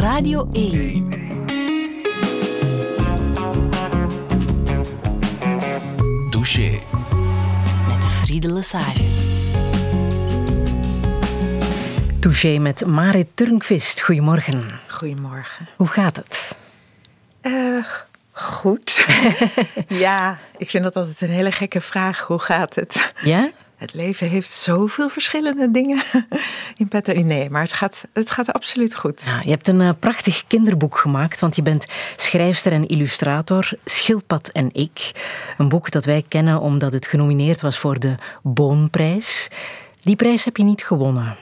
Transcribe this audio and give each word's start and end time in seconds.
Radio 0.00 0.48
1. 0.52 1.08
Douche. 6.30 6.80
Met 7.88 8.04
Friede 8.04 8.52
Lesage. 8.52 9.04
Touché 12.20 12.58
met 12.58 12.86
Marit 12.86 13.26
Turnquist. 13.34 14.00
Goedemorgen. 14.00 14.80
Goedemorgen. 14.88 15.68
Hoe 15.76 15.86
gaat 15.86 16.16
het? 16.16 16.56
Uh, 17.42 17.84
goed. 18.32 19.06
ja, 19.88 20.38
ik 20.56 20.70
vind 20.70 20.84
dat 20.84 20.96
altijd 20.96 21.20
een 21.20 21.28
hele 21.28 21.52
gekke 21.52 21.80
vraag. 21.80 22.20
Hoe 22.20 22.38
gaat 22.38 22.74
het? 22.74 23.12
Ja? 23.22 23.50
Het 23.80 23.94
leven 23.94 24.28
heeft 24.28 24.50
zoveel 24.50 25.08
verschillende 25.08 25.70
dingen 25.70 26.02
in 26.76 26.88
petto. 26.88 27.12
Nee, 27.12 27.50
maar 27.50 27.62
het 27.62 27.72
gaat, 27.72 28.04
het 28.12 28.30
gaat 28.30 28.52
absoluut 28.52 28.94
goed. 28.94 29.22
Ja, 29.24 29.40
je 29.44 29.50
hebt 29.50 29.68
een 29.68 29.80
uh, 29.80 29.90
prachtig 29.98 30.44
kinderboek 30.46 30.96
gemaakt, 30.98 31.40
want 31.40 31.56
je 31.56 31.62
bent 31.62 31.86
schrijfster 32.16 32.72
en 32.72 32.86
illustrator. 32.86 33.70
Schildpad 33.84 34.48
en 34.48 34.68
ik. 34.72 35.12
Een 35.58 35.68
boek 35.68 35.90
dat 35.90 36.04
wij 36.04 36.24
kennen 36.28 36.60
omdat 36.60 36.92
het 36.92 37.06
genomineerd 37.06 37.60
was 37.60 37.78
voor 37.78 37.98
de 37.98 38.14
Boonprijs. 38.42 39.50
Die 40.02 40.16
prijs 40.16 40.44
heb 40.44 40.56
je 40.56 40.62
niet 40.62 40.84
gewonnen. 40.84 41.36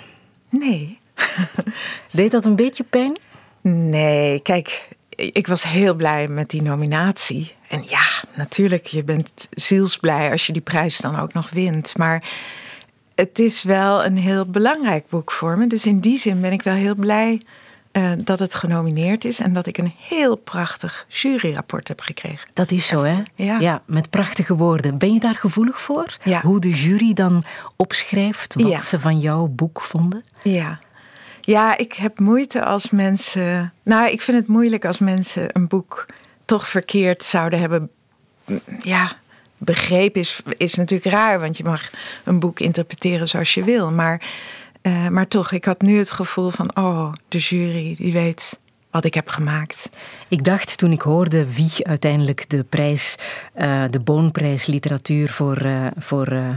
Nee. 0.48 0.98
Deed 2.12 2.30
dat 2.30 2.44
een 2.44 2.56
beetje 2.56 2.84
pijn? 2.84 3.18
Nee, 3.60 4.40
kijk, 4.40 4.88
ik 5.16 5.46
was 5.46 5.62
heel 5.62 5.94
blij 5.94 6.28
met 6.28 6.50
die 6.50 6.62
nominatie. 6.62 7.56
En 7.68 7.82
ja, 7.86 8.06
natuurlijk, 8.34 8.86
je 8.86 9.04
bent 9.04 9.48
zielsblij 9.50 10.30
als 10.30 10.46
je 10.46 10.52
die 10.52 10.62
prijs 10.62 10.98
dan 10.98 11.18
ook 11.18 11.32
nog 11.32 11.50
wint. 11.50 11.96
Maar 11.96 12.30
het 13.14 13.38
is 13.38 13.62
wel 13.62 14.04
een 14.04 14.16
heel 14.16 14.46
belangrijk 14.46 15.08
boek 15.08 15.32
voor 15.32 15.58
me. 15.58 15.66
Dus 15.66 15.86
in 15.86 16.00
die 16.00 16.18
zin 16.18 16.40
ben 16.40 16.52
ik 16.52 16.62
wel 16.62 16.74
heel 16.74 16.94
blij 16.94 17.42
uh, 17.92 18.10
dat 18.24 18.38
het 18.38 18.54
genomineerd 18.54 19.24
is 19.24 19.40
en 19.40 19.52
dat 19.52 19.66
ik 19.66 19.78
een 19.78 19.92
heel 19.98 20.36
prachtig 20.36 21.06
juryrapport 21.08 21.88
heb 21.88 22.00
gekregen. 22.00 22.48
Dat 22.52 22.70
is 22.70 22.86
zo, 22.86 23.02
hè? 23.02 23.22
Ja. 23.34 23.58
ja 23.58 23.82
met 23.86 24.10
prachtige 24.10 24.56
woorden. 24.56 24.98
Ben 24.98 25.12
je 25.12 25.20
daar 25.20 25.34
gevoelig 25.34 25.80
voor? 25.80 26.16
Ja. 26.24 26.40
Hoe 26.40 26.60
de 26.60 26.70
jury 26.70 27.12
dan 27.12 27.42
opschrijft 27.76 28.54
wat 28.54 28.70
Ja. 28.70 28.78
ze 28.78 29.00
van 29.00 29.18
jouw 29.18 29.46
boek 29.46 29.82
vonden? 29.82 30.24
Ja. 30.42 30.78
Ja, 31.40 31.78
ik 31.78 31.92
heb 31.92 32.18
moeite 32.18 32.64
als 32.64 32.90
mensen. 32.90 33.72
Nou, 33.82 34.10
ik 34.10 34.22
vind 34.22 34.36
het 34.38 34.46
moeilijk 34.46 34.84
als 34.84 34.98
mensen 34.98 35.48
een 35.52 35.68
boek 35.68 36.06
toch 36.48 36.68
verkeerd 36.68 37.24
zouden 37.24 37.58
hebben. 37.58 37.90
Ja, 38.80 39.16
begrepen 39.58 40.20
is, 40.20 40.40
is 40.56 40.74
natuurlijk 40.74 41.14
raar, 41.14 41.40
want 41.40 41.56
je 41.56 41.64
mag 41.64 41.90
een 42.24 42.38
boek 42.38 42.60
interpreteren 42.60 43.28
zoals 43.28 43.54
je 43.54 43.64
wil. 43.64 43.90
Maar, 43.90 44.22
uh, 44.82 45.08
maar 45.08 45.28
toch, 45.28 45.52
ik 45.52 45.64
had 45.64 45.80
nu 45.80 45.98
het 45.98 46.10
gevoel 46.10 46.50
van: 46.50 46.76
oh, 46.76 47.12
de 47.28 47.38
jury, 47.38 47.96
die 47.98 48.12
weet 48.12 48.58
wat 48.90 49.04
ik 49.04 49.14
heb 49.14 49.28
gemaakt. 49.28 49.90
Ik 50.28 50.44
dacht 50.44 50.78
toen 50.78 50.92
ik 50.92 51.00
hoorde 51.00 51.52
wie 51.54 51.86
uiteindelijk 51.86 52.50
de 52.50 52.64
prijs, 52.64 53.16
uh, 53.56 53.84
de 53.90 54.00
Boonprijs 54.00 54.66
Literatuur 54.66 55.28
voor, 55.28 55.66
uh, 55.66 55.86
voor 55.98 56.32
uh, 56.32 56.48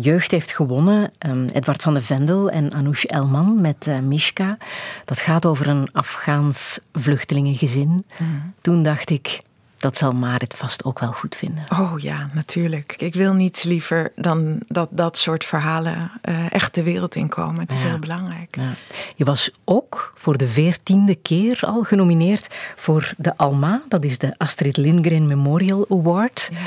jeugd 0.00 0.30
heeft 0.30 0.52
gewonnen. 0.52 1.10
Um, 1.26 1.48
Edward 1.48 1.82
van 1.82 1.94
de 1.94 2.02
Vendel 2.02 2.50
en 2.50 2.72
Anoush 2.72 3.04
Elman 3.04 3.60
met 3.60 3.90
Mishka. 4.02 4.58
Dat 5.04 5.20
gaat 5.20 5.46
over 5.46 5.68
een 5.68 5.88
Afghaans 5.92 6.78
vluchtelingengezin. 6.92 8.04
Mm. 8.18 8.54
Toen 8.60 8.82
dacht 8.82 9.10
ik, 9.10 9.38
dat 9.78 9.96
zal 9.96 10.12
Marit 10.12 10.54
vast 10.54 10.84
ook 10.84 10.98
wel 10.98 11.12
goed 11.12 11.36
vinden. 11.36 11.64
Oh 11.72 11.98
ja, 11.98 12.28
natuurlijk. 12.32 12.94
Ik 12.98 13.14
wil 13.14 13.32
niets 13.34 13.62
liever 13.62 14.12
dan 14.16 14.62
dat 14.66 14.88
dat 14.90 15.18
soort 15.18 15.44
verhalen 15.44 16.10
uh, 16.28 16.52
echt 16.52 16.74
de 16.74 16.82
wereld 16.82 17.14
inkomen. 17.14 17.60
Het 17.60 17.72
is 17.72 17.80
Ja. 17.82 17.86
heel 17.86 17.98
belangrijk. 17.98 18.56
Ja. 18.56 18.74
Je 19.16 19.24
was 19.24 19.50
ook 19.64 20.12
voor 20.14 20.36
de 20.36 20.48
veertiende 20.48 21.14
keer 21.14 21.58
al 21.62 21.82
genomineerd 21.82 22.54
voor 22.76 23.12
de 23.16 23.36
ALMA. 23.36 23.82
Dat 23.88 24.04
is 24.04 24.18
de 24.18 24.34
Astrid 24.38 24.76
Lindgren 24.76 25.26
Memorial 25.26 25.86
Award. 25.90 26.48
Ja. 26.52 26.58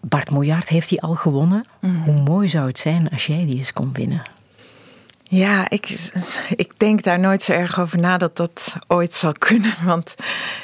Bart 0.00 0.30
Moejaert 0.30 0.68
heeft 0.68 0.88
die 0.88 1.02
al 1.02 1.14
gewonnen. 1.14 1.64
Hoe 2.04 2.22
mooi 2.22 2.48
zou 2.48 2.66
het 2.66 2.78
zijn 2.78 3.10
als 3.10 3.26
jij 3.26 3.44
die 3.46 3.56
eens 3.58 3.72
kon 3.72 3.92
winnen? 3.92 4.22
Ja, 5.34 5.70
ik, 5.70 6.10
ik 6.56 6.72
denk 6.76 7.02
daar 7.02 7.18
nooit 7.18 7.42
zo 7.42 7.52
erg 7.52 7.80
over 7.80 7.98
na 7.98 8.18
dat 8.18 8.36
dat 8.36 8.72
ooit 8.88 9.14
zal 9.14 9.32
kunnen. 9.32 9.74
Want 9.84 10.14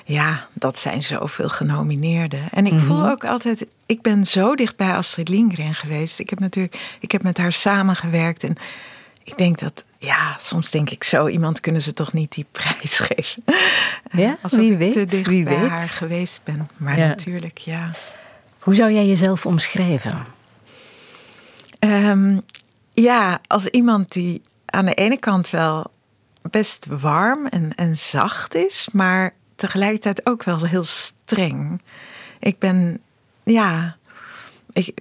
ja, 0.05 0.47
dat 0.53 0.79
zijn 0.79 1.03
zoveel 1.03 1.49
genomineerden. 1.49 2.41
En 2.51 2.67
ik 2.67 2.81
voel 2.81 3.11
ook 3.11 3.25
altijd, 3.25 3.67
ik 3.87 4.03
ben 4.03 4.27
zo 4.27 4.55
dicht 4.55 4.77
bij 4.77 4.93
Astrid 4.95 5.29
Lindgren 5.29 5.75
geweest. 5.75 6.19
Ik 6.19 6.31
heb 6.31 6.39
natuurlijk, 6.41 6.97
ik 7.01 7.13
heb 7.13 7.23
met 7.23 7.39
haar 7.39 7.53
samengewerkt. 7.53 8.43
En 8.45 8.57
ik 9.23 9.39
denk 9.39 9.59
dat, 9.59 9.85
ja, 9.99 10.35
soms 10.39 10.71
denk 10.71 10.91
ik 10.91 11.05
zo, 11.05 11.27
iemand 11.29 11.61
kunnen 11.61 11.83
ze 11.83 11.93
toch 11.95 12.13
niet 12.13 12.33
die 12.33 12.47
prijs 12.53 12.99
geven. 13.11 13.45
Ja, 14.11 14.39
Alsof 14.43 14.59
wie 14.59 14.73
ik 14.73 14.79
weet, 14.79 14.93
te 14.93 15.05
dicht 15.05 15.27
wie 15.29 15.43
bij 15.45 15.61
weet. 15.61 15.69
haar 15.69 15.89
geweest 15.89 16.41
ben. 16.45 16.69
Maar 16.77 16.99
Ja. 16.99 17.07
natuurlijk, 17.07 17.59
ja. 17.59 17.91
Hoe 18.59 18.75
zou 18.75 18.93
jij 18.93 19.07
jezelf 19.07 19.47
omschrijven? 19.47 20.27
Ehm, 21.79 22.39
ja, 22.93 23.41
als 23.47 23.67
iemand 23.67 24.13
die 24.13 24.43
aan 24.71 24.85
de 24.85 24.95
ene 24.95 25.19
kant 25.19 25.51
wel 25.51 25.91
best 26.51 26.87
warm 26.87 27.47
en, 27.47 27.75
en 27.75 27.97
zacht 27.97 28.55
is, 28.55 28.89
maar 28.93 29.35
tegelijkertijd 29.57 30.27
ook 30.27 30.45
wel 30.45 30.65
heel 30.65 30.85
streng. 30.85 31.83
Ik 32.39 32.59
ben, 32.59 33.01
ja, 33.43 33.97
ik, 34.73 34.95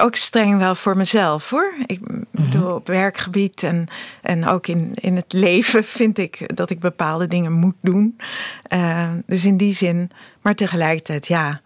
ook 0.00 0.16
streng 0.16 0.58
wel 0.58 0.74
voor 0.74 0.96
mezelf 0.96 1.50
hoor. 1.50 1.74
Ik 1.86 2.00
bedoel, 2.30 2.74
op 2.74 2.86
werkgebied 2.86 3.62
en, 3.62 3.86
en 4.22 4.46
ook 4.46 4.66
in, 4.66 4.92
in 4.94 5.16
het 5.16 5.32
leven 5.32 5.84
vind 5.98 6.18
ik 6.18 6.56
dat 6.56 6.70
ik 6.70 6.80
bepaalde 6.80 7.26
dingen 7.26 7.52
moet 7.52 7.76
doen. 7.80 8.16
Eh, 8.62 9.12
dus 9.26 9.44
in 9.44 9.56
die 9.56 9.74
zin, 9.74 10.10
maar 10.40 10.54
tegelijkertijd 10.54 11.26
ja. 11.26 11.60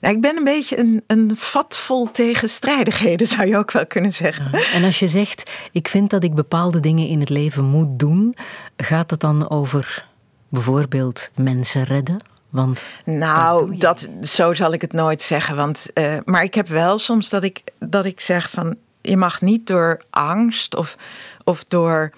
Nou, 0.00 0.14
ik 0.14 0.20
ben 0.20 0.36
een 0.36 0.44
beetje 0.44 0.78
een, 0.78 1.02
een 1.06 1.36
vat 1.36 1.76
vol 1.76 2.10
tegenstrijdigheden, 2.10 3.26
zou 3.26 3.48
je 3.48 3.56
ook 3.56 3.70
wel 3.70 3.86
kunnen 3.86 4.12
zeggen. 4.12 4.52
En 4.74 4.84
als 4.84 4.98
je 4.98 5.08
zegt, 5.08 5.50
ik 5.72 5.88
vind 5.88 6.10
dat 6.10 6.24
ik 6.24 6.34
bepaalde 6.34 6.80
dingen 6.80 7.06
in 7.06 7.20
het 7.20 7.28
leven 7.28 7.64
moet 7.64 7.98
doen, 7.98 8.36
gaat 8.76 9.10
het 9.10 9.20
dan 9.20 9.50
over 9.50 10.06
bijvoorbeeld 10.48 11.30
mensen 11.34 11.84
redden? 11.84 12.16
Want 12.50 12.82
Nou, 13.04 13.76
dat, 13.76 14.08
zo 14.22 14.54
zal 14.54 14.72
ik 14.72 14.80
het 14.80 14.92
nooit 14.92 15.22
zeggen. 15.22 15.56
Want, 15.56 15.92
eh, 15.92 16.16
maar 16.24 16.42
ik 16.42 16.54
heb 16.54 16.68
wel 16.68 16.98
soms 16.98 17.28
dat 17.28 17.42
ik, 17.42 17.62
dat 17.78 18.04
ik 18.04 18.20
zeg 18.20 18.50
van... 18.50 18.76
je 19.00 19.16
mag 19.16 19.40
niet 19.40 19.66
door 19.66 20.02
angst 20.10 20.76
of, 20.76 20.96
of 21.44 21.64
door... 21.64 22.12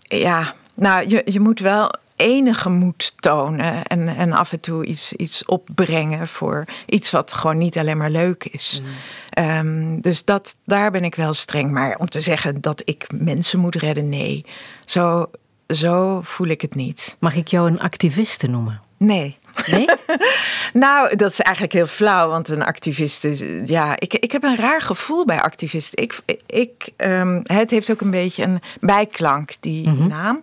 Ja, 0.00 0.54
nou, 0.74 1.08
je, 1.08 1.22
je 1.24 1.40
moet 1.40 1.60
wel 1.60 1.94
enige 2.22 2.68
moed 2.68 3.12
tonen... 3.16 3.84
en, 3.86 4.16
en 4.16 4.32
af 4.32 4.52
en 4.52 4.60
toe 4.60 4.84
iets, 4.84 5.12
iets 5.12 5.44
opbrengen 5.44 6.28
voor 6.28 6.64
iets 6.86 7.10
wat 7.10 7.32
gewoon 7.32 7.58
niet 7.58 7.78
alleen 7.78 7.96
maar 7.96 8.10
leuk 8.10 8.44
is. 8.44 8.82
Ehm, 9.30 10.00
dus 10.00 10.24
dat, 10.24 10.56
daar 10.64 10.90
ben 10.90 11.04
ik 11.04 11.14
wel 11.14 11.32
streng. 11.32 11.70
Maar 11.70 11.96
om 11.96 12.08
te 12.08 12.20
zeggen 12.20 12.60
dat 12.60 12.82
ik 12.84 13.06
mensen 13.14 13.58
moet 13.58 13.74
redden, 13.74 14.08
nee. 14.08 14.44
Zo, 14.84 15.30
zo 15.66 16.20
voel 16.22 16.46
ik 16.46 16.60
het 16.60 16.74
niet. 16.74 17.16
mag 17.20 17.34
ik 17.34 17.48
jou 17.48 17.70
een 17.70 17.80
activiste 17.80 18.46
noemen? 18.46 18.82
Nee. 18.96 19.38
Nee? 19.66 19.86
Nou, 20.72 21.16
dat 21.16 21.30
is 21.30 21.40
eigenlijk 21.40 21.74
heel 21.74 21.86
flauw, 21.86 22.28
want 22.28 22.48
een 22.48 22.62
activist 22.62 23.24
is. 23.24 23.42
Ja, 23.64 23.94
ik, 23.98 24.14
ik 24.14 24.32
heb 24.32 24.42
een 24.42 24.56
raar 24.56 24.82
gevoel 24.82 25.24
bij 25.24 25.40
activisten. 25.42 26.02
Ik, 26.02 26.20
ik, 26.46 26.88
ehm, 26.96 27.40
het 27.42 27.70
heeft 27.70 27.90
ook 27.90 28.00
een 28.00 28.10
beetje 28.10 28.42
een 28.42 28.60
bijklank, 28.80 29.52
die 29.60 29.88
naam. 29.88 30.42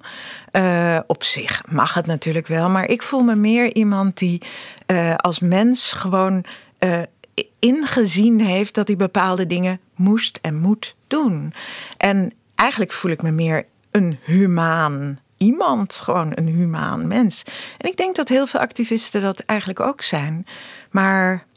Eh, 0.52 1.00
op 1.08 1.24
zich 1.24 1.62
mag 1.70 1.94
het 1.94 2.06
natuurlijk 2.06 2.48
wel, 2.48 2.70
maar 2.70 2.90
ik 2.90 3.02
voel 3.02 3.22
me 3.22 3.36
meer 3.36 3.74
iemand 3.74 4.18
die 4.18 4.42
eh, 4.86 5.16
als 5.16 5.40
mens 5.40 5.92
gewoon 5.92 6.46
eh, 6.78 7.02
ingezien 7.60 8.40
heeft 8.40 8.76
dat 8.76 8.88
hij 8.88 8.98
bepaalde 8.98 9.48
dingen 9.48 9.80
moest 9.96 10.40
en 10.42 10.56
moet 10.56 10.96
doen. 11.08 11.54
En 11.98 12.34
eigenlijk 12.56 12.92
voel 12.92 13.12
ik 13.12 13.22
me 13.22 13.32
meer 13.32 13.66
een 13.92 14.20
humaan 14.24 15.20
iemand, 15.40 15.94
gewoon 15.94 16.32
een 16.36 16.48
humaan 16.48 17.08
mens. 17.08 17.44
En 17.78 17.90
ik 17.90 17.98
denk 17.98 18.16
dat 18.16 18.30
heel 18.30 18.48
veel 18.48 18.60
activisten 18.60 19.22
dat 19.22 19.40
eigenlijk 19.40 19.80
ook 19.80 20.02
zijn. 20.02 20.46
Maar 20.92 21.48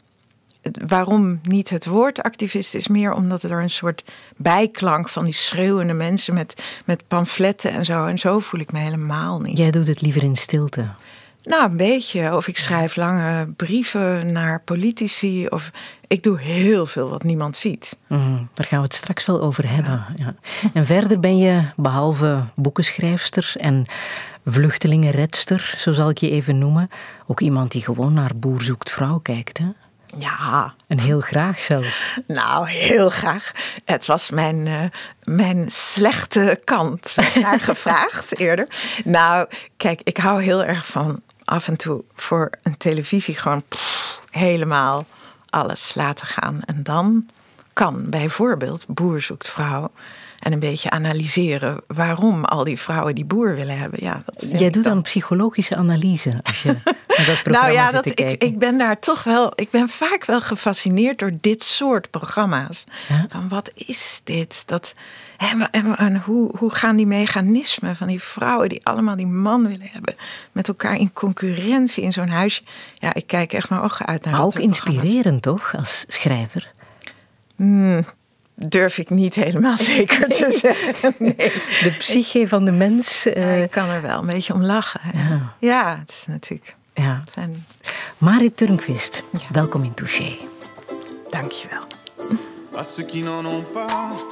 waarom 0.87 1.39
niet 1.43 1.69
het 1.69 1.85
woord 1.85 2.21
activist 2.21 2.73
is 2.73 2.87
meer 2.87 3.13
omdat 3.13 3.43
er 3.43 3.61
een 3.61 3.69
soort 3.69 4.03
bijklank 4.37 5.09
van 5.09 5.23
die 5.23 5.33
schreeuwende 5.33 5.93
mensen 5.93 6.33
met, 6.33 6.63
met 6.85 7.07
pamfletten 7.07 7.71
en 7.71 7.85
zo. 7.85 8.05
En 8.05 8.19
zo 8.19 8.39
voel 8.39 8.59
ik 8.59 8.71
me 8.71 8.79
helemaal 8.79 9.41
niet. 9.41 9.57
Jij 9.57 9.71
doet 9.71 9.87
het 9.87 10.01
liever 10.01 10.23
in 10.23 10.35
stilte. 10.35 10.85
Nou, 11.43 11.69
een 11.69 11.77
beetje. 11.77 12.35
Of 12.35 12.47
ik 12.47 12.57
schrijf 12.57 12.95
lange 12.95 13.47
brieven 13.47 14.31
naar 14.31 14.61
politici. 14.61 15.47
Of 15.47 15.71
ik 16.13 16.23
doe 16.23 16.39
heel 16.39 16.85
veel 16.85 17.09
wat 17.09 17.23
niemand 17.23 17.57
ziet. 17.57 17.97
Mm, 18.07 18.49
daar 18.53 18.67
gaan 18.67 18.77
we 18.77 18.83
het 18.83 18.93
straks 18.93 19.25
wel 19.25 19.41
over 19.41 19.69
hebben. 19.69 20.05
Ja. 20.15 20.35
En 20.73 20.85
verder 20.85 21.19
ben 21.19 21.37
je, 21.37 21.61
behalve 21.75 22.43
boekenschrijfster 22.55 23.53
en 23.57 23.85
vluchtelingenredster, 24.45 25.73
zo 25.77 25.91
zal 25.91 26.09
ik 26.09 26.17
je 26.17 26.29
even 26.29 26.57
noemen, 26.57 26.89
ook 27.27 27.39
iemand 27.39 27.71
die 27.71 27.81
gewoon 27.81 28.13
naar 28.13 28.31
Boer 28.35 28.61
zoekt 28.61 28.91
vrouw 28.91 29.17
kijkt. 29.17 29.57
Hè? 29.57 29.65
Ja. 30.17 30.73
En 30.87 30.99
heel 30.99 31.19
graag 31.19 31.61
zelfs. 31.61 32.19
Nou, 32.27 32.69
heel 32.69 33.09
graag. 33.09 33.51
Het 33.85 34.05
was 34.05 34.29
mijn, 34.29 34.65
uh, 34.65 34.81
mijn 35.23 35.71
slechte 35.71 36.61
kant 36.63 37.15
naar 37.41 37.59
gevraagd 37.69 38.39
eerder. 38.39 38.67
Nou, 39.03 39.47
kijk, 39.77 40.01
ik 40.03 40.17
hou 40.17 40.43
heel 40.43 40.63
erg 40.63 40.85
van 40.85 41.21
af 41.43 41.67
en 41.67 41.77
toe 41.77 42.03
voor 42.13 42.49
een 42.63 42.77
televisie 42.77 43.35
gewoon 43.35 43.63
pff, 43.67 44.19
helemaal 44.31 45.05
alles 45.53 45.95
laten 45.95 46.27
gaan. 46.27 46.61
En 46.65 46.83
dan 46.83 47.29
kan 47.73 48.09
bijvoorbeeld 48.09 48.85
Boer 48.87 49.21
zoekt 49.21 49.49
vrouw 49.49 49.91
en 50.43 50.51
een 50.51 50.59
beetje 50.59 50.89
analyseren 50.89 51.81
waarom 51.87 52.45
al 52.45 52.63
die 52.63 52.79
vrouwen 52.79 53.15
die 53.15 53.25
boer 53.25 53.55
willen 53.55 53.77
hebben. 53.77 54.03
Ja, 54.03 54.23
dat 54.25 54.59
Jij 54.59 54.69
doet 54.69 54.83
dan 54.83 55.01
psychologische 55.01 55.75
analyse 55.75 56.39
als 56.43 56.61
je 56.61 56.75
naar 57.07 57.25
dat 57.25 57.41
programma 57.43 57.61
nou 57.61 57.71
ja, 57.71 57.83
zit 57.83 57.93
dat, 57.93 58.17
te 58.17 58.25
ik, 58.25 58.43
ik 58.43 58.59
ben 58.59 58.77
daar 58.77 58.99
toch 58.99 59.23
wel, 59.23 59.51
ik 59.55 59.69
ben 59.69 59.89
vaak 59.89 60.25
wel 60.25 60.41
gefascineerd 60.41 61.19
door 61.19 61.31
dit 61.41 61.63
soort 61.63 62.09
programma's. 62.09 62.83
Ja? 63.09 63.25
Van 63.29 63.47
wat 63.49 63.71
is 63.75 64.21
dit? 64.23 64.63
Dat, 64.67 64.95
en, 65.51 65.71
en, 65.71 65.95
en 65.97 66.21
hoe, 66.21 66.57
hoe 66.57 66.73
gaan 66.75 66.95
die 66.95 67.05
mechanismen 67.07 67.95
van 67.95 68.07
die 68.07 68.21
vrouwen 68.21 68.69
die 68.69 68.85
allemaal 68.85 69.15
die 69.15 69.27
man 69.27 69.67
willen 69.67 69.87
hebben, 69.91 70.15
met 70.51 70.67
elkaar 70.67 70.97
in 70.97 71.13
concurrentie 71.13 72.03
in 72.03 72.11
zo'n 72.13 72.29
huisje? 72.29 72.61
Ja, 72.95 73.13
ik 73.13 73.27
kijk 73.27 73.53
echt 73.53 73.69
mijn 73.69 73.81
ogen 73.81 74.05
uit 74.05 74.23
naar 74.23 74.33
maar 74.33 74.43
ook 74.43 74.55
inspirerend 74.55 75.41
toch, 75.41 75.73
als 75.77 76.05
schrijver? 76.07 76.71
Hmm, 77.55 78.05
durf 78.55 78.97
ik 78.97 79.09
niet 79.09 79.35
helemaal 79.35 79.77
zeker 79.93 80.27
te 80.29 80.51
zeggen. 80.61 81.15
Nee. 81.19 81.35
De 81.81 81.95
psyche 81.97 82.47
van 82.47 82.65
de 82.65 82.71
mens. 82.71 83.25
eh, 83.25 83.43
Ja, 83.57 83.63
ik 83.63 83.71
kan 83.71 83.89
er 83.89 84.01
wel 84.01 84.19
een 84.19 84.25
beetje 84.25 84.53
om 84.53 84.63
lachen. 84.63 85.01
Ja. 85.13 85.55
Ja, 85.59 85.97
het 85.99 86.09
is 86.09 86.25
natuurlijk. 86.27 86.75
ja. 86.93 87.21
het 87.25 87.33
Zijn, 87.33 87.65
Marit 88.17 88.57
Turnquist, 88.57 89.23
welkom 89.51 89.83
in 89.83 89.93
Touché. 89.93 90.35
dankjewel. 91.29 91.81
à 92.77 92.83
ceux 92.83 93.05
qui 93.07 93.21
n'en 93.21 93.45
ont 93.45 93.71
pas, 93.73 94.23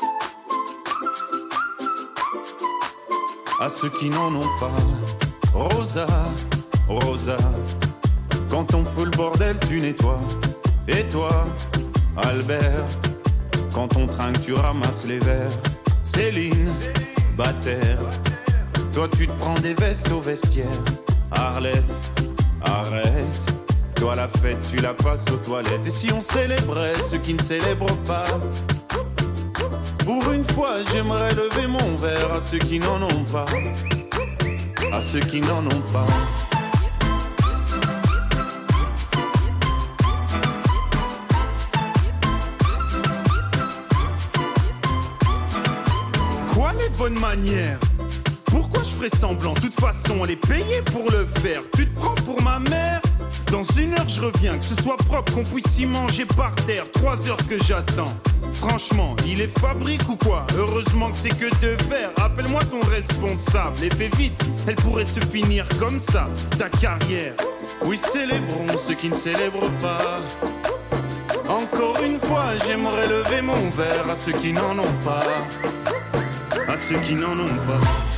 à 3.62 3.70
ceux 3.70 3.90
qui 3.90 4.10
n'en 4.10 4.34
ont 4.34 4.56
pas. 4.60 4.76
Rosa, 5.54 6.08
Rosa, 6.88 7.38
quand 8.50 8.74
on 8.74 8.84
fout 8.84 9.06
le 9.06 9.12
bordel, 9.12 9.56
tu 9.68 9.80
nettoies. 9.80 10.20
Et 10.88 11.04
toi, 11.10 11.46
Albert, 12.18 12.88
quand 13.72 13.96
on 13.98 14.08
trinque, 14.08 14.42
tu 14.42 14.54
ramasses 14.54 15.06
les 15.06 15.20
verres. 15.20 15.52
Céline, 16.02 16.72
Bataire, 17.38 18.00
toi 18.92 19.08
tu 19.16 19.28
te 19.28 19.34
prends 19.40 19.60
des 19.60 19.76
vestes 19.76 20.12
au 20.12 20.20
vestiaire. 20.20 20.66
Arlette, 21.32 22.12
arrête. 22.66 23.56
Toi 23.96 24.16
la 24.16 24.28
fête, 24.28 24.58
tu 24.72 24.78
la 24.78 24.96
passes 24.96 25.30
aux 25.30 25.38
toilettes. 25.38 25.86
Et 25.86 25.92
si 25.92 26.12
on 26.12 26.22
célébrait 26.22 26.96
ceux 26.96 27.20
qui 27.20 27.36
ne 27.36 27.42
célèbrent 27.42 27.96
pas? 28.08 28.26
Pour 30.06 30.32
une 30.32 30.44
fois, 30.44 30.84
j'aimerais 30.92 31.34
lever 31.34 31.68
mon 31.68 31.96
verre 31.96 32.34
à 32.34 32.42
ceux 32.42 32.58
qui 32.58 32.80
n'en 32.80 33.02
ont 33.04 33.24
pas. 33.32 33.46
À 34.92 35.02
ceux 35.02 35.20
qui 35.20 35.40
n'en 35.42 35.66
ont 35.66 35.82
pas. 35.94 36.08
Quoi 46.54 46.74
les 46.74 46.90
bonnes 46.98 47.20
manières? 47.20 47.80
Pourquoi 48.46 48.84
je 48.84 48.90
ferais 48.90 49.10
semblant? 49.10 49.54
De 49.54 49.62
toute 49.62 49.80
façon, 49.80 50.24
elle 50.26 50.32
est 50.32 50.48
payée 50.48 50.82
pour 50.92 51.10
le 51.12 51.26
faire. 51.26 51.62
Tu 51.76 51.88
te 51.88 52.00
prends 52.00 52.16
pour 52.16 52.42
ma 52.42 52.60
mère? 52.60 53.02
Dans 53.52 53.64
une 53.78 53.94
heure, 53.94 54.08
je 54.08 54.22
reviens. 54.22 54.58
Que 54.58 54.66
ce 54.66 54.82
soit 54.82 54.98
propre, 54.98 55.34
qu'on 55.34 55.44
puisse 55.44 55.78
y 55.78 55.86
manger 55.86 56.26
par 56.26 56.56
terre. 56.66 56.90
Trois 56.92 57.18
heures 57.30 57.46
que 57.48 57.62
j'attends. 57.62 58.14
Franchement, 58.54 59.16
il 59.28 59.42
est 59.42 59.60
fabrique 59.60 60.08
ou 60.10 60.16
quoi? 60.16 60.46
Heureusement 60.58 61.12
que 61.12 61.18
c'est 61.18 61.38
que 61.38 61.50
de 61.62 61.76
verre. 61.90 62.12
Appelle-moi 62.24 62.64
ton 62.66 62.80
responsable 62.90 63.84
et 63.84 63.90
fais 63.90 64.10
vite. 64.18 64.42
Elle 64.68 64.76
pourrait 64.76 65.06
se 65.06 65.20
finir 65.20 65.66
comme 65.80 66.00
ça, 66.00 66.28
ta 66.58 66.70
carrière. 66.70 67.34
Oui, 67.84 67.98
célébrons 67.98 68.78
ceux 68.80 68.96
qui 68.96 69.10
ne 69.10 69.16
célèbrent 69.16 69.72
pas. 69.82 70.22
Encore 71.50 72.02
une 72.04 72.20
fois, 72.20 72.46
j'aimerais 72.66 73.08
lever 73.08 73.42
mon 73.42 73.70
verre 73.72 74.10
à 74.10 74.16
ceux 74.16 74.34
qui 74.34 74.54
n'en 74.54 74.80
ont 74.80 74.98
pas 75.04 75.26
à 76.72 76.78
ceux 76.78 77.00
qui 77.00 77.16
n'en 77.16 77.38
ont 77.38 77.58
pas. 77.68 78.11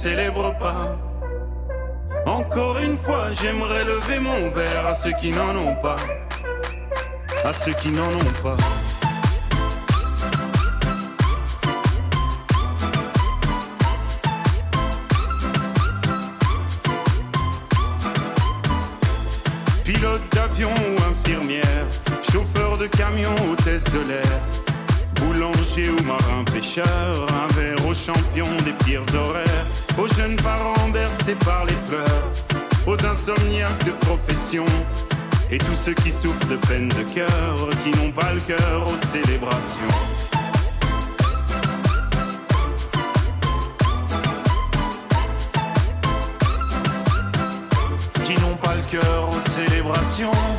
Célèbrent 0.00 0.56
pas. 0.58 0.96
Encore 2.24 2.78
une 2.78 2.96
fois, 2.96 3.34
j'aimerais 3.34 3.84
lever 3.84 4.18
mon 4.18 4.48
verre 4.48 4.86
à 4.86 4.94
ceux 4.94 5.12
qui 5.20 5.30
n'en 5.30 5.54
ont 5.54 5.76
pas. 5.76 5.96
À 7.44 7.52
ceux 7.52 7.74
qui 7.74 7.90
n'en 7.90 8.08
ont 8.08 8.34
pas. 8.42 8.56
Pilote 19.84 20.22
d'avion 20.32 20.70
ou 20.70 21.10
infirmière, 21.10 21.86
chauffeur 22.32 22.78
de 22.78 22.86
camion, 22.86 23.34
hôtesse 23.50 23.84
de 23.84 24.00
l'air, 24.08 24.40
boulanger 25.16 25.90
ou 25.90 26.02
marin 26.04 26.42
pêcheur, 26.50 26.86
un 27.42 27.52
verre 27.52 27.86
aux 27.86 27.92
champions 27.92 28.56
des 28.64 28.72
pires 28.82 29.14
horaires, 29.14 29.66
aux 29.98 30.08
jeunes 30.14 30.36
parents 30.36 30.88
bercés 30.88 31.36
par 31.44 31.64
les 31.64 31.74
pleurs, 31.88 32.32
aux 32.86 33.06
insomniaques 33.06 33.84
de 33.84 33.92
profession, 34.06 34.64
et 35.50 35.58
tous 35.58 35.74
ceux 35.74 35.94
qui 35.94 36.10
souffrent 36.10 36.46
de 36.48 36.56
peine 36.56 36.88
de 36.88 37.02
cœur, 37.14 37.56
qui 37.82 37.90
n'ont 37.98 38.12
pas 38.12 38.32
le 38.32 38.40
cœur 38.40 38.86
aux 38.86 39.06
célébrations. 39.06 39.80
Qui 48.24 48.40
n'ont 48.40 48.56
pas 48.56 48.74
le 48.74 48.82
cœur 48.90 49.28
aux 49.28 49.50
célébrations. 49.50 50.49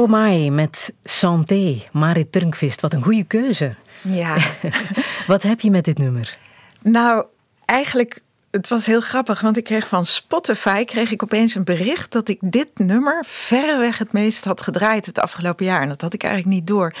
Stromae 0.00 0.50
met 0.50 0.92
Santé, 1.02 1.82
Marit 1.92 2.32
Turnquist. 2.32 2.80
Wat 2.80 2.92
een 2.92 3.02
goede 3.02 3.24
keuze. 3.24 3.74
Ja. 4.02 4.36
Wat 5.26 5.42
heb 5.42 5.60
je 5.60 5.70
met 5.70 5.84
dit 5.84 5.98
nummer? 5.98 6.38
Nou, 6.82 7.24
eigenlijk, 7.64 8.20
het 8.50 8.68
was 8.68 8.86
heel 8.86 9.00
grappig, 9.00 9.40
want 9.40 9.56
ik 9.56 9.64
kreeg 9.64 9.88
van 9.88 10.04
Spotify 10.04 10.84
kreeg 10.84 11.10
ik 11.10 11.22
opeens 11.22 11.54
een 11.54 11.64
bericht 11.64 12.12
dat 12.12 12.28
ik 12.28 12.38
dit 12.40 12.68
nummer 12.74 13.24
verreweg 13.26 13.98
het 13.98 14.12
meest 14.12 14.44
had 14.44 14.60
gedraaid 14.60 15.06
het 15.06 15.18
afgelopen 15.18 15.64
jaar. 15.64 15.82
En 15.82 15.88
dat 15.88 16.00
had 16.00 16.14
ik 16.14 16.22
eigenlijk 16.22 16.54
niet 16.54 16.66
door. 16.66 16.94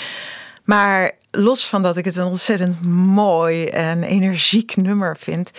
Maar 0.64 1.12
los 1.30 1.66
van 1.66 1.82
dat 1.82 1.96
ik 1.96 2.04
het 2.04 2.16
een 2.16 2.24
ontzettend 2.24 2.86
mooi 3.04 3.66
en 3.66 4.02
energiek 4.02 4.76
nummer 4.76 5.16
vind, 5.16 5.50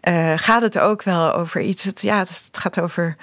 eh, 0.00 0.32
gaat 0.36 0.62
het 0.62 0.78
ook 0.78 1.02
wel 1.02 1.34
over 1.34 1.60
iets. 1.60 1.84
Het, 1.84 2.00
ja, 2.00 2.18
het 2.18 2.48
gaat 2.52 2.80
over. 2.80 3.16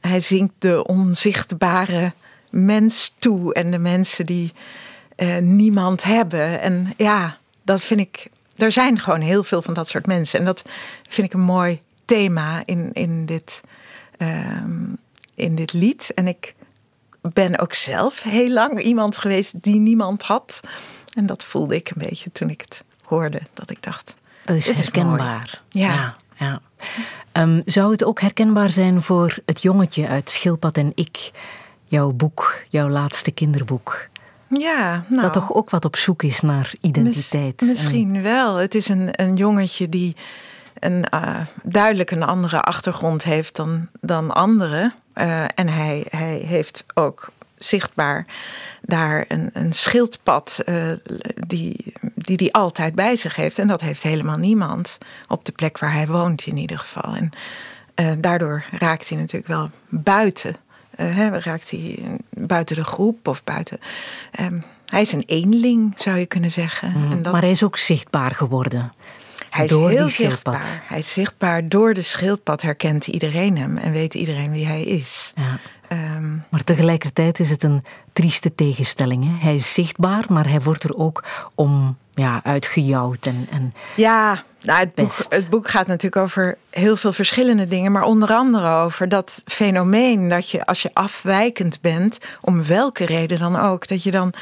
Hij 0.00 0.20
zingt 0.20 0.54
de 0.58 0.84
onzichtbare 0.84 2.12
mens 2.50 3.14
toe 3.18 3.54
en 3.54 3.70
de 3.70 3.78
mensen 3.78 4.26
die 4.26 4.52
eh, 5.16 5.38
niemand 5.38 6.02
hebben. 6.02 6.60
En 6.60 6.92
ja, 6.96 7.38
dat 7.62 7.82
vind 7.82 8.00
ik. 8.00 8.28
Er 8.56 8.72
zijn 8.72 8.98
gewoon 8.98 9.20
heel 9.20 9.44
veel 9.44 9.62
van 9.62 9.74
dat 9.74 9.88
soort 9.88 10.06
mensen. 10.06 10.38
En 10.38 10.44
dat 10.44 10.62
vind 11.08 11.26
ik 11.26 11.32
een 11.32 11.40
mooi 11.40 11.80
thema 12.04 12.62
in, 12.64 12.90
in, 12.92 13.26
dit, 13.26 13.60
ehm, 14.16 14.84
in 15.34 15.54
dit 15.54 15.72
lied. 15.72 16.12
En 16.14 16.26
ik 16.26 16.54
ben 17.20 17.58
ook 17.58 17.74
zelf 17.74 18.22
heel 18.22 18.50
lang 18.50 18.80
iemand 18.80 19.16
geweest 19.16 19.62
die 19.62 19.78
niemand 19.78 20.22
had. 20.22 20.60
En 21.14 21.26
dat 21.26 21.44
voelde 21.44 21.74
ik 21.74 21.90
een 21.90 22.02
beetje 22.08 22.32
toen 22.32 22.50
ik 22.50 22.60
het 22.60 22.82
hoorde. 23.04 23.40
Dat 23.54 23.70
ik 23.70 23.82
dacht, 23.82 24.14
Dat 24.44 24.56
is 24.56 24.70
herkenbaar. 24.70 25.62
Ja. 25.68 25.92
ja. 25.92 26.16
ja. 26.38 26.60
Ehm, 27.32 27.60
zou 27.64 27.92
het 27.92 28.04
ook 28.04 28.20
herkenbaar 28.20 28.70
zijn 28.70 29.02
voor 29.02 29.38
het 29.46 29.62
jongetje 29.62 30.08
uit 30.08 30.30
Schilpad 30.30 30.76
en 30.76 30.92
ik, 30.94 31.30
jouw 31.90 32.12
boek, 32.12 32.62
jouw 32.68 32.88
laatste 32.88 33.30
kinderboek? 33.30 34.08
Ja, 34.48 35.04
nou, 35.08 35.22
dat 35.22 35.32
toch 35.32 35.54
ook 35.54 35.70
wat 35.70 35.84
op 35.84 35.96
zoek 35.96 36.22
is 36.22 36.40
naar 36.40 36.72
identiteit. 36.80 37.60
misschien 37.60 38.22
wel. 38.22 38.56
Het 38.56 38.74
is 38.74 38.88
een, 38.88 39.08
een 39.12 39.36
jongetje 39.36 39.88
die 39.88 40.16
een, 40.78 41.06
uh, 41.14 41.40
duidelijk 41.62 42.10
een 42.10 42.22
andere 42.22 42.60
achtergrond 42.60 43.24
heeft 43.24 43.56
dan, 43.56 43.88
dan 44.00 44.34
anderen. 44.34 44.94
Uh, 45.14 45.44
en 45.54 45.68
hij, 45.68 46.06
hij 46.08 46.36
heeft 46.36 46.84
ook 46.94 47.28
zichtbaar 47.56 48.26
daar 48.82 49.24
een, 49.28 49.50
een 49.52 49.72
schildpad 49.72 50.62
uh, 50.66 50.76
die, 51.46 51.92
die 52.14 52.36
hij 52.36 52.52
altijd 52.52 52.94
bij 52.94 53.16
zich 53.16 53.36
heeft. 53.36 53.58
En 53.58 53.68
dat 53.68 53.80
heeft 53.80 54.02
helemaal 54.02 54.38
niemand 54.38 54.98
op 55.28 55.44
de 55.44 55.52
plek 55.52 55.78
waar 55.78 55.92
hij 55.92 56.06
woont 56.06 56.46
in 56.46 56.56
ieder 56.56 56.78
geval. 56.78 57.14
En 57.14 57.30
daardoor 58.20 58.64
raakt 58.78 59.08
hij 59.08 59.18
natuurlijk 59.18 59.52
wel 59.52 59.70
buiten 59.88 60.56
uh, 61.00 61.36
raakt 61.38 61.70
hij 61.70 61.98
buiten 62.30 62.76
de 62.76 62.84
groep 62.84 63.28
of 63.28 63.44
buiten. 63.44 63.78
Um, 64.40 64.64
hij 64.86 65.00
is 65.00 65.12
een 65.12 65.24
eenling, 65.26 65.92
zou 65.96 66.18
je 66.18 66.26
kunnen 66.26 66.50
zeggen. 66.50 66.92
Mm, 66.96 67.12
en 67.12 67.22
dat... 67.22 67.32
Maar 67.32 67.42
hij 67.42 67.50
is 67.50 67.64
ook 67.64 67.76
zichtbaar 67.76 68.34
geworden. 68.34 68.92
Hij 69.50 69.64
is 69.64 69.70
door 69.70 69.90
heel 69.90 70.08
zichtbaar. 70.08 70.82
Hij 70.84 70.98
is 70.98 71.12
zichtbaar. 71.12 71.68
Door 71.68 71.94
de 71.94 72.02
schildpad 72.02 72.62
herkent 72.62 73.06
iedereen 73.06 73.58
hem 73.58 73.76
en 73.76 73.92
weet 73.92 74.14
iedereen 74.14 74.50
wie 74.50 74.66
hij 74.66 74.82
is. 74.82 75.32
Ja. 75.36 75.58
Um, 76.16 76.44
maar 76.50 76.64
tegelijkertijd 76.64 77.40
is 77.40 77.50
het 77.50 77.62
een 77.62 77.84
trieste 78.20 78.54
tegenstelling. 78.54 79.24
Hè? 79.24 79.46
Hij 79.46 79.54
is 79.54 79.74
zichtbaar, 79.74 80.24
maar 80.28 80.48
hij 80.48 80.60
wordt 80.60 80.84
er 80.84 80.96
ook 80.96 81.24
om 81.54 81.96
ja, 82.10 82.40
uitgejouwd. 82.44 83.26
En, 83.26 83.46
en 83.50 83.72
ja, 83.96 84.42
nou, 84.62 84.78
het, 84.78 84.94
boek, 84.94 85.12
het 85.28 85.50
boek 85.50 85.68
gaat 85.68 85.86
natuurlijk 85.86 86.22
over 86.22 86.58
heel 86.70 86.96
veel 86.96 87.12
verschillende 87.12 87.66
dingen, 87.66 87.92
maar 87.92 88.02
onder 88.02 88.32
andere 88.32 88.74
over 88.74 89.08
dat 89.08 89.42
fenomeen 89.44 90.28
dat 90.28 90.50
je 90.50 90.66
als 90.66 90.82
je 90.82 90.90
afwijkend 90.92 91.80
bent, 91.80 92.18
om 92.40 92.64
welke 92.64 93.04
reden 93.04 93.38
dan 93.38 93.56
ook, 93.60 93.88
dat 93.88 94.02
je 94.02 94.10
dan 94.10 94.32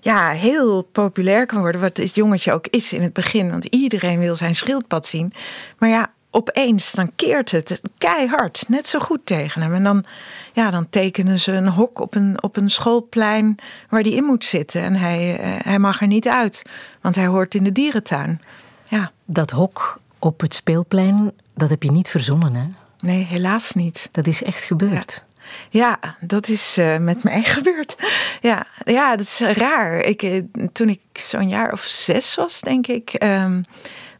ja, 0.00 0.28
heel 0.28 0.82
populair 0.82 1.46
kan 1.46 1.60
worden, 1.60 1.80
wat 1.80 1.96
dit 1.96 2.14
jongetje 2.14 2.52
ook 2.52 2.66
is 2.66 2.92
in 2.92 3.02
het 3.02 3.12
begin, 3.12 3.50
want 3.50 3.64
iedereen 3.64 4.18
wil 4.18 4.36
zijn 4.36 4.54
schildpad 4.54 5.06
zien. 5.06 5.32
Maar 5.78 5.88
ja, 5.88 6.12
opeens 6.32 6.92
dan 6.92 7.12
keert 7.16 7.50
het 7.50 7.80
keihard, 7.98 8.64
net 8.68 8.86
zo 8.86 8.98
goed 8.98 9.20
tegen 9.24 9.62
hem. 9.62 9.74
En 9.74 9.84
dan, 9.84 10.04
ja, 10.52 10.70
dan 10.70 10.88
tekenen 10.90 11.40
ze 11.40 11.52
een 11.52 11.68
hok 11.68 12.00
op 12.00 12.14
een, 12.14 12.42
op 12.42 12.56
een 12.56 12.70
schoolplein 12.70 13.56
waar 13.88 14.02
hij 14.02 14.10
in 14.10 14.24
moet 14.24 14.44
zitten. 14.44 14.82
En 14.82 14.94
hij, 14.94 15.38
eh, 15.38 15.50
hij 15.62 15.78
mag 15.78 16.00
er 16.00 16.06
niet 16.06 16.28
uit, 16.28 16.62
want 17.00 17.14
hij 17.14 17.26
hoort 17.26 17.54
in 17.54 17.64
de 17.64 17.72
dierentuin. 17.72 18.40
Ja. 18.88 19.10
Dat 19.24 19.50
hok 19.50 20.00
op 20.18 20.40
het 20.40 20.54
speelplein, 20.54 21.32
dat 21.54 21.70
heb 21.70 21.82
je 21.82 21.90
niet 21.90 22.08
verzonnen, 22.08 22.54
hè? 22.54 22.66
Nee, 23.00 23.24
helaas 23.24 23.72
niet. 23.72 24.08
Dat 24.12 24.26
is 24.26 24.42
echt 24.42 24.64
gebeurd. 24.64 25.24
Ja. 25.70 25.98
dat 26.20 26.48
is 26.48 26.76
uh, 26.78 26.98
met 26.98 27.22
mij 27.22 27.42
gebeurd. 27.56 27.96
Ja, 28.40 28.66
ja, 28.84 29.16
dat 29.16 29.26
is 29.26 29.40
raar. 29.40 30.00
Ik, 30.00 30.22
eh, 30.22 30.42
toen 30.72 30.88
ik 30.88 31.00
zo'n 31.12 31.48
jaar 31.48 31.72
of 31.72 31.82
zes 31.82 32.34
was, 32.34 32.60
denk 32.60 32.86
ik. 32.86 33.22
Um, 33.22 33.62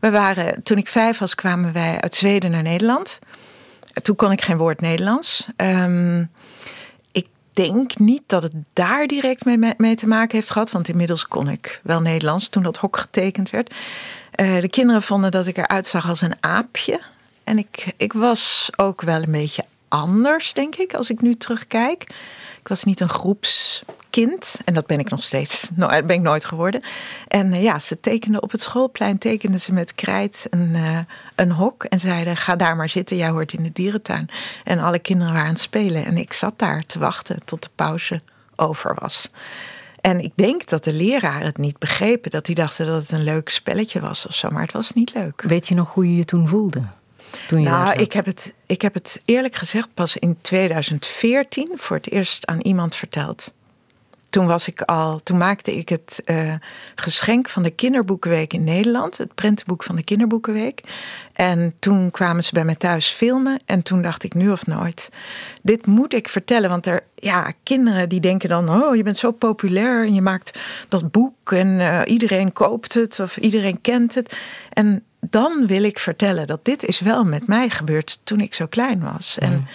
we 0.02 0.10
waren, 0.10 0.62
toen 0.62 0.78
ik 0.78 0.88
vijf 0.88 1.18
was, 1.18 1.34
kwamen 1.34 1.72
wij 1.72 2.00
uit 2.00 2.14
Zweden 2.14 2.50
naar 2.50 2.62
Nederland. 2.62 3.18
Toen 4.02 4.16
kon 4.16 4.32
ik 4.32 4.42
geen 4.42 4.56
woord 4.56 4.80
Nederlands. 4.80 5.46
Um, 5.56 6.30
ik 7.12 7.26
denk 7.52 7.98
niet 7.98 8.22
dat 8.26 8.42
het 8.42 8.52
daar 8.72 9.06
direct 9.06 9.44
mee, 9.44 9.74
mee, 9.76 9.94
te 9.94 10.06
maken 10.06 10.36
heeft 10.36 10.50
gehad. 10.50 10.70
Want 10.70 10.88
inmiddels 10.88 11.28
kon 11.28 11.48
ik 11.48 11.80
wel 11.82 12.00
Nederlands 12.00 12.48
toen 12.48 12.62
dat 12.62 12.76
hok 12.76 12.96
getekend 12.96 13.50
werd. 13.50 13.74
Uh, 14.40 14.60
de 14.60 14.68
kinderen 14.68 15.02
vonden 15.02 15.30
dat 15.30 15.46
ik 15.46 15.56
eruit 15.56 15.86
zag 15.86 16.08
als 16.08 16.20
een 16.20 16.36
aapje. 16.40 17.00
En 17.44 17.58
ik, 17.58 17.94
ik 17.96 18.12
was 18.12 18.70
ook 18.76 19.02
wel 19.02 19.22
een 19.22 19.32
beetje 19.32 19.64
anders, 19.88 20.52
denk 20.52 20.76
ik, 20.76 20.94
als 20.94 21.10
ik 21.10 21.20
nu 21.20 21.34
terugkijk. 21.34 22.02
Ik 22.60 22.68
was 22.68 22.84
niet 22.84 23.00
een 23.00 23.08
groepskind. 24.12 24.60
En 24.64 24.74
dat 24.74 24.86
ben 24.86 24.98
ik 24.98 25.10
nog 25.10 25.22
steeds. 25.22 25.70
No, 25.74 25.88
ben 25.88 26.16
ik 26.16 26.20
nooit 26.20 26.44
geworden. 26.44 26.80
En 27.28 27.52
uh, 27.52 27.62
ja, 27.62 27.78
ze 27.78 28.00
tekenden 28.00 28.42
op 28.42 28.50
het 28.50 28.60
schoolplein 28.60 29.18
tekenden 29.18 29.60
ze 29.60 29.72
met 29.72 29.94
krijt 29.94 30.46
een, 30.50 30.70
uh, 30.74 30.98
een 31.34 31.52
hok. 31.52 31.84
En 31.84 32.00
zeiden: 32.00 32.36
Ga 32.36 32.56
daar 32.56 32.76
maar 32.76 32.88
zitten, 32.88 33.16
jij 33.16 33.28
hoort 33.28 33.52
in 33.52 33.62
de 33.62 33.72
dierentuin. 33.72 34.28
En 34.64 34.78
alle 34.78 34.98
kinderen 34.98 35.32
waren 35.32 35.46
aan 35.46 35.52
het 35.52 35.62
spelen. 35.62 36.04
En 36.04 36.16
ik 36.16 36.32
zat 36.32 36.58
daar 36.58 36.86
te 36.86 36.98
wachten 36.98 37.44
tot 37.44 37.62
de 37.62 37.70
pauze 37.74 38.22
over 38.56 38.96
was. 39.00 39.30
En 40.00 40.20
ik 40.20 40.32
denk 40.34 40.68
dat 40.68 40.84
de 40.84 40.92
leraren 40.92 41.46
het 41.46 41.58
niet 41.58 41.78
begrepen. 41.78 42.30
Dat 42.30 42.46
die 42.46 42.54
dachten 42.54 42.86
dat 42.86 43.02
het 43.02 43.12
een 43.12 43.24
leuk 43.24 43.48
spelletje 43.48 44.00
was 44.00 44.26
of 44.26 44.34
zo. 44.34 44.50
Maar 44.50 44.62
het 44.62 44.72
was 44.72 44.92
niet 44.92 45.14
leuk. 45.14 45.42
Weet 45.42 45.68
je 45.68 45.74
nog 45.74 45.94
hoe 45.94 46.08
je 46.10 46.16
je 46.16 46.24
toen 46.24 46.48
voelde? 46.48 46.82
nou, 47.48 47.92
ik 48.02 48.12
heb, 48.12 48.26
het, 48.26 48.54
ik 48.66 48.82
heb 48.82 48.94
het 48.94 49.20
eerlijk 49.24 49.54
gezegd 49.54 49.88
pas 49.94 50.16
in 50.16 50.38
2014 50.40 51.70
voor 51.74 51.96
het 51.96 52.10
eerst 52.10 52.46
aan 52.46 52.60
iemand 52.60 52.94
verteld. 52.94 53.52
Toen, 54.32 54.46
was 54.46 54.68
ik 54.68 54.82
al, 54.82 55.20
toen 55.22 55.38
maakte 55.38 55.76
ik 55.76 55.88
het 55.88 56.22
uh, 56.24 56.54
geschenk 56.94 57.48
van 57.48 57.62
de 57.62 57.70
Kinderboekenweek 57.70 58.52
in 58.52 58.64
Nederland, 58.64 59.18
het 59.18 59.34
prentenboek 59.34 59.82
van 59.82 59.96
de 59.96 60.02
Kinderboekenweek. 60.02 60.80
En 61.32 61.74
toen 61.78 62.10
kwamen 62.10 62.44
ze 62.44 62.52
bij 62.52 62.64
mij 62.64 62.74
thuis 62.74 63.08
filmen 63.08 63.60
en 63.66 63.82
toen 63.82 64.02
dacht 64.02 64.24
ik 64.24 64.34
nu 64.34 64.50
of 64.50 64.66
nooit. 64.66 65.08
Dit 65.62 65.86
moet 65.86 66.14
ik 66.14 66.28
vertellen, 66.28 66.70
want 66.70 66.86
er, 66.86 67.04
ja, 67.14 67.52
kinderen 67.62 68.08
die 68.08 68.20
denken 68.20 68.48
dan, 68.48 68.82
oh 68.82 68.96
je 68.96 69.02
bent 69.02 69.16
zo 69.16 69.30
populair 69.30 70.04
en 70.04 70.14
je 70.14 70.22
maakt 70.22 70.58
dat 70.88 71.10
boek 71.10 71.52
en 71.52 71.66
uh, 71.66 72.00
iedereen 72.04 72.52
koopt 72.52 72.94
het 72.94 73.20
of 73.20 73.36
iedereen 73.36 73.80
kent 73.80 74.14
het. 74.14 74.36
En 74.68 75.04
dan 75.20 75.66
wil 75.66 75.82
ik 75.82 75.98
vertellen 75.98 76.46
dat 76.46 76.64
dit 76.64 76.84
is 76.84 77.00
wel 77.00 77.24
met 77.24 77.46
mij 77.46 77.68
gebeurd 77.68 78.20
toen 78.24 78.40
ik 78.40 78.54
zo 78.54 78.66
klein 78.66 79.00
was. 79.00 79.38
En 79.38 79.52
mm. 79.52 79.66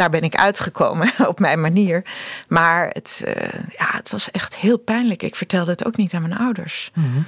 Daar 0.00 0.10
ben 0.10 0.22
ik 0.22 0.34
uitgekomen 0.34 1.12
op 1.32 1.38
mijn 1.38 1.60
manier. 1.60 2.04
Maar 2.48 2.88
het, 2.92 3.22
uh, 3.24 3.34
ja, 3.78 3.88
het 3.90 4.10
was 4.10 4.30
echt 4.30 4.56
heel 4.56 4.78
pijnlijk. 4.78 5.22
Ik 5.22 5.36
vertelde 5.36 5.70
het 5.70 5.84
ook 5.84 5.96
niet 5.96 6.14
aan 6.14 6.22
mijn 6.22 6.38
ouders. 6.38 6.90
Mm. 6.94 7.26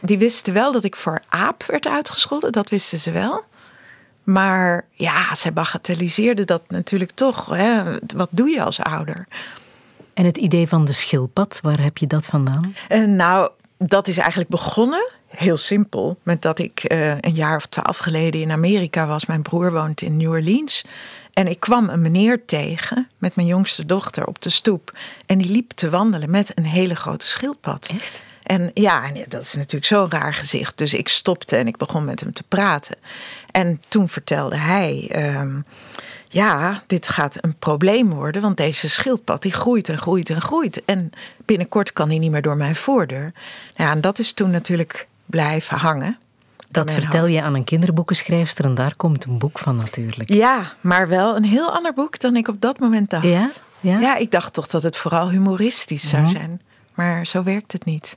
Die 0.00 0.18
wisten 0.18 0.52
wel 0.52 0.72
dat 0.72 0.84
ik 0.84 0.96
voor 0.96 1.22
aap 1.28 1.64
werd 1.66 1.86
uitgescholden. 1.86 2.52
Dat 2.52 2.70
wisten 2.70 2.98
ze 2.98 3.10
wel. 3.10 3.44
Maar 4.22 4.84
ja, 4.90 5.34
zij 5.34 5.52
bagatelliseerden 5.52 6.46
dat 6.46 6.62
natuurlijk 6.68 7.10
toch. 7.10 7.46
Hè? 7.46 7.82
Wat 8.16 8.28
doe 8.30 8.48
je 8.48 8.62
als 8.62 8.80
ouder? 8.80 9.26
En 10.14 10.24
het 10.24 10.38
idee 10.38 10.68
van 10.68 10.84
de 10.84 10.92
schildpad, 10.92 11.58
waar 11.62 11.80
heb 11.80 11.98
je 11.98 12.06
dat 12.06 12.26
vandaan? 12.26 12.74
Uh, 12.88 13.06
nou, 13.06 13.50
dat 13.78 14.08
is 14.08 14.16
eigenlijk 14.16 14.50
begonnen 14.50 15.10
heel 15.36 15.56
simpel. 15.56 16.18
Met 16.22 16.42
dat 16.42 16.58
ik 16.58 16.92
uh, 16.92 17.08
een 17.20 17.34
jaar 17.34 17.56
of 17.56 17.66
twaalf 17.66 17.98
geleden 17.98 18.40
in 18.40 18.50
Amerika 18.50 19.06
was. 19.06 19.26
Mijn 19.26 19.42
broer 19.42 19.72
woont 19.72 20.02
in 20.02 20.16
New 20.16 20.30
Orleans. 20.30 20.84
En 21.32 21.46
ik 21.46 21.60
kwam 21.60 21.88
een 21.88 22.02
meneer 22.02 22.44
tegen 22.44 23.08
met 23.18 23.34
mijn 23.34 23.46
jongste 23.46 23.86
dochter 23.86 24.26
op 24.26 24.42
de 24.42 24.50
stoep. 24.50 24.92
En 25.26 25.38
die 25.38 25.50
liep 25.50 25.70
te 25.70 25.90
wandelen 25.90 26.30
met 26.30 26.52
een 26.54 26.66
hele 26.66 26.94
grote 26.94 27.26
schildpad. 27.26 27.90
Echt? 28.00 28.22
En 28.44 28.70
ja, 28.74 29.02
dat 29.28 29.42
is 29.42 29.54
natuurlijk 29.54 29.84
zo'n 29.84 30.10
raar 30.10 30.34
gezicht. 30.34 30.78
Dus 30.78 30.94
ik 30.94 31.08
stopte 31.08 31.56
en 31.56 31.66
ik 31.66 31.76
begon 31.76 32.04
met 32.04 32.20
hem 32.20 32.32
te 32.32 32.42
praten. 32.48 32.96
En 33.50 33.80
toen 33.88 34.08
vertelde 34.08 34.56
hij: 34.56 35.10
um, 35.40 35.64
Ja, 36.28 36.82
dit 36.86 37.08
gaat 37.08 37.36
een 37.40 37.56
probleem 37.58 38.10
worden. 38.10 38.42
Want 38.42 38.56
deze 38.56 38.88
schildpad 38.88 39.42
die 39.42 39.52
groeit 39.52 39.88
en 39.88 39.98
groeit 39.98 40.30
en 40.30 40.40
groeit. 40.40 40.84
En 40.84 41.10
binnenkort 41.44 41.92
kan 41.92 42.08
hij 42.08 42.18
niet 42.18 42.30
meer 42.30 42.42
door 42.42 42.56
mijn 42.56 42.76
voordeur. 42.76 43.32
Ja, 43.74 43.90
en 43.90 44.00
dat 44.00 44.18
is 44.18 44.32
toen 44.32 44.50
natuurlijk 44.50 45.06
blijven 45.26 45.78
hangen. 45.78 46.18
Dat 46.68 46.90
vertel 46.90 47.26
je 47.26 47.42
aan 47.42 47.54
een 47.54 47.64
kinderboekenschrijfster 47.64 48.64
en 48.64 48.74
daar 48.74 48.96
komt 48.96 49.24
een 49.24 49.38
boek 49.38 49.58
van 49.58 49.76
natuurlijk. 49.76 50.32
Ja, 50.32 50.72
maar 50.80 51.08
wel 51.08 51.36
een 51.36 51.44
heel 51.44 51.70
ander 51.70 51.94
boek 51.94 52.18
dan 52.18 52.36
ik 52.36 52.48
op 52.48 52.60
dat 52.60 52.78
moment 52.78 53.10
dacht. 53.10 53.24
Ja? 53.24 53.50
Ja, 53.80 54.00
ja 54.00 54.16
ik 54.16 54.30
dacht 54.30 54.52
toch 54.52 54.66
dat 54.66 54.82
het 54.82 54.96
vooral 54.96 55.30
humoristisch 55.30 56.08
zou 56.08 56.22
mhm. 56.22 56.32
zijn. 56.32 56.60
Maar 56.94 57.26
zo 57.26 57.42
werkt 57.42 57.72
het 57.72 57.84
niet. 57.84 58.16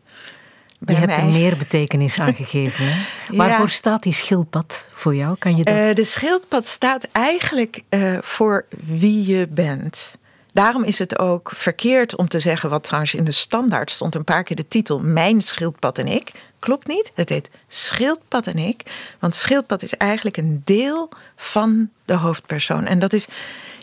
je 0.79 0.93
hebt 0.93 1.17
er 1.17 1.25
meer 1.25 1.57
betekenis 1.57 2.19
aan 2.19 2.33
gegeven. 2.33 2.85
Hè? 2.87 3.05
Waarvoor 3.37 3.69
staat 3.69 4.03
die 4.03 4.13
schildpad 4.13 4.87
voor 4.91 5.15
jou? 5.15 5.35
Kan 5.37 5.55
je 5.55 5.63
dat... 5.63 5.75
Uh, 5.75 5.93
de 5.93 6.03
schildpad 6.03 6.65
staat 6.65 7.07
eigenlijk 7.11 7.83
uh, 7.89 8.17
voor 8.21 8.65
wie 8.85 9.25
je 9.25 9.47
bent. 9.49 10.17
Daarom 10.57 10.83
is 10.83 10.99
het 10.99 11.19
ook 11.19 11.51
verkeerd 11.53 12.15
om 12.15 12.27
te 12.27 12.39
zeggen, 12.39 12.69
wat 12.69 12.83
trouwens 12.83 13.13
in 13.13 13.23
de 13.23 13.31
standaard 13.31 13.91
stond 13.91 14.15
een 14.15 14.23
paar 14.23 14.43
keer 14.43 14.55
de 14.55 14.67
titel 14.67 14.99
Mijn 14.99 15.41
schildpad 15.41 15.97
en 15.97 16.07
ik. 16.07 16.31
Klopt 16.59 16.87
niet. 16.87 17.11
Het 17.15 17.29
heet 17.29 17.49
Schildpad 17.67 18.47
en 18.47 18.57
ik. 18.57 18.83
Want 19.19 19.35
schildpad 19.35 19.83
is 19.83 19.93
eigenlijk 19.93 20.37
een 20.37 20.61
deel 20.63 21.09
van 21.35 21.89
de 22.05 22.15
hoofdpersoon. 22.15 22.85
En 22.85 22.99
dat 22.99 23.13
is 23.13 23.27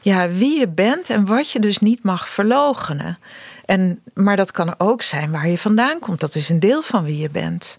ja, 0.03 0.31
wie 0.31 0.59
je 0.59 0.69
bent 0.69 1.11
en 1.11 1.25
wat 1.25 1.51
je 1.51 1.61
dus 1.61 1.79
niet 1.79 2.03
mag 2.03 2.29
verlogenen. 2.29 3.19
En, 3.65 4.01
maar 4.15 4.37
dat 4.37 4.51
kan 4.51 4.75
ook 4.79 5.03
zijn 5.03 5.31
waar 5.31 5.49
je 5.49 5.59
vandaan 5.59 5.99
komt. 5.99 6.21
Dat 6.21 6.35
is 6.35 6.49
een 6.49 6.61
deel 6.61 6.83
van 6.83 7.05
wie 7.05 7.19
je 7.19 7.31
bent. 7.31 7.79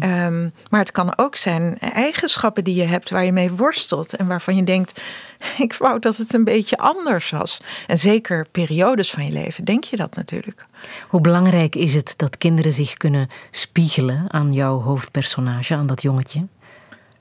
Ehm, 0.00 0.48
maar 0.70 0.80
het 0.80 0.92
kan 0.92 1.18
ook 1.18 1.36
zijn 1.36 1.78
eigenschappen 1.78 2.64
die 2.64 2.74
je 2.74 2.84
hebt 2.84 3.10
waar 3.10 3.24
je 3.24 3.32
mee 3.32 3.50
worstelt 3.50 4.16
en 4.16 4.26
waarvan 4.26 4.56
je 4.56 4.64
denkt: 4.64 5.00
ik 5.58 5.74
wou 5.74 5.98
dat 5.98 6.16
het 6.16 6.34
een 6.34 6.44
beetje 6.44 6.78
anders 6.78 7.30
was. 7.30 7.60
En 7.86 7.98
zeker 7.98 8.46
periodes 8.50 9.10
van 9.10 9.24
je 9.24 9.32
leven 9.32 9.64
denk 9.64 9.84
je 9.84 9.96
dat 9.96 10.16
natuurlijk. 10.16 10.66
Hoe 11.08 11.20
belangrijk 11.20 11.74
is 11.74 11.94
het 11.94 12.14
dat 12.16 12.38
kinderen 12.38 12.72
zich 12.72 12.94
kunnen 12.94 13.28
spiegelen 13.50 14.24
aan 14.28 14.52
jouw 14.52 14.80
hoofdpersonage, 14.80 15.74
aan 15.74 15.86
dat 15.86 16.02
jongetje? 16.02 16.46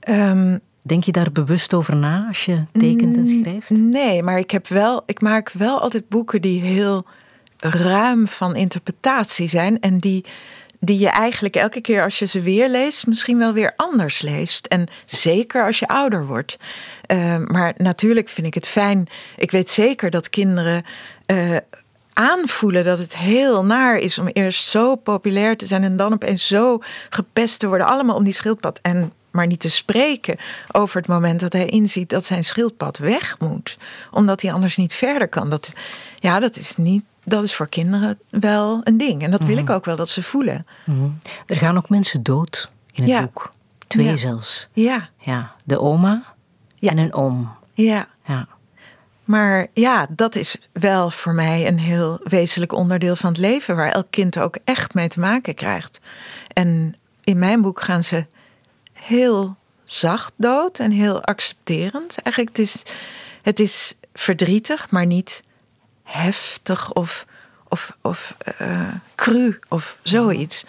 Um, 0.10 0.60
Denk 0.82 1.04
je 1.04 1.12
daar 1.12 1.32
bewust 1.32 1.74
over 1.74 1.96
na 1.96 2.26
als 2.28 2.46
je 2.46 2.66
tekent 2.72 3.18
en 3.18 3.28
schrijft? 3.28 3.70
Nee, 3.70 4.24
maar 4.24 4.40
ik, 4.40 4.52
heb 4.52 4.68
wel, 4.68 5.04
ik 5.06 5.22
maak 5.22 5.52
wel 5.52 5.80
altijd 5.82 6.10
boeken 6.10 6.42
die 6.42 6.62
heel 6.62 7.06
ruim 7.58 8.28
van 8.28 8.56
interpretatie 8.56 9.48
zijn. 9.48 9.80
En 9.80 10.00
die, 10.00 10.26
die 10.80 11.00
je 11.00 11.10
eigenlijk 11.10 11.56
elke 11.56 11.82
keer 11.82 12.04
als 12.04 12.20
je 12.20 12.26
ze 12.26 12.42
weer 12.42 12.70
leest, 12.70 13.08
misschien 13.08 13.38
wel 13.38 13.54
weer 13.54 13.74
anders 13.76 14.22
leest. 14.22 14.66
En 14.66 14.88
zeker 15.06 15.66
als 15.66 15.80
je 15.80 15.88
ouder 15.88 16.26
wordt. 16.26 16.58
Uh, 17.12 17.38
maar 17.38 17.74
natuurlijk 17.78 18.30
vind 18.30 18.48
ik 18.48 18.54
het 18.54 18.68
fijn. 18.68 19.08
Ik 19.38 19.52
weet 19.52 19.70
zeker 19.70 20.10
dat 20.10 20.30
kinderen. 20.30 20.86
Uh, 21.32 21.56
aanvoelen 22.14 22.84
dat 22.84 22.98
het 22.98 23.18
heel 23.18 23.66
naar 23.66 23.98
is 23.98 24.18
om 24.18 24.28
eerst 24.28 24.66
zo 24.66 24.96
populair 24.96 25.58
te 25.58 25.66
zijn 25.66 25.84
en 25.84 25.98
dan 25.98 26.14
opeens 26.14 26.48
zo 26.48 26.80
gepest 27.10 27.60
te 27.60 27.68
worden, 27.68 27.88
allemaal 27.88 28.16
om 28.16 28.24
die 28.24 28.34
schildpad. 28.34 28.80
En 28.82 29.14
maar 29.32 29.48
niet 29.48 29.60
te 29.60 29.70
spreken 29.70 30.38
over 30.72 30.98
het 30.98 31.08
moment 31.08 31.40
dat 31.40 31.54
hij 31.54 31.66
inziet 31.66 32.10
dat 32.10 32.26
zijn 32.26 32.44
schildpad 32.44 32.98
weg 32.98 33.40
moet, 33.40 33.78
omdat 34.12 34.42
hij 34.42 34.54
anders 34.54 34.78
niet 34.78 34.94
verder 34.94 35.28
kan. 35.28 35.50
Dat, 35.50 35.74
ja, 36.16 36.40
dat 36.40 36.58
is 36.58 36.76
niet. 36.76 37.04
Dat 37.30 37.44
is 37.44 37.56
voor 37.56 37.68
kinderen 37.68 38.20
wel 38.30 38.82
een 38.84 38.98
ding. 38.98 39.24
En 39.24 39.32
dat 39.32 39.44
wil 39.44 39.58
ik 39.58 39.64
mhm. 39.64 39.74
ook 39.74 39.86
wel 39.86 39.96
dat 39.96 40.10
ze 40.10 40.24
voelen. 40.24 40.66
Mhm. 40.86 41.10
Er 41.46 41.56
gaan 41.56 41.78
ook 41.78 41.90
mensen 41.90 42.24
dood 42.24 42.72
in 42.92 43.10
het 43.10 43.22
boek. 43.22 43.50
Twee 43.88 44.18
zelfs. 44.18 44.68
Ja. 44.74 45.10
ja. 45.18 45.56
De 45.64 45.80
oma 45.80 46.24
en 46.80 46.98
een 46.98 47.14
oom. 47.14 47.52
Ja. 47.74 48.08
ja. 48.26 48.48
Maar 49.24 49.68
ja, 49.74 50.08
dat 50.10 50.36
is 50.36 50.58
wel 50.72 51.10
voor 51.12 51.34
mij 51.34 51.68
een 51.68 51.80
heel 51.80 52.20
wezenlijk 52.24 52.74
onderdeel 52.74 53.16
van 53.16 53.30
het 53.30 53.38
leven, 53.38 53.76
waar 53.76 53.92
elk 53.92 54.08
kind 54.10 54.40
ook 54.40 54.58
echt 54.64 54.94
mee 54.94 55.08
te 55.08 55.20
maken 55.20 55.56
krijgt. 55.56 56.00
En 56.54 56.96
in 57.24 57.40
mijn 57.40 57.62
boek 57.62 57.82
gaan 57.82 58.04
ze 58.04 58.26
heel 58.94 59.56
zacht 59.84 60.34
dood 60.36 60.80
en 60.80 60.92
heel 60.92 61.24
accepterend. 61.24 62.22
Eigenlijk, 62.22 62.58
het 62.58 62.68
is, 62.68 62.84
het 63.42 63.60
is 63.60 63.96
verdrietig, 64.14 64.90
maar 64.90 65.06
niet 65.06 65.44
heftig 66.10 66.94
of, 66.94 67.26
of, 67.68 67.98
of 68.02 68.36
uh, 68.62 68.88
cru 69.16 69.60
of 69.68 69.98
zoiets. 70.04 70.66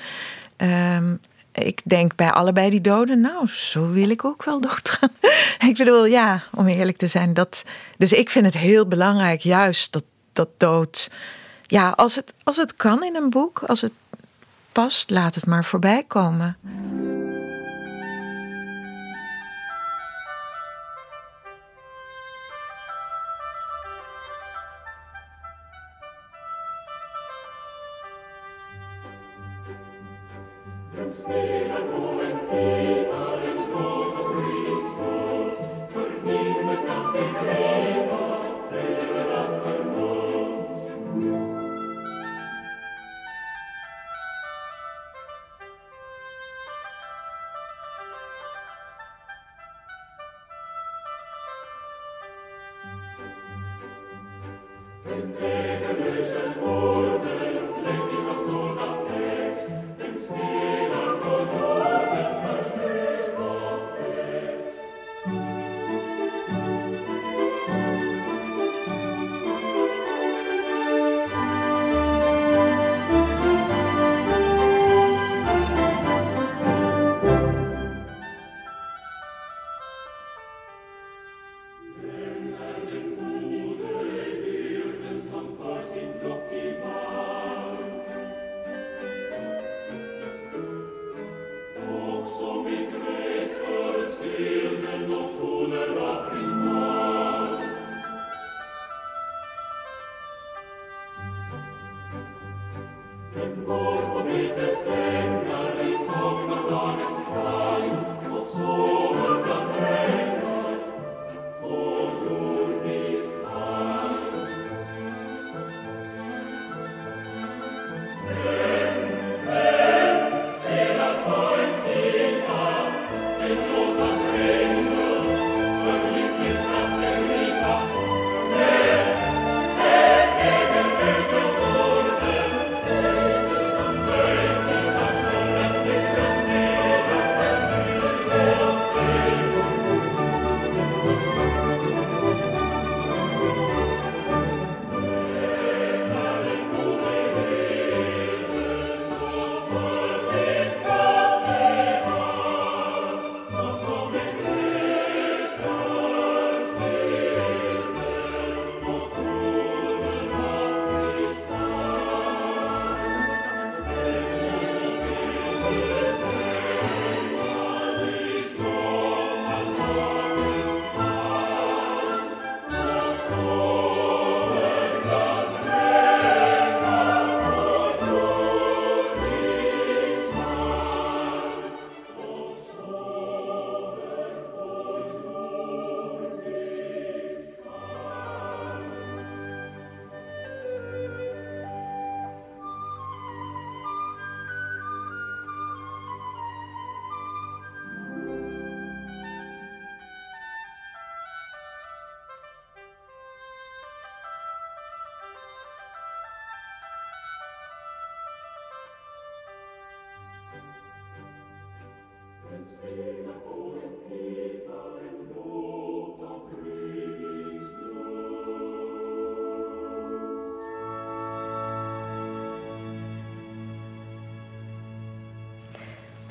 Um, 0.56 1.20
ik 1.52 1.80
denk 1.85 2.14
bij 2.14 2.30
allebei 2.30 2.70
die 2.70 2.80
doden, 2.80 3.20
nou, 3.20 3.49
zo 3.49 3.90
wil 3.90 4.11
ik 4.11 4.25
ook 4.25 4.44
wel 4.44 4.61
doodgaan. 4.61 5.11
ik 5.68 5.76
bedoel, 5.76 6.06
ja, 6.06 6.42
om 6.54 6.66
eerlijk 6.66 6.97
te 6.97 7.06
zijn, 7.06 7.35
dat. 7.35 7.64
Dus 7.99 8.12
ik 8.12 8.30
vind 8.30 8.44
het 8.44 8.56
heel 8.56 8.87
belangrijk, 8.87 9.40
juist 9.40 9.92
dat, 9.92 10.04
dat 10.32 10.49
dood. 10.56 11.11
Ja, 11.66 11.88
als 11.90 12.14
het, 12.14 12.35
als 12.42 12.56
het 12.56 12.75
kan 12.76 13.04
in 13.04 13.16
een 13.16 13.30
boek, 13.30 13.62
als 13.66 13.80
het 13.80 13.92
past, 14.73 15.11
laat 15.11 15.35
het 15.35 15.47
maar 15.47 15.64
voorbij 15.64 16.04
komen. 16.06 16.56
me. 31.31 31.60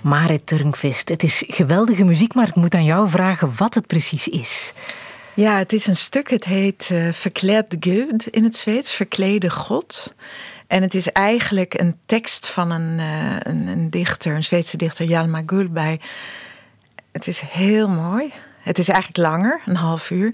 Marit 0.01 0.47
Turnquist, 0.47 1.09
het 1.09 1.23
is 1.23 1.43
geweldige 1.47 2.03
muziek, 2.03 2.33
maar 2.33 2.47
ik 2.47 2.55
moet 2.55 2.73
aan 2.73 2.83
jou 2.83 3.09
vragen 3.09 3.51
wat 3.57 3.73
het 3.73 3.87
precies 3.87 4.27
is. 4.27 4.73
Ja, 5.35 5.57
het 5.57 5.73
is 5.73 5.87
een 5.87 5.95
stuk, 5.95 6.29
het 6.29 6.45
heet 6.45 6.89
uh, 6.91 7.11
Verkleed 7.11 7.75
Gud 7.79 8.27
in 8.27 8.43
het 8.43 8.55
Zweeds, 8.55 8.93
Verklede 8.93 9.49
God. 9.49 10.13
En 10.69 10.81
het 10.81 10.93
is 10.93 11.11
eigenlijk 11.11 11.79
een 11.79 11.97
tekst 12.05 12.49
van 12.49 12.71
een, 12.71 12.99
uh, 12.99 13.35
een, 13.39 13.67
een, 13.67 13.89
dichter, 13.89 14.35
een 14.35 14.43
Zweedse 14.43 14.77
dichter, 14.77 15.05
Hjalmar 15.05 15.43
Gullberg. 15.45 15.97
Het 17.11 17.27
is 17.27 17.39
heel 17.39 17.89
mooi. 17.89 18.33
Het 18.59 18.77
is 18.77 18.89
eigenlijk 18.89 19.27
langer, 19.27 19.61
een 19.65 19.75
half 19.75 20.09
uur. 20.09 20.33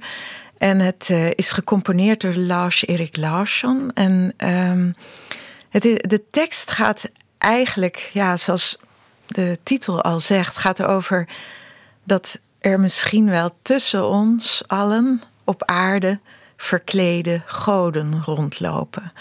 En 0.58 0.80
het 0.80 1.08
uh, 1.12 1.30
is 1.30 1.52
gecomponeerd 1.52 2.22
door 2.22 2.34
Lars-Erik 2.34 3.18
Larsson. 3.18 3.92
En 3.94 4.34
um, 4.38 4.96
het 5.70 5.86
is, 5.86 5.98
de 5.98 6.24
tekst 6.32 6.72
gaat 6.72 7.10
eigenlijk, 7.38 8.10
ja, 8.14 8.38
zoals 8.38 8.78
de 9.28 9.60
titel 9.64 10.02
al 10.02 10.20
zegt, 10.20 10.58
gaat 10.58 10.84
over 10.84 11.28
dat 12.04 12.40
er 12.60 12.80
misschien 12.80 13.30
wel 13.30 13.56
tussen 13.62 14.10
ons 14.10 14.64
allen 14.68 15.22
op 15.44 15.64
aarde 15.64 16.20
verklede 16.58 17.42
goden 17.46 18.24
rondlopen. 18.24 19.12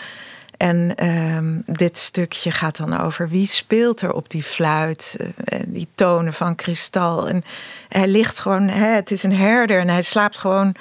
En 0.57 1.07
um, 1.09 1.63
dit 1.67 1.99
stukje 1.99 2.51
gaat 2.51 2.77
dan 2.77 3.01
over 3.01 3.29
wie 3.29 3.47
speelt 3.47 4.01
er 4.01 4.13
op 4.13 4.31
die 4.31 4.43
fluit, 4.43 5.17
uh, 5.19 5.61
die 5.67 5.89
tonen 5.95 6.33
van 6.33 6.55
kristal. 6.55 7.29
En 7.29 7.45
hij 7.89 8.09
ligt 8.09 8.39
gewoon, 8.39 8.69
hè, 8.69 8.87
het 8.87 9.11
is 9.11 9.23
een 9.23 9.37
herder 9.37 9.81
en 9.81 9.89
hij 9.89 10.03
slaapt 10.03 10.39
gewoon 10.39 10.75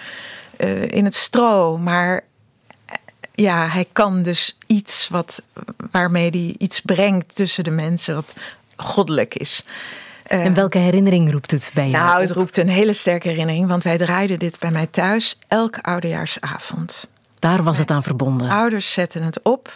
uh, 0.58 0.84
in 0.84 1.06
het 1.06 1.16
stro. 1.16 1.78
Maar 1.78 2.24
ja, 3.34 3.68
hij 3.68 3.86
kan 3.92 4.24
dus 4.24 4.58
iets 4.68 5.08
wat, 5.10 5.42
waarmee 5.92 6.30
hij 6.30 6.56
iets 6.58 6.82
brengt 6.82 7.36
tussen 7.36 7.64
de 7.64 7.72
mensen, 7.72 8.16
wat 8.16 8.34
goddelijk 8.76 9.36
is. 9.36 9.66
En 10.24 10.54
welke 10.54 10.78
herinnering 10.78 11.32
roept 11.32 11.52
het 11.52 11.72
bij 11.74 11.90
jou? 11.90 12.06
Nou, 12.06 12.22
het 12.22 12.32
roept 12.32 12.58
een 12.58 12.70
hele 12.70 12.94
sterke 12.94 13.28
herinnering, 13.28 13.68
want 13.68 13.84
wij 13.84 13.98
draaiden 13.98 14.40
dit 14.40 14.60
bij 14.60 14.72
mij 14.72 14.88
thuis 14.88 15.40
elke 15.48 15.82
oudejaarsavond. 15.82 17.08
Daar 17.44 17.64
was 17.64 17.78
het 17.78 17.92
aan 17.92 18.04
verbonden. 18.04 18.50
Ouders 18.50 18.94
zetten 18.94 19.24
het 19.24 19.42
op. 19.42 19.76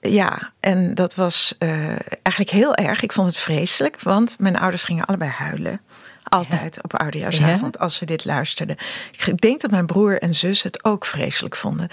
Ja, 0.00 0.52
en 0.60 0.94
dat 0.94 1.14
was 1.14 1.54
uh, 1.58 1.88
eigenlijk 2.22 2.50
heel 2.50 2.74
erg. 2.74 3.02
Ik 3.02 3.12
vond 3.12 3.26
het 3.26 3.36
vreselijk, 3.36 4.00
want 4.00 4.36
mijn 4.38 4.58
ouders 4.58 4.84
gingen 4.84 5.04
allebei 5.04 5.30
huilen. 5.30 5.80
Altijd 6.22 6.74
ja. 6.74 6.80
op 6.82 6.98
oudejaarsavond 6.98 7.74
ja. 7.78 7.84
als 7.84 7.94
ze 7.94 8.04
dit 8.04 8.24
luisterden. 8.24 8.76
Ik 9.24 9.40
denk 9.40 9.60
dat 9.60 9.70
mijn 9.70 9.86
broer 9.86 10.18
en 10.18 10.34
zus 10.34 10.62
het 10.62 10.84
ook 10.84 11.06
vreselijk 11.06 11.56
vonden. 11.56 11.88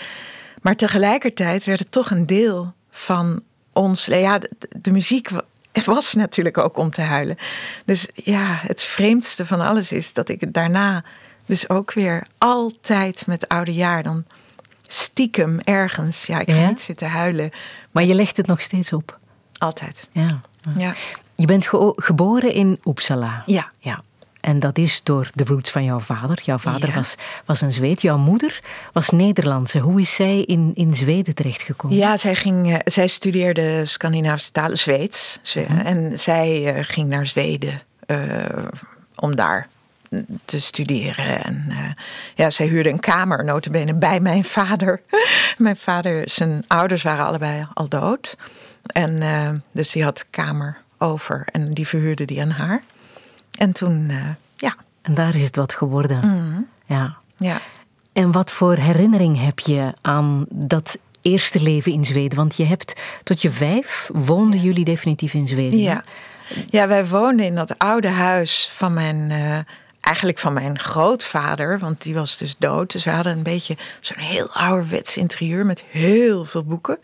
Maar 0.62 0.75
tegelijkertijd 0.75 1.63
werd 1.63 1.79
het 1.79 1.91
toch 1.91 2.12
een 2.12 2.25
deel 2.25 2.73
van 2.91 3.43
ons. 3.73 4.05
Ja, 4.05 4.39
de, 4.39 4.49
de 4.81 4.91
muziek 4.91 5.29
was 5.85 6.13
natuurlijk 6.13 6.57
ook 6.57 6.77
om 6.77 6.91
te 6.91 7.01
huilen. 7.01 7.38
Dus 7.85 8.07
ja, 8.13 8.59
het 8.62 8.83
vreemdste 8.83 9.45
van 9.45 9.62
alles 9.62 9.91
is 9.91 10.13
dat 10.13 10.29
ik 10.29 10.39
het 10.41 10.53
daarna 10.53 11.03
dus 11.45 11.69
ook 11.69 11.93
weer 11.93 12.27
altijd 12.38 13.27
met 13.27 13.47
oude 13.47 13.73
jaar 13.73 14.03
dan 14.03 14.25
stiekem 14.93 15.60
ergens. 15.60 16.25
Ja, 16.25 16.39
ik 16.39 16.49
ga 16.52 16.56
Ja? 16.56 16.67
niet 16.67 16.82
zitten 16.82 17.10
huilen. 17.10 17.49
Maar 17.91 18.04
je 18.04 18.13
legt 18.13 18.38
het 18.38 18.47
nog 18.47 18.62
steeds 18.62 18.93
op. 18.93 19.17
Altijd. 19.58 20.08
Ja. 20.12 20.39
Ja. 20.78 20.93
Je 21.36 21.45
bent 21.45 21.67
ge- 21.67 21.93
geboren 21.95 22.54
in 22.54 22.80
Uppsala. 22.84 23.43
Ja. 23.45 23.71
ja. 23.80 24.02
En 24.39 24.60
dat 24.60 24.78
is 24.78 25.04
door 25.04 25.30
de 25.34 25.43
roots 25.43 25.69
van 25.71 25.84
jouw 25.84 25.99
vader. 25.99 26.39
Jouw 26.43 26.58
vader 26.58 26.89
Ja. 26.89 26.95
was, 26.95 27.15
was 27.45 27.62
een 27.62 27.71
Zweed. 27.71 28.02
Jouw 28.02 28.17
moeder 28.17 28.60
was 28.93 29.10
Nederlandse. 29.10 29.80
Hoe 29.80 29.99
is 30.02 30.15
zij 30.15 30.39
in, 30.41 30.71
in 30.75 30.93
Zweden 30.93 31.36
terechtgekomen? 31.36 31.97
Ja, 31.97 32.17
zij, 32.17 32.36
ging, 32.36 32.71
eh, 32.73 32.80
zij 32.86 33.08
studeerde 33.08 33.86
Scandinavische 33.86 34.52
talen, 34.52 34.78
Zweeds. 34.78 35.39
Zwe- 35.41 35.65
En 35.84 36.19
zij 36.19 36.75
eh, 36.75 36.84
ging 36.88 37.10
naar 37.10 37.25
Zweden 37.28 37.82
eh, 38.06 38.17
om 39.15 39.36
daar 39.36 39.67
te 40.45 40.61
studeren. 40.61 41.43
En 41.43 41.65
eh, 41.69 41.77
ja, 42.35 42.49
zij 42.49 42.67
huurde 42.67 42.89
een 42.89 42.99
kamer, 42.99 43.43
notabene, 43.43 43.93
bij 43.93 44.19
mijn 44.19 44.43
vader. 44.43 45.01
mijn 45.57 45.77
vader, 45.77 46.29
zijn 46.29 46.63
ouders 46.67 47.03
waren 47.03 47.25
allebei 47.25 47.65
al 47.73 47.87
dood. 47.87 48.37
En 48.85 49.21
eh, 49.21 49.49
dus 49.71 49.91
die 49.91 50.03
had 50.03 50.25
kamer 50.29 50.77
over 50.97 51.47
en 51.51 51.73
die 51.73 51.87
verhuurde 51.87 52.25
die 52.25 52.41
aan 52.41 52.49
haar. 52.49 52.83
En 53.57 53.71
toen, 53.71 54.09
eh, 54.09 54.17
ja, 54.55 54.75
En 55.01 55.13
daar 55.13 55.35
is 55.35 55.43
het 55.43 55.55
wat 55.55 55.73
geworden. 55.73 56.17
Mhm. 56.17 56.61
Ja. 56.85 57.17
ja. 57.37 57.61
En 58.13 58.31
wat 58.31 58.51
voor 58.51 58.75
herinnering 58.75 59.41
heb 59.41 59.59
je 59.59 59.93
aan 60.01 60.45
dat 60.49 60.97
eerste 61.21 61.61
leven 61.61 61.91
in 61.91 62.05
Zweden? 62.05 62.37
Want 62.37 62.55
je 62.55 62.65
hebt 62.65 62.93
tot 63.23 63.41
je 63.41 63.51
vijf 63.51 64.09
woonden 64.13 64.59
jullie 64.59 64.85
definitief 64.85 65.33
in 65.33 65.47
Zweden. 65.47 65.79
Ja. 65.79 66.03
ja, 66.69 66.87
wij 66.87 67.07
woonden 67.07 67.45
in 67.45 67.55
dat 67.55 67.77
oude 67.77 68.07
huis 68.07 68.69
van 68.73 68.93
mijn, 68.93 69.31
eigenlijk 70.09 70.39
van 70.39 70.53
mijn 70.53 70.79
grootvader, 70.79 71.79
want 71.79 72.01
die 72.01 72.13
was 72.13 72.37
dus 72.37 72.55
dood. 72.57 72.91
Dus 72.91 73.03
we 73.03 73.09
hadden 73.09 73.37
een 73.37 73.43
beetje 73.43 73.77
zo'n 73.99 74.17
heel 74.17 74.49
ouderwets 74.49 75.17
interieur 75.17 75.65
met 75.65 75.83
heel 75.87 76.45
veel 76.45 76.63
boeken. 76.63 76.97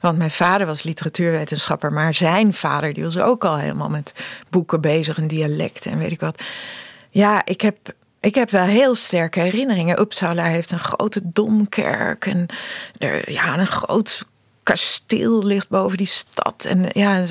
Want 0.00 0.18
mijn 0.18 0.30
vader 0.30 0.66
was 0.66 0.82
literatuurwetenschapper, 0.82 1.92
maar 1.92 2.14
zijn 2.14 2.54
vader 2.54 2.92
die 2.92 3.04
was 3.04 3.18
ook 3.18 3.44
al 3.44 3.58
helemaal 3.58 3.88
met 3.88 4.12
boeken 4.50 4.80
bezig 4.80 5.18
en 5.18 5.28
dialecten 5.28 5.90
en 5.90 5.98
weet 5.98 6.10
ik 6.10 6.20
wat. 6.20 6.42
Ja, 7.10 7.44
ik 7.44 7.60
heb, 7.60 7.76
ik 8.20 8.34
heb 8.34 8.50
wel 8.50 8.64
heel 8.64 8.94
sterke 8.94 9.40
herinneringen. 9.40 10.00
Uppsala 10.00 10.44
heeft 10.44 10.70
een 10.70 10.78
grote 10.78 11.20
domkerk 11.24 12.26
en 12.26 12.46
er, 12.98 13.32
ja, 13.32 13.58
een 13.58 13.66
groot 13.66 14.24
kasteel 14.62 15.44
ligt 15.44 15.68
boven 15.68 15.96
die 15.96 16.06
stad. 16.06 16.64
En 16.64 16.86
ja, 16.92 17.24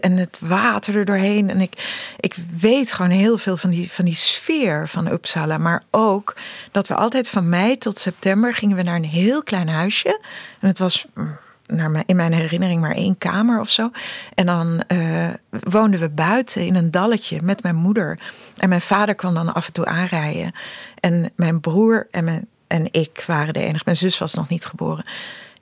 en 0.00 0.16
het 0.16 0.38
water 0.40 0.96
er 0.96 1.04
doorheen. 1.04 1.50
En 1.50 1.60
ik, 1.60 2.04
ik 2.20 2.34
weet 2.58 2.92
gewoon 2.92 3.10
heel 3.10 3.38
veel 3.38 3.56
van 3.56 3.70
die, 3.70 3.92
van 3.92 4.04
die 4.04 4.14
sfeer 4.14 4.88
van 4.88 5.06
Uppsala. 5.06 5.58
Maar 5.58 5.82
ook 5.90 6.36
dat 6.72 6.88
we 6.88 6.94
altijd 6.94 7.28
van 7.28 7.48
mei 7.48 7.78
tot 7.78 7.98
september 7.98 8.54
gingen 8.54 8.76
we 8.76 8.82
naar 8.82 8.96
een 8.96 9.04
heel 9.04 9.42
klein 9.42 9.68
huisje. 9.68 10.20
En 10.60 10.68
het 10.68 10.78
was 10.78 11.06
mm, 11.14 11.36
naar 11.66 11.90
mijn, 11.90 12.04
in 12.06 12.16
mijn 12.16 12.32
herinnering 12.32 12.80
maar 12.80 12.94
één 12.94 13.18
kamer 13.18 13.60
of 13.60 13.70
zo. 13.70 13.90
En 14.34 14.46
dan 14.46 14.82
eh, 14.86 15.28
woonden 15.50 16.00
we 16.00 16.08
buiten 16.08 16.66
in 16.66 16.74
een 16.74 16.90
dalletje 16.90 17.42
met 17.42 17.62
mijn 17.62 17.76
moeder. 17.76 18.18
En 18.56 18.68
mijn 18.68 18.80
vader 18.80 19.14
kwam 19.14 19.34
dan 19.34 19.54
af 19.54 19.66
en 19.66 19.72
toe 19.72 19.86
aanrijden. 19.86 20.52
En 21.00 21.32
mijn 21.36 21.60
broer 21.60 22.08
en, 22.10 22.48
en 22.66 22.88
ik 22.90 23.24
waren 23.26 23.54
de 23.54 23.60
enige. 23.60 23.82
Mijn 23.84 23.96
zus 23.96 24.18
was 24.18 24.34
nog 24.34 24.48
niet 24.48 24.64
geboren. 24.64 25.04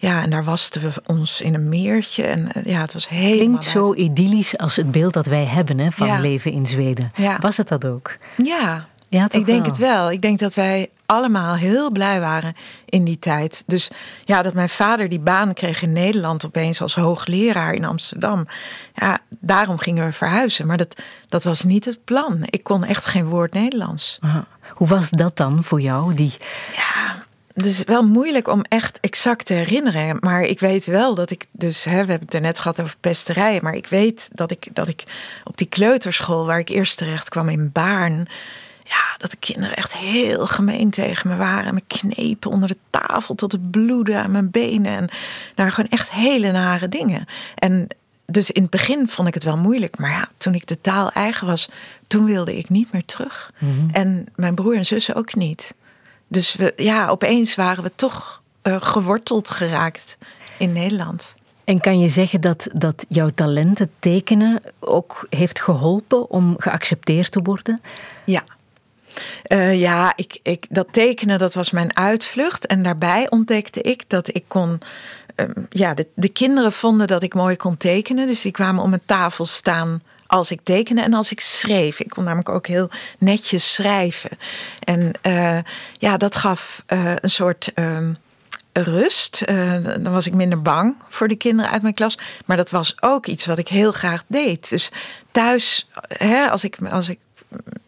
Ja, 0.05 0.23
en 0.23 0.31
daar 0.31 0.45
wasten 0.45 0.83
we 0.83 0.91
ons 1.07 1.41
in 1.41 1.55
een 1.55 1.69
meertje. 1.69 2.23
En 2.23 2.53
eh, 2.53 2.65
ja, 2.65 2.81
het 2.81 2.93
was 2.93 3.09
helemaal... 3.09 3.37
Klinkt 3.37 3.65
zo 3.65 3.95
idyllisch 3.95 4.59
als 4.59 4.77
het 4.77 4.91
beeld 4.91 5.13
dat 5.13 5.27
wij 5.27 5.45
hebben 5.45 5.79
hè, 5.79 5.91
van 5.91 6.07
Ja. 6.07 6.19
leven 6.19 6.53
in 6.53 6.67
Zweden. 6.67 7.13
Ja. 7.15 7.37
Was 7.41 7.57
het 7.57 7.69
dat 7.69 7.85
ook? 7.87 8.17
Ja, 8.37 8.87
Ja, 9.09 9.25
ik 9.31 9.47
denk 9.47 9.61
wel. 9.61 9.71
het 9.71 9.77
wel. 9.79 10.11
Ik 10.11 10.23
denk 10.23 10.39
dat 10.39 10.55
wij 10.55 10.89
allemaal 11.07 11.55
heel 11.55 11.91
blij 11.91 12.21
waren 12.21 12.55
in 12.85 13.05
die 13.05 13.19
tijd. 13.19 13.63
Dus 13.67 13.91
ja, 14.25 14.43
dat 14.43 14.55
mijn 14.55 14.69
vader 14.69 15.09
die 15.09 15.21
baan 15.21 15.55
kreeg 15.55 15.83
in 15.83 15.93
Nederland 15.93 16.45
opeens 16.47 16.81
als 16.83 16.95
hoogleraar 16.95 17.75
in 17.75 17.85
Amsterdam. 17.85 18.47
Ja, 18.95 19.19
daarom 19.41 19.79
gingen 19.79 20.07
we 20.07 20.13
verhuizen. 20.13 20.67
Maar 20.67 20.77
dat, 20.77 21.03
dat 21.29 21.45
was 21.45 21.63
niet 21.63 21.85
het 21.85 22.05
plan. 22.05 22.39
Ik 22.45 22.65
kon 22.65 22.85
echt 22.85 23.07
geen 23.07 23.27
woord 23.27 23.53
Nederlands. 23.53 24.17
Aha. 24.21 24.47
Hoe 24.71 24.89
was 24.89 25.11
dat 25.11 25.37
dan 25.37 25.65
voor 25.65 25.81
jou? 25.81 26.15
Die... 26.15 26.33
Ja, 26.77 27.23
het 27.55 27.67
is 27.67 27.85
wel 27.85 28.07
moeilijk 28.07 28.49
om 28.49 28.63
echt 28.69 29.01
exact 29.01 29.47
te 29.47 29.53
herinneren. 29.53 30.17
Maar 30.21 30.43
ik 30.43 30.61
weet 30.61 30.85
wel 30.85 31.15
dat 31.15 31.31
ik 31.31 31.47
dus, 31.51 31.85
hè, 31.85 31.91
we 31.91 32.11
hebben 32.11 32.27
het 32.27 32.35
er 32.35 32.41
net 32.41 32.59
gehad 32.59 32.81
over 32.81 32.97
pesterijen. 33.01 33.63
Maar 33.63 33.75
ik 33.75 33.87
weet 33.87 34.29
dat 34.33 34.51
ik, 34.51 34.69
dat 34.73 34.89
ik 34.89 35.05
op 35.45 35.57
die 35.57 35.67
kleuterschool 35.67 36.47
waar 36.47 36.59
ik 36.59 36.69
eerst 36.69 36.97
terecht 36.97 37.29
kwam 37.29 37.49
in 37.49 37.71
Baarn. 37.73 38.29
Ja, 38.85 39.17
dat 39.19 39.31
de 39.31 39.37
kinderen 39.37 39.77
echt 39.77 39.97
heel 39.97 40.47
gemeen 40.47 40.91
tegen 40.91 41.31
me 41.31 41.37
waren. 41.37 41.75
Me 41.75 41.83
knepen 41.87 42.51
onder 42.51 42.69
de 42.69 42.77
tafel 42.91 43.35
tot 43.35 43.53
het 43.53 43.71
bloeden 43.71 44.23
aan 44.23 44.31
mijn 44.31 44.51
benen. 44.51 44.97
En 44.97 45.09
daar 45.55 45.73
gewoon 45.73 45.91
echt 45.91 46.11
hele 46.11 46.53
nare 46.53 46.89
dingen. 46.89 47.27
En 47.55 47.89
dus 48.27 48.51
in 48.51 48.63
het 48.63 48.71
begin 48.71 49.09
vond 49.09 49.29
ik 49.29 49.35
het 49.35 49.45
wel 49.45 49.57
moeilijk. 49.57 49.99
Maar 49.99 50.11
ja, 50.11 50.29
toen 50.37 50.55
ik 50.55 50.67
de 50.67 50.81
taal 50.81 51.11
eigen 51.11 51.47
was, 51.47 51.69
toen 52.07 52.25
wilde 52.25 52.57
ik 52.57 52.69
niet 52.69 52.93
meer 52.93 53.05
terug. 53.05 53.53
En 53.93 54.27
mijn 54.35 54.55
broer 54.55 54.77
en 54.77 54.87
zussen 54.87 55.15
ook 55.15 55.35
niet. 55.35 55.75
Dus 56.29 56.55
we, 56.55 56.73
ja, 56.77 57.09
opeens 57.09 57.55
waren 57.55 57.83
we 57.83 57.93
toch 57.97 58.43
eh, 58.63 58.77
geworteld 58.81 59.51
geraakt 59.51 60.17
in 60.59 60.73
Nederland. 60.73 61.35
En 61.65 61.81
kan 61.81 61.99
je 61.99 62.09
zeggen 62.09 62.41
dat, 62.41 62.69
dat 62.73 63.05
jouw 63.09 63.31
talent, 63.35 63.79
het 63.79 63.91
tekenen, 63.99 64.63
ook 64.81 65.27
heeft 65.31 65.61
geholpen 65.61 66.31
om 66.31 66.55
geaccepteerd 66.59 67.31
te 67.31 67.43
worden? 67.43 67.81
Ja. 68.25 68.45
Eh, 69.43 69.81
ja, 69.81 70.13
ik, 70.17 70.39
ik, 70.43 70.67
dat 70.69 70.87
tekenen 70.91 71.39
dat 71.39 71.55
was 71.55 71.71
mijn 71.71 71.97
uitvlucht. 71.97 72.67
En 72.67 72.83
daarbij 72.83 73.31
ontdekte 73.31 73.81
ik 73.81 74.05
dat 74.09 74.35
ik 74.35 74.45
kon. 74.49 74.79
ehm, 75.35 75.63
ja, 75.69 75.95
de, 75.95 76.07
de 76.15 76.29
kinderen 76.29 76.73
vonden 76.73 77.07
dat 77.07 77.23
ik 77.23 77.35
mooi 77.35 77.57
kon 77.57 77.77
tekenen. 77.77 78.27
Dus 78.27 78.43
die 78.43 78.53
kwamen 78.53 78.83
om 78.83 78.93
een 78.93 79.07
tafel 79.07 79.47
staan 79.47 80.03
als 80.27 80.51
ik 80.51 80.61
tekende 80.63 81.03
en 81.03 81.15
als 81.15 81.31
ik 81.31 81.41
schreef. 81.41 82.01
Ik 82.01 82.09
kon 82.11 82.25
namelijk 82.25 82.49
ook 82.49 82.67
heel 82.67 82.91
netjes 83.19 83.75
schrijven. 83.75 84.31
En 84.81 85.11
eh, 85.23 85.59
ja, 85.99 86.17
dat 86.17 86.37
gaf 86.37 86.83
eh, 86.87 87.13
een 87.21 87.31
soort. 87.31 87.73
ehm, 87.75 88.13
rust. 88.83 89.43
Uh, 89.51 89.73
dan 89.83 90.13
was 90.13 90.27
ik 90.27 90.35
minder 90.35 90.63
bang 90.63 90.97
voor 91.09 91.29
de 91.29 91.37
kinderen 91.37 91.71
uit 91.71 91.83
mijn 91.83 91.95
klas. 91.95 92.19
Maar 92.45 92.57
dat 92.57 92.71
was 92.71 93.03
ook 93.03 93.27
iets 93.27 93.47
wat 93.47 93.59
ik 93.59 93.69
heel 93.69 93.93
graag 93.93 94.25
deed. 94.27 94.69
Dus 94.71 94.93
thuis, 95.33 95.89
hè, 96.09 96.51
als, 96.51 96.65
ik, 96.65 96.79
als 96.91 97.09
ik 97.09 97.19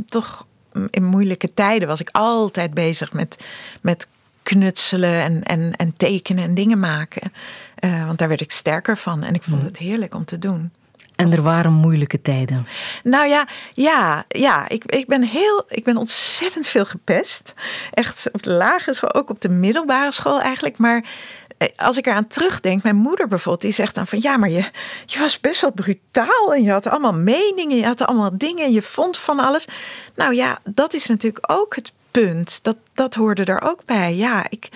toch 0.09 0.47
in 0.91 1.05
moeilijke 1.05 1.55
tijden 1.55 1.89
was 1.89 2.01
ik 2.01 2.09
altijd 2.13 2.75
bezig 2.75 3.13
met, 3.13 3.45
met 3.83 4.07
knutselen 4.43 5.23
en, 5.23 5.43
en, 5.43 5.73
en 5.77 5.97
tekenen 5.97 6.45
en 6.45 6.55
dingen 6.55 6.79
maken. 6.79 7.33
Want 8.07 8.19
daar 8.19 8.29
werd 8.29 8.41
ik 8.41 8.51
sterker 8.51 8.97
van 8.97 9.23
en 9.23 9.35
ik 9.35 9.43
vond 9.43 9.57
mhm. 9.57 9.67
het 9.67 9.79
heerlijk 9.79 10.15
om 10.15 10.25
te 10.25 10.39
doen. 10.39 10.73
En 11.17 11.33
er 11.33 11.43
waren 11.43 11.73
moeilijke 11.73 12.23
tijden. 12.23 12.67
Nou 13.03 13.29
ja, 13.29 13.47
ja, 13.75 14.25
ja. 14.29 14.69
Ik, 14.69 14.85
ik 14.85 15.07
ben 15.07 15.23
heel, 15.23 15.65
ik 15.69 15.85
ben 15.85 15.97
ontzettend 15.97 16.67
veel 16.67 16.85
gepest. 16.85 17.55
Echt 17.93 18.29
op 18.33 18.43
de 18.43 18.51
lagere 18.51 18.95
school, 18.95 19.15
ook 19.15 19.31
op 19.31 19.41
de 19.41 19.49
middelbare 19.49 20.13
school 20.13 20.41
eigenlijk. 20.41 20.79
Maar 20.79 21.05
eh, 21.59 21.69
als 21.77 21.97
ik 21.97 22.07
eraan 22.07 22.27
terugdenk, 22.27 22.83
mijn 22.83 22.97
moeder 22.97 23.29
bijvoorbeeld, 23.29 23.63
die 23.63 23.73
zegt 23.73 23.95
dan 23.95 24.07
van 24.07 24.19
ja, 24.23 24.37
maar 24.37 24.51
je, 24.51 24.71
je 25.07 25.19
was 25.19 25.41
best 25.41 25.61
wel 25.61 25.73
brutaal 25.73 26.55
en 26.55 26.63
je 26.63 26.71
had 26.71 26.87
allemaal 26.87 27.15
meningen, 27.15 27.77
je 27.77 27.87
had 27.87 28.07
allemaal 28.07 28.39
dingen, 28.39 28.73
je 28.73 28.83
vond 28.83 29.19
van 29.19 29.39
alles. 29.39 29.69
Nou 30.15 30.35
ja, 30.35 30.59
dat 30.65 30.95
is 30.95 31.07
natuurlijk 31.07 31.53
ook 31.53 31.75
het 31.75 31.93
punt. 32.11 32.59
Dat, 32.63 32.77
dat 32.95 33.15
hoorde 33.15 33.45
er 33.45 33.63
ook 33.63 33.85
bij. 33.85 34.15
Ja, 34.15 34.47
ik, 34.49 34.69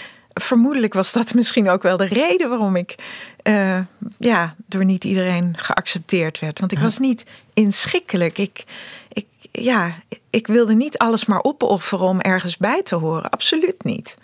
vermoedelijk 0.42 0.94
was 0.94 1.12
dat 1.12 1.34
misschien 1.34 1.68
ook 1.68 1.82
wel 1.82 1.96
de 1.96 2.06
reden 2.06 2.48
waarom 2.48 2.76
ik 2.76 2.94
uh, 3.42 3.78
ja, 4.18 4.54
door 4.66 4.84
niet 4.84 5.04
iedereen 5.04 5.54
geaccepteerd 5.56 6.38
werd. 6.38 6.60
Want 6.60 6.72
ik 6.72 6.78
was 6.78 6.98
niet 6.98 7.24
inschikkelijk. 7.54 8.38
Ik, 8.38 8.64
ik, 9.08 9.26
ja, 9.52 9.94
ik 10.30 10.46
wilde 10.46 10.74
niet 10.74 10.98
alles 10.98 11.24
maar 11.24 11.42
opofferen 11.42 12.06
om 12.06 12.20
ergens 12.20 12.56
bij 12.56 12.82
te 12.82 12.94
horen. 12.94 13.30
Absoluut 13.30 13.84
niet. 13.84 14.16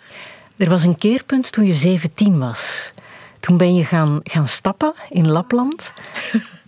Er 0.57 0.69
was 0.69 0.83
een 0.83 0.95
keerpunt 0.95 1.51
toen 1.51 1.65
je 1.65 1.73
17 1.73 2.39
was. 2.39 2.91
Toen 3.39 3.57
ben 3.57 3.75
je 3.75 3.85
gaan, 3.85 4.19
gaan 4.23 4.47
stappen 4.47 4.93
in 5.09 5.27
Lapland. 5.27 5.93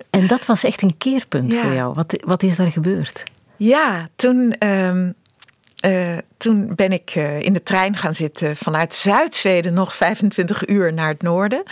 en 0.10 0.28
dat 0.28 0.46
was 0.46 0.64
echt 0.64 0.82
een 0.82 0.98
keerpunt 0.98 1.54
voor 1.54 1.74
jou. 1.74 1.94
Wat, 1.94 2.24
wat 2.26 2.44
is 2.44 2.56
daar 2.56 2.72
gebeurd? 2.72 3.24
Ja, 3.58 4.10
toen. 4.16 4.56
Uh, 4.64 5.10
uh, 5.86 6.18
toen 6.38 6.76
ben 6.76 6.92
ik 6.92 7.16
uh, 7.16 7.42
in 7.42 7.54
de 7.54 7.64
trein 7.64 7.98
gaan 7.98 8.14
zitten 8.14 8.58
vanuit 8.58 8.94
Zuid-Zweden 8.94 9.74
nog 9.74 9.96
25 9.96 10.68
uur 10.68 10.94
naar 10.94 11.08
het 11.08 11.22
noorden. 11.22 11.64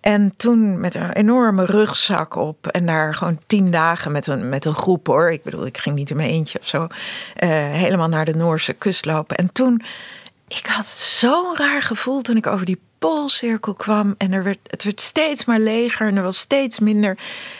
En 0.00 0.34
toen 0.36 0.80
met 0.80 0.94
een 0.94 1.12
enorme 1.12 1.64
rugzak 1.64 2.34
op 2.34 2.66
en 2.66 2.86
daar 2.86 3.14
gewoon 3.14 3.38
tien 3.46 3.70
dagen 3.70 4.12
met 4.12 4.26
een, 4.26 4.48
met 4.48 4.64
een 4.64 4.74
groep 4.74 5.06
hoor. 5.06 5.30
Ik 5.30 5.42
bedoel, 5.42 5.66
ik 5.66 5.78
ging 5.78 5.96
niet 5.96 6.10
in 6.10 6.16
mijn 6.16 6.30
eentje 6.30 6.58
of 6.58 6.66
zo. 6.66 6.82
Uh, 6.82 6.88
helemaal 7.72 8.08
naar 8.08 8.24
de 8.24 8.36
Noorse 8.36 8.72
kust 8.72 9.04
lopen. 9.04 9.36
En 9.36 9.52
toen, 9.52 9.82
ik 10.48 10.66
had 10.66 10.86
zo'n 10.86 11.56
raar 11.56 11.82
gevoel 11.82 12.22
toen 12.22 12.36
ik 12.36 12.46
over 12.46 12.66
die 12.66 12.80
poolcirkel 12.98 13.74
kwam. 13.74 14.14
En 14.18 14.32
er 14.32 14.44
werd, 14.44 14.58
het 14.62 14.84
werd 14.84 15.00
steeds 15.00 15.44
maar 15.44 15.58
leger 15.58 16.06
en 16.06 16.16
er 16.16 16.22
was 16.22 16.38
steeds 16.38 16.78
minder. 16.78 17.18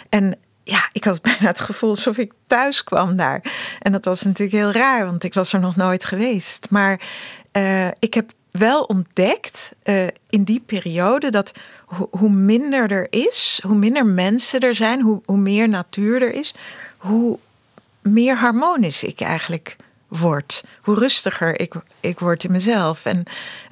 En 0.09 0.39
ja, 0.69 0.89
ik 0.93 1.05
had 1.05 1.23
bijna 1.29 1.47
het 1.47 1.61
gevoel 1.61 1.91
alsof 1.91 2.19
ik 2.19 2.33
thuis 2.47 2.85
kwam 2.85 3.17
daar. 3.17 3.41
En 3.81 3.93
dat 3.93 4.05
was 4.05 4.23
natuurlijk 4.23 4.59
heel 4.59 4.73
raar, 4.73 5.07
want 5.07 5.25
ik 5.25 5.35
was 5.35 5.53
er 5.53 5.61
nog 5.61 5.77
nooit 5.77 6.05
geweest. 6.05 6.67
Maar 6.71 7.01
uh, 7.53 7.87
ik 7.87 8.15
heb 8.15 8.31
wel 8.51 8.83
ontdekt 8.83 9.73
uh, 9.85 10.07
in 10.31 10.45
die 10.45 10.63
periode 10.67 11.31
dat 11.31 11.53
hoe 12.11 12.31
minder 12.31 12.91
er 12.91 13.07
is, 13.11 13.61
hoe 13.63 13.77
minder 13.77 14.07
mensen 14.07 14.61
er 14.61 14.75
zijn, 14.75 15.01
hoe, 15.01 15.23
hoe 15.25 15.39
meer 15.39 15.69
natuur 15.69 16.23
er 16.23 16.33
is, 16.33 16.55
hoe 16.97 17.39
meer 18.03 18.37
harmonisch 18.37 19.05
ik 19.05 19.21
eigenlijk 19.21 19.77
word. 20.09 20.65
Hoe 20.83 20.95
rustiger 20.95 21.61
ik, 21.61 21.75
ik 22.01 22.19
word 22.19 22.45
in 22.45 22.53
mezelf. 22.53 23.05
En 23.05 23.23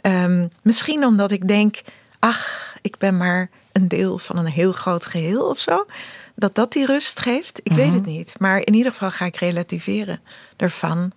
um, 0.02 0.50
misschien 0.62 1.04
omdat 1.04 1.30
ik 1.30 1.48
denk, 1.48 1.82
ach, 2.18 2.74
ik 2.82 2.98
ben 2.98 3.16
maar 3.16 3.50
een 3.72 3.88
deel 3.88 4.18
van 4.18 4.36
een 4.36 4.46
heel 4.46 4.72
groot 4.72 5.06
geheel 5.06 5.48
of 5.48 5.58
zo. 5.58 5.86
Dat 6.34 6.54
dat 6.54 6.72
die 6.72 6.86
rust 6.86 7.20
geeft, 7.20 7.60
ik 7.62 7.72
weet 7.72 7.86
mhm. 7.86 7.94
het 7.94 8.06
niet. 8.06 8.34
Maar 8.38 8.60
in 8.64 8.74
ieder 8.74 8.92
geval 8.92 9.10
ga 9.10 9.24
ik 9.24 9.36
relativeren 9.36 10.20
ervan. 10.56 11.12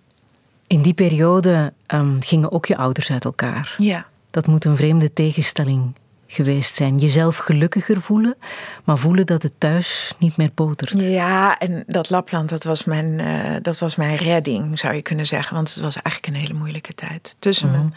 In 0.66 0.82
die 0.82 0.94
periode 0.94 1.72
um, 1.86 2.22
gingen 2.22 2.52
ook 2.52 2.66
je 2.66 2.76
ouders 2.76 3.10
uit 3.10 3.24
elkaar. 3.24 3.74
Ja. 3.78 4.06
Dat 4.30 4.46
moet 4.46 4.64
een 4.64 4.76
vreemde 4.76 5.12
tegenstelling 5.12 5.94
geweest 6.30 6.76
zijn. 6.76 6.98
Jezelf 6.98 7.36
gelukkiger 7.36 8.00
voelen, 8.00 8.36
maar 8.84 8.98
voelen 8.98 9.26
dat 9.26 9.42
het 9.42 9.52
thuis 9.58 10.14
niet 10.18 10.36
meer 10.36 10.50
potert. 10.50 11.00
Ja, 11.00 11.58
en 11.58 11.84
dat 11.86 12.10
Lapland, 12.10 12.48
dat 12.48 12.64
was 12.64 12.84
mijn, 12.84 13.18
uh, 13.18 13.56
dat 13.62 13.78
was 13.78 13.96
mijn 13.96 14.16
redding, 14.16 14.78
zou 14.78 14.94
je 14.94 15.02
kunnen 15.02 15.26
zeggen. 15.26 15.54
Want 15.54 15.74
het 15.74 15.82
was 15.82 15.94
eigenlijk 16.02 16.26
een 16.26 16.40
hele 16.40 16.58
moeilijke 16.58 16.94
tijd. 16.94 17.36
Tussen 17.38 17.70
mijn 17.70 17.94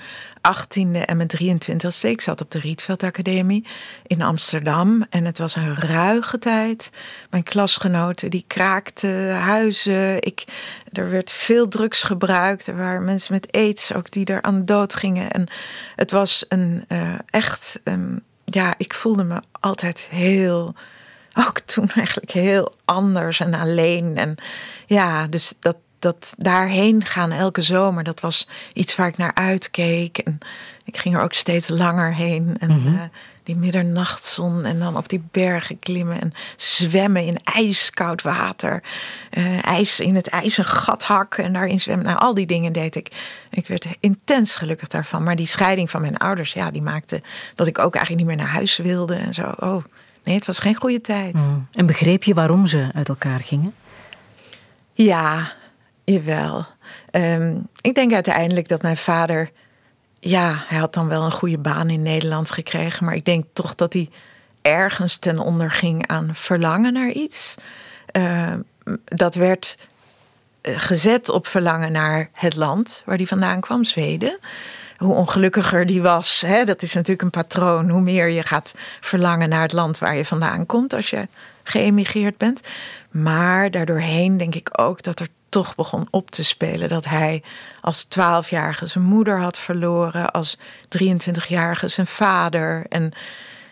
18e 0.47 1.06
en 1.06 1.17
mijn 1.17 1.32
23e. 1.43 2.10
Ik 2.10 2.21
zat 2.21 2.41
op 2.41 2.51
de 2.51 2.60
Rietveld 2.60 3.04
Academie 3.04 3.65
in 4.08 4.21
Amsterdam. 4.21 5.06
En 5.10 5.25
het 5.25 5.38
was 5.38 5.56
een 5.56 5.75
ruige 5.75 6.39
tijd. 6.39 6.89
Mijn 7.30 7.43
klasgenoten, 7.43 8.30
die 8.30 8.43
kraakten 8.47 9.36
huizen. 9.36 10.21
Ik, 10.21 10.43
er 10.91 11.10
werd 11.10 11.32
veel 11.32 11.67
drugs 11.67 12.04
gebruikt. 12.04 12.67
Er 12.67 12.77
waren 12.77 13.06
mensen 13.06 13.34
met 13.34 13.51
aids 13.51 13.93
ook 13.93 14.12
die 14.12 14.25
er 14.25 14.41
aan 14.41 14.65
dood 14.65 14.95
gingen. 14.95 15.32
En 15.32 15.47
het 15.95 16.12
was 16.12 16.45
een 16.47 16.86
uh, 16.88 17.13
echt... 17.30 17.80
Um, 17.84 18.23
ja, 18.45 18.73
ik 18.77 18.93
voelde 18.93 19.23
me 19.23 19.41
altijd 19.51 19.99
heel 19.99 20.75
ook 21.34 21.60
toen 21.60 21.89
eigenlijk 21.89 22.32
heel 22.32 22.75
anders 22.86 23.39
en 23.39 23.54
alleen. 23.54 24.17
En 24.17 24.36
ja, 24.86 25.27
dus 25.27 25.54
dat, 25.60 25.75
dat 26.02 26.34
daarheen 26.38 27.06
gaan 27.06 27.32
elke 27.32 27.62
zomer, 27.62 28.04
dat 28.04 28.20
was 28.20 28.48
iets 28.74 28.96
waar 28.96 29.08
ik 29.08 29.18
naar 29.18 29.34
uitkeek. 29.34 30.18
En 30.18 30.40
ik 30.84 30.98
ging 30.98 31.16
er 31.16 31.22
ook 31.22 31.34
steeds 31.34 31.68
langer 31.68 32.16
heen. 32.16 32.56
En 32.60 32.70
mm 32.70 32.84
-hmm. 32.84 33.10
die 33.44 33.56
middernachtzon 33.56 34.66
en 34.66 34.80
dan 34.80 34.98
op 34.98 35.10
die 35.10 35.24
bergen 35.32 35.80
klimmen 35.80 36.22
en 36.22 36.34
zwemmen 36.56 37.26
in 37.26 37.40
ijskoud 37.44 38.22
water. 38.22 38.84
Uh, 39.32 39.66
ijs 39.66 40.00
in 40.00 40.16
het 40.16 40.28
ijs 40.28 40.58
een 40.58 40.66
gat 40.66 41.04
hakken 41.04 41.44
en 41.44 41.54
daarin 41.54 41.80
zwemmen. 41.80 42.06
Nou, 42.06 42.20
al 42.20 42.34
die 42.34 42.46
dingen 42.46 42.74
deed 42.74 42.96
ik. 42.96 43.12
Ik 43.50 43.68
werd 43.68 43.86
intens 44.00 44.56
gelukkig 44.56 44.88
daarvan. 44.88 45.24
Maar 45.24 45.36
die 45.36 45.48
scheiding 45.48 45.90
van 45.90 46.02
mijn 46.02 46.18
ouders, 46.18 46.54
ja, 46.54 46.72
die 46.72 46.82
maakte 46.82 47.22
dat 47.56 47.68
ik 47.68 47.80
ook 47.80 47.96
eigenlijk 47.96 48.26
niet 48.26 48.36
meer 48.36 48.46
naar 48.46 48.56
huis 48.56 48.78
wilde 48.78 49.16
en 49.16 49.34
zo. 49.34 49.54
Oh, 49.60 49.84
nee, 50.24 50.36
het 50.36 50.46
was 50.46 50.60
geen 50.60 50.76
goede 50.76 51.02
tijd. 51.02 51.34
Mm. 51.34 51.68
En 51.72 51.86
begreep 51.86 52.24
je 52.24 52.34
waarom 52.34 52.68
ze 52.68 52.90
uit 52.94 53.10
elkaar 53.10 53.40
gingen? 53.40 53.74
Ja, 54.94 55.54
Jawel. 56.04 56.66
Um, 57.12 57.68
ik 57.82 57.96
denk 57.96 58.14
uiteindelijk 58.14 58.68
dat 58.68 58.82
mijn 58.82 58.98
vader. 58.98 59.52
Ja, 60.20 60.64
hij 60.68 60.78
had 60.78 60.94
dan 60.94 61.08
wel 61.08 61.24
een 61.24 61.32
goede 61.32 61.58
baan 61.58 61.90
in 61.90 62.02
Nederland 62.02 62.52
gekregen. 62.52 63.06
Maar 63.06 63.16
ik 63.16 63.26
denk 63.26 63.46
toch 63.54 63.76
dat 63.76 63.94
hij 63.94 64.10
ergens 64.62 65.18
ten 65.18 65.40
onder 65.40 65.72
ging 65.72 66.08
aan 66.08 66.30
verlangen 66.34 66.94
naar 66.94 67.10
iets. 67.10 67.56
Uh, 68.18 68.54
dat 69.06 69.36
werd 69.36 69.78
eh, 70.62 70.74
gezet 70.78 71.30
op 71.30 71.48
verlangen 71.48 71.92
naar 71.92 72.30
het 72.34 72.56
land 72.56 73.02
waar 73.06 73.18
hij 73.18 73.28
vandaan 73.28 73.62
kwam, 73.62 73.84
Zweden. 73.84 74.40
Hoe 74.98 75.14
ongelukkiger 75.14 75.86
die 75.86 76.02
was, 76.02 76.42
hè, 76.46 76.64
dat 76.64 76.82
is 76.82 76.94
natuurlijk 76.94 77.22
een 77.22 77.30
patroon. 77.30 77.90
Hoe 77.90 78.02
meer 78.02 78.28
je 78.28 78.44
gaat 78.44 78.74
verlangen 79.00 79.50
naar 79.50 79.62
het 79.62 79.74
land 79.74 80.00
waar 80.00 80.16
je 80.16 80.26
vandaan 80.26 80.66
komt 80.66 80.94
als 80.94 81.10
je 81.10 81.28
geëmigreerd 81.64 82.38
bent. 82.38 82.62
Maar 83.12 83.72
daardoorheen 83.72 84.38
denk 84.38 84.56
ik 84.56 84.70
ook 84.82 85.04
dat 85.04 85.20
er 85.20 85.28
toch 85.52 85.76
begon 85.76 86.08
op 86.10 86.32
te 86.32 86.44
spelen. 86.44 86.90
Dat 86.90 87.06
hij 87.06 87.44
als 87.82 88.04
twaalfjarige 88.04 88.88
zijn 88.88 89.04
moeder 89.04 89.40
had 89.40 89.58
verloren, 89.58 90.32
als 90.32 90.58
23-jarige 91.04 91.88
zijn 91.88 92.08
vader. 92.08 92.86
En 92.90 93.12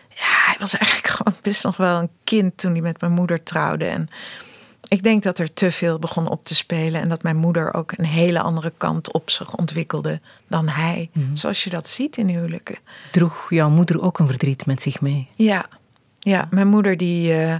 ja, 0.08 0.44
hij 0.46 0.56
was 0.58 0.76
eigenlijk 0.76 1.08
gewoon 1.16 1.36
best 1.42 1.64
nog 1.64 1.76
wel 1.76 1.98
een 1.98 2.10
kind 2.24 2.58
toen 2.58 2.72
hij 2.72 2.80
met 2.80 3.00
mijn 3.00 3.12
moeder 3.12 3.42
trouwde. 3.42 3.84
En 3.84 4.08
ik 4.88 5.02
denk 5.02 5.22
dat 5.22 5.38
er 5.38 5.52
te 5.52 5.70
veel 5.70 5.98
begon 5.98 6.28
op 6.28 6.44
te 6.44 6.54
spelen 6.54 7.00
en 7.00 7.08
dat 7.08 7.22
mijn 7.22 7.36
moeder 7.36 7.74
ook 7.74 7.92
een 7.96 8.04
hele 8.04 8.40
andere 8.40 8.72
kant 8.76 9.12
op 9.12 9.30
zich 9.30 9.54
ontwikkelde 9.54 10.20
dan 10.48 10.68
hij. 10.68 11.10
Mhm. 11.12 11.36
Zoals 11.36 11.64
je 11.64 11.70
dat 11.70 11.88
ziet 11.88 12.16
in 12.16 12.28
huwelijken. 12.28 12.78
Droeg 13.12 13.46
jouw 13.50 13.70
moeder 13.70 14.02
ook 14.02 14.18
een 14.18 14.26
verdriet 14.26 14.66
met 14.66 14.82
zich 14.82 15.00
mee? 15.00 15.28
Ja, 15.36 15.66
ja 16.18 16.48
mijn 16.50 16.68
moeder 16.68 16.96
die. 16.96 17.46
Uh, 17.46 17.54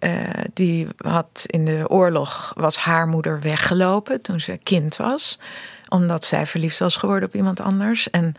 uh, 0.00 0.10
die 0.54 0.86
had 0.96 1.44
in 1.46 1.64
de 1.64 1.84
oorlog, 1.88 2.52
was 2.56 2.76
haar 2.76 3.08
moeder 3.08 3.40
weggelopen 3.40 4.20
toen 4.20 4.40
ze 4.40 4.58
kind 4.62 4.96
was. 4.96 5.38
Omdat 5.88 6.24
zij 6.24 6.46
verliefd 6.46 6.78
was 6.78 6.96
geworden 6.96 7.28
op 7.28 7.34
iemand 7.34 7.60
anders. 7.60 8.10
En 8.10 8.34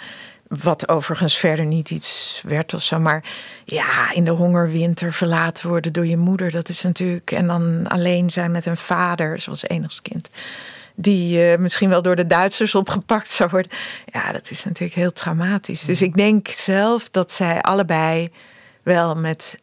wat 0.48 0.90
overigens 0.90 1.38
verder 1.38 1.66
niet 1.66 1.90
iets 1.90 2.42
werd 2.46 2.74
of 2.74 2.82
zo. 2.82 3.00
Maar 3.00 3.24
ja, 3.66 4.14
in 4.14 4.26
de 4.26 4.32
hongerwinter 4.32 5.14
verlaten 5.14 5.70
worden 5.70 5.94
door 5.94 6.06
je 6.06 6.18
moeder. 6.18 6.52
Dat 6.52 6.70
is 6.70 6.82
natuurlijk. 6.82 7.32
En 7.32 7.48
dan 7.48 7.88
alleen 7.88 8.30
zijn 8.30 8.52
met 8.52 8.66
een 8.66 8.78
vader, 8.78 9.40
zoals 9.40 9.68
enigskind. 9.68 10.30
Die 10.96 11.52
uh, 11.52 11.58
misschien 11.58 11.90
wel 11.90 12.02
door 12.02 12.16
de 12.16 12.28
Duitsers 12.28 12.76
opgepakt 12.76 13.30
zou 13.30 13.50
worden. 13.50 13.72
Ja, 14.06 14.32
dat 14.32 14.50
is 14.52 14.64
natuurlijk 14.64 15.00
heel 15.00 15.14
traumatisch. 15.14 15.86
Dus 15.86 16.02
ik 16.02 16.16
denk 16.16 16.48
zelf 16.48 17.10
dat 17.10 17.32
zij 17.32 17.62
allebei 17.62 18.32
wel 18.84 19.16
met 19.16 19.60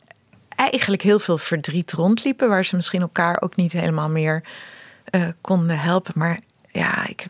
eigenlijk 0.57 1.03
heel 1.03 1.19
veel 1.19 1.39
verdriet 1.39 1.93
rondliepen, 1.93 2.49
waar 2.49 2.65
ze 2.65 2.77
misschien 2.77 3.01
elkaar 3.01 3.41
ook 3.41 3.57
niet 3.57 3.73
helemaal 3.73 4.09
meer 4.09 4.43
uh, 5.11 5.29
konden 5.41 5.79
helpen. 5.79 6.13
Maar 6.17 6.41
ja, 6.71 7.07
ik, 7.07 7.27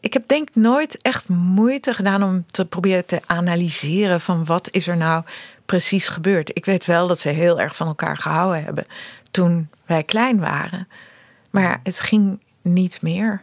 ik 0.00 0.12
heb 0.12 0.28
denk 0.28 0.48
nooit 0.52 0.98
echt 1.02 1.28
moeite 1.28 1.94
gedaan 1.94 2.22
om 2.22 2.44
te 2.46 2.64
proberen 2.64 3.06
te 3.06 3.20
analyseren 3.26 4.20
van 4.20 4.44
wat 4.44 4.68
is 4.70 4.86
er 4.86 4.96
nou 4.96 5.24
precies 5.66 6.08
gebeurd. 6.08 6.50
Ik 6.56 6.64
weet 6.64 6.84
wel 6.84 7.06
dat 7.06 7.18
ze 7.18 7.28
heel 7.28 7.60
erg 7.60 7.76
van 7.76 7.86
elkaar 7.86 8.16
gehouden 8.16 8.64
hebben 8.64 8.86
toen 9.30 9.68
wij 9.86 10.02
klein 10.02 10.40
waren. 10.40 10.88
Maar 11.50 11.80
het 11.82 12.00
ging 12.00 12.40
niet 12.62 13.02
meer. 13.02 13.42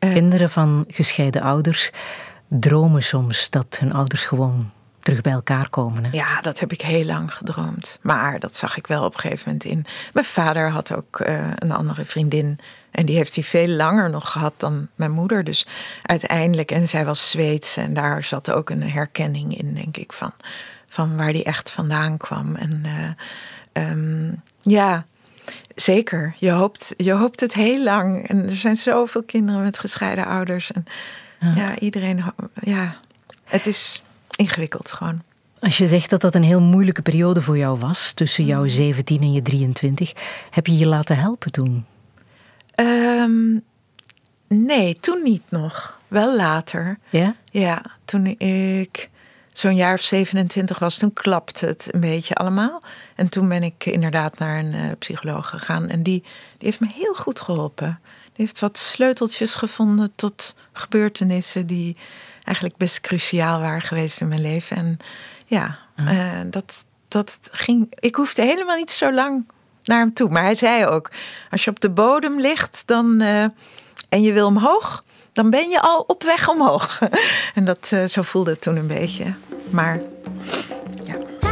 Uh, 0.00 0.12
Kinderen 0.12 0.50
van 0.50 0.84
gescheiden 0.88 1.42
ouders 1.42 1.90
dromen 2.48 3.02
soms 3.02 3.50
dat 3.50 3.78
hun 3.80 3.92
ouders 3.92 4.24
gewoon 4.24 4.70
terug 5.08 5.22
bij 5.22 5.32
elkaar 5.32 5.68
komen. 5.68 6.04
Hè? 6.04 6.10
Ja, 6.12 6.40
dat 6.40 6.58
heb 6.58 6.72
ik 6.72 6.80
heel 6.80 7.04
lang 7.04 7.34
gedroomd. 7.34 7.98
Maar 8.02 8.38
dat 8.38 8.54
zag 8.54 8.76
ik 8.76 8.86
wel 8.86 9.04
op 9.04 9.14
een 9.14 9.20
gegeven 9.20 9.44
moment 9.46 9.64
in. 9.64 9.86
Mijn 10.12 10.26
vader 10.26 10.70
had 10.70 10.92
ook 10.92 11.20
uh, 11.20 11.50
een 11.54 11.72
andere 11.72 12.04
vriendin. 12.04 12.58
En 12.90 13.06
die 13.06 13.16
heeft 13.16 13.34
hij 13.34 13.44
veel 13.44 13.68
langer 13.68 14.10
nog 14.10 14.30
gehad 14.30 14.54
dan 14.56 14.88
mijn 14.94 15.10
moeder. 15.10 15.44
Dus 15.44 15.66
uiteindelijk, 16.02 16.70
en 16.70 16.88
zij 16.88 17.04
was 17.04 17.30
Zweeds. 17.30 17.76
En 17.76 17.94
daar 17.94 18.24
zat 18.24 18.50
ook 18.50 18.70
een 18.70 18.90
herkenning 18.90 19.58
in, 19.58 19.74
denk 19.74 19.96
ik, 19.96 20.12
van, 20.12 20.32
van 20.88 21.16
waar 21.16 21.32
die 21.32 21.44
echt 21.44 21.70
vandaan 21.70 22.16
kwam. 22.16 22.54
En 22.54 22.82
uh, 23.76 23.90
um, 23.90 24.42
ja, 24.60 25.06
zeker. 25.74 26.34
Je 26.38 26.50
hoopt, 26.50 26.94
je 26.96 27.12
hoopt 27.12 27.40
het 27.40 27.54
heel 27.54 27.82
lang. 27.82 28.28
En 28.28 28.48
er 28.48 28.56
zijn 28.56 28.76
zoveel 28.76 29.22
kinderen 29.22 29.62
met 29.62 29.78
gescheiden 29.78 30.26
ouders. 30.26 30.72
En 30.72 30.84
ja, 31.40 31.54
ja 31.54 31.78
iedereen, 31.78 32.24
ja, 32.60 32.96
het 33.44 33.66
is 33.66 34.02
ingewikkeld 34.38 34.92
gewoon. 34.92 35.22
Als 35.60 35.78
je 35.78 35.88
zegt 35.88 36.10
dat 36.10 36.20
dat 36.20 36.34
een 36.34 36.42
heel 36.42 36.60
moeilijke 36.60 37.02
periode 37.02 37.42
voor 37.42 37.58
jou 37.58 37.78
was, 37.78 38.12
tussen 38.12 38.44
jouw 38.44 38.66
17 38.66 39.20
en 39.20 39.32
je 39.32 39.42
23, 39.42 40.12
heb 40.50 40.66
je 40.66 40.78
je 40.78 40.86
laten 40.86 41.16
helpen 41.16 41.52
toen? 41.52 41.86
Um, 42.80 43.62
nee, 44.48 45.00
toen 45.00 45.22
niet 45.22 45.42
nog. 45.48 45.98
Wel 46.08 46.36
later. 46.36 46.98
Ja? 47.10 47.34
Ja, 47.44 47.82
toen 48.04 48.26
ik 48.26 49.08
zo'n 49.48 49.76
jaar 49.76 49.94
of 49.94 50.00
27 50.00 50.78
was, 50.78 50.98
toen 50.98 51.12
klapte 51.12 51.66
het 51.66 51.88
een 51.90 52.00
beetje 52.00 52.34
allemaal. 52.34 52.82
En 53.14 53.28
toen 53.28 53.48
ben 53.48 53.62
ik 53.62 53.86
inderdaad 53.86 54.38
naar 54.38 54.58
een 54.58 54.74
uh, 54.74 54.90
psycholoog 54.98 55.48
gegaan. 55.48 55.88
En 55.88 56.02
die, 56.02 56.22
die 56.58 56.68
heeft 56.68 56.80
me 56.80 56.88
heel 56.94 57.14
goed 57.14 57.40
geholpen. 57.40 58.00
Die 58.22 58.46
heeft 58.46 58.60
wat 58.60 58.78
sleuteltjes 58.78 59.54
gevonden 59.54 60.12
tot 60.14 60.54
gebeurtenissen 60.72 61.66
die 61.66 61.96
eigenlijk 62.48 62.76
best 62.76 63.00
cruciaal 63.00 63.60
waren 63.60 63.80
geweest 63.80 64.20
in 64.20 64.28
mijn 64.28 64.40
leven. 64.40 64.76
En 64.76 64.98
ja, 65.46 65.78
uh, 65.96 66.40
dat, 66.46 66.84
dat 67.08 67.38
ging. 67.50 67.86
Ik 67.98 68.14
hoefde 68.14 68.42
helemaal 68.42 68.76
niet 68.76 68.90
zo 68.90 69.12
lang 69.12 69.50
naar 69.84 69.98
hem 69.98 70.12
toe. 70.12 70.28
Maar 70.28 70.42
hij 70.42 70.54
zei 70.54 70.86
ook: 70.86 71.10
als 71.50 71.64
je 71.64 71.70
op 71.70 71.80
de 71.80 71.90
bodem 71.90 72.40
ligt 72.40 72.82
dan, 72.86 73.20
uh, 73.20 73.42
en 74.08 74.22
je 74.22 74.32
wil 74.32 74.46
omhoog, 74.46 75.04
dan 75.32 75.50
ben 75.50 75.68
je 75.68 75.80
al 75.80 76.04
op 76.06 76.22
weg 76.22 76.48
omhoog. 76.48 76.98
en 77.54 77.64
dat, 77.64 77.90
uh, 77.92 78.04
zo 78.04 78.22
voelde 78.22 78.50
het 78.50 78.60
toen 78.60 78.76
een 78.76 78.86
beetje. 78.86 79.34
Maar 79.70 80.00
ja. 81.04 81.47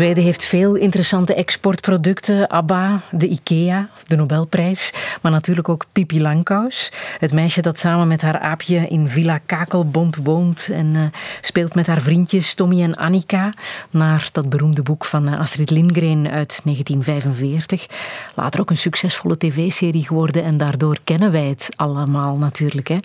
Zweden 0.00 0.24
heeft 0.24 0.44
veel 0.44 0.74
interessante 0.74 1.34
exportproducten. 1.34 2.48
ABBA, 2.48 3.00
de 3.10 3.28
IKEA, 3.28 3.88
de 4.06 4.16
Nobelprijs. 4.16 4.92
Maar 5.22 5.32
natuurlijk 5.32 5.68
ook 5.68 5.84
Pipi 5.92 6.20
Langkous. 6.20 6.92
Het 7.18 7.32
meisje 7.32 7.62
dat 7.62 7.78
samen 7.78 8.08
met 8.08 8.22
haar 8.22 8.38
aapje 8.38 8.88
in 8.88 9.08
Villa 9.08 9.38
Kakelbond 9.46 10.16
woont. 10.22 10.68
En 10.72 10.86
uh, 10.86 11.02
speelt 11.40 11.74
met 11.74 11.86
haar 11.86 12.00
vriendjes 12.00 12.54
Tommy 12.54 12.82
en 12.82 12.94
Annika. 12.94 13.52
Naar 13.90 14.28
dat 14.32 14.48
beroemde 14.48 14.82
boek 14.82 15.04
van 15.04 15.28
uh, 15.28 15.38
Astrid 15.38 15.70
Lindgren 15.70 16.30
uit 16.30 16.60
1945. 16.64 17.86
Later 18.34 18.60
ook 18.60 18.70
een 18.70 18.76
succesvolle 18.76 19.36
tv-serie 19.36 20.06
geworden. 20.06 20.44
En 20.44 20.56
daardoor 20.56 20.98
kennen 21.04 21.32
wij 21.32 21.46
het 21.46 21.68
allemaal 21.76 22.36
natuurlijk. 22.36 22.88
Hè. 22.88 22.96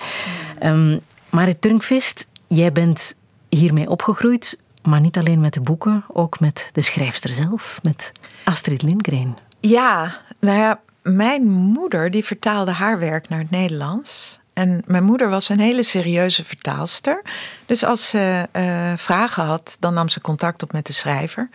Um, 0.63 0.99
Marit 1.29 1.61
Turnkvist, 1.61 2.27
jij 2.47 2.71
bent 2.71 3.15
hiermee 3.49 3.89
opgegroeid. 3.89 4.57
Maar 4.85 5.01
niet 5.01 5.17
alleen 5.17 5.39
met 5.39 5.53
de 5.53 5.61
boeken, 5.61 6.05
ook 6.07 6.39
met 6.39 6.69
de 6.73 6.81
schrijfster 6.81 7.29
zelf, 7.29 7.79
met 7.83 8.11
Astrid 8.43 8.81
Lindgren. 8.81 9.37
Ja, 9.59 10.21
nou 10.39 10.57
ja, 10.57 10.79
mijn 11.01 11.47
moeder 11.47 12.11
die 12.11 12.25
vertaalde 12.25 12.71
haar 12.71 12.99
werk 12.99 13.29
naar 13.29 13.39
het 13.39 13.49
Nederlands. 13.49 14.39
En 14.53 14.83
mijn 14.85 15.03
moeder 15.03 15.29
was 15.29 15.49
een 15.49 15.59
hele 15.59 15.83
serieuze 15.83 16.43
vertaalster. 16.43 17.21
Dus 17.65 17.83
als 17.83 18.09
ze 18.09 18.47
uh, 18.53 18.93
vragen 18.97 19.43
had, 19.43 19.77
dan 19.79 19.93
nam 19.93 20.09
ze 20.09 20.21
contact 20.21 20.63
op 20.63 20.71
met 20.71 20.85
de 20.85 20.93
schrijver. 20.93 21.49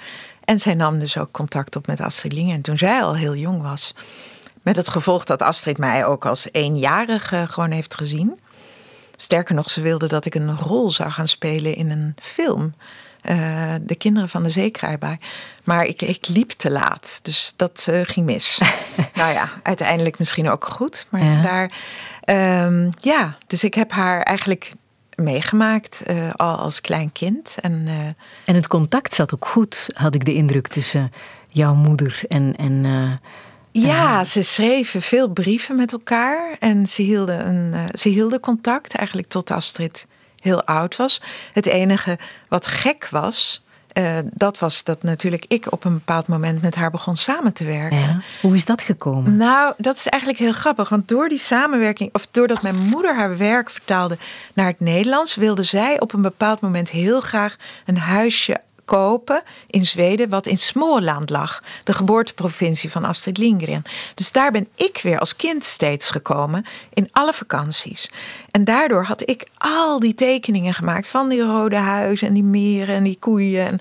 En 0.44 0.58
zij 0.58 0.74
nam 0.74 0.98
dus 0.98 1.18
ook 1.18 1.30
contact 1.30 1.76
op 1.76 1.86
met 1.86 2.00
Astrid 2.00 2.32
Lindgren 2.32 2.60
toen 2.60 2.78
zij 2.78 3.02
al 3.02 3.16
heel 3.16 3.34
jong 3.36 3.62
was. 3.62 3.94
Met 4.62 4.76
het 4.76 4.88
gevolg 4.88 5.24
dat 5.24 5.42
Astrid 5.42 5.78
mij 5.78 6.06
ook 6.06 6.26
als 6.26 6.48
eenjarige 6.52 7.46
gewoon 7.48 7.70
heeft 7.70 7.94
gezien. 7.94 8.38
Sterker 9.16 9.54
nog, 9.54 9.70
ze 9.70 9.80
wilde 9.80 10.08
dat 10.08 10.24
ik 10.24 10.34
een 10.34 10.56
rol 10.56 10.90
zou 10.90 11.10
gaan 11.10 11.28
spelen 11.28 11.74
in 11.74 11.90
een 11.90 12.14
film. 12.22 12.74
Uh, 13.30 13.74
de 13.80 13.94
kinderen 13.94 14.28
van 14.28 14.42
de 14.42 14.50
zeekraaibaai. 14.50 15.16
Maar 15.64 15.84
ik, 15.84 16.02
ik 16.02 16.28
liep 16.28 16.50
te 16.50 16.70
laat, 16.70 17.20
dus 17.22 17.52
dat 17.56 17.86
uh, 17.90 18.00
ging 18.02 18.26
mis. 18.26 18.60
nou 19.14 19.32
ja, 19.32 19.50
uiteindelijk 19.62 20.18
misschien 20.18 20.50
ook 20.50 20.64
goed. 20.64 21.06
Maar 21.08 21.24
ja. 21.24 21.42
daar, 21.42 21.70
um, 22.66 22.90
ja, 23.00 23.36
dus 23.46 23.64
ik 23.64 23.74
heb 23.74 23.92
haar 23.92 24.20
eigenlijk 24.20 24.72
meegemaakt 25.14 26.02
uh, 26.10 26.30
al 26.32 26.56
als 26.56 26.80
klein 26.80 27.12
kind. 27.12 27.56
En, 27.60 27.88
en 28.44 28.54
het 28.54 28.66
contact 28.66 29.14
zat 29.14 29.34
ook 29.34 29.46
goed, 29.46 29.86
had 29.92 30.14
ik 30.14 30.24
de 30.24 30.34
indruk, 30.34 30.68
tussen 30.68 31.12
jouw 31.48 31.74
moeder 31.74 32.20
en. 32.28 32.56
en 32.56 33.20
ja, 33.72 34.24
ze 34.24 34.42
schreven 34.42 35.02
veel 35.02 35.28
brieven 35.28 35.76
met 35.76 35.92
elkaar 35.92 36.56
en 36.58 36.88
ze 36.88 37.02
hielden, 37.02 37.48
een, 37.48 37.88
ze 37.98 38.08
hielden 38.08 38.40
contact 38.40 38.94
eigenlijk 38.94 39.28
tot 39.28 39.50
Astrid 39.50 40.06
heel 40.40 40.64
oud 40.64 40.96
was. 40.96 41.20
Het 41.52 41.66
enige 41.66 42.18
wat 42.48 42.66
gek 42.66 43.08
was, 43.10 43.62
uh, 43.94 44.18
dat 44.24 44.58
was 44.58 44.84
dat 44.84 45.02
natuurlijk 45.02 45.44
ik 45.48 45.72
op 45.72 45.84
een 45.84 45.92
bepaald 45.92 46.26
moment 46.26 46.62
met 46.62 46.74
haar 46.74 46.90
begon 46.90 47.16
samen 47.16 47.52
te 47.52 47.64
werken. 47.64 47.98
Ja. 47.98 48.20
Hoe 48.40 48.54
is 48.54 48.64
dat 48.64 48.82
gekomen? 48.82 49.36
Nou, 49.36 49.74
dat 49.76 49.96
is 49.96 50.06
eigenlijk 50.06 50.42
heel 50.42 50.52
grappig. 50.52 50.88
Want 50.88 51.08
door 51.08 51.28
die 51.28 51.38
samenwerking, 51.38 52.14
of 52.14 52.26
doordat 52.30 52.62
mijn 52.62 52.76
moeder 52.76 53.16
haar 53.16 53.36
werk 53.36 53.70
vertaalde 53.70 54.18
naar 54.54 54.66
het 54.66 54.80
Nederlands, 54.80 55.34
wilde 55.34 55.62
zij 55.62 56.00
op 56.00 56.12
een 56.12 56.22
bepaald 56.22 56.60
moment 56.60 56.90
heel 56.90 57.20
graag 57.20 57.56
een 57.86 57.98
huisje 57.98 58.60
kopen 58.90 59.42
in 59.66 59.86
Zweden, 59.86 60.28
wat 60.28 60.46
in 60.46 60.58
Småland 60.58 61.30
lag, 61.30 61.62
de 61.84 61.94
geboorteprovincie 61.94 62.90
van 62.90 63.04
Astrid 63.04 63.38
Lindgren. 63.38 63.82
Dus 64.14 64.32
daar 64.32 64.52
ben 64.52 64.68
ik 64.74 65.00
weer 65.02 65.18
als 65.18 65.36
kind 65.36 65.64
steeds 65.64 66.10
gekomen 66.10 66.64
in 66.94 67.08
alle 67.12 67.32
vakanties. 67.32 68.10
En 68.50 68.64
daardoor 68.64 69.04
had 69.04 69.28
ik 69.28 69.46
al 69.58 70.00
die 70.00 70.14
tekeningen 70.14 70.74
gemaakt 70.74 71.08
van 71.08 71.28
die 71.28 71.42
rode 71.42 71.76
huizen 71.76 72.26
en 72.26 72.34
die 72.34 72.42
meren 72.42 72.94
en 72.94 73.02
die 73.02 73.18
koeien. 73.18 73.66
En, 73.66 73.80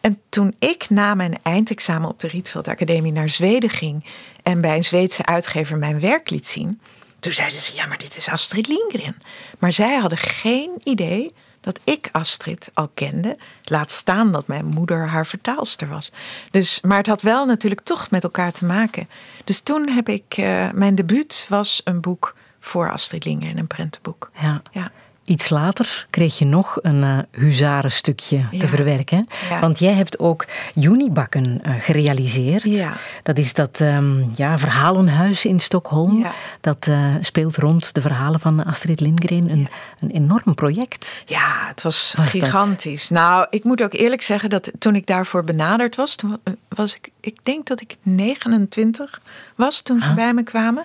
en 0.00 0.20
toen 0.28 0.54
ik 0.58 0.90
na 0.90 1.14
mijn 1.14 1.38
eindexamen 1.42 2.08
op 2.08 2.20
de 2.20 2.28
Rietveld 2.28 2.68
Academie 2.68 3.12
naar 3.12 3.30
Zweden 3.30 3.70
ging 3.70 4.04
en 4.42 4.60
bij 4.60 4.76
een 4.76 4.84
Zweedse 4.84 5.24
uitgever 5.24 5.78
mijn 5.78 6.00
werk 6.00 6.30
liet 6.30 6.46
zien, 6.46 6.80
toen 7.20 7.32
zeiden 7.32 7.58
ze: 7.58 7.74
Ja, 7.74 7.86
maar 7.86 7.98
dit 7.98 8.16
is 8.16 8.28
Astrid 8.28 8.66
Lindgren. 8.66 9.16
Maar 9.58 9.72
zij 9.72 9.96
hadden 9.96 10.18
geen 10.18 10.70
idee 10.84 11.32
dat 11.60 11.80
ik 11.84 12.08
Astrid 12.12 12.70
al 12.74 12.90
kende. 12.94 13.36
Laat 13.62 13.90
staan 13.90 14.32
dat 14.32 14.46
mijn 14.46 14.64
moeder 14.64 15.08
haar 15.08 15.26
vertaalster 15.26 15.88
was. 15.88 16.12
Dus, 16.50 16.80
maar 16.80 16.98
het 16.98 17.06
had 17.06 17.22
wel 17.22 17.46
natuurlijk 17.46 17.80
toch 17.80 18.10
met 18.10 18.22
elkaar 18.22 18.52
te 18.52 18.64
maken. 18.64 19.08
Dus 19.44 19.60
toen 19.60 19.88
heb 19.88 20.08
ik, 20.08 20.36
uh, 20.36 20.70
mijn 20.70 20.94
debuut 20.94 21.46
was 21.48 21.80
een 21.84 22.00
boek 22.00 22.34
voor 22.60 22.90
Astrid 22.90 23.24
Lindgren, 23.24 23.58
een 23.58 23.66
prentenboek. 23.66 24.30
Ja. 24.40 24.62
Ja. 24.72 24.90
Iets 25.30 25.48
later 25.48 26.06
kreeg 26.10 26.38
je 26.38 26.44
nog 26.44 26.78
een 26.82 27.02
uh, 27.02 27.18
huzarenstukje 27.30 28.44
te 28.58 28.68
verwerken. 28.68 29.26
Ja. 29.50 29.60
Want 29.60 29.78
jij 29.78 29.92
hebt 29.92 30.18
ook 30.18 30.44
Junibakken 30.74 31.60
eh, 31.62 31.72
gerealiseerd. 31.80 32.62
Ja. 32.64 32.92
Dat 33.22 33.38
is 33.38 33.54
dat 33.54 33.80
ehm, 33.80 34.24
ja, 34.34 34.58
verhalenhuis 34.58 35.44
in 35.44 35.60
Stockholm. 35.60 36.18
Ja. 36.18 36.32
Dat 36.60 36.86
eh, 36.86 37.14
speelt 37.20 37.56
rond 37.56 37.94
de 37.94 38.00
verhalen 38.00 38.40
van 38.40 38.64
Astrid 38.64 39.00
Lindgren. 39.00 39.50
Een, 39.50 39.68
een 40.00 40.10
enorm 40.10 40.54
project. 40.54 41.22
Ja, 41.26 41.66
het 41.68 41.82
was, 41.82 42.14
Was 42.16 42.32
dat? 42.32 42.42
gigantisch. 42.42 43.08
Nou, 43.08 43.46
ik 43.50 43.64
moet 43.64 43.82
ook 43.82 43.92
eerlijk 43.94 44.22
zeggen 44.22 44.50
dat 44.50 44.70
toen 44.78 44.94
ik 44.94 45.06
daarvoor 45.06 45.44
benaderd 45.44 45.96
was, 45.96 46.14
toen 46.14 46.38
was 46.68 46.94
ik, 46.94 47.08
ik 47.20 47.38
denk 47.42 47.66
dat 47.66 47.80
ik 47.80 47.96
29 48.02 49.20
was 49.54 49.80
toen 49.80 50.00
ze 50.00 50.08
Ah. 50.08 50.14
bij 50.14 50.34
me 50.34 50.42
kwamen. 50.42 50.84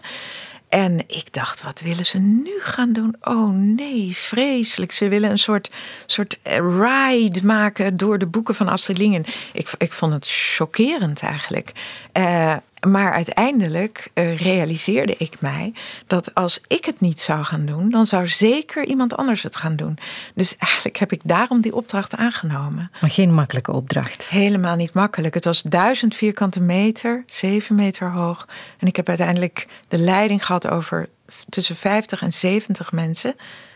En 0.76 1.04
ik 1.08 1.34
dacht, 1.34 1.62
wat 1.62 1.82
willen 1.82 2.06
ze 2.06 2.18
nu 2.18 2.60
gaan 2.60 2.94
doen? 2.94 3.16
Oh 3.22 3.50
nee, 3.52 4.18
vreselijk. 4.18 4.92
Ze 4.92 5.08
willen 5.08 5.32
een 5.32 5.40
soort, 5.40 5.72
soort 6.06 6.38
ride 6.44 7.40
maken 7.44 7.98
door 7.98 8.18
de 8.18 8.28
boeken 8.28 8.56
van 8.56 8.68
Astrid 8.68 8.98
Lindgren. 8.98 9.26
Ik, 9.54 9.70
ik 9.78 9.94
vond 9.94 10.14
het 10.14 10.28
chockerend 10.28 11.22
eigenlijk. 11.22 11.72
Eh, 12.12 12.56
maar 12.86 13.14
uiteindelijk 13.14 14.10
eh, 14.14 14.38
realiseerde 14.38 15.16
ik 15.18 15.42
mij 15.42 15.74
dat 16.08 16.36
als 16.36 16.62
ik 16.68 16.86
het 16.86 17.00
niet 17.00 17.20
zou 17.20 17.44
gaan 17.44 17.66
doen, 17.66 17.90
dan 17.90 18.06
zou 18.06 18.28
zeker 18.28 18.86
iemand 18.86 19.18
anders 19.18 19.44
het 19.44 19.56
gaan 19.56 19.76
doen. 19.76 19.98
Dus 20.34 20.58
eigenlijk 20.58 20.98
heb 20.98 21.12
ik 21.12 21.22
daarom 21.24 21.62
die 21.62 21.76
opdracht 21.76 22.16
aangenomen. 22.16 22.92
Maar 23.02 23.10
geen 23.10 23.34
makkelijke 23.34 23.74
opdracht. 23.74 24.28
Helemaal 24.28 24.76
niet 24.76 24.94
makkelijk. 24.94 25.34
Het 25.34 25.46
was 25.46 25.62
duizend 25.62 26.16
vierkante 26.16 26.62
meter, 26.62 27.24
zeven 27.28 27.76
meter 27.76 28.12
hoog. 28.12 28.48
En 28.78 28.88
ik 28.88 28.96
heb 28.96 29.08
uiteindelijk 29.08 29.68
de 29.88 29.98
leiding 29.98 30.46
gehad 30.46 30.68
over 30.68 31.10
tussen 31.50 31.76
50 31.76 32.22
en 32.22 32.34
70 32.34 32.92
mensen. 32.92 33.36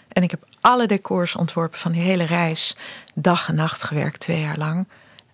En 0.10 0.24
ik 0.24 0.32
heb 0.32 0.46
alle 0.62 0.88
decors 0.88 1.36
ontworpen 1.36 1.80
van 1.80 1.92
die 1.92 2.02
hele 2.02 2.26
reis. 2.26 2.78
Dag 3.16 3.48
en 3.48 3.56
nacht 3.56 3.84
gewerkt, 3.84 4.20
twee 4.20 4.42
jaar 4.42 4.58
lang. 4.58 4.88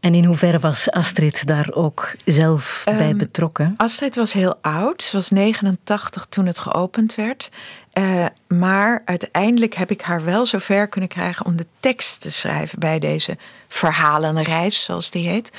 En 0.05 0.13
in 0.13 0.25
hoeverre 0.25 0.59
was 0.59 0.91
Astrid 0.91 1.47
daar 1.47 1.71
ook 1.71 2.15
zelf 2.25 2.81
bij 2.85 2.97
Ehm, 2.97 3.17
betrokken? 3.17 3.73
Astrid 3.77 4.15
was 4.15 4.33
heel 4.33 4.55
oud. 4.61 5.03
Ze 5.03 5.15
was 5.15 5.29
89 5.29 6.25
toen 6.29 6.45
het 6.45 6.59
geopend 6.59 7.15
werd. 7.15 7.49
Eh, 7.91 8.25
maar 8.47 9.01
uiteindelijk 9.05 9.75
heb 9.75 9.91
ik 9.91 10.01
haar 10.01 10.23
wel 10.23 10.45
zover 10.45 10.87
kunnen 10.87 11.09
krijgen 11.09 11.45
om 11.45 11.55
de 11.55 11.65
tekst 11.79 12.21
te 12.21 12.31
schrijven 12.31 12.79
bij 12.79 12.99
deze 12.99 13.37
verhalenreis, 13.67 14.83
zoals 14.83 15.11
die 15.11 15.27
heet. 15.27 15.51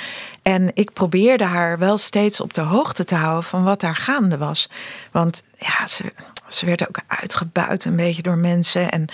En 0.42 0.70
ik 0.74 0.92
probeerde 0.92 1.44
haar 1.44 1.78
wel 1.78 1.98
steeds 1.98 2.40
op 2.40 2.54
de 2.54 2.60
hoogte 2.60 3.04
te 3.04 3.14
houden 3.14 3.44
van 3.44 3.64
wat 3.64 3.80
daar 3.80 3.96
gaande 3.96 4.38
was. 4.38 4.70
Want 5.10 5.42
ja, 5.58 5.86
ze, 5.86 6.12
ze 6.48 6.66
werd 6.66 6.88
ook 6.88 6.98
uitgebuit 7.06 7.84
een 7.84 7.96
beetje 7.96 8.22
door 8.22 8.36
mensen. 8.38 8.90
En 8.90 9.06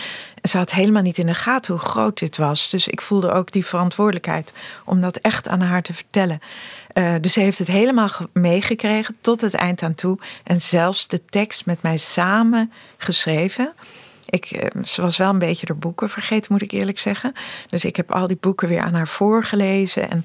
ze 0.43 0.57
had 0.57 0.73
helemaal 0.73 1.03
niet 1.03 1.19
in 1.19 1.27
de 1.27 1.35
gaten 1.35 1.73
hoe 1.75 1.83
groot 1.83 2.19
dit 2.19 2.37
was. 2.37 2.71
Dus 2.71 2.89
ik 2.89 3.01
voelde 3.01 3.33
ook 3.33 3.53
die 3.53 3.67
verantwoordelijkheid 3.67 4.53
om 4.85 5.01
dat 5.01 5.17
echt 5.17 5.49
aan 5.49 5.61
haar 5.61 5.83
te 5.83 5.95
vertellen. 5.95 6.41
Eh, 6.93 7.15
dus 7.21 7.33
ze 7.33 7.41
heeft 7.41 7.59
het 7.59 7.69
helemaal 7.69 8.09
ge- 8.09 8.29
meegekregen 8.33 9.17
tot 9.21 9.41
het 9.41 9.55
eind 9.55 9.83
aan 9.83 9.95
toe. 9.95 10.19
En 10.45 10.61
zelfs 10.61 11.09
de 11.09 11.25
tekst 11.25 11.67
met 11.67 11.83
mij 11.83 11.97
samen 11.97 12.73
geschreven. 12.97 13.73
Ik, 14.27 14.45
eh, 14.45 14.83
ze 14.85 15.01
was 15.03 15.17
wel 15.17 15.31
een 15.31 15.39
beetje 15.39 15.67
de 15.67 15.75
boeken 15.75 16.11
vergeten, 16.11 16.53
moet 16.53 16.63
ik 16.63 16.71
eerlijk 16.73 16.99
zeggen. 16.99 17.33
Dus 17.69 17.85
ik 17.85 17.97
heb 17.97 18.13
al 18.13 18.27
die 18.27 18.37
boeken 18.41 18.69
weer 18.69 18.81
aan 18.81 18.95
haar 18.95 19.09
voorgelezen 19.09 20.11
en 20.11 20.25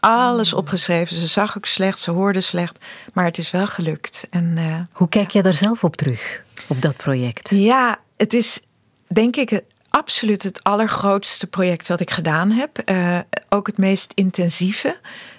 alles 0.00 0.52
opgeschreven. 0.52 1.16
Ze 1.16 1.26
zag 1.26 1.56
ook 1.56 1.66
slecht, 1.66 1.98
ze 1.98 2.10
hoorde 2.10 2.40
slecht, 2.40 2.78
maar 3.12 3.24
het 3.24 3.38
is 3.38 3.50
wel 3.50 3.66
gelukt. 3.66 4.26
En 4.30 4.54
eh, 4.56 4.76
Hoe 4.92 5.08
kijk 5.08 5.30
jij 5.30 5.42
daar 5.42 5.54
zelf 5.54 5.84
op 5.84 5.96
terug, 5.96 6.42
op 6.66 6.82
dat 6.82 6.96
project? 6.96 7.50
ja, 7.50 7.98
het 8.16 8.32
is 8.32 8.60
denk 9.08 9.36
ik 9.36 9.62
absoluut 9.88 10.42
het 10.42 10.62
allergrootste 10.62 11.46
project 11.46 11.88
wat 11.88 12.00
ik 12.00 12.10
gedaan 12.10 12.50
heb. 12.50 12.78
Eh, 12.78 13.18
ook 13.48 13.66
het 13.66 13.78
meest 13.78 14.12
intensieve. 14.14 14.98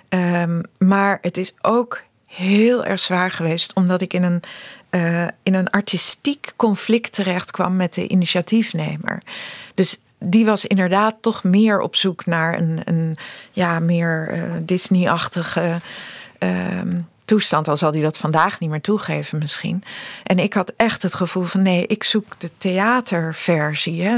Ehm, 0.10 0.62
maar 0.78 1.18
het 1.22 1.38
is 1.38 1.54
ook 1.62 2.02
heel 2.26 2.86
erg 2.86 3.00
zwaar 3.00 3.32
geweest, 3.32 3.74
omdat 3.74 4.02
ik 4.02 4.14
in 4.14 4.24
een, 4.24 4.44
eh, 4.90 5.28
in 5.44 5.54
een 5.54 5.70
artistiek 5.70 6.54
conflict 6.56 7.12
terecht 7.12 7.52
kwam 7.52 7.76
met 7.76 7.94
de 7.94 8.08
initiatiefnemer. 8.08 9.22
Dus 9.74 10.00
die 10.20 10.46
was 10.46 10.66
inderdaad 10.66 11.16
toch 11.22 11.44
meer 11.44 11.80
op 11.80 11.96
zoek 11.96 12.26
naar 12.26 12.58
een, 12.58 12.82
een 12.86 13.18
ja, 13.52 13.80
meer 13.80 14.28
eh, 14.30 14.42
Disney-achtige 14.64 15.80
ehm, 16.38 17.02
toestand. 17.26 17.68
Al 17.68 17.78
zal 17.78 17.92
hij 17.92 18.02
dat 18.02 18.18
vandaag 18.18 18.60
niet 18.60 18.70
meer 18.70 18.82
toegeven 18.82 19.38
misschien. 19.38 19.84
En 20.24 20.40
ik 20.40 20.54
had 20.54 20.74
echt 20.78 21.02
het 21.02 21.14
gevoel 21.14 21.44
van 21.44 21.62
nee, 21.62 21.88
ik 21.88 22.04
zoek 22.04 22.26
de 22.38 22.50
theaterversie 22.58 24.04
hè, 24.04 24.18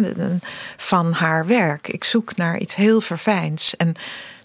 van 0.77 1.13
haar 1.13 1.45
werk. 1.45 1.87
Ik 1.87 2.03
zoek 2.03 2.35
naar 2.35 2.57
iets 2.57 2.75
heel 2.75 3.01
verfijns. 3.01 3.75
En 3.75 3.95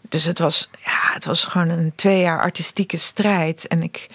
dus 0.09 0.25
het 0.25 0.39
was, 0.39 0.69
ja, 0.85 1.13
het 1.15 1.25
was 1.25 1.45
gewoon 1.45 1.69
een 1.69 1.93
twee 1.95 2.21
jaar 2.21 2.41
artistieke 2.41 2.97
strijd. 2.97 3.67
En 3.69 3.83
ik, 3.83 4.07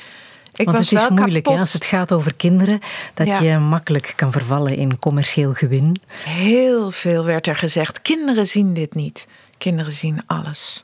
ik 0.54 0.66
Want 0.66 0.78
was 0.78 0.90
het 0.90 1.00
is 1.00 1.08
wel 1.08 1.18
moeilijk 1.18 1.48
als 1.48 1.74
het 1.74 1.86
gaat 1.86 2.12
over 2.12 2.34
kinderen, 2.34 2.80
dat 3.14 3.28
Ja. 3.28 3.40
je 3.40 3.58
makkelijk 3.58 4.14
kan 4.16 4.32
vervallen 4.32 4.76
in 4.76 5.00
commercieel 5.00 5.54
gewin. 5.54 6.02
Heel 6.24 6.92
veel 6.92 7.26
werd 7.26 7.48
er 7.48 7.56
gezegd. 7.56 8.02
Kinderen 8.02 8.48
zien 8.48 8.74
dit 8.74 8.94
niet. 8.96 9.28
Kinderen 9.58 9.92
zien 9.92 10.22
alles. 10.28 10.84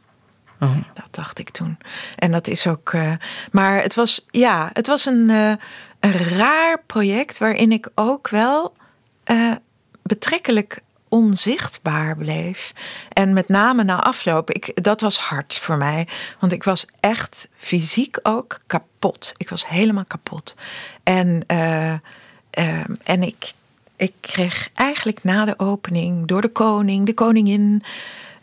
Oh. 0.63 0.75
Dat 0.93 1.07
dacht 1.11 1.39
ik 1.39 1.49
toen. 1.49 1.77
En 2.15 2.31
dat 2.31 2.47
is 2.47 2.67
ook. 2.67 2.93
eh, 2.93 3.11
maar 3.51 3.81
het 3.81 3.93
was, 3.95 4.25
ja, 4.31 4.69
het 4.73 4.87
was 4.87 5.05
een, 5.05 5.29
eh, 5.29 5.53
een 5.99 6.13
raar 6.37 6.81
project 6.85 7.37
waarin 7.37 7.71
ik 7.71 7.89
ook 7.95 8.29
wel 8.29 8.73
eh, 9.23 9.51
betrekkelijk 10.01 10.81
onzichtbaar 11.09 12.15
bleef. 12.15 12.73
En 13.09 13.33
met 13.33 13.47
name 13.47 13.83
na 13.83 14.03
afloop, 14.03 14.51
ik, 14.51 14.83
dat 14.83 15.01
was 15.01 15.17
hard 15.17 15.55
voor 15.55 15.77
mij. 15.77 16.07
Want 16.39 16.51
ik 16.51 16.63
was 16.63 16.85
echt 16.99 17.47
fysiek 17.57 18.19
ook 18.23 18.59
kapot. 18.67 19.31
Ik 19.37 19.49
was 19.49 19.67
helemaal 19.67 20.05
kapot. 20.05 20.55
En, 21.03 21.45
en 23.03 23.23
ik, 23.23 23.53
ik 23.95 24.13
kreeg 24.19 24.69
eigenlijk 24.73 25.23
na 25.23 25.45
de 25.45 25.59
opening 25.59 26.27
door 26.27 26.41
de 26.41 26.49
koning, 26.51 27.05
de 27.05 27.13
koningin. 27.13 27.83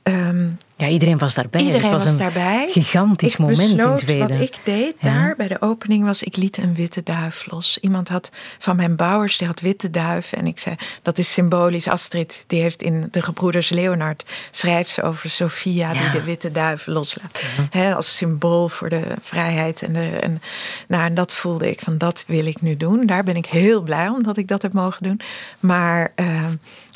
ehm, 0.03 0.49
Ja, 0.81 0.89
iedereen 0.89 1.19
was 1.19 1.35
daarbij. 1.35 1.61
Iedereen 1.61 1.83
het 1.83 1.93
was, 1.93 2.03
was, 2.03 2.13
een 2.13 2.19
daarbij. 2.19 2.69
gigantisch 2.71 3.33
ik 3.33 3.39
moment 3.39 3.59
in 3.79 3.99
Zweden. 3.99 4.29
Wat 4.29 4.41
ik 4.41 4.59
deed 4.65 4.95
Ja. 4.99 5.13
daar 5.13 5.35
bij 5.37 5.49
de 5.49 5.61
opening 5.61 6.05
was, 6.05 6.23
ik 6.23 6.37
liet 6.37 6.57
een 6.57 6.75
witte 6.75 7.03
duif 7.03 7.47
los. 7.51 7.79
Iemand 7.81 8.09
had 8.09 8.31
van 8.59 8.77
mijn 8.77 8.97
bouwers, 8.97 9.39
die 9.39 9.47
had 9.47 9.61
witte 9.61 9.91
duiven. 9.91 10.39
En 10.39 10.47
ik 10.47 10.59
zei, 10.59 10.77
dat 11.03 11.19
is 11.19 11.33
symbolisch. 11.33 11.89
Astrid, 11.89 12.45
die 12.47 12.63
heeft 12.63 12.83
in 12.83 13.09
de 13.11 13.23
Gebroeders 13.23 13.69
Leonard, 13.69 14.25
schrijft 14.51 14.91
ze 14.91 15.03
over 15.03 15.31
Sophia, 15.31 15.93
Ja. 15.93 16.01
die 16.01 16.11
de 16.11 16.23
witte 16.23 16.51
duiven 16.53 16.93
loslaat. 16.93 17.43
Hè, 17.71 17.95
als 17.95 18.17
symbool 18.17 18.69
voor 18.69 18.89
de 18.89 19.03
vrijheid. 19.21 19.83
En, 19.83 19.93
de, 19.93 20.09
en, 20.09 20.43
nou, 20.89 21.05
en 21.05 21.15
dat 21.15 21.35
voelde 21.35 21.71
ik 21.71 21.81
van, 21.81 21.99
dat 21.99 22.25
wil 22.27 22.47
ik 22.47 22.61
nu 22.61 22.77
doen. 22.77 23.07
Daar 23.07 23.25
ben 23.25 23.37
ik 23.37 23.47
heel 23.47 23.83
blij 23.83 24.09
om 24.09 24.23
dat 24.23 24.37
ik 24.37 24.49
dat 24.49 24.63
heb 24.63 24.73
mogen 24.73 25.03
doen. 25.03 25.21
Maar 25.61 26.13
eh, 26.15 26.45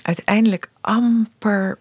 uiteindelijk 0.03 0.69
amper 0.81 1.79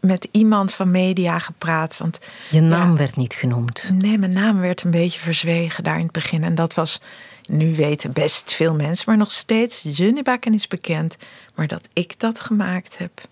met 0.00 0.28
iemand 0.30 0.72
van 0.72 0.90
media 0.90 1.38
gepraat. 1.38 1.96
Want 1.96 2.18
Je 2.50 2.60
naam 2.60 2.90
ja, 2.90 2.96
werd 2.96 3.16
niet 3.16 3.34
genoemd. 3.34 3.90
Nee, 3.92 4.18
mijn 4.18 4.32
naam 4.32 4.60
werd 4.60 4.82
een 4.82 4.90
beetje 4.90 5.20
verzwegen 5.20 5.84
daar 5.84 5.96
in 5.96 6.02
het 6.02 6.12
begin. 6.12 6.44
En 6.44 6.54
dat 6.54 6.74
was, 6.74 7.00
nu 7.48 7.74
weten 7.74 8.12
best 8.12 8.52
veel 8.52 8.74
mensen, 8.74 9.04
maar 9.06 9.16
nog 9.16 9.30
steeds, 9.30 9.82
Junnebakken 9.82 10.54
is 10.54 10.68
bekend. 10.68 11.16
Maar 11.54 11.66
dat 11.66 11.88
ik 11.92 12.20
dat 12.20 12.40
gemaakt 12.40 12.98
heb. 12.98 13.28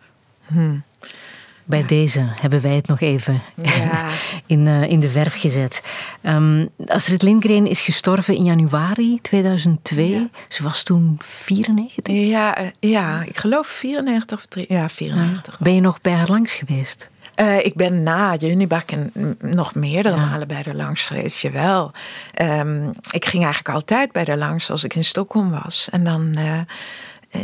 Bij 1.65 1.85
deze 1.87 2.21
hebben 2.41 2.61
wij 2.61 2.75
het 2.75 2.87
nog 2.87 3.01
even 3.01 3.43
Ja. 3.63 4.09
in, 4.47 4.67
eh, 4.67 4.83
in 4.83 5.01
de 5.01 5.11
verf 5.11 5.41
gezet. 5.41 5.83
Ehm, 6.23 6.67
Astrid 6.87 7.23
Lindgren 7.23 7.67
is 7.67 7.81
gestorven 7.81 8.37
in 8.37 8.45
januari 8.45 9.19
2002. 9.23 10.11
Ja. 10.11 10.29
Ze 10.49 10.63
was 10.63 10.83
toen 10.83 11.17
94. 11.23 12.15
Ja, 12.15 12.57
eh, 12.57 12.67
ja, 12.81 13.23
ik 13.23 13.37
geloof 13.39 13.67
94 13.67 14.39
of 14.39 14.47
3, 14.47 14.65
ja, 14.69 14.89
94. 14.89 15.59
Ben 15.59 15.75
je 15.75 15.81
nog 15.81 16.01
bij 16.01 16.13
haar 16.13 16.29
langs 16.29 16.53
geweest? 16.53 17.11
Eh, 17.35 17.65
ik 17.65 17.75
ben 17.75 18.03
na 18.03 18.35
Junnebakken 18.35 19.13
nog 19.39 19.75
meerdere 19.75 20.17
Ja. 20.17 20.25
malen 20.27 20.49
bij 20.49 20.63
haar 20.65 20.75
langs 20.75 21.07
geweest, 21.07 21.39
jawel. 21.41 21.93
Ehm, 22.35 22.89
ik 23.11 23.25
ging 23.25 23.45
eigenlijk 23.45 23.75
altijd 23.75 24.13
bij 24.13 24.25
haar 24.27 24.37
langs 24.39 24.71
als 24.71 24.85
ik 24.85 24.95
in 24.95 25.05
Stockholm 25.05 25.51
was. 25.51 25.89
En 25.91 26.05
dan, 26.05 26.39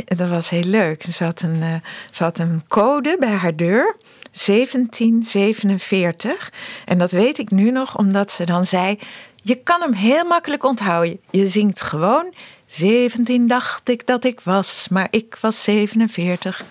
dat 0.05 0.29
was 0.29 0.49
heel 0.49 0.63
leuk. 0.63 1.03
Ze 1.03 1.23
had, 1.23 1.41
een, 1.41 1.61
eh, 1.61 1.75
ze 2.09 2.23
had 2.23 2.39
een 2.39 2.63
code 2.67 3.15
bij 3.19 3.33
haar 3.33 3.55
deur, 3.55 3.95
1747. 4.31 6.51
En 6.85 6.97
dat 6.97 7.11
weet 7.11 7.37
ik 7.37 7.51
nu 7.51 7.71
nog, 7.71 7.97
omdat 7.97 8.31
ze 8.31 8.45
dan 8.45 8.65
zei... 8.65 8.99
Je 9.43 9.55
kan 9.55 9.81
hem 9.81 9.93
heel 9.93 10.25
makkelijk 10.25 10.63
onthouden. 10.63 11.19
Je 11.29 11.47
zingt 11.47 11.81
gewoon... 11.81 12.33
17 12.65 13.47
dacht 13.47 13.89
ik 13.89 14.07
dat 14.07 14.23
ik 14.23 14.39
was, 14.39 14.87
maar 14.89 15.07
ik 15.09 15.37
was 15.41 15.63
47. 15.63 16.63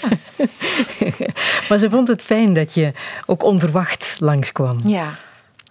Maar 1.68 1.78
ze 1.78 1.90
vond 1.90 2.08
het 2.08 2.22
fijn 2.22 2.54
dat 2.54 2.74
je 2.74 2.92
ook 3.26 3.42
onverwacht 3.42 4.16
langskwam. 4.18 4.80
Ja, 4.84 5.18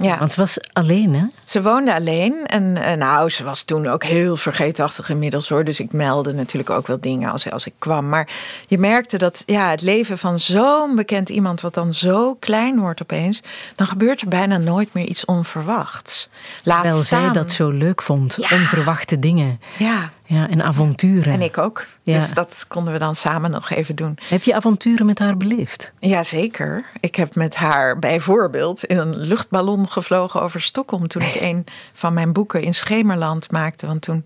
Ja. 0.04 0.18
Want 0.18 0.34
ze 0.34 0.40
was 0.40 0.58
alleen, 0.74 1.16
hè? 1.16 1.26
Ze 1.44 1.62
woonde 1.62 1.94
alleen 1.94 2.46
en 2.46 2.64
uh, 2.64 2.92
nou, 2.92 3.30
ze 3.30 3.44
was 3.44 3.64
toen 3.64 3.88
ook 3.88 4.04
heel 4.04 4.36
vergeetachtig 4.36 5.10
inmiddels 5.10 5.50
hoor. 5.50 5.64
Dus 5.64 5.80
ik 5.80 5.92
meldde 5.92 6.34
natuurlijk 6.34 6.70
ook 6.70 6.88
wel 6.88 7.00
dingen 7.00 7.32
als, 7.32 7.52
als 7.52 7.66
ik 7.66 7.74
kwam. 7.78 8.10
Maar 8.10 8.30
je 8.68 8.78
merkte 8.78 9.18
dat 9.18 9.44
ja, 9.46 9.70
het 9.70 9.82
leven 9.82 10.18
van 10.18 10.40
zo'n 10.40 10.96
bekend 10.96 11.30
iemand, 11.30 11.62
wat 11.62 11.74
dan 11.74 11.94
zo 11.94 12.36
klein 12.36 12.80
wordt 12.80 13.02
opeens, 13.02 13.44
dan 13.76 13.88
gebeurt 13.88 14.22
er 14.22 14.28
bijna 14.28 14.58
nooit 14.58 14.94
meer 14.94 15.06
iets 15.06 15.26
onverwachts. 15.26 16.30
Laat 16.64 16.84
Wel 16.84 17.02
zij 17.02 17.32
dat 17.32 17.52
zo 17.52 17.70
leuk 17.70 18.02
vond, 18.02 18.38
onverwachte 18.52 19.20
dingen. 19.20 19.62
Ja. 19.78 20.10
Ja, 20.30 20.50
en 20.50 20.64
avonturen. 20.64 21.34
En 21.34 21.42
ik 21.42 21.58
ook. 21.58 21.86
Ja. 22.04 22.14
Dus 22.14 22.34
dat 22.34 22.66
konden 22.68 22.94
we 22.94 23.00
dan 23.00 23.16
samen 23.16 23.52
nog 23.52 23.70
even 23.70 23.96
doen. 23.96 24.18
Heb 24.24 24.44
je 24.44 24.54
avonturen 24.54 25.06
met 25.06 25.20
haar 25.20 25.38
beleefd? 25.38 25.92
Jazeker. 26.00 26.86
Ik 27.00 27.16
heb 27.16 27.36
met 27.36 27.56
haar 27.56 28.00
bijvoorbeeld 28.00 28.84
in 28.84 28.98
een 28.98 29.18
luchtballon 29.18 29.90
gevlogen 29.90 30.42
over 30.42 30.62
Stockholm 30.62 31.08
toen 31.08 31.22
ik 31.22 31.38
een 31.52 31.66
van 31.94 32.14
mijn 32.14 32.34
boeken 32.34 32.62
in 32.62 32.74
Schemerland 32.74 33.52
maakte. 33.52 33.88
Want 33.88 34.02
toen 34.02 34.24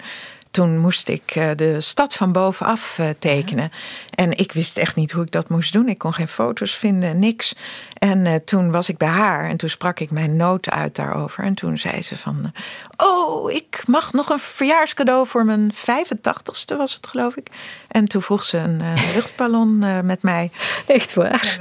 toen 0.54 0.78
moest 0.78 1.08
ik 1.08 1.32
eh, 1.36 1.50
de 1.56 1.82
stad 1.82 2.14
van 2.16 2.32
bovenaf 2.32 3.00
eh, 3.00 3.10
tekenen. 3.20 3.72
En 4.10 4.38
ik 4.38 4.52
wist 4.52 4.78
echt 4.78 4.96
niet 4.96 5.12
hoe 5.12 5.24
ik 5.24 5.32
dat 5.32 5.50
moest 5.50 5.74
doen. 5.74 5.90
Ik 5.90 5.98
kon 5.98 6.14
geen 6.14 6.28
foto's 6.28 6.76
vinden, 6.76 7.20
niks. 7.20 7.56
En 7.94 8.26
uh, 8.26 8.36
toen 8.36 8.72
was 8.72 8.90
ik 8.90 8.98
bij 8.98 9.08
haar 9.08 9.50
en 9.50 9.58
toen 9.58 9.70
sprak 9.70 10.00
ik 10.00 10.12
mijn 10.12 10.36
nood 10.36 10.70
uit 10.70 10.96
daarover. 10.96 11.44
En 11.44 11.54
toen 11.54 11.78
zei 11.78 12.04
ze 12.04 12.18
van, 12.18 12.52
oh, 12.98 13.52
ik 13.52 13.84
mag 13.88 14.14
nog 14.14 14.30
een 14.30 14.40
verjaarscadeau 14.40 15.28
voor 15.28 15.46
mijn 15.46 15.74
85ste 15.74 16.78
was 16.78 16.94
het 16.94 17.08
geloof 17.08 17.36
ik. 17.36 17.48
En 17.88 18.06
toen 18.06 18.22
vroeg 18.22 18.44
ze 18.44 18.58
een 18.58 18.82
luchtballon 19.16 20.06
met 20.06 20.22
mij. 20.22 20.52
Echt 20.88 21.14
waar? 21.14 21.58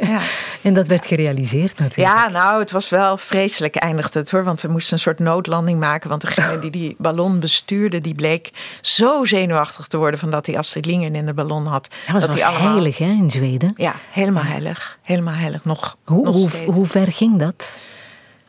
Ja. 0.00 0.20
En 0.62 0.74
dat 0.74 0.86
werd 0.86 1.06
gerealiseerd 1.06 1.78
natuurlijk. 1.78 2.16
Ja, 2.16 2.28
nou, 2.28 2.60
het 2.60 2.70
was 2.70 2.88
wel 2.88 3.16
vreselijk 3.16 3.76
eindigde 3.76 4.18
het 4.18 4.30
hoor. 4.30 4.44
Want 4.44 4.60
we 4.60 4.68
moesten 4.68 4.92
een 4.92 4.98
soort 4.98 5.18
noodlanding 5.18 5.80
maken. 5.80 6.08
Want 6.08 6.20
degene 6.20 6.58
die 6.68 6.70
die 6.70 6.94
ballon 6.98 7.40
bestuurde, 7.40 8.00
die 8.00 8.14
bleek 8.30 8.78
zo 8.80 9.24
zenuwachtig 9.24 9.86
te 9.86 9.96
worden... 9.96 10.20
van 10.20 10.30
dat 10.30 10.46
hij 10.46 10.58
Astrid 10.58 10.86
Lingen 10.86 11.14
in 11.14 11.26
de 11.26 11.34
ballon 11.34 11.66
had. 11.66 11.94
Ja, 12.06 12.12
dat 12.12 12.26
was 12.26 12.42
allemaal... 12.42 12.72
heilig 12.72 12.98
hè, 12.98 13.04
in 13.04 13.30
Zweden. 13.30 13.72
Ja, 13.74 13.94
helemaal 14.10 14.42
heilig. 14.42 14.98
Helemaal 15.02 15.34
heilig. 15.34 15.64
Nog, 15.64 15.96
hoe, 16.04 16.24
nog 16.24 16.34
hoe, 16.34 16.74
hoe, 16.74 16.86
ver 16.86 17.12
ging 17.12 17.38
dat? 17.38 17.76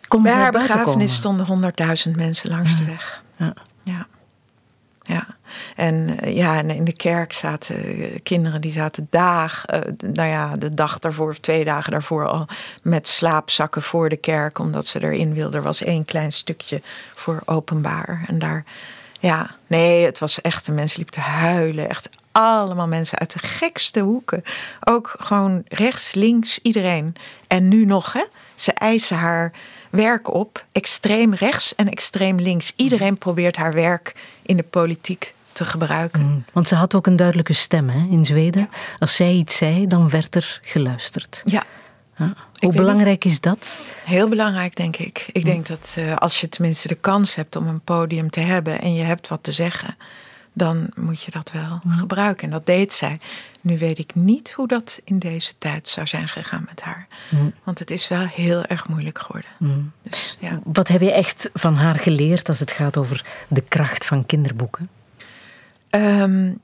Kom 0.07 0.23
Bij 0.23 0.33
haar 0.33 0.51
begrafenis 0.51 1.15
stonden 1.15 1.45
honderdduizend 1.45 2.15
mensen 2.15 2.49
langs 2.49 2.77
de 2.77 2.85
weg. 2.85 3.23
Ja. 3.37 3.53
ja. 3.83 4.07
Ja, 5.03 5.27
en 5.75 6.19
eh, 6.19 6.35
ja, 6.35 6.61
in 6.61 6.83
de 6.83 6.95
kerk 6.95 7.33
zaten 7.33 7.75
eh, 7.75 8.19
kinderen 8.23 8.61
die 8.61 8.71
zaten 8.71 9.07
dagen, 9.09 9.69
eh, 9.69 10.09
nou 10.09 10.29
ja, 10.29 10.57
de 10.57 10.73
dag 10.73 10.99
daarvoor 10.99 11.29
of 11.29 11.39
twee 11.39 11.65
dagen 11.65 11.91
daarvoor 11.91 12.27
al 12.27 12.47
met 12.81 13.07
slaapzakken 13.07 13.81
voor 13.81 14.09
de 14.09 14.17
kerk, 14.17 14.59
omdat 14.59 14.85
ze 14.85 15.03
erin 15.03 15.33
wilden. 15.33 15.59
Er 15.59 15.65
was 15.65 15.83
één 15.83 16.05
klein 16.05 16.31
stukje 16.31 16.81
voor 17.13 17.41
openbaar. 17.45 18.25
En 18.27 18.39
daar, 18.39 18.63
ja, 19.21 19.55
nee, 19.67 20.05
het 20.05 20.19
was 20.19 20.41
echt, 20.41 20.65
de 20.65 20.71
mensen 20.71 20.97
liepen 20.97 21.15
te 21.15 21.29
huilen. 21.29 21.89
Echt 21.89 22.09
allemaal 22.31 22.87
mensen 22.87 23.19
uit 23.19 23.33
de 23.33 23.39
gekste 23.39 23.99
hoeken. 23.99 24.43
Ook 24.79 25.15
gewoon 25.19 25.63
rechts, 25.67 26.13
links, 26.13 26.59
iedereen. 26.61 27.15
En 27.47 27.67
nu 27.67 27.85
nog, 27.85 28.13
hè? 28.13 28.23
Ze 28.55 28.71
eisen 28.71 29.17
haar 29.17 29.51
werk 29.89 30.33
op, 30.33 30.65
extreem 30.71 31.33
rechts 31.33 31.75
en 31.75 31.89
extreem 31.89 32.39
links. 32.39 32.73
Iedereen 32.75 33.17
probeert 33.17 33.57
haar 33.57 33.73
werk 33.73 34.15
in 34.41 34.57
de 34.57 34.63
politiek 34.63 35.33
te 35.51 35.65
gebruiken. 35.65 36.21
Mm, 36.21 36.45
want 36.53 36.67
ze 36.67 36.75
had 36.75 36.95
ook 36.95 37.07
een 37.07 37.15
duidelijke 37.15 37.53
stem 37.53 37.89
hè, 37.89 38.07
in 38.09 38.25
Zweden. 38.25 38.69
Als 38.99 39.15
zij 39.15 39.31
iets 39.31 39.57
zei, 39.57 39.87
dan 39.87 40.09
werd 40.09 40.35
er 40.35 40.59
geluisterd. 40.61 41.41
Ja. 41.45 41.63
Hoe 42.61 42.73
belangrijk 42.73 43.25
is 43.25 43.39
dat? 43.39 43.79
Heel 44.05 44.29
belangrijk, 44.29 44.75
denk 44.75 44.97
ik. 44.97 45.29
Ik 45.31 45.45
denk 45.45 45.67
dat 45.67 45.95
uh, 45.99 46.15
als 46.15 46.41
je 46.41 46.49
tenminste 46.49 46.87
de 46.87 46.95
kans 46.95 47.35
hebt 47.35 47.55
om 47.55 47.67
een 47.67 47.81
podium 47.81 48.29
te 48.29 48.39
hebben 48.39 48.81
en 48.81 48.93
je 48.93 49.03
hebt 49.03 49.27
wat 49.27 49.43
te 49.43 49.51
zeggen, 49.51 49.95
dan 50.53 50.89
moet 50.95 51.21
je 51.21 51.31
dat 51.31 51.51
wel 51.51 51.79
mm. 51.83 51.91
gebruiken. 51.93 52.43
En 52.43 52.53
dat 52.53 52.65
deed 52.65 52.93
zij. 52.93 53.19
Nu 53.61 53.77
weet 53.77 53.97
ik 53.97 54.15
niet 54.15 54.51
hoe 54.51 54.67
dat 54.67 55.01
in 55.03 55.19
deze 55.19 55.53
tijd 55.57 55.87
zou 55.87 56.07
zijn 56.07 56.27
gegaan 56.27 56.65
met 56.69 56.81
haar. 56.81 57.07
Mm. 57.29 57.53
Want 57.63 57.79
het 57.79 57.91
is 57.91 58.07
wel 58.07 58.25
heel 58.25 58.65
erg 58.65 58.87
moeilijk 58.87 59.19
geworden. 59.19 59.51
Mm. 59.59 59.91
Dus, 60.01 60.37
ja. 60.39 60.59
Wat 60.63 60.87
heb 60.87 61.01
je 61.01 61.11
echt 61.11 61.49
van 61.53 61.75
haar 61.75 61.95
geleerd 61.95 62.49
als 62.49 62.59
het 62.59 62.71
gaat 62.71 62.97
over 62.97 63.25
de 63.47 63.61
kracht 63.61 64.05
van 64.05 64.25
kinderboeken? 64.25 64.89
Um, 65.89 66.59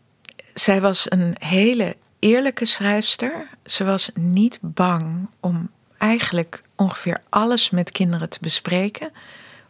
zij 0.54 0.82
was 0.82 1.12
een 1.12 1.36
hele 1.39 1.95
eerlijke 2.20 2.66
schrijfster. 2.66 3.48
Ze 3.64 3.84
was 3.84 4.12
niet 4.14 4.60
bang 4.62 5.28
om 5.39 5.70
eigenlijk 5.98 6.64
ongeveer 6.76 7.22
alles 7.30 7.70
met 7.70 7.91
kinderen 7.91 8.30
te 8.30 8.38
bespreken. 8.41 9.12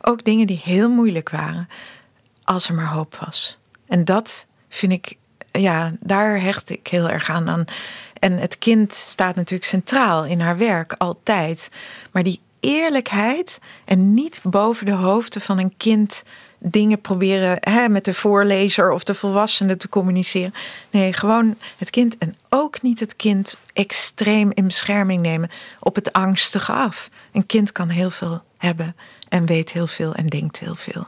Ook 0.01 0.23
dingen 0.23 0.47
die 0.47 0.61
heel 0.63 0.89
moeilijk 0.89 1.29
waren, 1.29 1.69
als 2.43 2.67
er 2.67 2.73
maar 2.73 2.91
hoop 2.91 3.15
was. 3.15 3.57
En 3.87 4.05
dat 4.05 4.45
vind 4.69 4.91
ik, 4.91 5.17
ja, 5.51 5.93
daar 5.99 6.41
hecht 6.41 6.69
ik 6.69 6.87
heel 6.87 7.09
erg 7.09 7.29
aan. 7.29 7.49
aan. 7.49 7.65
En 8.19 8.37
het 8.39 8.57
kind 8.57 8.93
staat 8.93 9.35
natuurlijk 9.35 9.69
centraal 9.69 10.25
in 10.25 10.39
haar 10.39 10.57
werk, 10.57 10.93
altijd. 10.97 11.69
Maar 12.11 12.23
die 12.23 12.41
eerlijkheid 12.59 13.59
en 13.85 14.13
niet 14.13 14.39
boven 14.43 14.85
de 14.85 14.91
hoofden 14.91 15.41
van 15.41 15.57
een 15.57 15.77
kind 15.77 16.23
dingen 16.69 17.01
proberen 17.01 17.57
hè, 17.59 17.89
met 17.89 18.05
de 18.05 18.13
voorlezer 18.13 18.91
of 18.91 19.03
de 19.03 19.13
volwassene 19.13 19.77
te 19.77 19.89
communiceren. 19.89 20.53
Nee, 20.91 21.13
gewoon 21.13 21.55
het 21.77 21.89
kind 21.89 22.17
en 22.17 22.35
ook 22.49 22.81
niet 22.81 22.99
het 22.99 23.15
kind 23.15 23.57
extreem 23.73 24.51
in 24.53 24.65
bescherming 24.65 25.21
nemen 25.21 25.49
op 25.79 25.95
het 25.95 26.13
angstige 26.13 26.71
af. 26.71 27.09
Een 27.31 27.45
kind 27.45 27.71
kan 27.71 27.89
heel 27.89 28.09
veel 28.09 28.41
hebben 28.57 28.95
en 29.29 29.45
weet 29.45 29.71
heel 29.71 29.87
veel 29.87 30.13
en 30.13 30.27
denkt 30.27 30.59
heel 30.59 30.75
veel. 30.75 31.07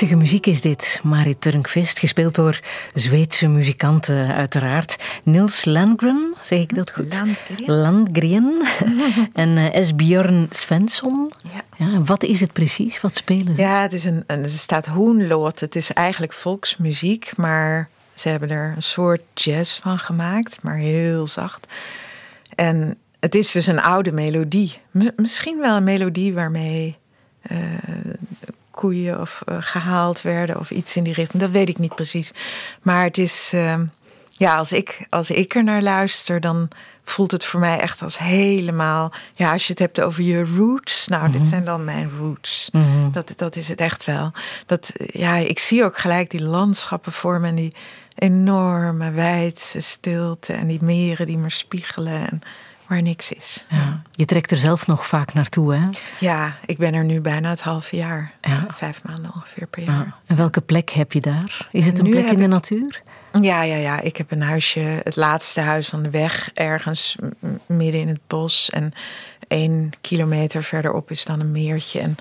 Prachtige 0.00 0.22
muziek 0.22 0.46
is 0.46 0.60
dit, 0.60 1.00
Marit 1.02 1.40
Turnquist, 1.40 1.98
gespeeld 1.98 2.34
door 2.34 2.60
Zweedse 2.94 3.48
muzikanten 3.48 4.34
uiteraard. 4.34 4.96
Niels 5.22 5.64
Landgren, 5.64 6.34
zeg 6.40 6.58
ik 6.58 6.74
dat 6.74 6.92
goed? 6.92 7.14
Landgren. 7.14 7.76
Landgren. 7.76 8.62
en 9.32 9.72
Esbjörn 9.72 10.46
Svensson. 10.50 11.32
Ja. 11.76 12.02
wat 12.04 12.22
is 12.22 12.40
het 12.40 12.52
precies? 12.52 13.00
Wat 13.00 13.16
spelen 13.16 13.56
ze? 13.56 13.62
Ja, 13.62 13.82
het 13.82 13.92
is 13.92 14.04
een, 14.04 14.24
er 14.26 14.48
staat 14.48 14.86
Hoenloot. 14.86 15.60
Het 15.60 15.76
is 15.76 15.92
eigenlijk 15.92 16.32
volksmuziek, 16.32 17.36
maar 17.36 17.88
ze 18.14 18.28
hebben 18.28 18.50
er 18.50 18.72
een 18.76 18.82
soort 18.82 19.22
jazz 19.34 19.80
van 19.80 19.98
gemaakt, 19.98 20.62
maar 20.62 20.76
heel 20.76 21.26
zacht. 21.26 21.72
En 22.54 22.96
het 23.18 23.34
is 23.34 23.52
dus 23.52 23.66
een 23.66 23.80
oude 23.80 24.12
melodie. 24.12 24.78
misschien 25.16 25.58
wel 25.58 25.76
een 25.76 25.84
melodie 25.84 26.34
waarmee 26.34 26.98
koeien 28.80 29.20
of 29.20 29.40
uh, 29.48 29.56
gehaald 29.60 30.22
werden 30.22 30.58
of 30.58 30.70
iets 30.70 30.96
in 30.96 31.04
die 31.04 31.14
richting. 31.14 31.42
Dat 31.42 31.50
weet 31.50 31.68
ik 31.68 31.78
niet 31.78 31.94
precies. 31.94 32.30
Maar 32.82 33.04
het 33.04 33.18
is, 33.18 33.52
uh, 33.54 33.74
ja, 34.30 34.56
als 34.56 34.72
ik, 34.72 35.06
als 35.10 35.30
ik 35.30 35.54
er 35.54 35.64
naar 35.64 35.82
luister, 35.82 36.40
dan 36.40 36.68
voelt 37.04 37.30
het 37.30 37.44
voor 37.44 37.60
mij 37.60 37.78
echt 37.78 38.02
als 38.02 38.18
helemaal. 38.18 39.12
Ja, 39.34 39.52
als 39.52 39.66
je 39.66 39.72
het 39.72 39.78
hebt 39.78 40.00
over 40.00 40.22
je 40.22 40.44
roots. 40.56 41.08
Nou, 41.08 41.26
mm 41.26 41.32
-hmm. 41.32 41.40
dit 41.40 41.50
zijn 41.50 41.64
dan 41.64 41.84
mijn 41.84 42.10
roots. 42.18 42.68
Mm 42.72 42.82
-hmm. 42.82 43.12
dat, 43.12 43.32
dat 43.36 43.56
is 43.56 43.68
het 43.68 43.80
echt 43.80 44.04
wel. 44.04 44.32
Dat, 44.66 44.92
ja, 44.96 45.36
ik 45.36 45.58
zie 45.58 45.84
ook 45.84 45.98
gelijk 45.98 46.30
die 46.30 46.42
landschappen 46.42 47.12
vormen 47.12 47.48
en 47.48 47.54
die 47.54 47.74
enorme 48.14 49.10
wijdse 49.10 49.80
stilte 49.80 50.52
en 50.52 50.66
die 50.66 50.82
meren 50.82 51.26
die 51.26 51.38
maar 51.38 51.50
spiegelen. 51.50 52.28
En, 52.30 52.42
waar 52.90 53.02
niks 53.02 53.32
is. 53.32 53.64
Ja. 53.68 54.02
Je 54.10 54.24
trekt 54.24 54.50
er 54.50 54.56
zelf 54.56 54.86
nog 54.86 55.06
vaak 55.06 55.32
naartoe, 55.32 55.74
hè? 55.74 55.88
Ja, 56.18 56.56
ik 56.66 56.78
ben 56.78 56.94
er 56.94 57.04
nu 57.04 57.20
bijna 57.20 57.50
het 57.50 57.60
halve 57.60 57.96
jaar. 57.96 58.32
Ja. 58.40 58.66
Vijf 58.72 59.02
maanden 59.02 59.30
ongeveer 59.34 59.66
per 59.66 59.82
jaar. 59.82 60.04
Ja. 60.04 60.16
En 60.26 60.36
welke 60.36 60.60
plek 60.60 60.90
heb 60.90 61.12
je 61.12 61.20
daar? 61.20 61.68
Is 61.72 61.86
het 61.86 61.98
een 61.98 62.04
nu 62.04 62.10
plek 62.10 62.30
in 62.30 62.38
de 62.38 62.46
natuur? 62.46 63.02
Ja, 63.40 63.62
ja, 63.62 63.76
ja. 63.76 64.00
Ik 64.00 64.16
heb 64.16 64.30
een 64.30 64.42
huisje, 64.42 64.80
het 64.80 65.16
laatste 65.16 65.60
huis 65.60 65.88
van 65.88 66.02
de 66.02 66.10
weg, 66.10 66.50
ergens 66.54 67.16
midden 67.66 68.00
in 68.00 68.08
het 68.08 68.20
bos. 68.26 68.70
En 68.70 68.92
één 69.48 69.90
kilometer 70.00 70.64
verderop 70.64 71.10
is 71.10 71.24
dan 71.24 71.40
een 71.40 71.52
meertje. 71.52 72.00
En 72.00 72.16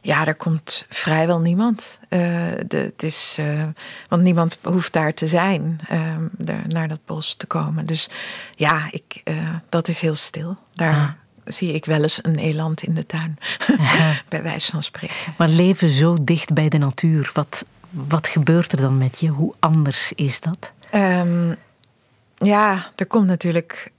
ja, 0.00 0.26
er 0.26 0.34
komt 0.34 0.86
vrijwel 0.88 1.40
niemand. 1.40 1.98
Uh, 2.08 2.20
de, 2.66 2.76
het 2.76 3.02
is, 3.02 3.36
uh, 3.40 3.64
want 4.08 4.22
niemand 4.22 4.58
hoeft 4.62 4.92
daar 4.92 5.14
te 5.14 5.26
zijn, 5.26 5.80
uh, 5.92 6.16
de, 6.38 6.56
naar 6.68 6.88
dat 6.88 7.04
bos 7.04 7.34
te 7.34 7.46
komen. 7.46 7.86
Dus 7.86 8.08
ja, 8.54 8.88
ik, 8.90 9.22
dat 9.68 9.88
is 9.88 10.00
heel 10.00 10.14
stil. 10.14 10.56
Daar 10.74 11.16
zie 11.44 11.72
ik 11.72 11.84
wel 11.84 12.02
eens 12.02 12.18
een 12.22 12.38
eland 12.38 12.82
in 12.82 12.94
de 12.94 13.06
tuin, 13.06 13.38
bij 14.28 14.42
wijze 14.42 14.70
van 14.70 14.82
spreken. 14.82 15.34
Maar 15.38 15.48
leven 15.48 15.90
zo 15.90 16.16
dicht 16.20 16.52
bij 16.52 16.68
de 16.68 16.78
natuur, 16.78 17.30
wat, 17.34 17.64
wat 17.90 18.28
gebeurt 18.28 18.72
er 18.72 18.80
dan 18.80 18.98
met 18.98 19.20
je? 19.20 19.28
Hoe 19.28 19.54
anders 19.58 20.12
is 20.12 20.40
dat? 20.40 20.72
Um, 20.94 21.56
ja, 22.36 22.92
er 22.96 23.06
komt 23.06 23.26
natuurlijk 23.26 23.92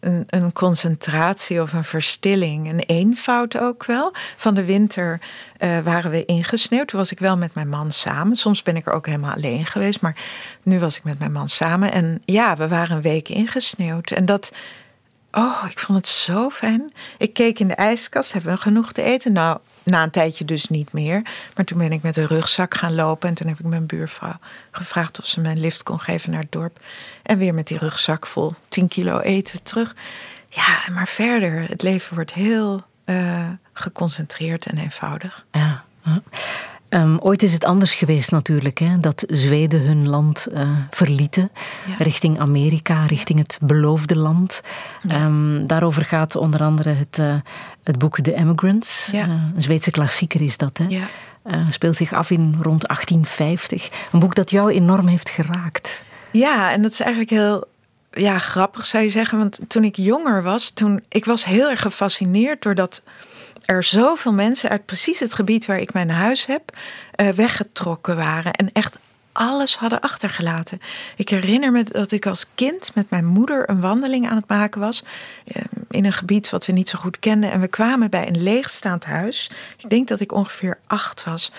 een, 0.00 0.24
een, 0.26 0.52
concentratie 0.52 1.62
of 1.62 1.72
een 1.72 1.84
verstilling, 1.84 2.68
een 2.68 2.78
eenvoud 2.78 3.58
ook 3.58 3.84
wel. 3.84 4.12
Van 4.36 4.54
de 4.54 4.64
winter 4.64 5.20
uh, 5.58 5.78
waren 5.78 6.10
we 6.10 6.24
ingesneeuwd. 6.24 6.88
Toen 6.88 6.98
was 6.98 7.12
ik 7.12 7.18
wel 7.18 7.36
met 7.36 7.54
mijn 7.54 7.68
man 7.68 7.92
samen. 7.92 8.36
Soms 8.36 8.62
ben 8.62 8.76
ik 8.76 8.86
er 8.86 8.92
ook 8.92 9.06
helemaal 9.06 9.34
alleen 9.34 9.66
geweest, 9.66 10.00
maar 10.00 10.16
nu 10.62 10.78
was 10.78 10.96
ik 10.96 11.04
met 11.04 11.18
mijn 11.18 11.32
man 11.32 11.48
samen. 11.48 11.92
En 11.92 12.22
ja, 12.24 12.56
we 12.56 12.68
waren 12.68 12.96
een 12.96 13.02
week 13.02 13.28
ingesneeuwd. 13.28 14.10
En 14.10 14.26
dat, 14.26 14.52
oh, 15.32 15.64
ik 15.70 15.78
vond 15.78 15.98
het 15.98 16.08
zo 16.08 16.50
fijn. 16.50 16.92
Ik 17.18 17.32
keek 17.32 17.58
in 17.58 17.68
de 17.68 17.74
ijskast, 17.74 18.32
hebben 18.32 18.52
we 18.52 18.60
genoeg 18.60 18.92
te 18.92 19.02
eten? 19.02 19.32
Nou, 19.32 19.58
na 19.90 20.02
een 20.02 20.10
tijdje 20.10 20.44
dus 20.44 20.68
niet 20.68 20.92
meer. 20.92 21.22
Maar 21.54 21.64
toen 21.64 21.78
ben 21.78 21.92
ik 21.92 22.02
met 22.02 22.16
een 22.16 22.26
rugzak 22.26 22.74
gaan 22.74 22.94
lopen. 22.94 23.28
En 23.28 23.34
toen 23.34 23.48
heb 23.48 23.58
ik 23.58 23.66
mijn 23.66 23.86
buurvrouw 23.86 24.38
gevraagd 24.70 25.18
of 25.18 25.26
ze 25.26 25.40
me 25.40 25.48
een 25.48 25.60
lift 25.60 25.82
kon 25.82 26.00
geven 26.00 26.30
naar 26.30 26.40
het 26.40 26.52
dorp. 26.52 26.80
En 27.22 27.38
weer 27.38 27.54
met 27.54 27.66
die 27.66 27.78
rugzak 27.78 28.26
vol 28.26 28.54
10 28.68 28.88
kilo 28.88 29.20
eten 29.20 29.62
terug. 29.62 29.94
Ja, 30.48 30.82
maar 30.92 31.08
verder, 31.08 31.68
het 31.68 31.82
leven 31.82 32.14
wordt 32.14 32.32
heel 32.32 32.84
uh, 33.04 33.48
geconcentreerd 33.72 34.66
en 34.66 34.78
eenvoudig. 34.78 35.44
Ja. 35.52 35.84
Um, 36.90 37.18
ooit 37.18 37.42
is 37.42 37.52
het 37.52 37.64
anders 37.64 37.94
geweest 37.94 38.30
natuurlijk, 38.30 38.78
hè, 38.78 39.00
dat 39.00 39.24
Zweden 39.26 39.80
hun 39.80 40.08
land 40.08 40.46
uh, 40.52 40.70
verlieten 40.90 41.50
ja. 41.86 41.94
richting 41.98 42.38
Amerika, 42.38 43.06
richting 43.06 43.38
het 43.38 43.58
beloofde 43.62 44.16
land. 44.16 44.60
Ja. 45.02 45.24
Um, 45.24 45.66
daarover 45.66 46.04
gaat 46.04 46.36
onder 46.36 46.62
andere 46.62 46.90
het, 46.90 47.18
uh, 47.18 47.34
het 47.82 47.98
boek 47.98 48.20
The 48.20 48.34
Emigrants. 48.34 49.08
Ja. 49.12 49.26
Uh, 49.26 49.32
een 49.54 49.62
Zweedse 49.62 49.90
klassieker 49.90 50.40
is 50.40 50.56
dat. 50.56 50.78
Hè? 50.78 51.00
speelt 51.70 51.96
zich 51.96 52.12
af 52.12 52.30
in 52.30 52.56
rond 52.62 52.86
1850. 52.86 53.90
Een 54.12 54.20
boek 54.20 54.34
dat 54.34 54.50
jou 54.50 54.72
enorm 54.72 55.06
heeft 55.06 55.28
geraakt. 55.28 56.02
Ja, 56.32 56.72
en 56.72 56.82
dat 56.82 56.90
is 56.90 57.00
eigenlijk 57.00 57.30
heel 57.30 57.64
ja, 58.12 58.38
grappig 58.38 58.86
zou 58.86 59.04
je 59.04 59.10
zeggen. 59.10 59.38
Want 59.38 59.60
toen 59.68 59.84
ik 59.84 59.96
jonger 59.96 60.42
was, 60.42 60.70
toen, 60.70 61.02
ik 61.08 61.24
was 61.24 61.44
heel 61.44 61.70
erg 61.70 61.80
gefascineerd 61.80 62.62
door 62.62 62.74
dat 62.74 63.02
er 63.68 63.82
zoveel 63.82 64.32
mensen 64.32 64.70
uit 64.70 64.86
precies 64.86 65.20
het 65.20 65.34
gebied 65.34 65.66
waar 65.66 65.78
ik 65.78 65.92
mijn 65.92 66.10
huis 66.10 66.46
heb 66.46 66.76
uh, 67.16 67.28
weggetrokken 67.28 68.16
waren. 68.16 68.52
En 68.52 68.72
echt 68.72 68.98
alles 69.32 69.76
hadden 69.76 70.00
achtergelaten. 70.00 70.80
Ik 71.16 71.28
herinner 71.28 71.72
me 71.72 71.84
dat 71.84 72.10
ik 72.10 72.26
als 72.26 72.46
kind 72.54 72.94
met 72.94 73.10
mijn 73.10 73.24
moeder 73.24 73.70
een 73.70 73.80
wandeling 73.80 74.28
aan 74.28 74.36
het 74.36 74.48
maken 74.48 74.80
was. 74.80 75.04
Eh, 75.44 75.62
in 75.88 76.04
een 76.04 76.12
gebied 76.12 76.50
wat 76.50 76.66
we 76.66 76.72
niet 76.72 76.88
zo 76.88 76.98
goed 76.98 77.18
kenden. 77.18 77.50
En 77.50 77.60
we 77.60 77.68
kwamen 77.68 78.10
bij 78.10 78.28
een 78.28 78.42
leegstaand 78.42 79.04
huis. 79.04 79.50
Ik 79.76 79.90
denk 79.90 80.08
dat 80.08 80.20
ik 80.20 80.32
ongeveer 80.32 80.78
acht 80.86 81.24
was. 81.24 81.52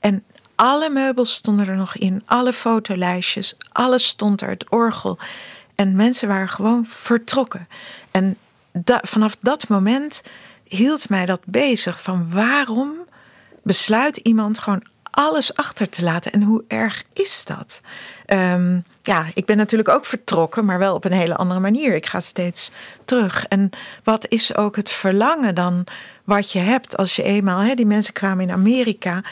En 0.00 0.24
alle 0.54 0.90
meubels 0.90 1.34
stonden 1.34 1.68
er 1.68 1.76
nog 1.76 1.96
in. 1.96 2.22
Alle 2.24 2.52
fotolijstjes. 2.52 3.56
Alles 3.72 4.06
stond 4.06 4.40
er. 4.40 4.48
Het 4.48 4.70
orgel. 4.70 5.18
En 5.74 5.96
mensen 5.96 6.28
waren 6.28 6.48
gewoon 6.48 6.86
vertrokken. 6.86 7.68
En 8.10 8.36
vanaf 9.02 9.36
dat 9.40 9.68
moment 9.68 10.22
hield 10.76 11.08
mij 11.08 11.26
dat 11.26 11.40
bezig. 11.44 12.02
Van 12.02 12.30
waarom 12.30 12.92
besluit 13.62 14.16
iemand 14.16 14.58
gewoon 14.58 14.84
alles 15.10 15.54
achter 15.54 15.88
te 15.88 16.02
laten 16.02 16.32
en 16.32 16.42
hoe 16.42 16.64
erg 16.68 17.02
is 17.12 17.44
dat? 17.44 17.80
Um, 18.26 18.84
ja, 19.02 19.26
ik 19.34 19.46
ben 19.46 19.56
natuurlijk 19.56 19.88
ook 19.88 20.04
vertrokken, 20.04 20.64
maar 20.64 20.78
wel 20.78 20.94
op 20.94 21.04
een 21.04 21.12
hele 21.12 21.36
andere 21.36 21.60
manier. 21.60 21.94
Ik 21.94 22.06
ga 22.06 22.20
steeds 22.20 22.70
terug. 23.04 23.46
En 23.46 23.70
wat 24.04 24.26
is 24.28 24.56
ook 24.56 24.76
het 24.76 24.90
verlangen 24.90 25.54
dan 25.54 25.86
wat 26.24 26.52
je 26.52 26.58
hebt 26.58 26.96
als 26.96 27.16
je 27.16 27.22
eenmaal, 27.22 27.58
hè, 27.58 27.74
die 27.74 27.86
mensen 27.86 28.12
kwamen 28.12 28.44
in 28.44 28.52
Amerika 28.52 29.22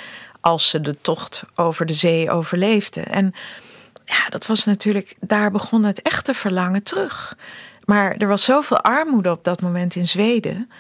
als 0.41 0.69
ze 0.69 0.81
de 0.81 0.97
tocht 1.01 1.43
over 1.55 1.87
de 1.87 1.95
zee 1.95 2.31
overleefden. 2.31 3.07
En 3.07 3.35
ja, 4.05 4.29
dat 4.29 4.47
was 4.47 4.65
natuurlijk, 4.65 5.17
daar 5.21 5.51
begon 5.51 5.85
het 5.85 6.03
echte 6.03 6.35
verlangen 6.35 6.83
terug. 6.83 7.37
Maar 7.85 8.17
er 8.17 8.29
was 8.29 8.45
zoveel 8.45 8.81
armoede 8.81 9.31
op 9.31 9.45
dat 9.45 9.61
moment 9.61 9.95
in 9.95 10.09
Zweden 10.09 10.71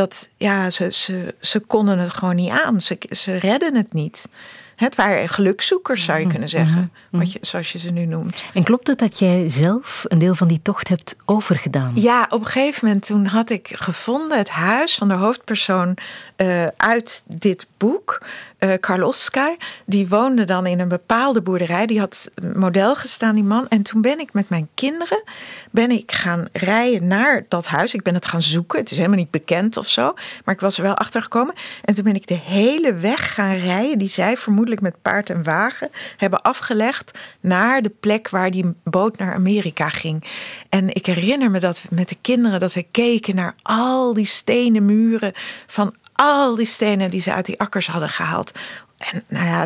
dat 0.00 0.28
ja, 0.36 0.70
ze, 0.70 0.92
ze, 0.92 1.34
ze 1.40 1.60
konden 1.60 1.98
het 1.98 2.14
gewoon 2.14 2.36
niet 2.36 2.50
aan. 2.50 2.80
Ze, 2.80 2.98
ze 3.10 3.38
redden 3.38 3.74
het 3.74 3.92
niet. 3.92 4.28
Het 4.76 4.94
waren 4.94 5.28
gelukzoekers, 5.28 6.04
zou 6.04 6.18
je 6.18 6.22
mhm, 6.22 6.32
kunnen 6.32 6.48
zeggen, 6.48 6.92
mhm, 7.10 7.22
wat 7.22 7.32
je, 7.32 7.38
zoals 7.42 7.72
je 7.72 7.78
ze 7.78 7.90
nu 7.90 8.06
noemt. 8.06 8.44
En 8.54 8.64
klopt 8.64 8.86
het 8.86 8.98
dat 8.98 9.18
jij 9.18 9.48
zelf 9.48 10.04
een 10.08 10.18
deel 10.18 10.34
van 10.34 10.48
die 10.48 10.62
tocht 10.62 10.88
hebt 10.88 11.16
overgedaan? 11.24 11.92
Ja, 11.94 12.26
op 12.30 12.40
een 12.40 12.46
gegeven 12.46 12.86
moment 12.86 13.06
toen 13.06 13.26
had 13.26 13.50
ik 13.50 13.68
gevonden 13.72 14.38
het 14.38 14.48
huis 14.48 14.94
van 14.94 15.08
de 15.08 15.14
hoofdpersoon 15.14 15.96
uh, 16.36 16.66
uit 16.76 17.22
dit 17.26 17.66
boek 17.76 18.26
uh, 18.60 18.72
Karl 18.80 19.06
Oskar, 19.06 19.56
die 19.86 20.08
woonde 20.08 20.44
dan 20.44 20.66
in 20.66 20.80
een 20.80 20.88
bepaalde 20.88 21.42
boerderij. 21.42 21.86
Die 21.86 21.98
had 21.98 22.30
model 22.54 22.94
gestaan, 22.94 23.34
die 23.34 23.44
man. 23.44 23.68
En 23.68 23.82
toen 23.82 24.00
ben 24.00 24.20
ik 24.20 24.32
met 24.32 24.48
mijn 24.48 24.68
kinderen 24.74 25.22
ben 25.70 25.90
ik 25.90 26.12
gaan 26.12 26.48
rijden 26.52 27.06
naar 27.06 27.44
dat 27.48 27.66
huis. 27.66 27.94
Ik 27.94 28.02
ben 28.02 28.14
het 28.14 28.26
gaan 28.26 28.42
zoeken. 28.42 28.78
Het 28.78 28.90
is 28.90 28.96
helemaal 28.96 29.18
niet 29.18 29.30
bekend 29.30 29.76
of 29.76 29.88
zo. 29.88 30.14
Maar 30.44 30.54
ik 30.54 30.60
was 30.60 30.76
er 30.76 30.82
wel 30.82 30.96
achter 30.96 31.22
gekomen. 31.22 31.54
En 31.84 31.94
toen 31.94 32.04
ben 32.04 32.14
ik 32.14 32.26
de 32.26 32.38
hele 32.38 32.94
weg 32.94 33.34
gaan 33.34 33.56
rijden. 33.56 33.98
Die 33.98 34.08
zij 34.08 34.36
vermoedelijk 34.36 34.80
met 34.80 35.02
paard 35.02 35.30
en 35.30 35.42
wagen 35.42 35.90
hebben 36.16 36.42
afgelegd 36.42 37.18
naar 37.40 37.82
de 37.82 37.92
plek 38.00 38.28
waar 38.28 38.50
die 38.50 38.74
boot 38.84 39.18
naar 39.18 39.34
Amerika 39.34 39.88
ging. 39.88 40.24
En 40.68 40.94
ik 40.94 41.06
herinner 41.06 41.50
me 41.50 41.60
dat 41.60 41.82
met 41.90 42.08
de 42.08 42.16
kinderen 42.20 42.60
dat 42.60 42.74
we 42.74 42.86
keken 42.90 43.34
naar 43.34 43.54
al 43.62 44.14
die 44.14 44.26
stenen 44.26 44.84
muren 44.84 45.32
van 45.66 45.94
al 46.20 46.54
die 46.54 46.66
stenen 46.66 47.10
die 47.10 47.22
ze 47.22 47.32
uit 47.32 47.46
die 47.46 47.60
akkers 47.60 47.86
hadden 47.86 48.08
gehaald. 48.08 48.52
En 48.98 49.22
nou 49.28 49.46
ja, 49.46 49.60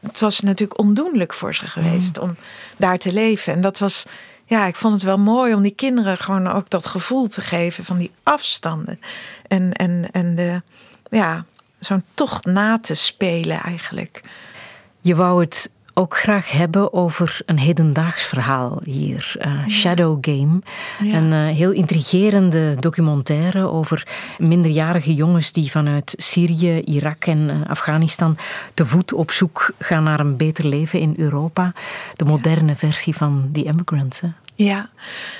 het 0.00 0.20
was 0.20 0.40
natuurlijk 0.40 0.78
ondoenlijk 0.78 1.34
voor 1.34 1.54
ze 1.54 1.66
geweest 1.66 2.16
mm. 2.16 2.22
om 2.22 2.36
daar 2.76 2.98
te 2.98 3.12
leven. 3.12 3.52
En 3.52 3.60
dat 3.60 3.78
was, 3.78 4.04
ja, 4.44 4.66
ik 4.66 4.76
vond 4.76 4.94
het 4.94 5.02
wel 5.02 5.18
mooi 5.18 5.54
om 5.54 5.62
die 5.62 5.74
kinderen 5.74 6.16
gewoon 6.16 6.48
ook 6.48 6.70
dat 6.70 6.86
gevoel 6.86 7.26
te 7.26 7.40
geven 7.40 7.84
van 7.84 7.98
die 7.98 8.10
afstanden. 8.22 9.00
En, 9.46 9.72
en, 9.72 10.08
en 10.10 10.34
de, 10.34 10.62
ja, 11.10 11.44
zo'n 11.78 12.04
tocht 12.14 12.44
na 12.44 12.78
te 12.78 12.94
spelen 12.94 13.60
eigenlijk. 13.60 14.22
Je 15.00 15.14
wou 15.14 15.40
het 15.40 15.70
ook 15.98 16.16
graag 16.16 16.52
hebben 16.52 16.92
over 16.92 17.40
een 17.46 17.58
hedendaags 17.58 18.26
verhaal 18.26 18.80
hier. 18.84 19.34
Uh, 19.40 19.66
Shadow 19.68 20.18
Game. 20.20 20.58
Een 21.00 21.32
uh, 21.32 21.56
heel 21.56 21.70
intrigerende 21.70 22.74
documentaire 22.78 23.70
over 23.70 24.06
minderjarige 24.38 25.14
jongens 25.14 25.52
die 25.52 25.70
vanuit 25.70 26.14
Syrië, 26.16 26.80
Irak 26.80 27.24
en 27.24 27.38
uh, 27.38 27.70
Afghanistan 27.70 28.36
te 28.74 28.86
voet 28.86 29.12
op 29.12 29.30
zoek 29.30 29.70
gaan 29.78 30.02
naar 30.02 30.20
een 30.20 30.36
beter 30.36 30.66
leven 30.66 31.00
in 31.00 31.14
Europa. 31.16 31.72
De 32.16 32.24
moderne 32.24 32.76
versie 32.76 33.16
van 33.16 33.50
The 33.52 33.62
Immigrants. 33.62 34.20
Hè? 34.20 34.28
Ja, 34.54 34.90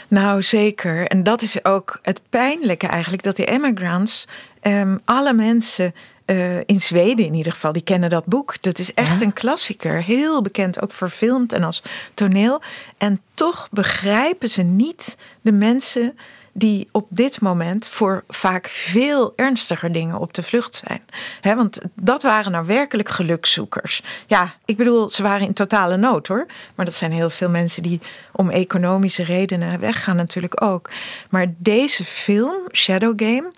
nou 0.08 0.42
zeker. 0.42 1.06
En 1.06 1.22
dat 1.22 1.42
is 1.42 1.64
ook 1.64 1.98
het 2.02 2.20
pijnlijke 2.28 2.86
eigenlijk, 2.86 3.22
dat 3.22 3.36
die 3.36 3.44
immigrants, 3.44 4.28
um, 4.62 5.00
alle 5.04 5.32
mensen 5.32 5.94
uh, 6.30 6.58
in 6.58 6.80
Zweden 6.80 7.24
in 7.24 7.34
ieder 7.34 7.52
geval, 7.52 7.72
die 7.72 7.82
kennen 7.82 8.10
dat 8.10 8.24
boek. 8.24 8.62
Dat 8.62 8.78
is 8.78 8.94
echt 8.94 9.20
een 9.20 9.32
klassieker, 9.32 10.02
heel 10.02 10.42
bekend, 10.42 10.82
ook 10.82 10.92
verfilmd 10.92 11.52
en 11.52 11.62
als 11.62 11.82
toneel. 12.14 12.60
En 12.98 13.20
toch 13.34 13.68
begrijpen 13.70 14.48
ze 14.48 14.62
niet 14.62 15.16
de 15.40 15.52
mensen 15.52 16.18
die 16.58 16.88
op 16.92 17.06
dit 17.10 17.40
moment 17.40 17.88
voor 17.88 18.24
vaak 18.28 18.68
veel 18.68 19.32
ernstiger 19.36 19.92
dingen 19.92 20.18
op 20.18 20.34
de 20.34 20.42
vlucht 20.42 20.82
zijn. 20.86 21.02
want 21.56 21.80
dat 21.94 22.22
waren 22.22 22.52
nou 22.52 22.66
werkelijk 22.66 23.08
gelukszoekers. 23.08 24.02
Ja, 24.26 24.54
ik 24.64 24.76
bedoel, 24.76 25.10
ze 25.10 25.22
waren 25.22 25.46
in 25.46 25.52
totale 25.52 25.96
nood 25.96 26.26
hoor. 26.26 26.46
Maar 26.74 26.84
dat 26.84 26.94
zijn 26.94 27.12
heel 27.12 27.30
veel 27.30 27.48
mensen 27.48 27.82
die 27.82 28.00
om 28.32 28.50
economische 28.50 29.24
redenen 29.24 29.80
weggaan 29.80 30.16
natuurlijk 30.16 30.62
ook. 30.62 30.90
Maar 31.30 31.46
deze 31.58 32.04
film, 32.04 32.54
Shadow 32.72 33.12
Game, 33.16 33.50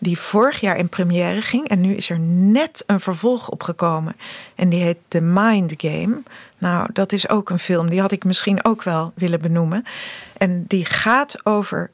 die 0.00 0.18
vorig 0.18 0.60
jaar 0.60 0.76
in 0.76 0.88
première 0.88 1.42
ging. 1.42 1.68
En 1.68 1.80
nu 1.80 1.94
is 1.94 2.10
er 2.10 2.18
net 2.20 2.82
een 2.86 3.00
vervolg 3.00 3.50
opgekomen. 3.50 4.16
En 4.54 4.68
die 4.68 4.82
heet 4.82 4.98
The 5.08 5.20
Mind 5.20 5.74
Game. 5.76 6.22
Nou, 6.58 6.88
dat 6.92 7.12
is 7.12 7.28
ook 7.28 7.50
een 7.50 7.58
film. 7.58 7.88
Die 7.88 8.00
had 8.00 8.12
ik 8.12 8.24
misschien 8.24 8.64
ook 8.64 8.82
wel 8.82 9.12
willen 9.14 9.40
benoemen. 9.40 9.84
En 10.36 10.64
die 10.66 10.84
gaat 10.84 11.46
over 11.46 11.90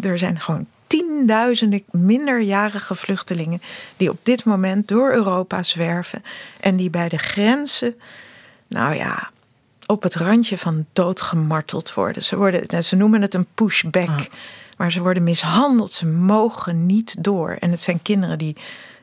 er 0.00 0.18
zijn 0.18 0.40
gewoon 0.40 0.66
tienduizenden 0.86 1.82
minderjarige 1.90 2.94
vluchtelingen 2.94 3.62
die 3.96 4.10
op 4.10 4.18
dit 4.22 4.44
moment 4.44 4.88
door 4.88 5.12
Europa 5.12 5.62
zwerven 5.62 6.22
en 6.60 6.76
die 6.76 6.90
bij 6.90 7.08
de 7.08 7.18
grenzen, 7.18 7.94
nou 8.66 8.94
ja, 8.94 9.30
op 9.86 10.02
het 10.02 10.14
randje 10.14 10.58
van 10.58 10.86
dood 10.92 11.22
gemarteld 11.22 11.94
worden. 11.94 12.24
Ze, 12.24 12.36
worden, 12.36 12.84
ze 12.84 12.96
noemen 12.96 13.22
het 13.22 13.34
een 13.34 13.46
pushback, 13.54 14.08
ah. 14.08 14.20
Maar 14.82 14.92
ze 14.92 15.02
worden 15.02 15.22
mishandeld. 15.22 15.92
Ze 15.92 16.06
mogen 16.06 16.86
niet 16.86 17.24
door. 17.24 17.56
En 17.60 17.70
het 17.70 17.80
zijn 17.80 18.02
kinderen 18.02 18.38
die 18.38 18.56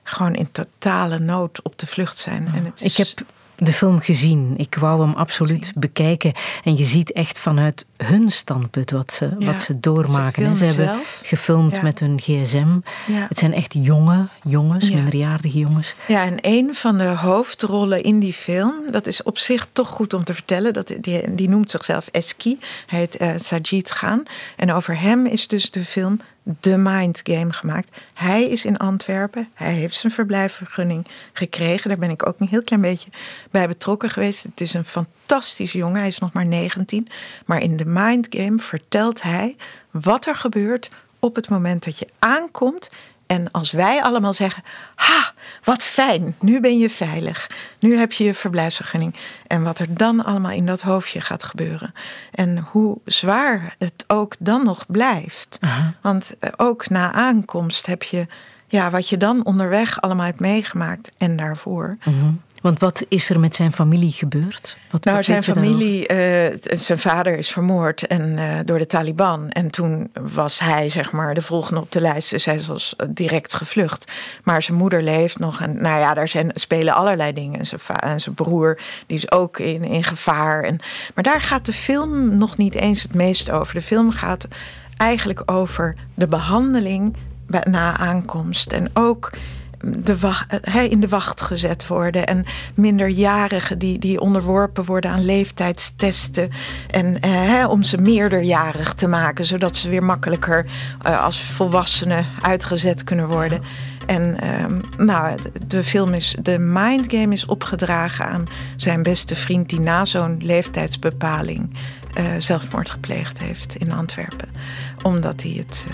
gewoon 0.04 0.36
in 0.36 0.52
totale 0.52 1.20
nood 1.20 1.62
op 1.62 1.80
de 1.80 1.88
vlucht 1.88 2.18
zijn. 2.18 2.48
Ah. 2.48 2.56
En 2.56 2.66
het 2.66 2.82
is... 2.82 2.92
Ik 2.92 3.08
heb 3.08 3.28
de 3.60 3.74
film 3.74 4.00
gezien. 4.00 4.54
Ik 4.58 4.76
wou 4.76 5.02
hem 5.02 5.14
absoluut 5.14 5.74
bekijken. 5.76 6.34
En 6.64 6.78
je 6.78 6.86
ziet 6.86 7.12
echt 7.12 7.40
vanuit 7.40 7.86
hun 7.98 8.32
standpunt 8.32 8.92
wat 8.92 9.12
ze, 9.12 9.36
wat 9.40 9.62
ze 9.62 9.80
doormaken. 9.80 10.56
Ze, 10.56 10.70
ze 10.70 10.82
hebben 10.82 11.00
gefilmd 11.24 11.82
met 11.82 12.00
hun 12.00 12.20
gsm. 12.20 12.80
Het 13.12 13.38
zijn 13.38 13.54
echt 13.54 13.76
jonge 13.80 14.28
jongens, 14.44 14.92
minderjarige 14.92 15.58
jongens. 15.58 15.96
Ja, 16.08 16.26
en 16.26 16.38
een 16.42 16.76
van 16.76 16.98
de 16.98 17.08
hoofdrollen 17.08 18.04
in 18.04 18.20
die 18.20 18.34
film, 18.34 18.74
dat 18.92 19.08
is 19.08 19.24
op 19.24 19.38
zich 19.38 19.68
toch 19.74 19.90
goed 19.90 20.14
om 20.14 20.24
te 20.24 20.34
vertellen. 20.34 20.74
Dat, 20.74 20.94
die, 21.02 21.36
die 21.36 21.50
noemt 21.50 21.72
zichzelf 21.72 22.08
Eski. 22.08 22.60
Hij 22.86 23.00
heet 23.00 23.22
uh, 23.22 23.32
Sajid 23.38 23.94
Khan. 23.94 24.28
En 24.56 24.74
over 24.74 25.00
hem 25.00 25.26
is 25.26 25.48
dus 25.48 25.72
de 25.72 25.86
film 25.86 26.20
de 26.60 26.78
Mind 26.78 27.22
Game 27.24 27.54
gemaakt. 27.54 27.98
Hij 28.14 28.44
is 28.50 28.66
in 28.66 28.78
Antwerpen. 28.78 29.50
Hij 29.54 29.74
heeft 29.74 29.96
zijn 29.96 30.12
verblijfvergunning 30.12 31.08
gekregen. 31.34 31.90
Daar 31.90 32.00
ben 32.00 32.10
ik 32.10 32.28
ook 32.28 32.40
een 32.40 32.48
heel 32.48 32.64
klein 32.64 32.82
beetje 32.82 33.10
bij 33.52 33.68
betrokken 33.68 34.10
geweest. 34.10 34.44
Het 34.44 34.62
is 34.62 34.74
een 34.74 34.86
fantastisch 34.86 35.72
jongen. 35.72 36.00
Hij 36.00 36.08
is 36.08 36.20
nog 36.20 36.34
maar 36.34 36.46
19. 36.46 37.08
Maar 37.46 37.62
in 37.62 37.78
de 37.78 37.86
Mind 37.86 38.28
Game 38.30 38.60
vertelt 38.60 39.22
hij 39.22 39.56
wat 39.92 40.26
er 40.26 40.36
gebeurt 40.36 40.90
op 41.20 41.36
het 41.36 41.50
moment 41.50 41.84
dat 41.84 42.00
je 42.00 42.08
aankomt 42.20 42.90
en 43.30 43.52
als 43.52 43.72
wij 43.72 44.04
allemaal 44.04 44.34
zeggen: 44.34 44.64
Ha, 44.96 45.32
wat 45.64 45.84
fijn, 45.84 46.36
nu 46.40 46.60
ben 46.60 46.78
je 46.78 46.90
veilig. 46.90 47.50
Nu 47.80 47.98
heb 47.98 48.12
je 48.12 48.24
je 48.24 48.34
verblijfsvergunning. 48.34 49.16
En 49.48 49.64
wat 49.64 49.80
er 49.80 49.94
dan 49.94 50.26
allemaal 50.26 50.52
in 50.52 50.66
dat 50.66 50.82
hoofdje 50.82 51.22
gaat 51.22 51.44
gebeuren. 51.44 51.94
En 52.32 52.58
hoe 52.72 52.98
zwaar 53.06 53.76
het 53.78 54.04
ook 54.08 54.36
dan 54.40 54.66
nog 54.66 54.86
blijft. 54.88 55.60
Want 56.02 56.34
eh, 56.40 56.50
ook 56.58 56.90
na 56.90 57.12
aankomst 57.12 57.86
heb 57.86 58.04
je 58.04 58.28
ja, 58.68 58.90
wat 58.90 59.10
je 59.10 59.18
dan 59.18 59.46
onderweg 59.46 60.02
allemaal 60.02 60.26
hebt 60.26 60.40
meegemaakt 60.40 61.12
en 61.18 61.38
daarvoor. 61.38 61.98
Mhm. 62.04 62.32
Want 62.62 62.80
wat 62.80 63.06
is 63.08 63.30
er 63.30 63.40
met 63.40 63.56
zijn 63.56 63.74
familie 63.74 64.12
gebeurd? 64.12 64.78
Wat, 64.92 65.04
nou, 65.04 65.24
zijn 65.24 65.44
familie, 65.44 66.12
uh, 66.12 66.58
zijn 66.62 67.00
vader 67.00 67.38
is 67.38 67.50
vermoord 67.50 68.08
en, 68.08 68.38
uh, 68.38 68.60
door 68.66 68.78
de 68.78 68.86
Taliban. 68.86 69.50
En 69.50 69.72
toen 69.72 70.10
was 70.14 70.60
hij, 70.60 70.90
zeg 70.90 71.12
maar, 71.12 71.34
de 71.34 71.42
volgende 71.42 71.82
op 71.82 71.92
de 71.92 72.02
lijst. 72.02 72.30
Dus 72.30 72.46
hij 72.46 72.62
was 72.68 72.96
direct 73.10 73.54
gevlucht. 73.54 74.12
Maar 74.44 74.62
zijn 74.62 74.78
moeder 74.78 75.04
leeft 75.04 75.40
nog. 75.40 75.62
En 75.62 75.82
nou 75.82 76.00
ja, 76.00 76.14
daar 76.14 76.28
zijn, 76.28 76.52
spelen 76.54 76.94
allerlei 76.94 77.34
dingen. 77.34 77.60
En 77.60 77.68
zijn, 77.68 77.82
en 78.00 78.22
zijn 78.22 78.36
broer, 78.36 78.80
die 79.08 79.18
is 79.18 79.32
ook 79.32 79.60
in, 79.60 79.84
in 79.84 80.04
gevaar. 80.04 80.64
En, 80.64 80.80
maar 81.16 81.24
daar 81.24 81.42
gaat 81.42 81.66
de 81.66 81.74
film 81.74 82.38
nog 82.38 82.58
niet 82.58 82.76
eens 82.76 83.04
het 83.04 83.14
meest 83.14 83.52
over. 83.52 83.74
De 83.74 83.82
film 83.82 84.12
gaat 84.12 84.48
eigenlijk 84.98 85.42
over 85.46 85.96
de 86.14 86.28
behandeling 86.28 87.16
na 87.64 87.98
aankomst. 87.98 88.72
En 88.72 88.90
ook 88.94 89.32
de 89.82 90.20
wacht, 90.20 90.46
in 90.90 91.00
de 91.00 91.08
wacht 91.08 91.42
gezet 91.42 91.88
worden. 91.88 92.28
En 92.28 92.46
minderjarigen 92.76 93.80
die, 93.80 94.00
die 94.00 94.20
onderworpen 94.20 94.86
worden 94.86 95.12
aan 95.12 95.26
leeftijdstesten. 95.26 96.50
En 96.90 97.20
eh, 97.22 97.66
om 97.70 97.84
ze 97.84 97.98
meerderjarig 97.98 98.94
te 98.94 99.08
maken, 99.08 99.46
zodat 99.46 99.78
ze 99.78 99.90
weer 99.90 100.04
makkelijker 100.04 100.66
eh, 101.02 101.24
als 101.24 101.42
volwassenen 101.42 102.26
uitgezet 102.42 103.04
kunnen 103.04 103.28
worden. 103.28 103.62
En 104.06 104.40
ehm, 104.40 104.80
nou, 104.98 105.40
de 105.68 105.84
film 105.84 106.14
is, 106.14 106.36
de 106.42 106.60
Mind 106.60 107.06
Game 107.12 107.34
is 107.34 107.46
opgedragen 107.46 108.26
aan 108.26 108.46
zijn 108.76 109.04
beste 109.04 109.36
vriend 109.36 109.70
die 109.70 109.80
na 109.80 110.06
zo'n 110.06 110.38
leeftijdsbepaling 110.42 111.74
uh, 112.18 112.26
zelfmoord 112.38 112.90
gepleegd 112.90 113.40
heeft 113.40 113.76
in 113.76 113.92
Antwerpen. 113.92 114.50
Omdat 115.04 115.42
hij 115.42 115.52
het 115.52 115.86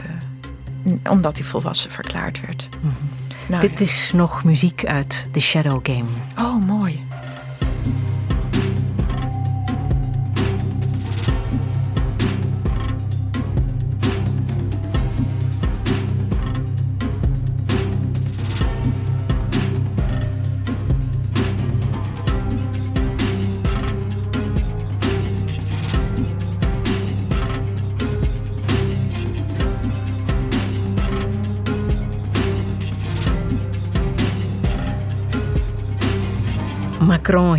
omdat 1.10 1.38
hij 1.38 1.48
volwassen 1.48 1.92
verklaard 1.92 2.42
werd. 2.42 2.70
Mm 2.82 3.25
nou, 3.48 3.62
Dit 3.62 3.82
is 3.82 4.12
nog 4.14 4.44
muziek 4.44 4.86
uit 4.86 5.28
The 5.32 5.40
Shadow 5.40 5.80
Game. 5.84 6.10
Oh, 6.40 6.66
mooi. 6.66 7.04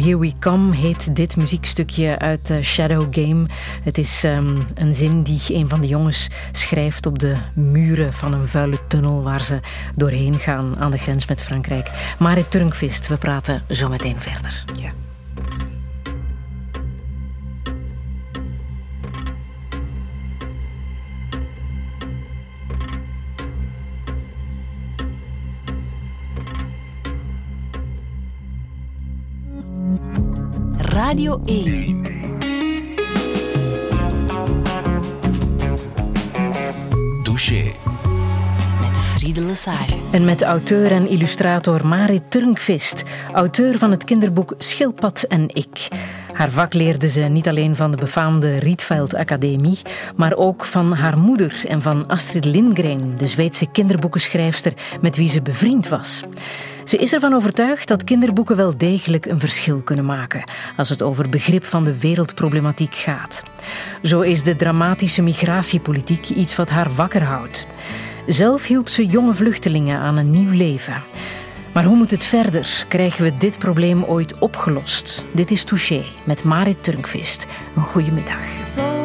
Here 0.07 0.18
We 0.18 0.32
Come 0.38 0.76
heet 0.76 1.16
dit 1.16 1.36
muziekstukje 1.36 2.18
uit 2.18 2.52
Shadow 2.62 3.07
Game. 3.11 3.46
Het 3.82 3.98
is 3.98 4.24
um, 4.24 4.66
een 4.74 4.94
zin 4.94 5.22
die 5.22 5.40
een 5.48 5.68
van 5.68 5.80
de 5.80 5.86
jongens 5.86 6.28
schrijft 6.52 7.07
op 7.07 7.18
de 7.18 7.36
muren 7.54 8.12
van 8.12 8.32
een 8.32 8.48
vuile 8.48 8.78
tunnel 8.88 9.22
waar 9.22 9.42
ze 9.42 9.61
doorheen 9.94 10.38
gaan 10.38 10.76
aan 10.78 10.90
de 10.90 10.98
grens 10.98 11.26
met 11.26 11.42
Frankrijk. 11.42 12.14
Marit 12.18 12.50
Turnkvist, 12.50 13.09
we 13.09 13.16
praten 13.16 13.62
zo 13.68 13.88
meteen 13.88 14.20
verder. 14.20 14.64
Ja. 14.80 15.05
Radio 30.97 31.40
1. 31.44 32.03
Douche. 37.22 37.72
Met 38.80 38.99
Friede 38.99 39.40
Lesage. 39.40 39.97
En 40.12 40.24
met 40.24 40.42
auteur 40.42 40.92
en 40.92 41.09
illustrator 41.09 41.86
Marit 41.86 42.30
Turnkvist, 42.30 43.03
auteur 43.32 43.78
van 43.78 43.90
het 43.90 44.05
kinderboek 44.05 44.55
Schildpad 44.59 45.22
en 45.22 45.49
ik. 45.49 45.88
Haar 46.32 46.51
vak 46.51 46.74
leerde 46.74 47.09
ze 47.09 47.20
niet 47.20 47.49
alleen 47.49 47.76
van 47.76 47.90
de 47.90 47.97
befaamde 47.97 48.59
Rietveld 48.59 49.14
Academie, 49.14 49.78
maar 50.14 50.36
ook 50.36 50.64
van 50.64 50.92
haar 50.92 51.18
moeder 51.18 51.62
en 51.68 51.82
van 51.82 52.07
Astrid 52.07 52.44
Lindgren, 52.44 53.18
de 53.18 53.26
Zweedse 53.26 53.66
kinderboekenschrijfster 53.66 54.72
met 55.01 55.16
wie 55.16 55.28
ze 55.28 55.42
bevriend 55.42 55.88
was. 55.88 56.22
Ze 56.87 56.97
is 56.97 57.12
ervan 57.12 57.34
overtuigd 57.34 57.89
dat 57.89 58.05
kinderboeken 58.05 58.57
wel 58.57 58.76
degelijk 58.76 59.26
een 59.26 59.41
verschil 59.41 59.80
kunnen 59.80 60.05
maken 60.05 60.51
als 60.76 60.89
het 60.89 61.03
over 61.03 61.28
begrip 61.28 61.64
van 61.64 61.84
de 61.84 61.99
wereldproblematiek 61.99 62.95
gaat. 62.95 63.43
Zo 64.03 64.20
is 64.20 64.43
de 64.43 64.57
dramatische 64.57 65.22
migratiepolitiek 65.22 66.28
iets 66.28 66.57
wat 66.57 66.68
haar 66.68 66.91
wakker 66.95 67.22
houdt. 67.22 67.66
Zelf 68.26 68.66
hielp 68.66 68.89
ze 68.89 69.07
jonge 69.07 69.34
vluchtelingen 69.34 69.99
aan 69.99 70.16
een 70.16 70.30
nieuw 70.30 70.53
leven. 70.53 71.03
Maar 71.72 71.84
hoe 71.84 71.97
moet 71.97 72.11
het 72.11 72.24
verder? 72.24 72.84
Krijgen 72.89 73.24
we 73.24 73.37
dit 73.37 73.59
probleem 73.59 74.05
ooit 74.05 74.39
opgelost? 74.39 75.24
Dit 75.32 75.51
is 75.51 75.64
Touché 75.64 76.05
met 76.24 76.45
Marit 76.45 76.84
Turnkvist. 76.84 77.47
Een 77.76 77.82
goede 77.82 78.12
middag. 78.12 78.95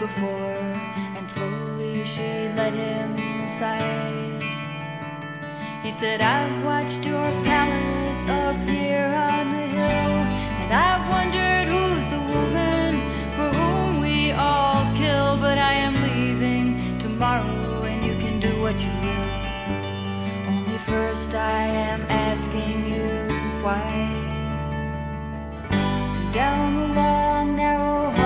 Before. 0.00 0.64
And 1.16 1.28
slowly 1.28 2.04
she 2.04 2.48
led 2.56 2.72
him 2.72 3.16
inside. 3.16 4.42
He 5.82 5.90
said, 5.90 6.22
I've 6.22 6.64
watched 6.64 7.04
your 7.04 7.30
palace 7.44 8.26
up 8.28 8.56
here 8.66 9.12
on 9.30 9.44
the 9.52 9.66
hill. 9.76 10.14
And 10.60 10.72
I've 10.72 11.04
wondered 11.14 11.68
who's 11.68 12.06
the 12.14 12.22
woman 12.34 12.92
for 13.36 13.48
whom 13.58 14.00
we 14.00 14.32
all 14.32 14.82
kill. 14.96 15.36
But 15.36 15.58
I 15.58 15.74
am 15.74 15.94
leaving 16.08 16.98
tomorrow, 16.98 17.82
and 17.84 18.02
you 18.02 18.14
can 18.24 18.40
do 18.40 18.52
what 18.62 18.76
you 18.82 18.92
will. 19.04 19.28
Only 20.48 20.78
first, 20.78 21.34
I 21.34 21.62
am 21.90 22.00
asking 22.08 22.88
you 22.94 23.08
why. 23.62 23.90
Down 26.32 26.74
the 26.76 26.88
long, 26.94 27.56
narrow 27.56 28.19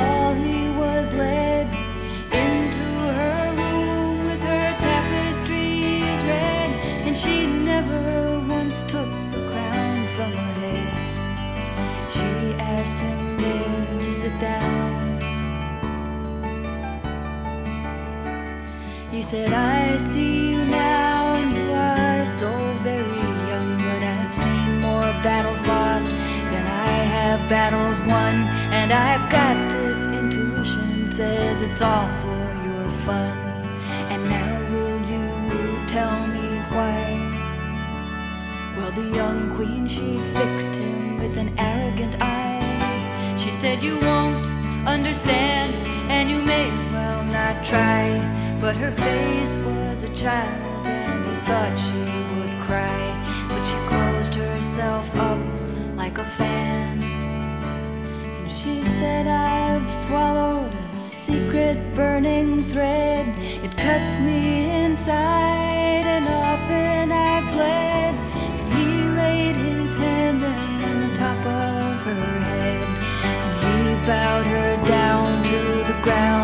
said, 19.24 19.54
I 19.54 19.96
see 19.96 20.50
you 20.50 20.64
now, 20.66 21.34
and 21.36 21.56
you 21.56 21.72
are 21.72 22.26
so 22.26 22.50
very 22.82 23.24
young, 23.48 23.78
but 23.78 24.02
I've 24.02 24.34
seen 24.34 24.80
more 24.80 25.10
battles 25.24 25.66
lost 25.66 26.10
than 26.10 26.66
I 26.66 26.92
have 27.16 27.48
battles 27.48 27.98
won, 28.00 28.34
and 28.78 28.92
I've 28.92 29.30
got 29.30 29.56
this 29.70 30.06
intuition 30.08 31.08
says 31.08 31.62
it's 31.62 31.80
all 31.80 32.06
for 32.20 32.44
your 32.68 32.86
fun. 33.06 33.38
And 34.12 34.28
now 34.28 34.60
will 34.70 35.00
you 35.08 35.86
tell 35.86 36.26
me 36.26 36.46
why? 36.74 37.00
Well, 38.76 38.92
the 38.92 39.08
young 39.16 39.56
queen, 39.56 39.88
she 39.88 40.18
fixed 40.36 40.76
him 40.76 41.18
with 41.18 41.38
an 41.38 41.50
arrogant 41.58 42.14
eye. 42.20 43.36
She 43.38 43.52
said, 43.52 43.82
You 43.82 43.98
won't 44.00 44.44
understand, 44.86 45.74
and 46.10 46.28
you 46.28 46.42
may 46.42 46.68
as 46.70 46.84
well 46.88 47.24
not 47.24 47.64
try. 47.64 48.33
But 48.64 48.76
her 48.76 48.92
face 48.92 49.58
was 49.58 50.04
a 50.04 50.16
child, 50.16 50.86
and 50.86 51.22
he 51.22 51.36
thought 51.44 51.76
she 51.76 52.00
would 52.34 52.54
cry. 52.64 53.02
But 53.46 53.62
she 53.62 53.76
closed 53.86 54.34
herself 54.34 55.04
up 55.16 55.38
like 55.96 56.16
a 56.16 56.24
fan. 56.24 57.02
And 57.02 58.50
she 58.50 58.80
said, 58.98 59.26
I've 59.26 59.92
swallowed 59.92 60.72
a 60.72 60.98
secret 60.98 61.76
burning 61.94 62.64
thread. 62.64 63.28
It 63.62 63.76
cuts 63.76 64.18
me 64.20 64.70
inside, 64.70 66.06
and 66.14 66.26
often 66.26 67.12
I've 67.12 67.52
bled. 67.52 68.14
And 68.14 68.72
he 68.72 68.86
laid 69.20 69.56
his 69.56 69.94
hand 69.94 70.40
then 70.40 70.84
on 70.90 71.00
the 71.06 71.14
top 71.14 71.38
of 71.44 72.00
her 72.06 72.40
head. 72.48 72.88
And 73.66 73.88
he 73.90 74.06
bowed 74.06 74.46
her 74.46 74.86
down 74.86 75.42
to 75.42 75.92
the 75.92 76.00
ground. 76.02 76.43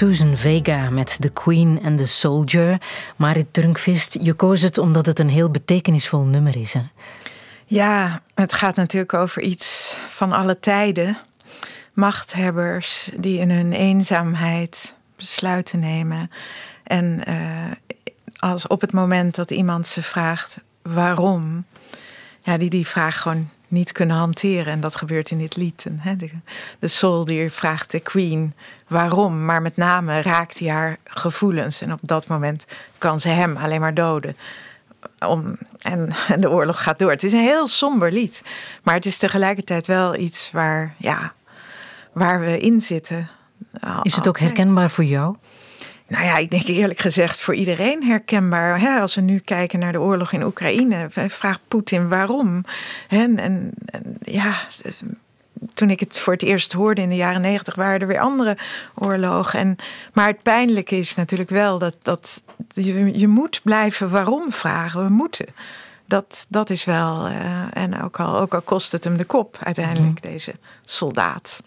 Susan 0.00 0.36
Vega 0.36 0.90
met 0.90 1.16
The 1.18 1.28
Queen 1.28 1.80
and 1.84 1.98
the 1.98 2.06
Soldier. 2.06 2.80
Marit 3.16 3.52
Turnkvist, 3.52 4.18
je 4.20 4.32
koos 4.32 4.60
het 4.60 4.78
omdat 4.78 5.06
het 5.06 5.18
een 5.18 5.28
heel 5.28 5.50
betekenisvol 5.50 6.22
nummer 6.22 6.56
is. 6.56 6.72
Hè? 6.72 6.82
Ja, 7.66 8.22
het 8.34 8.52
gaat 8.52 8.76
natuurlijk 8.76 9.14
over 9.14 9.42
iets 9.42 9.96
van 10.08 10.32
alle 10.32 10.58
tijden. 10.58 11.18
Machthebbers 11.94 13.10
die 13.16 13.38
in 13.38 13.50
hun 13.50 13.72
eenzaamheid 13.72 14.94
besluiten 15.16 15.78
nemen. 15.78 16.30
En 16.84 17.20
uh, 17.28 17.70
als 18.38 18.66
op 18.66 18.80
het 18.80 18.92
moment 18.92 19.34
dat 19.34 19.50
iemand 19.50 19.86
ze 19.86 20.02
vraagt 20.02 20.58
waarom, 20.82 21.64
ja, 22.42 22.58
die 22.58 22.70
die 22.70 22.86
vraag 22.86 23.20
gewoon 23.20 23.48
niet 23.68 23.92
kunnen 23.92 24.16
hanteren. 24.16 24.72
En 24.72 24.80
dat 24.80 24.96
gebeurt 24.96 25.30
in 25.30 25.38
dit 25.38 25.56
lied. 25.56 25.86
De 26.78 26.88
soldier 26.88 27.50
vraagt 27.50 27.90
de 27.90 28.00
queen 28.00 28.54
waarom, 28.90 29.44
maar 29.44 29.62
met 29.62 29.76
name 29.76 30.22
raakt 30.22 30.58
hij 30.58 30.68
haar 30.68 30.96
gevoelens. 31.04 31.80
En 31.80 31.92
op 31.92 31.98
dat 32.02 32.26
moment 32.26 32.64
kan 32.98 33.20
ze 33.20 33.28
hem 33.28 33.56
alleen 33.56 33.80
maar 33.80 33.94
doden. 33.94 34.36
Om, 35.26 35.58
en, 35.78 36.12
en 36.28 36.40
de 36.44 36.50
oorlog 36.50 36.82
gaat 36.82 36.98
door. 36.98 37.10
Het 37.10 37.22
is 37.22 37.32
een 37.32 37.38
heel 37.38 37.66
somber 37.66 38.12
lied. 38.12 38.42
Maar 38.82 38.94
het 38.94 39.06
is 39.06 39.18
tegelijkertijd 39.18 39.86
wel 39.86 40.16
iets 40.16 40.50
waar, 40.52 40.94
ja, 40.98 41.32
waar 42.12 42.40
we 42.40 42.58
in 42.58 42.80
zitten. 42.80 43.30
Is 44.02 44.14
het 44.14 44.28
ook 44.28 44.38
herkenbaar 44.38 44.90
voor 44.90 45.04
jou? 45.04 45.36
Nou 46.08 46.24
ja, 46.24 46.36
ik 46.36 46.50
denk 46.50 46.66
eerlijk 46.66 47.00
gezegd 47.00 47.40
voor 47.40 47.54
iedereen 47.54 48.04
herkenbaar. 48.04 49.00
Als 49.00 49.14
we 49.14 49.20
nu 49.20 49.38
kijken 49.38 49.78
naar 49.78 49.92
de 49.92 50.00
oorlog 50.00 50.32
in 50.32 50.42
Oekraïne, 50.42 51.08
vraagt 51.10 51.60
Poetin 51.68 52.08
waarom. 52.08 52.64
En, 53.08 53.38
en, 53.38 53.72
en, 53.84 54.16
ja, 54.20 54.54
toen 55.74 55.90
ik 55.90 56.00
het 56.00 56.18
voor 56.18 56.32
het 56.32 56.42
eerst 56.42 56.72
hoorde 56.72 57.00
in 57.00 57.08
de 57.08 57.16
jaren 57.16 57.40
negentig, 57.40 57.74
waren 57.74 58.00
er 58.00 58.06
weer 58.06 58.20
andere 58.20 58.56
oorlogen. 58.94 59.58
En, 59.58 59.76
maar 60.12 60.26
het 60.26 60.42
pijnlijke 60.42 60.98
is 60.98 61.14
natuurlijk 61.14 61.50
wel 61.50 61.78
dat, 61.78 61.96
dat 62.02 62.42
je, 62.74 63.18
je 63.18 63.28
moet 63.28 63.60
blijven 63.62 64.10
waarom 64.10 64.52
vragen. 64.52 65.04
We 65.04 65.10
moeten. 65.10 65.46
Dat, 66.06 66.46
dat 66.48 66.70
is 66.70 66.84
wel, 66.84 67.28
uh, 67.28 67.36
en 67.72 68.02
ook 68.02 68.20
al, 68.20 68.38
ook 68.40 68.54
al 68.54 68.60
kost 68.60 68.92
het 68.92 69.04
hem 69.04 69.16
de 69.16 69.24
kop 69.24 69.58
uiteindelijk, 69.62 70.24
mm. 70.24 70.30
deze 70.30 70.54
soldaat. 70.84 71.62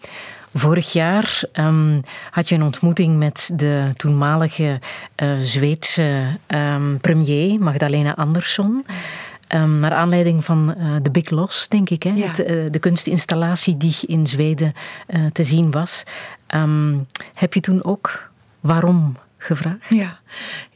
Vorig 0.54 0.92
jaar 0.92 1.42
um, 1.52 2.00
had 2.30 2.48
je 2.48 2.54
een 2.54 2.62
ontmoeting 2.62 3.18
met 3.18 3.50
de 3.54 3.90
toenmalige 3.96 4.80
uh, 5.22 5.38
Zweedse 5.40 6.38
um, 6.46 6.98
premier 7.00 7.58
Magdalena 7.58 8.14
Andersson. 8.14 8.86
Um, 9.48 9.78
naar 9.78 9.92
aanleiding 9.92 10.44
van 10.44 10.74
uh, 10.78 10.96
The 10.96 11.10
Big 11.10 11.30
Loss, 11.30 11.68
denk 11.68 11.90
ik. 11.90 12.02
Hè? 12.02 12.10
Ja. 12.10 12.26
Het, 12.26 12.38
uh, 12.38 12.46
de 12.70 12.78
kunstinstallatie 12.78 13.76
die 13.76 13.96
in 14.06 14.26
Zweden 14.26 14.72
uh, 15.08 15.26
te 15.26 15.44
zien 15.44 15.70
was. 15.70 16.02
Um, 16.54 17.06
heb 17.34 17.54
je 17.54 17.60
toen 17.60 17.84
ook 17.84 18.30
waarom 18.60 19.16
gevraagd? 19.38 19.88
Ja, 19.88 20.20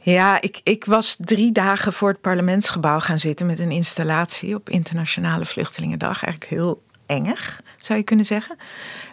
ja 0.01 0.41
ik, 0.41 0.61
ik 0.63 0.85
was 0.85 1.15
drie 1.19 1.51
dagen 1.51 1.93
voor 1.93 2.09
het 2.09 2.21
parlementsgebouw 2.21 2.99
gaan 2.99 3.19
zitten 3.19 3.45
met 3.45 3.59
een 3.59 3.71
installatie 3.71 4.55
op 4.55 4.69
Internationale 4.69 5.45
Vluchtelingendag. 5.45 6.23
Eigenlijk 6.23 6.53
heel 6.53 6.81
engig, 7.05 7.61
zou 7.77 7.99
je 7.99 8.05
kunnen 8.05 8.25
zeggen. 8.25 8.57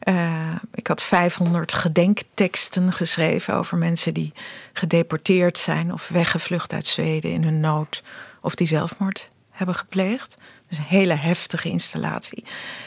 Uh, 0.09 0.55
ik 0.75 0.87
had 0.87 1.03
500 1.03 1.73
gedenkteksten 1.73 2.93
geschreven 2.93 3.55
over 3.55 3.79
mensen 3.79 4.15
die 4.15 4.33
gedeporteerd 4.73 5.59
zijn 5.59 5.93
of 5.93 6.09
weggevlucht 6.09 6.73
uit 6.73 6.87
Zweden 6.87 7.31
in 7.33 7.45
hun 7.45 7.61
nood 7.61 8.03
of 8.41 8.55
die 8.55 8.67
zelfmoord 8.67 9.31
hebben 9.57 9.75
gepleegd. 9.75 10.37
Dus 10.69 10.79
een 10.79 10.85
hele 10.85 11.15
heftige 11.15 11.69
installatie. 11.69 12.45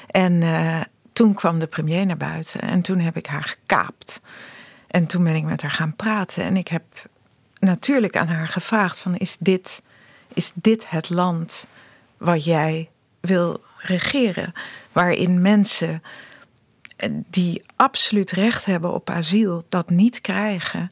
En 0.07 0.34
uh, 0.41 0.82
toen 1.13 1.34
kwam 1.34 1.59
de 1.59 1.67
premier 1.67 2.05
naar 2.05 2.17
buiten 2.17 2.61
en 2.61 2.82
toen 2.82 2.99
heb 2.99 3.17
ik 3.17 3.26
haar 3.26 3.43
gekaapt. 3.43 4.22
En 4.88 5.07
toen 5.07 5.24
ben 5.24 5.36
ik 5.36 5.43
met 5.43 5.61
haar 5.61 5.72
gaan 5.72 5.95
praten 5.95 6.43
en 6.43 6.57
ik 6.57 6.67
heb 6.67 6.84
natuurlijk 7.59 8.17
aan 8.17 8.28
haar 8.28 8.47
gevraagd 8.47 8.99
van 8.99 9.15
is 9.15 9.38
dit, 9.39 9.82
is 10.34 10.51
dit 10.55 10.89
het 10.89 11.09
land 11.09 11.67
wat 12.17 12.43
jij 12.43 12.89
wil 13.20 13.63
regeren? 13.78 14.53
Waarin 14.91 15.41
mensen 15.41 16.03
die 17.30 17.63
absoluut 17.76 18.32
recht 18.32 18.65
hebben 18.65 18.93
op 18.93 19.09
asiel 19.09 19.65
dat 19.70 19.89
niet 19.89 20.22
krijgen 20.22 20.91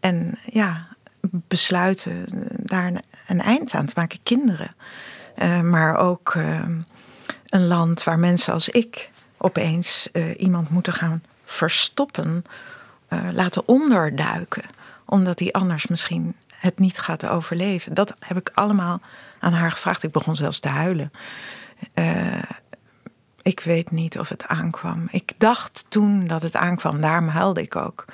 en 0.00 0.38
ja, 0.44 0.86
besluiten 1.30 2.24
daar 2.62 2.92
een 3.26 3.40
eind 3.40 3.74
aan 3.74 3.86
te 3.86 3.92
maken, 3.96 4.18
kinderen. 4.22 4.74
Uh, 5.38 5.60
maar 5.60 5.96
ook 5.96 6.34
uh, 6.34 6.64
een 7.46 7.66
land 7.66 8.04
waar 8.04 8.18
mensen 8.18 8.52
als 8.52 8.68
ik 8.68 9.10
opeens 9.36 10.08
uh, 10.12 10.40
iemand 10.40 10.70
moeten 10.70 10.92
gaan 10.92 11.22
verstoppen, 11.44 12.44
laten 13.32 13.68
onderduiken, 13.68 14.62
omdat 15.04 15.38
die 15.38 15.54
anders 15.54 15.86
misschien 15.86 16.36
het 16.54 16.78
niet 16.78 16.98
gaat 16.98 17.26
overleven. 17.26 17.94
Dat 17.94 18.14
heb 18.18 18.36
ik 18.36 18.50
allemaal 18.54 19.00
aan 19.40 19.52
haar 19.52 19.70
gevraagd. 19.70 20.02
Ik 20.02 20.12
begon 20.12 20.36
zelfs 20.36 20.60
te 20.60 20.68
huilen. 20.68 21.12
ik 23.42 23.60
weet 23.60 23.90
niet 23.90 24.18
of 24.18 24.28
het 24.28 24.46
aankwam. 24.46 25.08
Ik 25.10 25.32
dacht 25.38 25.86
toen 25.88 26.26
dat 26.26 26.42
het 26.42 26.56
aankwam, 26.56 27.00
daarom 27.00 27.28
huilde 27.28 27.62
ik 27.62 27.76
ook. 27.76 28.04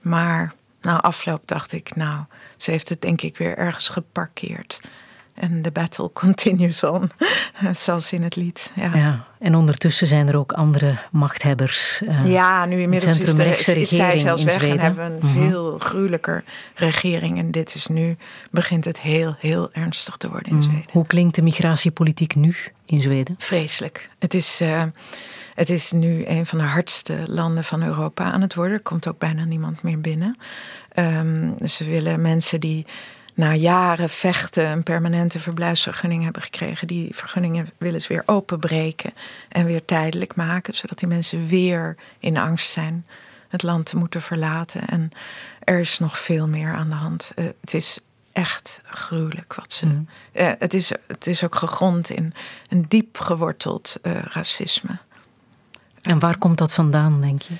Maar 0.00 0.54
na 0.80 1.00
afloop 1.00 1.42
dacht 1.44 1.72
ik, 1.72 1.96
nou, 1.96 2.24
ze 2.56 2.70
heeft 2.70 2.88
het 2.88 3.02
denk 3.02 3.22
ik 3.22 3.36
weer 3.36 3.56
ergens 3.56 3.88
geparkeerd. 3.88 4.80
En 5.40 5.62
de 5.62 5.70
battle 5.70 6.10
continues 6.22 6.82
on, 6.84 7.10
zoals 7.72 8.12
in 8.12 8.22
het 8.22 8.36
lied. 8.36 8.70
Ja. 8.74 8.94
ja. 8.94 9.26
en 9.38 9.54
ondertussen 9.54 10.06
zijn 10.06 10.28
er 10.28 10.36
ook 10.36 10.52
andere 10.52 10.98
machthebbers. 11.10 12.02
Uh, 12.02 12.26
ja, 12.26 12.64
nu 12.64 12.80
inmiddels 12.80 13.18
is, 13.18 13.34
de, 13.34 13.44
is, 13.44 13.68
is 13.68 13.88
zij 13.88 14.18
zelfs 14.18 14.42
weg 14.42 14.54
Zweden. 14.54 14.78
en 14.78 14.84
hebben 14.84 15.04
een 15.04 15.20
-hmm. 15.20 15.30
veel 15.30 15.78
gruwelijker 15.78 16.44
regering. 16.74 17.38
En 17.38 17.50
dit 17.50 17.74
is 17.74 17.86
nu, 17.86 18.16
begint 18.50 18.84
het 18.84 19.00
heel, 19.00 19.34
heel 19.38 19.72
ernstig 19.72 20.16
te 20.16 20.28
worden 20.28 20.50
in 20.50 20.56
mm. 20.56 20.62
Zweden. 20.62 20.84
Hoe 20.92 21.06
klinkt 21.06 21.34
de 21.34 21.42
migratiepolitiek 21.42 22.34
nu 22.34 22.54
in 22.86 23.00
Zweden? 23.00 23.34
Vreselijk. 23.38 24.08
Het 24.18 24.34
is, 24.34 24.60
uh, 24.60 24.82
het 25.54 25.70
is 25.70 25.92
nu 25.92 26.26
een 26.26 26.46
van 26.46 26.58
de 26.58 26.64
hardste 26.64 27.16
landen 27.26 27.64
van 27.64 27.82
Europa 27.82 28.32
aan 28.32 28.40
het 28.40 28.54
worden. 28.54 28.74
Er 28.74 28.82
komt 28.82 29.08
ook 29.08 29.18
bijna 29.18 29.44
niemand 29.44 29.82
meer 29.82 30.00
binnen. 30.00 30.36
Um, 30.94 31.54
ze 31.66 31.84
willen 31.84 32.22
mensen 32.22 32.60
die 32.60 32.86
na 33.40 33.54
jaren 33.54 34.10
vechten 34.10 34.66
een 34.66 34.82
permanente 34.82 35.40
verblijfsvergunning 35.40 36.22
hebben 36.22 36.42
gekregen. 36.42 36.86
Die 36.86 37.14
vergunningen 37.14 37.70
willen 37.78 38.02
ze 38.02 38.08
weer 38.08 38.22
openbreken 38.26 39.12
en 39.48 39.64
weer 39.64 39.84
tijdelijk 39.84 40.34
maken, 40.34 40.76
zodat 40.76 40.98
die 40.98 41.08
mensen 41.08 41.46
weer 41.46 41.96
in 42.18 42.36
angst 42.36 42.70
zijn 42.70 43.06
het 43.48 43.62
land 43.62 43.86
te 43.86 43.96
moeten 43.96 44.22
verlaten. 44.22 44.86
En 44.86 45.10
er 45.64 45.80
is 45.80 45.98
nog 45.98 46.18
veel 46.18 46.48
meer 46.48 46.72
aan 46.72 46.88
de 46.88 46.94
hand. 46.94 47.32
Uh, 47.34 47.44
het 47.60 47.74
is 47.74 47.98
echt 48.32 48.80
gruwelijk 48.84 49.54
wat 49.54 49.72
ze. 49.72 49.86
Mm. 49.86 50.08
Uh, 50.32 50.50
het, 50.58 50.74
is, 50.74 50.92
het 51.06 51.26
is 51.26 51.44
ook 51.44 51.54
gegrond 51.54 52.10
in 52.10 52.34
een 52.68 52.84
diep 52.88 53.18
geworteld 53.18 53.96
uh, 54.02 54.12
racisme. 54.22 54.98
En 56.02 56.18
waar 56.18 56.38
komt 56.38 56.58
dat 56.58 56.72
vandaan, 56.72 57.20
denk 57.20 57.42
je? 57.42 57.54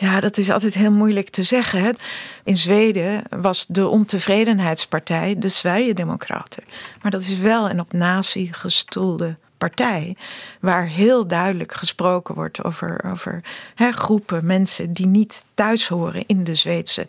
Ja, 0.00 0.20
dat 0.20 0.38
is 0.38 0.50
altijd 0.50 0.74
heel 0.74 0.92
moeilijk 0.92 1.28
te 1.28 1.42
zeggen. 1.42 1.96
In 2.44 2.56
Zweden 2.56 3.22
was 3.30 3.66
de 3.68 3.88
ontevredenheidspartij 3.88 5.38
de 5.38 5.48
Sverigedemocraten. 5.48 6.62
Maar 7.02 7.10
dat 7.10 7.20
is 7.20 7.38
wel 7.38 7.70
een 7.70 7.80
op 7.80 7.92
nazi 7.92 8.48
gestoelde 8.52 9.36
partij. 9.58 10.16
Waar 10.60 10.86
heel 10.86 11.26
duidelijk 11.26 11.72
gesproken 11.72 12.34
wordt 12.34 12.64
over, 12.64 13.04
over 13.12 13.40
groepen 13.76 14.46
mensen 14.46 14.92
die 14.92 15.06
niet 15.06 15.44
thuis 15.54 15.88
horen 15.88 16.26
in 16.26 16.44
de 16.44 16.54
Zweedse 16.54 17.08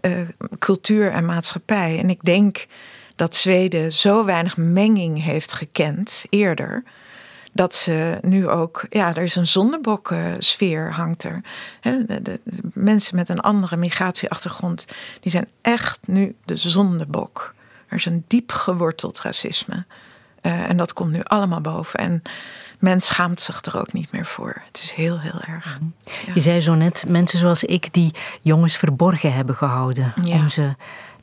uh, 0.00 0.12
cultuur 0.58 1.10
en 1.10 1.24
maatschappij. 1.24 1.98
En 1.98 2.10
ik 2.10 2.20
denk 2.22 2.66
dat 3.16 3.36
Zweden 3.36 3.92
zo 3.92 4.24
weinig 4.24 4.56
menging 4.56 5.22
heeft 5.22 5.52
gekend 5.52 6.24
eerder 6.28 6.84
dat 7.52 7.74
ze 7.74 8.18
nu 8.22 8.48
ook, 8.48 8.86
ja, 8.88 9.14
er 9.14 9.22
is 9.22 9.36
een 9.36 9.46
zondebok-sfeer 9.46 10.92
hangt 10.92 11.24
er. 11.24 11.40
De, 11.80 12.04
de, 12.06 12.22
de, 12.22 12.40
mensen 12.72 13.16
met 13.16 13.28
een 13.28 13.40
andere 13.40 13.76
migratieachtergrond, 13.76 14.86
die 15.20 15.30
zijn 15.30 15.46
echt 15.62 15.98
nu 16.06 16.36
de 16.44 16.56
zondebok. 16.56 17.54
Er 17.88 17.96
is 17.96 18.04
een 18.04 18.24
diep 18.26 18.52
geworteld 18.52 19.20
racisme. 19.20 19.84
Uh, 20.42 20.68
en 20.68 20.76
dat 20.76 20.92
komt 20.92 21.12
nu 21.12 21.20
allemaal 21.22 21.60
boven. 21.60 21.98
En 21.98 22.22
men 22.78 23.00
schaamt 23.00 23.40
zich 23.40 23.64
er 23.64 23.80
ook 23.80 23.92
niet 23.92 24.12
meer 24.12 24.26
voor. 24.26 24.62
Het 24.66 24.76
is 24.76 24.92
heel, 24.92 25.20
heel 25.20 25.40
erg. 25.40 25.78
Ja. 26.26 26.32
Je 26.34 26.40
zei 26.40 26.60
zo 26.60 26.74
net, 26.74 27.04
mensen 27.08 27.38
zoals 27.38 27.64
ik 27.64 27.92
die 27.92 28.14
jongens 28.42 28.76
verborgen 28.76 29.32
hebben 29.32 29.54
gehouden 29.54 30.12
ja. 30.24 30.36
om 30.36 30.48
ze 30.48 30.74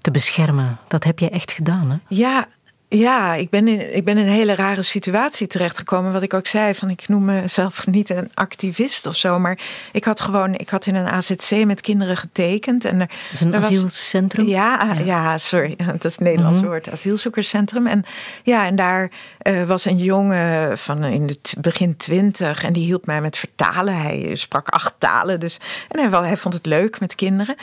te 0.02 0.12
beschermen. 0.12 0.80
Dat 0.88 1.04
heb 1.04 1.20
je 1.20 1.30
echt 1.30 1.52
gedaan, 1.52 1.90
hè? 1.90 1.98
Ja, 2.08 2.48
ja, 2.88 3.34
ik 3.34 3.50
ben, 3.50 3.68
in, 3.68 3.96
ik 3.96 4.04
ben 4.04 4.18
in 4.18 4.28
een 4.28 4.34
hele 4.34 4.56
rare 4.56 4.82
situatie 4.82 5.48
terechtgekomen. 5.48 6.12
Wat 6.12 6.22
ik 6.22 6.34
ook 6.34 6.48
zei, 6.48 6.76
van 6.76 6.90
ik 6.90 7.08
noem 7.08 7.26
mezelf 7.26 7.88
niet 7.88 8.10
een 8.10 8.32
activist 8.34 9.06
of 9.06 9.16
zo. 9.16 9.40
Maar 9.40 9.60
ik 9.92 10.04
had 10.04 10.22
gewoon, 10.22 10.54
ik 10.54 10.70
had 10.70 10.86
in 10.86 10.96
een 10.96 11.08
AZC 11.08 11.66
met 11.66 11.82
kinderen 11.82 12.18
getekend. 12.18 12.86
En 12.86 13.00
er, 13.00 13.08
dat 13.08 13.32
is 13.32 13.42
een 13.42 13.54
er 13.54 13.64
asielcentrum? 13.64 14.46
Was, 14.46 14.54
ja, 14.54 14.94
ja, 14.94 15.04
ja. 15.06 15.38
sorry. 15.38 15.76
Dat 15.86 16.06
is 16.06 16.12
het 16.12 16.22
Nederlands 16.22 16.58
mm 16.58 16.64
-hmm. 16.64 16.72
woord. 16.72 16.92
Asielzoekerscentrum. 16.92 17.88
En 17.88 18.04
ja, 18.44 18.66
en 18.66 18.76
daar 18.76 19.12
uh, 19.48 19.64
was 19.64 19.86
een 19.86 19.98
jongen 19.98 20.78
van 20.78 21.04
in 21.04 21.28
de 21.28 21.39
begin 21.60 21.98
twintig. 21.98 22.64
En 22.64 22.74
die 22.74 22.86
hielp 22.86 23.06
mij 23.06 23.22
met 23.22 23.38
vertalen. 23.38 24.02
Hij 24.02 24.36
sprak 24.36 24.68
acht 24.68 24.93
talen. 24.98 25.39
Dus, 25.39 25.58
en 25.88 26.10
hij, 26.10 26.20
hij 26.20 26.38
vond 26.38 26.54
het 26.54 26.66
leuk 26.66 27.00
met 27.00 27.16
kinderen. 27.16 27.56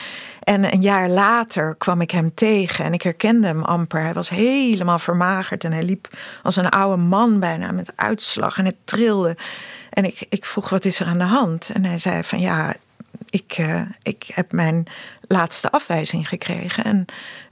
En 0.43 0.72
een 0.72 0.80
jaar 0.80 1.09
later 1.09 1.74
kwam 1.74 2.01
ik 2.01 2.11
hem 2.11 2.35
tegen. 2.35 2.85
En 2.85 2.93
ik 2.93 3.03
herkende 3.03 3.47
hem 3.47 3.62
amper. 3.62 4.01
Hij 4.01 4.12
was 4.12 4.28
helemaal 4.28 4.99
vermagerd. 4.99 5.64
En 5.64 5.72
hij 5.72 5.83
liep 5.83 6.09
als 6.43 6.57
een 6.57 6.68
oude 6.68 7.03
man 7.03 7.41
bijna 7.41 7.72
met 7.72 7.93
uitslag. 7.97 8.59
En 8.59 8.64
het 8.64 8.76
trilde. 8.85 9.37
En 9.91 10.05
ik, 10.05 10.26
ik 10.28 10.45
vroeg, 10.45 10.68
wat 10.68 10.85
is 10.85 11.01
er 11.01 11.07
aan 11.07 11.18
de 11.18 11.24
hand? 11.24 11.70
En 11.72 11.85
hij 11.85 11.99
zei 11.99 12.24
van, 12.24 12.41
ja, 12.41 12.74
ik, 13.30 13.64
ik 14.03 14.30
heb 14.35 14.53
mijn 14.53 14.87
laatste 15.28 15.70
afwijzing 15.70 16.28
gekregen. 16.28 16.85
En 16.85 17.07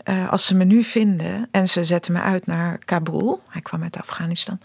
uh, 0.05 0.31
als 0.31 0.47
ze 0.47 0.55
me 0.55 0.65
nu 0.65 0.85
vinden 0.85 1.49
en 1.51 1.69
ze 1.69 1.85
zetten 1.85 2.13
me 2.13 2.21
uit 2.21 2.47
naar 2.47 2.79
Kabul, 2.79 3.43
hij 3.49 3.61
kwam 3.61 3.83
uit 3.83 3.97
Afghanistan, 3.97 4.61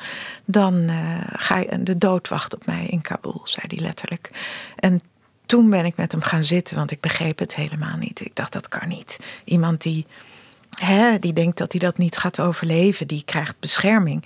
dan 0.46 0.74
uh, 0.74 1.22
ga 1.34 1.58
je, 1.58 1.84
de 1.84 1.98
dood 1.98 2.28
wacht 2.28 2.54
op 2.54 2.66
mij 2.66 2.86
in 2.86 3.02
Kabul, 3.02 3.42
zei 3.44 3.66
hij 3.68 3.80
letterlijk. 3.80 4.30
En 4.76 5.02
toen 5.46 5.70
ben 5.70 5.86
ik 5.86 5.96
met 5.96 6.12
hem 6.12 6.22
gaan 6.22 6.46
zitten, 6.46 6.76
want 6.76 6.92
ik 6.92 7.00
begreep 7.00 7.40
het 7.40 7.56
helemaal 7.56 7.98
niet. 7.98 8.26
Ik 8.26 8.36
dacht, 8.36 8.54
dat 8.54 8.68
kan 8.68 8.88
niet. 8.88 9.20
Iemand 9.44 9.82
die, 9.82 10.06
hè, 10.70 11.20
die 11.20 11.34
denkt 11.34 11.58
dat 11.58 11.72
hij 11.72 11.82
dat 11.82 11.98
niet 11.98 12.18
gaat 12.18 12.40
overleven, 12.40 13.08
die 13.08 13.24
krijgt 13.26 13.60
bescherming. 13.60 14.26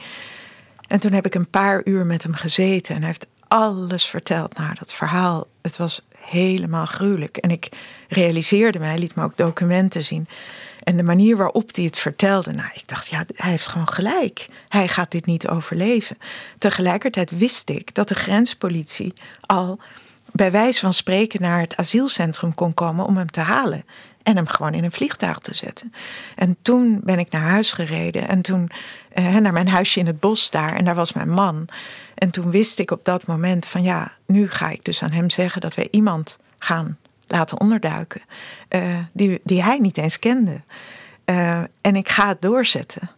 En 0.88 1.00
toen 1.00 1.12
heb 1.12 1.26
ik 1.26 1.36
een 1.36 1.50
paar 1.50 1.82
uur 1.84 2.06
met 2.06 2.24
hem 2.24 2.34
gezeten 2.34 2.96
en 2.96 3.02
hij 3.02 3.10
heeft 3.10 3.28
alles 3.48 4.06
verteld. 4.06 4.58
Nou, 4.58 4.74
dat 4.80 4.94
verhaal, 4.94 5.48
het 5.62 5.78
was 5.78 6.02
helemaal 6.18 6.86
gruwelijk. 6.86 7.38
En 7.38 7.52
ik 7.52 7.70
realiseerde 8.08 8.80
me, 8.80 8.86
hij 8.86 8.98
liet 8.98 9.16
me 9.16 9.24
ook 9.24 9.38
documenten 9.38 10.04
zien. 10.04 10.28
En 10.84 10.98
de 10.98 11.04
manier 11.04 11.38
waarop 11.38 11.76
hij 11.76 11.84
het 11.84 11.98
vertelde, 11.98 12.52
nou, 12.52 12.70
ik 12.74 12.88
dacht, 12.88 13.08
ja, 13.08 13.24
hij 13.36 13.52
heeft 13.52 13.68
gewoon 13.68 13.90
gelijk. 13.90 14.48
Hij 14.68 14.88
gaat 14.88 15.12
dit 15.12 15.26
niet 15.26 15.48
overleven. 15.48 16.18
Tegelijkertijd 16.58 17.38
wist 17.38 17.70
ik 17.70 17.94
dat 17.96 18.08
de 18.08 18.16
grenspolitie 18.16 19.14
al 19.42 19.80
bij 20.32 20.52
wijze 20.52 20.80
van 20.80 20.94
spreken 20.94 21.42
naar 21.42 21.60
het 21.60 21.76
asielcentrum 21.76 22.54
kon 22.54 22.74
komen 22.74 23.06
om 23.06 23.18
hem 23.18 23.32
te 23.32 23.40
halen. 23.40 23.86
en 24.24 24.36
hem 24.36 24.48
gewoon 24.48 24.74
in 24.74 24.84
een 24.84 24.92
vliegtuig 24.92 25.40
te 25.40 25.56
zetten. 25.56 25.94
En 26.36 26.58
toen 26.62 27.02
ben 27.04 27.20
ik 27.20 27.32
naar 27.32 27.42
huis 27.42 27.72
gereden 27.72 28.28
en 28.28 28.42
toen 28.42 28.70
uh, 29.16 29.36
naar 29.36 29.54
mijn 29.54 29.68
huisje 29.68 30.00
in 30.00 30.06
het 30.06 30.20
bos 30.20 30.50
daar 30.50 30.74
en 30.74 30.86
daar 30.86 30.96
was 30.96 31.14
mijn 31.14 31.30
man. 31.30 31.68
En 32.16 32.30
toen 32.30 32.52
wist 32.52 32.80
ik 32.80 32.92
op 32.92 33.06
dat 33.06 33.26
moment 33.26 33.66
van 33.66 33.84
ja, 33.84 34.12
nu 34.26 34.50
ga 34.50 34.70
ik 34.70 34.86
dus 34.86 35.04
aan 35.04 35.12
hem 35.12 35.30
zeggen 35.30 35.62
dat 35.62 35.76
wij 35.76 35.88
iemand 35.92 36.38
gaan 36.60 36.98
laten 37.32 37.60
onderduiken 37.60 38.22
uh, 38.70 38.98
die, 39.12 39.42
die 39.44 39.64
hij 39.64 39.78
niet 39.78 39.98
eens 39.98 40.20
kende. 40.20 40.62
Uh, 41.26 41.62
en 41.82 41.96
ik 41.96 42.10
ga 42.10 42.28
het 42.28 42.42
doorzetten. 42.42 43.10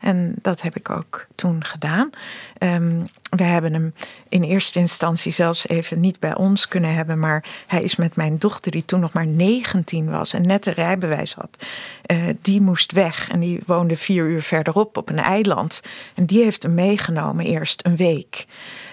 En 0.00 0.34
dat 0.42 0.60
heb 0.60 0.76
ik 0.76 0.90
ook 0.90 1.26
toen 1.34 1.64
gedaan. 1.64 2.10
Um, 2.58 3.06
we 3.30 3.42
hebben 3.42 3.72
hem 3.72 3.94
in 4.28 4.42
eerste 4.42 4.78
instantie 4.78 5.32
zelfs 5.32 5.68
even 5.68 6.00
niet 6.00 6.20
bij 6.20 6.36
ons 6.36 6.68
kunnen 6.68 6.94
hebben. 6.94 7.18
Maar 7.18 7.44
hij 7.66 7.82
is 7.82 7.96
met 7.96 8.16
mijn 8.16 8.38
dochter, 8.38 8.70
die 8.70 8.84
toen 8.84 9.00
nog 9.00 9.12
maar 9.12 9.26
19 9.26 10.10
was 10.10 10.32
en 10.32 10.46
net 10.46 10.66
een 10.66 10.72
rijbewijs 10.72 11.34
had. 11.34 11.66
Uh, 12.06 12.24
die 12.42 12.60
moest 12.60 12.92
weg 12.92 13.28
en 13.30 13.40
die 13.40 13.60
woonde 13.66 13.96
vier 13.96 14.24
uur 14.24 14.42
verderop 14.42 14.96
op 14.96 15.08
een 15.08 15.18
eiland. 15.18 15.80
En 16.14 16.26
die 16.26 16.42
heeft 16.42 16.62
hem 16.62 16.74
meegenomen 16.74 17.44
eerst 17.44 17.86
een 17.86 17.96
week. 17.96 18.46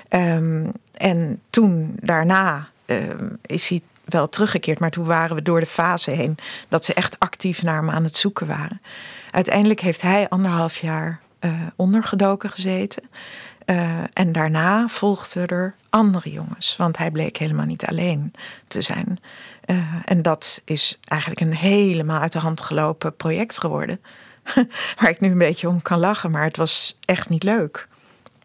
Um, 0.09 0.71
en 0.93 1.41
toen 1.49 1.97
daarna 2.01 2.69
um, 2.85 3.37
is 3.45 3.69
hij 3.69 3.81
wel 4.07 4.29
teruggekeerd. 4.29 4.79
Maar 4.79 4.91
toen 4.91 5.05
waren 5.05 5.35
we 5.35 5.41
door 5.41 5.59
de 5.59 5.65
fase 5.65 6.11
heen 6.11 6.37
dat 6.67 6.85
ze 6.85 6.93
echt 6.93 7.19
actief 7.19 7.63
naar 7.63 7.77
hem 7.77 7.89
aan 7.89 8.03
het 8.03 8.17
zoeken 8.17 8.47
waren. 8.47 8.81
Uiteindelijk 9.31 9.79
heeft 9.79 10.01
hij 10.01 10.29
anderhalf 10.29 10.77
jaar 10.77 11.19
uh, 11.39 11.51
ondergedoken 11.75 12.49
gezeten. 12.49 13.03
Uh, 13.65 13.99
en 14.13 14.31
daarna 14.31 14.87
volgden 14.87 15.47
er 15.47 15.75
andere 15.89 16.31
jongens, 16.31 16.75
want 16.77 16.97
hij 16.97 17.11
bleek 17.11 17.37
helemaal 17.37 17.65
niet 17.65 17.85
alleen 17.85 18.33
te 18.67 18.81
zijn. 18.81 19.19
Uh, 19.65 19.77
en 20.05 20.21
dat 20.21 20.61
is 20.65 20.99
eigenlijk 21.05 21.41
een 21.41 21.55
helemaal 21.55 22.19
uit 22.21 22.31
de 22.31 22.39
hand 22.39 22.61
gelopen 22.61 23.15
project 23.15 23.59
geworden. 23.59 24.01
Waar 24.99 25.09
ik 25.09 25.19
nu 25.19 25.31
een 25.31 25.37
beetje 25.37 25.67
om 25.67 25.81
kan 25.81 25.99
lachen, 25.99 26.31
maar 26.31 26.43
het 26.43 26.57
was 26.57 26.97
echt 27.05 27.29
niet 27.29 27.43
leuk. 27.43 27.87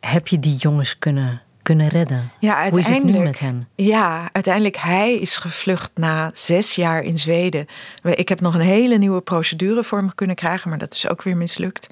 Heb 0.01 0.29
je 0.29 0.39
die 0.39 0.57
jongens 0.57 0.99
kunnen 0.99 1.43
kunnen 1.63 1.89
redden? 1.89 2.31
Ja, 2.39 2.69
Hoe 2.69 2.79
is 2.79 2.89
het 2.89 3.05
nu 3.05 3.19
met 3.19 3.39
hen? 3.39 3.69
Ja, 3.75 4.29
uiteindelijk 4.33 4.77
hij 4.77 5.15
is 5.15 5.37
gevlucht 5.37 5.91
na 5.95 6.31
zes 6.35 6.75
jaar 6.75 7.03
in 7.03 7.19
Zweden. 7.19 7.67
Ik 8.03 8.29
heb 8.29 8.41
nog 8.41 8.55
een 8.55 8.61
hele 8.61 8.99
nieuwe 8.99 9.21
procedure 9.21 9.85
voor 9.85 9.99
hem 9.99 10.15
kunnen 10.15 10.37
krijgen, 10.37 10.69
maar 10.69 10.79
dat 10.79 10.95
is 10.95 11.09
ook 11.09 11.23
weer 11.23 11.37
mislukt. 11.37 11.87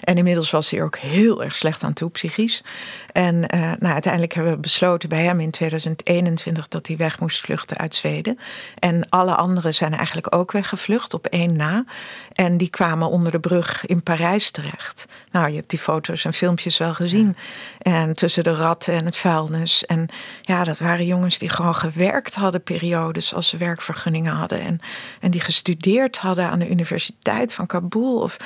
En 0.00 0.16
inmiddels 0.18 0.50
was 0.50 0.70
hij 0.70 0.82
ook 0.82 0.96
heel 0.96 1.44
erg 1.44 1.54
slecht 1.54 1.82
aan 1.82 1.92
toe, 1.92 2.10
psychisch. 2.10 2.64
En 3.12 3.34
uh, 3.34 3.60
nou, 3.60 3.92
uiteindelijk 3.92 4.34
hebben 4.34 4.52
we 4.52 4.58
besloten 4.58 5.08
bij 5.08 5.22
hem 5.22 5.40
in 5.40 5.50
2021 5.50 6.68
dat 6.68 6.86
hij 6.86 6.96
weg 6.96 7.20
moest 7.20 7.40
vluchten 7.40 7.76
uit 7.76 7.94
Zweden. 7.94 8.38
En 8.78 9.08
alle 9.08 9.34
anderen 9.34 9.74
zijn 9.74 9.94
eigenlijk 9.94 10.34
ook 10.34 10.52
weggevlucht 10.52 11.14
op 11.14 11.26
één 11.26 11.56
na. 11.56 11.84
En 12.32 12.56
die 12.56 12.70
kwamen 12.70 13.08
onder 13.08 13.32
de 13.32 13.40
brug 13.40 13.86
in 13.86 14.02
Parijs 14.02 14.50
terecht. 14.50 15.06
Nou, 15.30 15.48
je 15.48 15.56
hebt 15.56 15.70
die 15.70 15.78
foto's 15.78 16.24
en 16.24 16.32
filmpjes 16.32 16.78
wel 16.78 16.94
gezien. 16.94 17.36
En 17.78 18.14
tussen 18.14 18.44
de 18.44 18.54
ratten 18.54 18.94
en 18.94 19.04
het 19.04 19.15
vuilnis. 19.16 19.84
En 19.84 20.08
ja, 20.42 20.64
dat 20.64 20.78
waren 20.78 21.06
jongens 21.06 21.38
die 21.38 21.48
gewoon 21.48 21.74
gewerkt 21.74 22.34
hadden 22.34 22.62
periodes 22.62 23.34
als 23.34 23.48
ze 23.48 23.56
werkvergunningen 23.56 24.32
hadden. 24.32 24.60
En, 24.60 24.80
en 25.20 25.30
die 25.30 25.40
gestudeerd 25.40 26.16
hadden 26.16 26.50
aan 26.50 26.58
de 26.58 26.70
Universiteit 26.70 27.54
van 27.54 27.66
Kabul. 27.66 28.18
Of, 28.18 28.36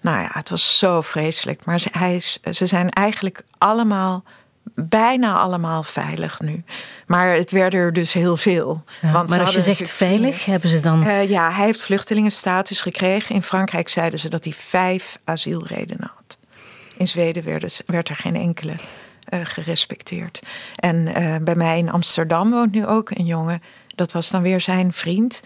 nou 0.00 0.20
ja, 0.20 0.30
het 0.32 0.48
was 0.48 0.78
zo 0.78 1.00
vreselijk. 1.00 1.64
Maar 1.64 1.80
ze, 1.80 1.88
hij 1.92 2.20
ze 2.52 2.66
zijn 2.66 2.90
eigenlijk 2.90 3.42
allemaal 3.58 4.24
bijna 4.74 5.34
allemaal 5.34 5.82
veilig 5.82 6.40
nu. 6.40 6.64
Maar 7.06 7.34
het 7.36 7.50
werden 7.50 7.80
er 7.80 7.92
dus 7.92 8.12
heel 8.12 8.36
veel. 8.36 8.84
Ja, 9.02 9.12
Want 9.12 9.30
maar 9.30 9.40
als 9.40 9.54
je 9.54 9.60
zegt 9.60 9.90
veilig, 9.90 10.44
hebben 10.44 10.70
ze 10.70 10.80
dan. 10.80 11.06
Uh, 11.06 11.28
ja, 11.28 11.52
hij 11.52 11.64
heeft 11.64 11.80
vluchtelingenstatus 11.80 12.80
gekregen. 12.80 13.34
In 13.34 13.42
Frankrijk 13.42 13.88
zeiden 13.88 14.18
ze 14.18 14.28
dat 14.28 14.44
hij 14.44 14.52
vijf 14.52 15.18
asielredenen 15.24 16.10
had. 16.16 16.38
In 16.96 17.08
Zweden 17.08 17.44
werd, 17.86 18.08
er 18.08 18.16
geen 18.16 18.36
enkele 18.36 18.74
gerespecteerd. 19.30 20.40
En 20.76 20.96
uh, 20.96 21.36
bij 21.42 21.54
mij 21.54 21.78
in 21.78 21.90
Amsterdam 21.90 22.50
woont 22.50 22.72
nu 22.72 22.86
ook 22.86 23.10
een 23.10 23.24
jongen. 23.24 23.62
Dat 23.94 24.12
was 24.12 24.30
dan 24.30 24.42
weer 24.42 24.60
zijn 24.60 24.92
vriend. 24.92 25.42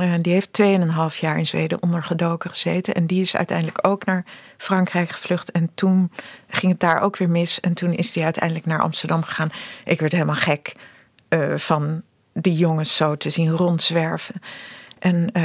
Uh, 0.00 0.14
die 0.20 0.32
heeft 0.32 0.62
2,5 0.62 1.18
jaar 1.20 1.38
in 1.38 1.46
Zweden 1.46 1.82
ondergedoken 1.82 2.50
gezeten. 2.50 2.94
En 2.94 3.06
die 3.06 3.20
is 3.20 3.36
uiteindelijk 3.36 3.86
ook 3.86 4.04
naar 4.04 4.24
Frankrijk 4.56 5.10
gevlucht. 5.10 5.50
En 5.50 5.70
toen 5.74 6.10
ging 6.48 6.72
het 6.72 6.80
daar 6.80 7.00
ook 7.00 7.16
weer 7.16 7.30
mis. 7.30 7.60
En 7.60 7.74
toen 7.74 7.92
is 7.92 8.14
hij 8.14 8.24
uiteindelijk 8.24 8.66
naar 8.66 8.82
Amsterdam 8.82 9.22
gegaan. 9.22 9.52
Ik 9.84 10.00
werd 10.00 10.12
helemaal 10.12 10.34
gek 10.34 10.74
van 11.56 12.02
die 12.32 12.56
jongens 12.56 12.96
zo 12.96 13.16
te 13.16 13.30
zien 13.30 13.50
rondzwerven. 13.50 14.34
En 15.02 15.30
uh, 15.32 15.44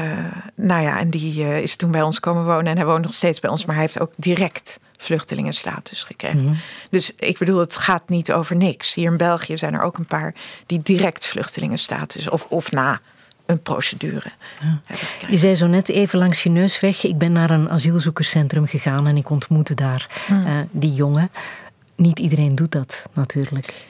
nou 0.55 0.81
ja, 0.81 0.99
en 0.99 1.09
die 1.09 1.61
is 1.61 1.75
toen 1.75 1.91
bij 1.91 2.01
ons 2.01 2.19
komen 2.19 2.45
wonen. 2.45 2.65
En 2.65 2.77
hij 2.77 2.85
woont 2.85 3.03
nog 3.03 3.13
steeds 3.13 3.39
bij 3.39 3.49
ons. 3.49 3.65
Maar 3.65 3.75
hij 3.75 3.83
heeft 3.83 3.99
ook 3.99 4.11
direct 4.15 4.79
vluchtelingenstatus 4.97 6.03
gekregen. 6.03 6.39
Mm 6.39 6.45
-hmm. 6.45 6.57
Dus 6.89 7.13
ik 7.15 7.37
bedoel, 7.37 7.59
het 7.59 7.77
gaat 7.77 8.09
niet 8.09 8.31
over 8.31 8.55
niks. 8.55 8.93
Hier 8.93 9.11
in 9.11 9.17
België 9.17 9.57
zijn 9.57 9.73
er 9.73 9.81
ook 9.81 9.97
een 9.97 10.05
paar 10.05 10.33
die 10.65 10.81
direct 10.83 11.27
vluchtelingenstatus... 11.27 12.29
of, 12.29 12.45
of 12.49 12.71
na 12.71 13.01
een 13.45 13.61
procedure. 13.61 14.31
Ja. 14.61 14.81
Je 15.29 15.37
zei 15.37 15.55
zo 15.55 15.67
net 15.67 15.89
even 15.89 16.19
langs 16.19 16.43
je 16.43 16.49
neus 16.49 16.79
weg. 16.79 17.03
Ik 17.03 17.17
ben 17.17 17.31
naar 17.31 17.49
een 17.49 17.69
asielzoekerscentrum 17.69 18.67
gegaan 18.67 19.07
en 19.07 19.17
ik 19.17 19.29
ontmoette 19.29 19.73
daar 19.73 20.23
hmm. 20.27 20.47
uh, 20.47 20.59
die 20.71 20.93
jongen. 20.93 21.31
Niet 21.95 22.19
iedereen 22.19 22.55
doet 22.55 22.71
dat 22.71 23.03
natuurlijk. 23.13 23.85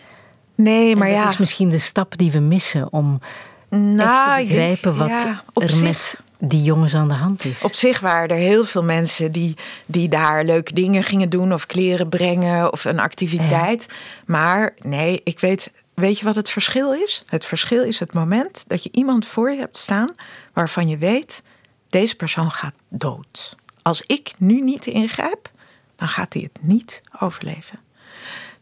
Nee, 0.56 0.96
maar 0.96 1.08
en 1.08 1.14
dat 1.14 1.24
ja. 1.24 1.30
is 1.30 1.38
misschien 1.38 1.70
de 1.70 1.78
stap 1.78 2.18
die 2.18 2.32
we 2.32 2.40
missen 2.40 2.94
om 2.94 3.22
nou, 3.70 4.40
echt 4.40 4.42
te 4.42 4.46
begrijpen 4.48 4.98
wat 4.98 5.08
ja, 5.08 5.44
er 5.54 5.70
zich, 5.70 5.82
met 5.82 6.20
die 6.40 6.64
jongens 6.64 6.96
aan 6.96 7.08
de 7.08 7.14
hand 7.14 7.46
is. 7.46 7.64
Op 7.64 7.76
zich 7.76 8.00
waren 8.00 8.30
er 8.30 8.42
heel 8.42 8.66
veel 8.66 8.84
mensen 8.84 9.32
die, 9.32 9.56
die 9.86 10.10
daar 10.10 10.44
leuke 10.44 10.74
dingen 10.74 11.04
gingen 11.04 11.30
doen, 11.30 11.54
of 11.54 11.66
kleren 11.66 12.10
brengen 12.10 12.72
of 12.72 12.86
een 12.86 13.00
activiteit. 13.00 13.86
Ja. 13.88 13.96
Maar 14.26 14.74
nee, 14.80 15.22
ik 15.24 15.40
weet 15.40 15.72
Weet 16.00 16.20
je 16.20 16.26
wat 16.26 16.36
het 16.36 16.50
verschil 16.50 16.94
is? 16.94 17.24
Het 17.26 17.46
verschil 17.46 17.84
is 17.84 18.00
het 18.00 18.14
moment 18.14 18.64
dat 18.68 18.84
je 18.84 18.90
iemand 18.92 19.26
voor 19.26 19.52
je 19.52 19.60
hebt 19.60 19.78
staan 19.78 20.16
waarvan 20.54 20.88
je 20.88 20.98
weet, 20.98 21.44
deze 21.90 22.16
persoon 22.16 22.52
gaat 22.52 22.74
dood. 22.90 23.56
Als 23.82 24.02
ik 24.02 24.34
nu 24.38 24.62
niet 24.62 24.86
ingrijp, 24.86 25.52
dan 25.96 26.08
gaat 26.08 26.34
hij 26.34 26.42
het 26.42 26.64
niet 26.64 27.02
overleven. 27.20 27.80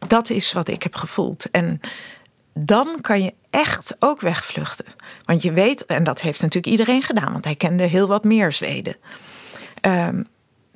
Dat 0.06 0.30
is 0.30 0.52
wat 0.52 0.68
ik 0.68 0.82
heb 0.82 0.94
gevoeld. 0.94 1.50
En 1.50 1.80
dan 2.58 3.00
kan 3.00 3.22
je 3.22 3.34
echt 3.50 3.96
ook 3.98 4.20
wegvluchten. 4.20 4.86
Want 5.24 5.42
je 5.42 5.52
weet, 5.52 5.86
en 5.86 6.04
dat 6.04 6.20
heeft 6.20 6.40
natuurlijk 6.40 6.72
iedereen 6.72 7.02
gedaan, 7.02 7.32
want 7.32 7.44
hij 7.44 7.54
kende 7.54 7.82
heel 7.82 8.06
wat 8.06 8.24
meer 8.24 8.52
Zweden. 8.52 8.96
Um, 9.80 10.26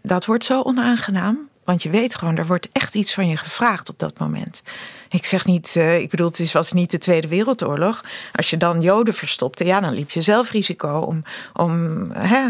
dat 0.02 0.24
wordt 0.24 0.44
zo 0.44 0.62
onaangenaam. 0.62 1.48
Want 1.64 1.82
je 1.82 1.90
weet 1.90 2.14
gewoon, 2.14 2.36
er 2.36 2.46
wordt 2.46 2.68
echt 2.72 2.94
iets 2.94 3.14
van 3.14 3.28
je 3.28 3.36
gevraagd 3.36 3.88
op 3.88 3.98
dat 3.98 4.18
moment. 4.18 4.62
Ik 5.08 5.24
zeg 5.24 5.46
niet, 5.46 5.74
uh, 5.76 5.98
ik 5.98 6.10
bedoel, 6.10 6.26
het 6.26 6.52
was 6.52 6.72
niet 6.72 6.90
de 6.90 6.98
Tweede 6.98 7.28
Wereldoorlog. 7.28 8.04
Als 8.32 8.50
je 8.50 8.56
dan 8.56 8.80
Joden 8.80 9.14
verstopte, 9.14 9.64
ja, 9.64 9.80
dan 9.80 9.94
liep 9.94 10.10
je 10.10 10.22
zelf 10.22 10.50
risico 10.50 10.98
om. 10.98 11.22
om 11.52 12.06
hè, 12.12 12.48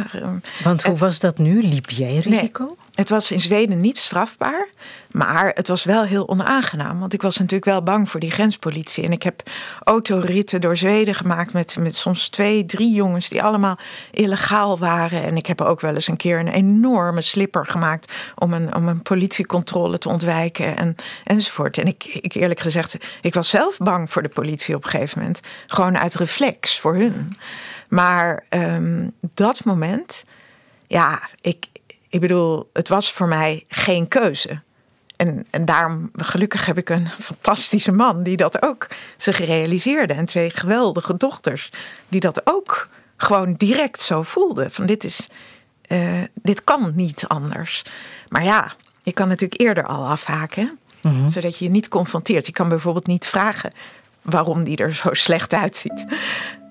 Want 0.62 0.82
hoe 0.82 0.96
was 0.96 1.20
dat 1.20 1.38
nu? 1.38 1.62
Liep 1.62 1.90
jij 1.90 2.16
risico? 2.16 2.64
Nee, 2.64 2.76
het 3.00 3.08
was 3.08 3.30
in 3.30 3.40
Zweden 3.40 3.80
niet 3.80 3.98
strafbaar. 3.98 4.68
Maar 5.10 5.50
het 5.54 5.68
was 5.68 5.84
wel 5.84 6.04
heel 6.04 6.28
onaangenaam. 6.28 7.00
Want 7.00 7.12
ik 7.12 7.22
was 7.22 7.36
natuurlijk 7.36 7.64
wel 7.64 7.82
bang 7.82 8.10
voor 8.10 8.20
die 8.20 8.30
grenspolitie. 8.30 9.04
En 9.04 9.12
ik 9.12 9.22
heb 9.22 9.42
autoritten 9.82 10.60
door 10.60 10.76
Zweden 10.76 11.14
gemaakt 11.14 11.52
met, 11.52 11.76
met 11.78 11.94
soms 11.94 12.28
twee, 12.28 12.64
drie 12.64 12.92
jongens 12.92 13.28
die 13.28 13.42
allemaal 13.42 13.78
illegaal 14.10 14.78
waren. 14.78 15.22
En 15.22 15.36
ik 15.36 15.46
heb 15.46 15.60
ook 15.60 15.80
wel 15.80 15.94
eens 15.94 16.08
een 16.08 16.16
keer 16.16 16.38
een 16.38 16.48
enorme 16.48 17.20
slipper 17.20 17.66
gemaakt 17.66 18.12
om 18.34 18.52
een, 18.52 18.74
om 18.74 18.88
een 18.88 19.02
politiecontrole 19.02 19.98
te 19.98 20.08
ontwijken 20.08 20.76
en, 20.76 20.96
enzovoort. 21.24 21.78
En 21.78 21.86
ik, 21.86 22.04
ik 22.04 22.34
eerlijk 22.34 22.60
gezegd, 22.60 22.96
ik 23.20 23.34
was 23.34 23.48
zelf 23.48 23.78
bang 23.78 24.10
voor 24.10 24.22
de 24.22 24.28
politie 24.28 24.74
op 24.74 24.84
een 24.84 24.90
gegeven 24.90 25.18
moment. 25.18 25.40
Gewoon 25.66 25.98
uit 25.98 26.14
reflex 26.14 26.78
voor 26.78 26.94
hun. 26.94 27.36
Maar 27.88 28.44
um, 28.48 29.12
dat 29.34 29.64
moment, 29.64 30.24
ja, 30.86 31.28
ik, 31.40 31.66
ik 32.10 32.20
bedoel, 32.20 32.70
het 32.72 32.88
was 32.88 33.12
voor 33.12 33.28
mij 33.28 33.64
geen 33.68 34.08
keuze. 34.08 34.60
En, 35.16 35.46
en 35.50 35.64
daarom, 35.64 36.10
gelukkig 36.12 36.66
heb 36.66 36.78
ik 36.78 36.88
een 36.88 37.08
fantastische 37.30 37.92
man 37.92 38.22
die 38.22 38.36
dat 38.36 38.62
ook 38.62 38.86
zich 39.16 39.38
realiseerde. 39.38 40.14
En 40.14 40.26
twee 40.26 40.50
geweldige 40.50 41.16
dochters 41.16 41.70
die 42.08 42.20
dat 42.20 42.40
ook 42.44 42.88
gewoon 43.16 43.52
direct 43.54 44.00
zo 44.00 44.22
voelden. 44.22 44.72
Van 44.72 44.86
dit 44.86 45.04
is, 45.04 45.28
uh, 45.88 46.22
dit 46.34 46.64
kan 46.64 46.92
niet 46.94 47.24
anders. 47.28 47.84
Maar 48.28 48.44
ja, 48.44 48.72
je 49.02 49.12
kan 49.12 49.28
natuurlijk 49.28 49.60
eerder 49.60 49.86
al 49.86 50.06
afhaken. 50.06 50.78
Mm 51.00 51.16
-hmm. 51.16 51.28
Zodat 51.28 51.58
je 51.58 51.64
je 51.64 51.70
niet 51.70 51.88
confronteert. 51.88 52.46
Je 52.46 52.52
kan 52.52 52.68
bijvoorbeeld 52.68 53.06
niet 53.06 53.26
vragen 53.26 53.72
waarom 54.22 54.64
die 54.64 54.76
er 54.76 54.94
zo 54.94 55.14
slecht 55.26 55.54
uitziet. 55.54 56.04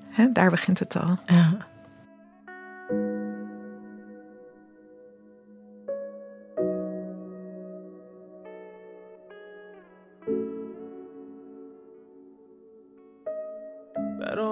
He, 0.09 0.31
daar 0.31 0.49
begint 0.49 0.79
het 0.79 0.95
al. 0.95 1.17
Ja. 1.25 1.68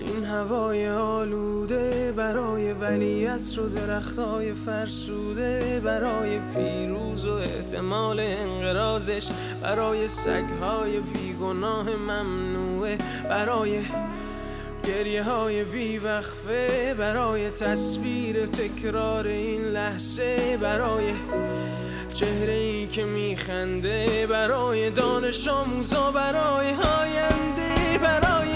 این 0.00 0.24
هوای 0.24 0.88
آلوده 0.88 2.12
برای 2.16 2.72
ولی 2.72 3.26
و 3.26 3.68
درختای 3.76 4.52
فرسوده 4.52 5.80
برای 5.84 6.40
پیروز 6.54 7.24
و 7.24 7.32
احتمال 7.32 8.20
انقرازش 8.20 9.28
برای 9.62 10.08
سگهای 10.08 11.00
بیگناه 11.00 11.96
ممنوعه 11.96 12.98
برای 13.28 13.82
گریه 14.84 15.22
های 15.22 15.64
بیوقفه 15.64 16.94
برای 16.98 17.50
تصویر 17.50 18.46
تکرار 18.46 19.26
این 19.26 19.62
لحظه 19.62 20.58
برای 20.62 21.12
چهره 22.14 22.52
ای 22.52 22.86
که 22.86 23.04
میخنده 23.04 24.26
برای 24.26 24.90
دانش 24.90 25.48
آموزا 25.48 26.10
برای 26.10 26.70
هاینده 26.70 27.98
برای 28.02 28.55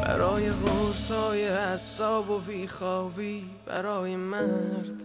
برای 0.00 0.50
غرص 0.50 1.10
های 1.10 1.48
حساب 1.48 2.30
و 2.30 2.38
بیخوابی 2.38 3.44
برای 3.66 4.16
مرد 4.16 5.04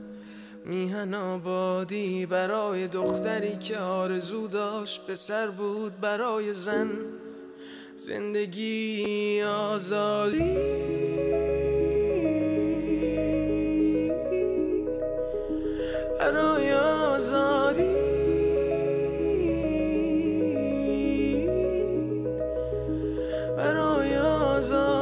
میهن 0.65 1.13
آبادی 1.13 2.25
برای 2.25 2.87
دختری 2.87 3.57
که 3.57 3.77
آرزو 3.77 4.47
داشت 4.47 5.05
پسر 5.07 5.47
بود 5.47 5.99
برای 5.99 6.53
زن 6.53 6.89
زندگی 7.95 9.43
آزادی. 9.43 10.57
برای 16.19 16.73
آزادی. 16.73 18.14
was 24.65 24.71
on. 24.71 24.94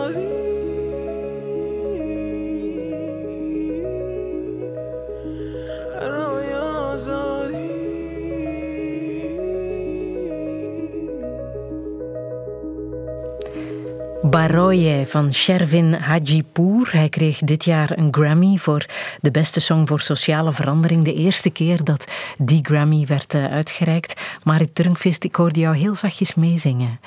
Baroye 14.33 15.05
van 15.07 15.33
Shervin 15.33 15.93
Hajipour. 15.93 16.89
Hij 16.91 17.09
kreeg 17.09 17.39
dit 17.39 17.63
jaar 17.63 17.97
een 17.97 18.07
Grammy 18.13 18.57
voor 18.57 18.85
de 19.21 19.31
beste 19.31 19.59
song 19.59 19.87
voor 19.87 20.01
sociale 20.01 20.53
verandering. 20.53 21.03
De 21.03 21.13
eerste 21.13 21.49
keer 21.49 21.83
dat 21.83 22.05
die 22.37 22.59
Grammy 22.61 23.05
werd 23.05 23.33
eh, 23.33 23.45
uitgereikt. 23.45 24.21
Marit 24.43 24.75
Turnquist, 24.75 25.23
ik 25.23 25.35
hoorde 25.35 25.59
jou 25.59 25.75
heel 25.75 25.95
zachtjes 25.95 26.35
meezingen. 26.35 26.99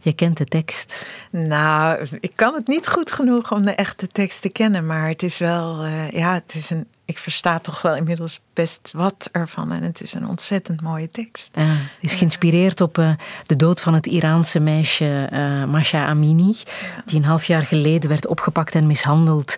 Je 0.00 0.12
kent 0.12 0.36
de 0.36 0.44
tekst. 0.44 1.06
Nou, 1.30 2.06
ik 2.20 2.32
kan 2.34 2.54
het 2.54 2.66
niet 2.66 2.88
goed 2.88 3.12
genoeg 3.12 3.52
om 3.52 3.64
de 3.64 3.74
echte 3.74 4.08
tekst 4.08 4.42
te 4.42 4.48
kennen. 4.48 4.86
Maar 4.86 5.08
het 5.08 5.22
is 5.22 5.38
wel, 5.38 5.82
eh, 5.82 6.10
ja, 6.10 6.34
het 6.34 6.54
is 6.54 6.70
een, 6.70 6.86
ik 7.12 7.18
versta 7.18 7.58
toch 7.58 7.82
wel 7.82 7.96
inmiddels 7.96 8.40
best 8.52 8.90
wat 8.92 9.28
ervan. 9.32 9.72
En 9.72 9.82
het 9.82 10.00
is 10.00 10.14
een 10.14 10.28
ontzettend 10.28 10.80
mooie 10.80 11.10
tekst. 11.10 11.50
Ja, 11.54 11.62
het 11.62 11.96
is 12.00 12.14
geïnspireerd 12.14 12.80
op 12.80 12.98
eh, 12.98 13.10
de 13.46 13.56
dood 13.56 13.80
van 13.80 13.94
het 13.94 14.06
Iraanse 14.06 14.60
meisje 14.60 15.28
uh, 15.32 15.64
Masha 15.64 16.06
Amini. 16.06 16.56
Die 17.04 17.16
een 17.16 17.24
half 17.24 17.44
jaar 17.44 17.66
geleden 17.66 18.08
werd 18.08 18.26
opgepakt 18.26 18.74
en 18.74 18.86
mishandeld. 18.86 19.56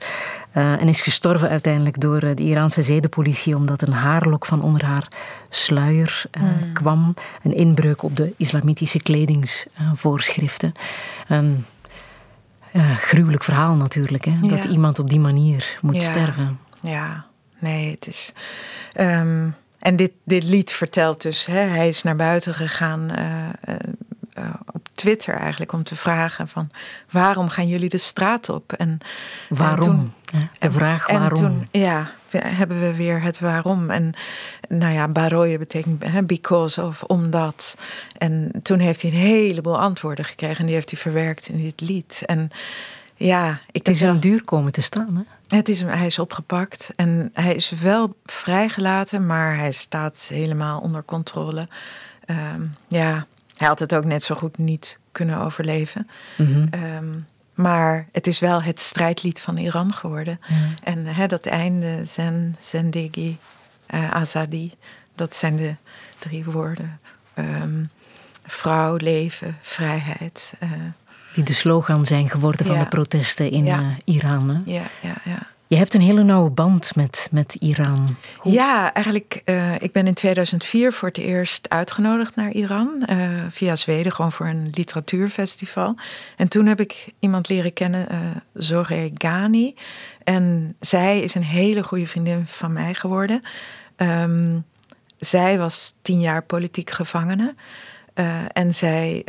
Uh, 0.57 0.73
en 0.73 0.89
is 0.89 1.01
gestorven 1.01 1.49
uiteindelijk 1.49 2.01
door 2.01 2.21
de 2.21 2.43
Iraanse 2.43 2.83
zedenpolitie. 2.83 3.57
Omdat 3.57 3.83
een 3.83 3.93
haarlok 3.93 4.47
van 4.47 4.63
onder 4.63 4.85
haar 4.85 5.09
sluier 5.49 6.25
mm. 6.41 6.73
kwam. 6.73 7.15
Een 7.43 7.57
inbreuk 7.57 8.03
op 8.03 8.17
de 8.17 8.35
islamitische 8.37 8.99
kledingsvoorschriften. 8.99 10.73
Een 11.29 11.65
gruwelijk 12.97 13.45
verhaal 13.45 13.75
natuurlijk. 13.75 14.25
Hè? 14.25 14.39
Dat 14.41 14.65
iemand 14.65 14.99
op 14.99 15.11
die 15.11 15.21
manier 15.21 15.79
moet 15.81 16.03
sterven. 16.03 16.59
Ja, 16.81 17.27
nee, 17.65 17.91
het 17.91 18.07
is. 18.07 18.33
Um, 19.01 19.55
en 19.79 19.97
dit, 19.97 20.13
dit 20.25 20.45
lied 20.45 20.73
vertelt 20.73 21.23
dus, 21.23 21.47
hè, 21.47 21.61
hij 21.61 21.89
is 21.89 22.03
naar 22.03 22.17
buiten 22.17 22.55
gegaan 22.55 23.11
uh, 23.19 23.49
uh, 24.39 24.55
op 24.73 24.89
Twitter 24.93 25.35
eigenlijk 25.35 25.73
om 25.73 25.83
te 25.83 25.97
vragen 25.97 26.49
van 26.49 26.71
waarom 27.11 27.49
gaan 27.49 27.69
jullie 27.69 27.89
de 27.89 27.99
straat 27.99 28.49
op? 28.49 28.73
En 28.73 28.99
waarom? 29.49 29.89
En 29.89 30.13
toen, 30.31 30.49
de 30.59 30.71
vraag 30.71 31.07
waarom. 31.07 31.45
En 31.45 31.45
toen, 31.45 31.69
ja, 31.83 32.11
hebben 32.39 32.81
we 32.81 32.95
weer 32.95 33.23
het 33.23 33.41
waarom. 33.41 33.91
En 33.91 34.15
nou 34.69 34.93
ja, 34.93 35.09
baroje 35.09 35.59
betekent 35.59 36.05
hè, 36.05 36.23
because 36.23 36.83
of, 36.83 37.03
omdat. 37.03 37.77
En 38.19 38.51
toen 38.63 38.79
heeft 38.79 39.03
hij 39.03 39.11
een 39.11 39.17
heleboel 39.17 39.79
antwoorden 39.79 40.25
gekregen 40.25 40.59
en 40.59 40.67
die 40.67 40.75
heeft 40.75 40.91
hij 40.91 41.01
verwerkt 41.01 41.49
in 41.49 41.63
dit 41.63 41.81
lied. 41.81 42.23
En 42.27 42.51
ja, 43.17 43.61
ik 43.71 43.87
het 43.87 43.95
is 43.95 44.01
hem 44.01 44.21
duur 44.21 44.45
komen 44.45 44.73
te 44.73 44.83
staan, 44.83 45.17
hè? 45.17 45.34
Het 45.49 45.69
is, 45.69 45.81
hij 45.81 46.07
is 46.07 46.19
opgepakt 46.19 46.91
en 46.97 47.31
hij 47.33 47.55
is 47.55 47.71
wel 47.71 48.17
vrijgelaten, 48.25 49.27
maar 49.27 49.57
hij 49.57 49.73
staat 49.73 50.27
helemaal 50.29 50.81
onder 50.81 51.05
controle. 51.05 51.69
Um, 52.27 52.75
ja, 52.89 53.27
hij 53.57 53.69
had 53.69 53.79
het 53.79 53.95
ook 53.95 54.05
net 54.05 54.23
zo 54.23 54.35
goed 54.35 54.59
niet 54.59 54.99
kunnen 55.13 55.39
overleven. 55.39 56.09
Mm 56.37 56.47
-hmm. 56.47 56.85
um, 56.85 57.27
maar 57.55 58.09
het 58.13 58.27
is 58.27 58.39
wel 58.39 58.63
het 58.63 58.81
strijdlied 58.81 59.41
van 59.41 59.57
Iran 59.57 59.93
geworden. 59.93 60.41
Mm. 60.49 60.75
En 60.83 61.07
he, 61.07 61.27
dat 61.27 61.47
einde, 61.47 62.05
zen, 62.05 62.57
zendegi, 62.61 63.39
uh, 63.95 64.11
azadi, 64.11 64.75
dat 65.15 65.37
zijn 65.37 65.57
de 65.57 65.75
drie 66.19 66.45
woorden. 66.45 67.01
Um, 67.35 67.91
vrouw, 68.47 68.97
leven, 68.97 69.59
vrijheid. 69.61 70.55
Uh, 70.63 70.71
die 71.35 71.45
de 71.45 71.53
slogan 71.53 72.07
zijn 72.07 72.31
geworden 72.31 72.67
van 72.67 72.79
de 72.79 72.87
protesten 72.87 73.51
in 73.51 73.67
eh, 73.67 73.87
Iran. 74.05 74.49
Hè? 74.49 74.73
ja, 74.73 74.83
ja, 75.01 75.15
ja. 75.25 75.53
Je 75.67 75.77
hebt 75.77 75.95
een 75.95 76.01
hele 76.01 76.23
nauwe 76.23 76.51
band 76.51 76.97
met, 76.97 77.29
met 77.31 77.55
Iran. 77.55 78.17
Hoe- 78.37 78.53
Ja, 78.53 78.93
eigenlijk, 78.93 79.43
uh, 79.45 79.75
ik 79.83 79.93
ben 79.93 80.07
in 80.07 80.15
2004 80.15 80.93
voor 80.93 81.09
het 81.09 81.19
eerst 81.19 81.69
uitgenodigd 81.69 82.37
naar 82.37 82.51
Iran. 82.51 83.07
Uh, 83.11 83.17
via 83.51 83.77
Zweden, 83.77 84.13
gewoon 84.13 84.33
voor 84.33 84.47
een 84.47 84.71
literatuurfestival. 84.75 85.97
En 86.37 86.49
toen 86.49 86.67
heb 86.67 86.81
ik 86.81 87.13
iemand 87.19 87.49
leren 87.49 87.73
kennen, 87.73 88.07
uh, 88.13 88.19
Zoré 88.53 89.11
Ghani. 89.15 89.75
En 90.25 90.77
zij 90.81 91.21
is 91.21 91.35
een 91.35 91.45
hele 91.45 91.83
goede 91.83 92.07
vriendin 92.07 92.45
van 92.47 92.73
mij 92.73 92.95
geworden. 92.95 93.43
Um, 93.97 94.65
zij 95.19 95.59
was 95.59 95.95
tien 96.03 96.21
jaar 96.21 96.43
politiek 96.43 96.91
gevangene. 96.91 97.55
En 98.53 98.75
zij 98.75 99.25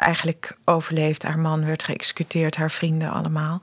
eigenlijk 0.00 0.56
overleefd. 0.64 1.22
Haar 1.22 1.38
man 1.38 1.64
werd 1.64 1.82
geëxecuteerd, 1.82 2.56
haar 2.56 2.70
vrienden 2.70 3.10
allemaal. 3.10 3.60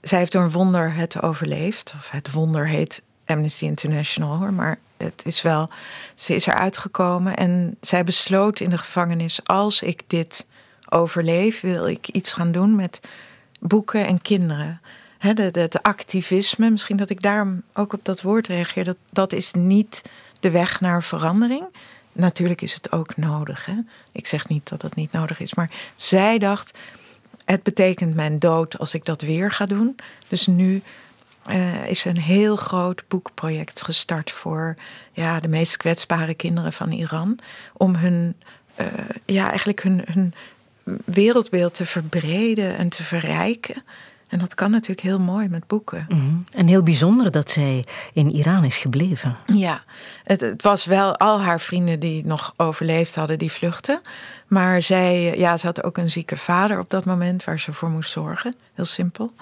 Zij 0.00 0.18
heeft 0.18 0.32
door 0.32 0.42
een 0.42 0.50
wonder 0.50 0.94
het 0.94 1.22
overleefd. 1.22 1.92
Of 1.96 2.10
het 2.10 2.32
wonder 2.32 2.66
heet 2.66 3.02
Amnesty 3.24 3.64
International 3.64 4.38
hoor. 4.38 4.52
Maar 4.52 4.78
het 4.96 5.22
is 5.24 5.42
wel. 5.42 5.68
Ze 6.14 6.34
is 6.34 6.46
eruit 6.46 6.78
gekomen 6.78 7.36
en 7.36 7.76
zij 7.80 8.04
besloot 8.04 8.60
in 8.60 8.70
de 8.70 8.78
gevangenis: 8.78 9.40
als 9.44 9.82
ik 9.82 10.02
dit 10.06 10.46
overleef, 10.88 11.60
wil 11.60 11.86
ik 11.86 12.08
iets 12.08 12.32
gaan 12.32 12.52
doen 12.52 12.76
met 12.76 13.00
boeken 13.60 14.06
en 14.06 14.22
kinderen. 14.22 14.80
He, 15.18 15.34
de, 15.34 15.50
de, 15.50 15.60
het 15.60 15.82
activisme, 15.82 16.70
misschien 16.70 16.96
dat 16.96 17.10
ik 17.10 17.22
daarom 17.22 17.62
ook 17.72 17.92
op 17.92 18.04
dat 18.04 18.22
woord 18.22 18.46
reageer, 18.46 18.84
dat, 18.84 18.96
dat 19.10 19.32
is 19.32 19.52
niet 19.52 20.02
de 20.40 20.50
weg 20.50 20.80
naar 20.80 21.02
verandering. 21.02 21.68
Natuurlijk 22.12 22.62
is 22.62 22.74
het 22.74 22.92
ook 22.92 23.16
nodig. 23.16 23.64
Hè? 23.64 23.74
Ik 24.12 24.26
zeg 24.26 24.48
niet 24.48 24.68
dat 24.68 24.82
het 24.82 24.94
niet 24.94 25.12
nodig 25.12 25.40
is, 25.40 25.54
maar 25.54 25.70
zij 25.96 26.38
dacht: 26.38 26.78
het 27.44 27.62
betekent 27.62 28.14
mijn 28.14 28.38
dood 28.38 28.78
als 28.78 28.94
ik 28.94 29.04
dat 29.04 29.20
weer 29.20 29.50
ga 29.50 29.66
doen. 29.66 29.96
Dus 30.28 30.46
nu 30.46 30.82
uh, 31.50 31.88
is 31.88 32.04
een 32.04 32.18
heel 32.18 32.56
groot 32.56 33.04
boekproject 33.08 33.82
gestart 33.82 34.30
voor 34.30 34.76
ja, 35.12 35.40
de 35.40 35.48
meest 35.48 35.76
kwetsbare 35.76 36.34
kinderen 36.34 36.72
van 36.72 36.90
Iran. 36.90 37.38
Om 37.72 37.94
hun, 37.94 38.36
uh, 38.80 38.86
ja, 39.24 39.48
eigenlijk 39.48 39.82
hun, 39.82 40.02
hun 40.12 40.34
wereldbeeld 41.04 41.74
te 41.74 41.86
verbreden 41.86 42.76
en 42.76 42.88
te 42.88 43.02
verrijken. 43.02 43.82
En 44.32 44.38
dat 44.38 44.54
kan 44.54 44.70
natuurlijk 44.70 45.00
heel 45.00 45.18
mooi 45.18 45.48
met 45.48 45.66
boeken. 45.66 46.06
Mm 46.08 46.42
En 46.52 46.66
heel 46.66 46.82
bijzonder 46.82 47.30
dat 47.30 47.50
zij 47.50 47.84
in 48.12 48.30
Iran 48.30 48.64
is 48.64 48.76
gebleven. 48.76 49.36
Ja, 49.46 49.82
het, 50.24 50.40
het, 50.40 50.62
was 50.62 50.84
wel 50.84 51.16
al 51.16 51.40
haar 51.40 51.60
vrienden 51.60 52.00
die 52.00 52.26
nog 52.26 52.54
overleefd 52.56 53.14
hadden, 53.14 53.38
die 53.38 53.52
vluchten. 53.52 54.00
Maar 54.46 54.82
zij, 54.82 55.38
ja, 55.38 55.56
ze 55.56 55.66
had 55.66 55.82
ook 55.82 55.96
een 55.96 56.10
zieke 56.10 56.36
vader 56.36 56.78
op 56.78 56.90
dat 56.90 57.04
moment 57.04 57.44
waar 57.44 57.60
ze 57.60 57.72
voor 57.72 57.90
moest 57.90 58.10
zorgen. 58.10 58.56
Heel 58.74 58.84
simpel. 58.84 59.32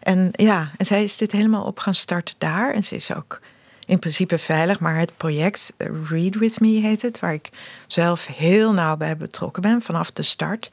En 0.00 0.28
ja, 0.32 0.70
en 0.76 0.86
zij 0.86 1.02
is 1.02 1.16
dit 1.16 1.32
helemaal 1.32 1.64
op 1.64 1.78
gaan 1.78 1.94
starten 1.94 2.34
daar. 2.38 2.74
En 2.74 2.84
ze 2.84 2.94
is 2.94 3.14
ook 3.14 3.40
in 3.86 3.98
principe 3.98 4.38
veilig. 4.38 4.80
Maar 4.80 4.96
het 4.98 5.16
project 5.16 5.72
eh, 5.76 5.88
Read 6.08 6.34
With 6.34 6.60
Me 6.60 6.80
heet 6.80 7.02
het, 7.02 7.20
waar 7.20 7.32
ik 7.32 7.48
zelf 7.86 8.26
heel 8.26 8.72
nauw 8.72 8.96
bij 8.96 9.16
betrokken 9.16 9.62
ben 9.62 9.82
vanaf 9.82 10.12
de 10.12 10.22
start. 10.22 10.70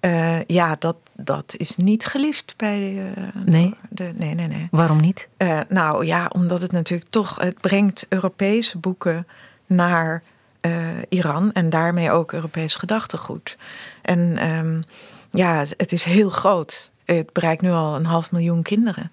Uh, 0.00 0.44
ja, 0.44 0.76
dat, 0.78 0.96
dat 1.20 1.54
is 1.56 1.76
niet 1.76 2.06
geliefd 2.06 2.54
bij 2.56 2.80
de, 2.80 3.12
nee. 3.50 3.74
De, 3.88 4.12
nee, 4.16 4.34
nee, 4.34 4.46
nee. 4.46 4.68
Waarom 4.70 5.00
niet? 5.00 5.28
Uh, 5.38 5.60
nou 5.68 6.04
ja, 6.06 6.30
omdat 6.32 6.60
het 6.60 6.72
natuurlijk 6.72 7.10
toch, 7.10 7.36
het 7.40 7.60
brengt 7.60 8.06
Europese 8.08 8.78
boeken 8.78 9.26
naar 9.66 10.22
uh, 10.60 10.72
Iran 11.08 11.52
en 11.52 11.70
daarmee 11.70 12.10
ook 12.10 12.32
Europees 12.32 12.74
gedachtegoed. 12.74 13.56
En 14.02 14.48
um, 14.50 14.82
ja, 15.30 15.64
het 15.76 15.92
is 15.92 16.04
heel 16.04 16.30
groot. 16.30 16.90
Het 17.04 17.32
bereikt 17.32 17.62
nu 17.62 17.70
al 17.70 17.96
een 17.96 18.06
half 18.06 18.30
miljoen 18.30 18.62
kinderen. 18.62 19.10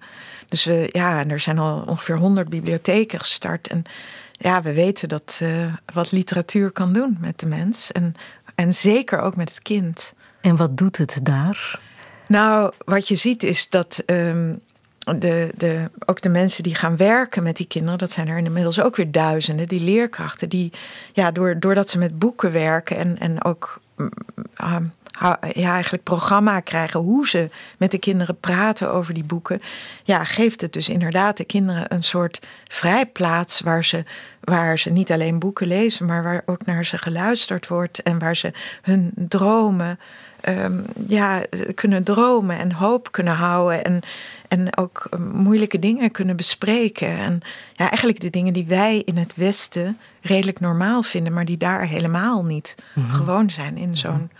Dus 0.48 0.64
we, 0.64 0.88
ja, 0.92 1.20
en 1.20 1.30
er 1.30 1.40
zijn 1.40 1.58
al 1.58 1.84
ongeveer 1.86 2.16
honderd 2.16 2.48
bibliotheken 2.48 3.18
gestart. 3.18 3.68
En 3.68 3.82
ja, 4.32 4.62
we 4.62 4.72
weten 4.72 5.08
dat 5.08 5.40
wat 5.92 6.12
literatuur 6.12 6.70
kan 6.70 6.92
doen 6.92 7.16
met 7.20 7.38
de 7.38 7.46
mens. 7.46 7.92
En, 7.92 8.14
en 8.54 8.74
zeker 8.74 9.20
ook 9.20 9.36
met 9.36 9.48
het 9.48 9.62
kind. 9.62 10.12
En 10.40 10.56
wat 10.56 10.78
doet 10.78 10.96
het 10.96 11.18
daar? 11.22 11.80
Nou, 12.28 12.72
wat 12.84 13.08
je 13.08 13.14
ziet 13.14 13.42
is 13.42 13.68
dat 13.68 14.02
um, 14.06 14.60
de, 14.98 15.52
de, 15.56 15.90
ook 16.06 16.20
de 16.20 16.28
mensen 16.28 16.62
die 16.62 16.74
gaan 16.74 16.96
werken 16.96 17.42
met 17.42 17.56
die 17.56 17.66
kinderen, 17.66 17.98
dat 17.98 18.10
zijn 18.10 18.28
er 18.28 18.38
inmiddels 18.38 18.80
ook 18.80 18.96
weer 18.96 19.12
duizenden, 19.12 19.68
die 19.68 19.80
leerkrachten, 19.80 20.48
die 20.48 20.72
ja, 21.12 21.30
door, 21.30 21.58
doordat 21.58 21.90
ze 21.90 21.98
met 21.98 22.18
boeken 22.18 22.52
werken 22.52 22.96
en, 22.96 23.18
en 23.18 23.44
ook 23.44 23.80
um, 24.62 24.92
ja, 25.52 25.72
eigenlijk 25.72 26.02
programma 26.02 26.60
krijgen 26.60 27.00
hoe 27.00 27.28
ze 27.28 27.50
met 27.78 27.90
de 27.90 27.98
kinderen 27.98 28.40
praten 28.40 28.92
over 28.92 29.14
die 29.14 29.24
boeken, 29.24 29.60
ja, 30.04 30.24
geeft 30.24 30.60
het 30.60 30.72
dus 30.72 30.88
inderdaad 30.88 31.36
de 31.36 31.44
kinderen 31.44 31.94
een 31.94 32.04
soort 32.04 32.46
vrijplaats 32.68 33.60
waar 33.60 33.84
ze, 33.84 34.04
waar 34.40 34.78
ze 34.78 34.90
niet 34.90 35.12
alleen 35.12 35.38
boeken 35.38 35.66
lezen, 35.66 36.06
maar 36.06 36.22
waar 36.22 36.42
ook 36.46 36.64
naar 36.64 36.84
ze 36.84 36.98
geluisterd 36.98 37.66
wordt 37.66 38.02
en 38.02 38.18
waar 38.18 38.36
ze 38.36 38.52
hun 38.82 39.12
dromen 39.14 39.98
um, 40.48 40.84
ja, 41.06 41.42
kunnen 41.74 42.02
dromen 42.02 42.58
en 42.58 42.72
hoop 42.72 43.12
kunnen 43.12 43.34
houden. 43.34 43.84
En, 43.84 44.00
en 44.48 44.76
ook 44.76 45.08
moeilijke 45.32 45.78
dingen 45.78 46.10
kunnen 46.10 46.36
bespreken. 46.36 47.08
En 47.08 47.40
ja, 47.72 47.88
eigenlijk 47.88 48.20
de 48.20 48.30
dingen 48.30 48.52
die 48.52 48.66
wij 48.66 49.02
in 49.04 49.16
het 49.16 49.34
Westen 49.36 49.98
redelijk 50.20 50.60
normaal 50.60 51.02
vinden, 51.02 51.32
maar 51.32 51.44
die 51.44 51.56
daar 51.56 51.86
helemaal 51.86 52.44
niet 52.44 52.74
mm 52.94 53.02
-hmm. 53.02 53.12
gewoon 53.12 53.50
zijn 53.50 53.76
in 53.76 53.96
zo'n 53.96 54.30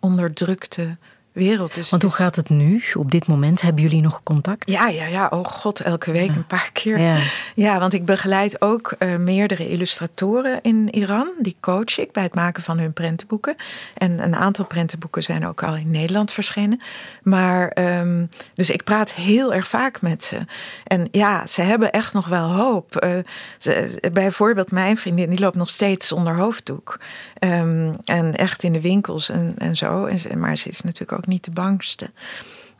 onderdrukte 0.00 0.96
wereld. 1.38 1.74
Dus 1.74 1.90
Want 1.90 2.02
hoe 2.02 2.12
gaat 2.12 2.36
het 2.36 2.48
nu? 2.48 2.82
Op 2.94 3.10
dit 3.10 3.26
moment 3.26 3.60
hebben 3.60 3.82
jullie 3.82 4.02
nog 4.02 4.22
contact? 4.22 4.70
Ja, 4.70 4.88
ja, 4.88 5.06
ja. 5.06 5.26
Oh 5.30 5.44
god, 5.44 5.80
elke 5.80 6.12
week 6.12 6.28
een 6.28 6.46
paar 6.46 6.70
keer. 6.72 6.98
Ja, 6.98 7.18
ja 7.54 7.78
want 7.78 7.92
ik 7.92 8.04
begeleid 8.04 8.60
ook 8.60 8.94
uh, 8.98 9.16
meerdere 9.16 9.68
illustratoren 9.68 10.58
in 10.62 10.94
Iran. 10.94 11.28
Die 11.38 11.56
coach 11.60 11.98
ik 11.98 12.12
bij 12.12 12.22
het 12.22 12.34
maken 12.34 12.62
van 12.62 12.78
hun 12.78 12.92
prentenboeken. 12.92 13.56
En 13.94 14.22
een 14.22 14.36
aantal 14.36 14.64
prentenboeken 14.64 15.22
zijn 15.22 15.46
ook 15.46 15.62
al 15.62 15.76
in 15.76 15.90
Nederland 15.90 16.32
verschenen. 16.32 16.80
Maar, 17.22 17.76
um, 18.00 18.28
dus 18.54 18.70
ik 18.70 18.84
praat 18.84 19.12
heel 19.12 19.54
erg 19.54 19.68
vaak 19.68 20.02
met 20.02 20.24
ze. 20.24 20.38
En 20.84 21.08
ja, 21.10 21.46
ze 21.46 21.62
hebben 21.62 21.92
echt 21.92 22.12
nog 22.12 22.26
wel 22.26 22.52
hoop. 22.52 23.04
Uh, 23.04 23.10
ze, 23.58 24.00
bijvoorbeeld 24.12 24.70
mijn 24.70 24.96
vriendin, 24.96 25.30
die 25.30 25.38
loopt 25.38 25.56
nog 25.56 25.68
steeds 25.68 26.06
zonder 26.08 26.34
hoofddoek. 26.34 27.00
Um, 27.44 27.96
en 28.04 28.36
echt 28.36 28.62
in 28.62 28.72
de 28.72 28.80
winkels 28.80 29.28
en, 29.28 29.54
en 29.58 29.76
zo. 29.76 30.04
En, 30.04 30.38
maar 30.38 30.56
ze 30.56 30.68
is 30.68 30.80
natuurlijk 30.80 31.12
ook 31.12 31.26
niet 31.28 31.44
de 31.44 31.50
bangste. 31.50 32.10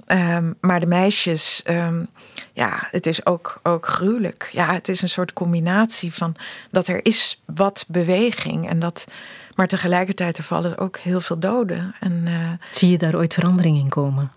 Um, 0.07 0.55
maar 0.61 0.81
de 0.81 0.87
meisjes, 0.87 1.63
um, 1.71 2.09
ja, 2.53 2.89
het 2.91 3.07
is 3.07 3.27
ook, 3.27 3.61
ook 3.63 3.87
gruwelijk. 3.87 4.49
Ja, 4.53 4.73
het 4.73 4.89
is 4.89 5.03
een 5.03 5.09
soort 5.09 5.33
combinatie 5.33 6.15
van 6.15 6.37
dat 6.71 6.87
er 6.87 7.05
is 7.05 7.43
wat 7.47 7.85
beweging 7.89 8.69
en 8.69 8.79
dat, 8.79 9.05
maar 9.55 9.67
tegelijkertijd 9.67 10.39
er 10.39 10.45
vallen 10.45 10.79
ook 10.79 10.97
heel 10.97 11.21
veel 11.21 11.39
doden. 11.39 11.95
En, 12.01 12.23
uh, 12.27 12.51
Zie 12.73 12.91
je 12.91 12.99
daar 12.99 13.15
ooit 13.15 13.35
verandering 13.35 13.79
in 13.79 13.89
komen? 13.89 14.33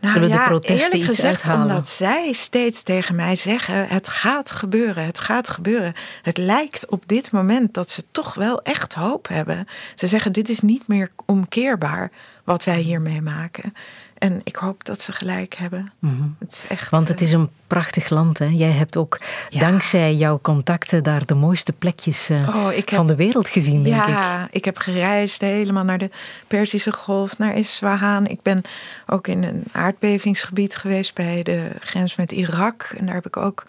Nou, 0.00 0.16
Zullen 0.16 0.28
ja, 0.28 0.42
de 0.42 0.48
protesten 0.48 0.76
eerlijk 0.76 0.94
iets 0.94 1.06
gezegd, 1.06 1.42
uithalen? 1.42 1.62
omdat 1.62 1.88
zij 1.88 2.32
steeds 2.32 2.82
tegen 2.82 3.14
mij 3.14 3.36
zeggen: 3.36 3.88
het 3.88 4.08
gaat 4.08 4.50
gebeuren, 4.50 5.04
het 5.04 5.18
gaat 5.18 5.48
gebeuren. 5.48 5.94
Het 6.22 6.36
lijkt 6.36 6.90
op 6.90 7.02
dit 7.06 7.30
moment 7.30 7.74
dat 7.74 7.90
ze 7.90 8.04
toch 8.10 8.34
wel 8.34 8.62
echt 8.62 8.94
hoop 8.94 9.28
hebben. 9.28 9.66
Ze 9.94 10.06
zeggen: 10.06 10.32
dit 10.32 10.48
is 10.48 10.60
niet 10.60 10.88
meer 10.88 11.10
omkeerbaar 11.26 12.10
wat 12.44 12.64
wij 12.64 12.78
hier 12.80 13.00
meemaken. 13.00 13.74
En 14.18 14.40
ik 14.44 14.56
hoop 14.56 14.84
dat 14.84 15.00
ze 15.00 15.12
gelijk 15.12 15.54
hebben. 15.54 15.92
Mhm. 15.98 16.22
Het 16.38 16.52
is 16.52 16.64
echt, 16.68 16.90
Want 16.90 17.08
het 17.08 17.20
eh, 17.20 17.26
is 17.26 17.32
een 17.32 17.50
prachtig 17.66 18.08
land. 18.10 18.38
Hè? 18.38 18.44
Jij 18.46 18.70
hebt 18.70 18.96
ook 18.96 19.20
Ja. 19.48 19.60
dankzij 19.60 20.14
jouw 20.14 20.38
contacten 20.42 21.02
daar 21.02 21.26
de 21.26 21.34
mooiste 21.34 21.72
plekjes 21.72 22.28
eh, 22.30 22.48
Oh, 22.48 22.68
heb- 22.74 22.90
van 22.90 23.06
de 23.06 23.14
wereld 23.14 23.48
gezien, 23.48 23.82
denk 23.82 24.02
ik. 24.02 24.08
ja, 24.08 24.48
ik. 24.50 24.64
heb 24.64 24.76
gereisd 24.78 25.40
helemaal 25.40 25.84
naar 25.84 25.98
de 25.98 26.10
Perzische 26.46 26.92
Golf, 26.92 27.38
naar 27.38 27.54
Isfahan. 27.56 28.26
Ik 28.26 28.42
ben 28.42 28.62
ook 29.06 29.26
in 29.26 29.42
een 29.42 29.64
aardbevingsgebied 29.72 30.76
geweest 30.76 31.14
bij 31.14 31.42
de 31.42 31.70
grens 31.80 32.16
met 32.16 32.32
Irak. 32.32 32.94
En 32.98 33.04
daar 33.06 33.14
heb 33.14 33.26
ik 33.26 33.36
ook 33.36 33.64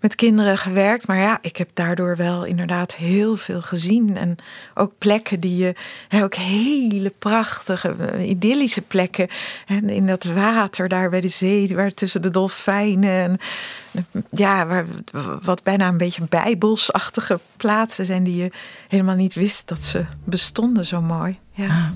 met 0.00 0.14
kinderen 0.14 0.58
gewerkt. 0.58 1.06
Maar 1.06 1.18
ja, 1.18 1.38
ik 1.40 1.56
heb 1.56 1.70
daardoor 1.74 2.16
wel 2.16 2.44
inderdaad 2.44 2.94
heel 2.94 3.36
veel 3.36 3.62
gezien. 3.62 4.16
En 4.16 4.36
ook 4.74 4.92
plekken 4.98 5.40
die 5.40 5.56
je, 5.56 5.74
hè, 6.08 6.22
ook 6.22 6.34
hele 6.34 7.12
prachtige, 7.18 7.94
eh, 7.96 8.28
idyllische 8.28 8.82
plekken. 8.82 9.28
En 9.66 9.88
in 9.88 10.06
dat 10.06 10.24
water 10.24 10.88
daar 10.88 11.10
bij 11.10 11.20
de 11.20 11.28
zee, 11.28 11.76
waar 11.76 11.94
tussen 11.94 12.22
de 12.22 12.30
dolfijnen. 12.30 13.10
En, 13.10 13.38
ja, 14.30 14.66
waar, 14.66 14.86
wat 15.42 15.62
bijna 15.62 15.88
een 15.88 15.98
beetje 15.98 16.26
bijbelsachtige 16.28 17.40
plaatsen 17.56 18.06
zijn 18.06 18.24
die 18.24 18.36
je 18.36 18.50
helemaal 18.88 19.16
niet 19.16 19.34
wist 19.34 19.68
dat 19.68 19.82
ze 19.82 20.04
bestonden 20.24 20.86
zo 20.86 21.02
mooi. 21.02 21.38
Ja. 21.52 21.66
Ah. 21.66 21.88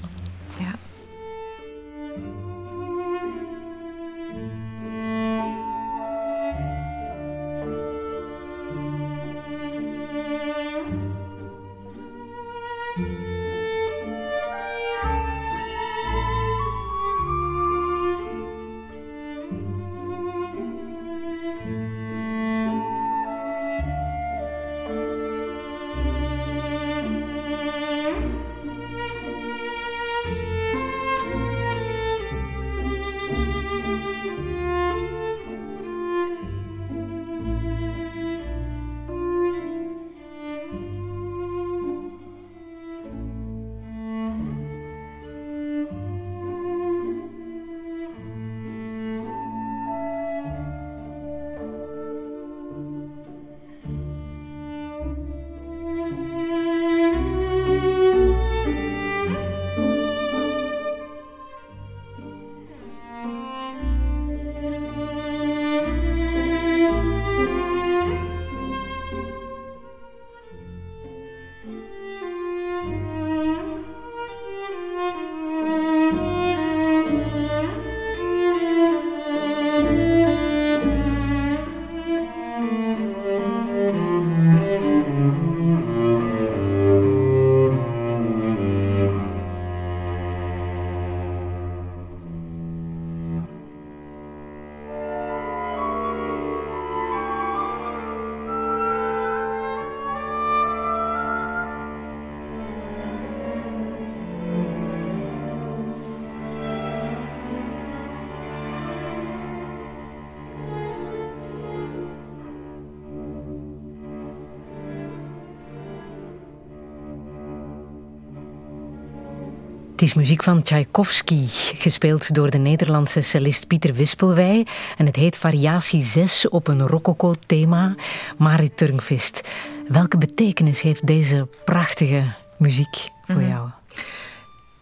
Is 120.05 120.15
muziek 120.15 120.43
van 120.43 120.63
Tchaikovsky, 120.63 121.47
gespeeld 121.77 122.35
door 122.35 122.51
de 122.51 122.59
Nederlandse 122.59 123.21
cellist 123.21 123.67
Pieter 123.67 123.95
Wispelwij. 123.95 124.67
En 124.97 125.07
het 125.07 125.17
heet 125.17 125.37
Variatie 125.37 126.03
6 126.03 126.49
op 126.49 126.69
een 126.69 126.87
rococo-thema. 126.87 127.95
Marit 128.39 128.77
Turnquist, 128.77 129.41
welke 129.89 130.19
betekenis 130.19 130.81
heeft 130.81 131.07
deze 131.07 131.49
prachtige 131.65 132.25
muziek 132.59 133.09
voor 133.25 133.35
Mhm. 133.41 133.49
jou? 133.49 133.69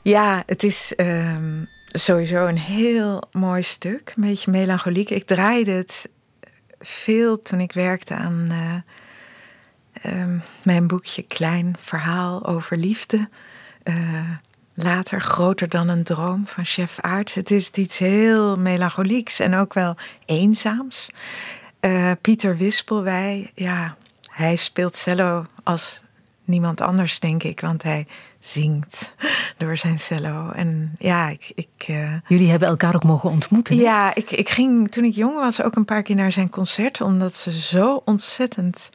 Ja, 0.02 0.42
het 0.46 0.62
is 0.62 0.94
ehm, 0.94 1.64
sowieso 1.86 2.46
een 2.46 2.58
heel 2.58 3.22
mooi 3.32 3.62
stuk. 3.62 4.12
Een 4.16 4.22
beetje 4.28 4.50
melancholiek. 4.50 5.10
Ik 5.10 5.24
draaide 5.24 5.70
het 5.70 6.08
veel 6.80 7.40
toen 7.40 7.60
ik 7.60 7.72
werkte 7.72 8.14
aan 8.14 8.48
eh, 8.50 10.12
ehm, 10.12 10.38
mijn 10.62 10.86
boekje 10.86 11.22
Klein 11.22 11.76
Verhaal 11.80 12.46
over 12.46 12.76
Liefde. 12.76 13.28
Eh, 13.82 13.94
later 14.74 15.20
Groter 15.20 15.68
dan 15.68 15.88
een 15.88 16.02
droom 16.02 16.46
van 16.46 16.64
chef 16.64 17.00
Aarts. 17.00 17.34
Het 17.34 17.50
is 17.50 17.70
iets 17.70 17.98
heel 17.98 18.56
melancholieks 18.56 19.40
en 19.40 19.54
ook 19.54 19.74
wel 19.74 19.96
eenzaams. 20.26 21.10
Eh, 21.80 22.10
Pieter 22.20 22.56
Wispelwij, 22.56 23.50
ja, 23.54 23.96
hij 24.30 24.56
speelt 24.56 24.96
cello 24.96 25.44
als 25.62 26.02
niemand 26.44 26.80
anders, 26.80 27.20
denk 27.20 27.42
ik. 27.42 27.60
Want 27.60 27.82
hij 27.82 28.06
zingt 28.38 29.14
door 29.56 29.76
zijn 29.76 29.98
cello. 29.98 30.50
En 30.50 30.94
ja, 30.98 31.28
ik... 31.28 31.52
ik 31.54 31.68
eh, 31.86 32.14
Jullie 32.26 32.50
hebben 32.50 32.68
elkaar 32.68 32.94
ook 32.94 33.04
mogen 33.04 33.30
ontmoeten. 33.30 33.76
hè? 33.76 33.82
ja, 33.82 34.14
ik, 34.14 34.30
ik 34.30 34.48
ging 34.48 34.90
toen 34.90 35.04
ik 35.04 35.14
jong 35.14 35.34
was 35.34 35.62
ook 35.62 35.76
een 35.76 35.84
paar 35.84 36.02
keer 36.02 36.16
naar 36.16 36.32
zijn 36.32 36.50
concerten, 36.50 37.04
omdat 37.04 37.36
ze 37.36 37.60
zo 37.60 38.02
ontzettend 38.04 38.90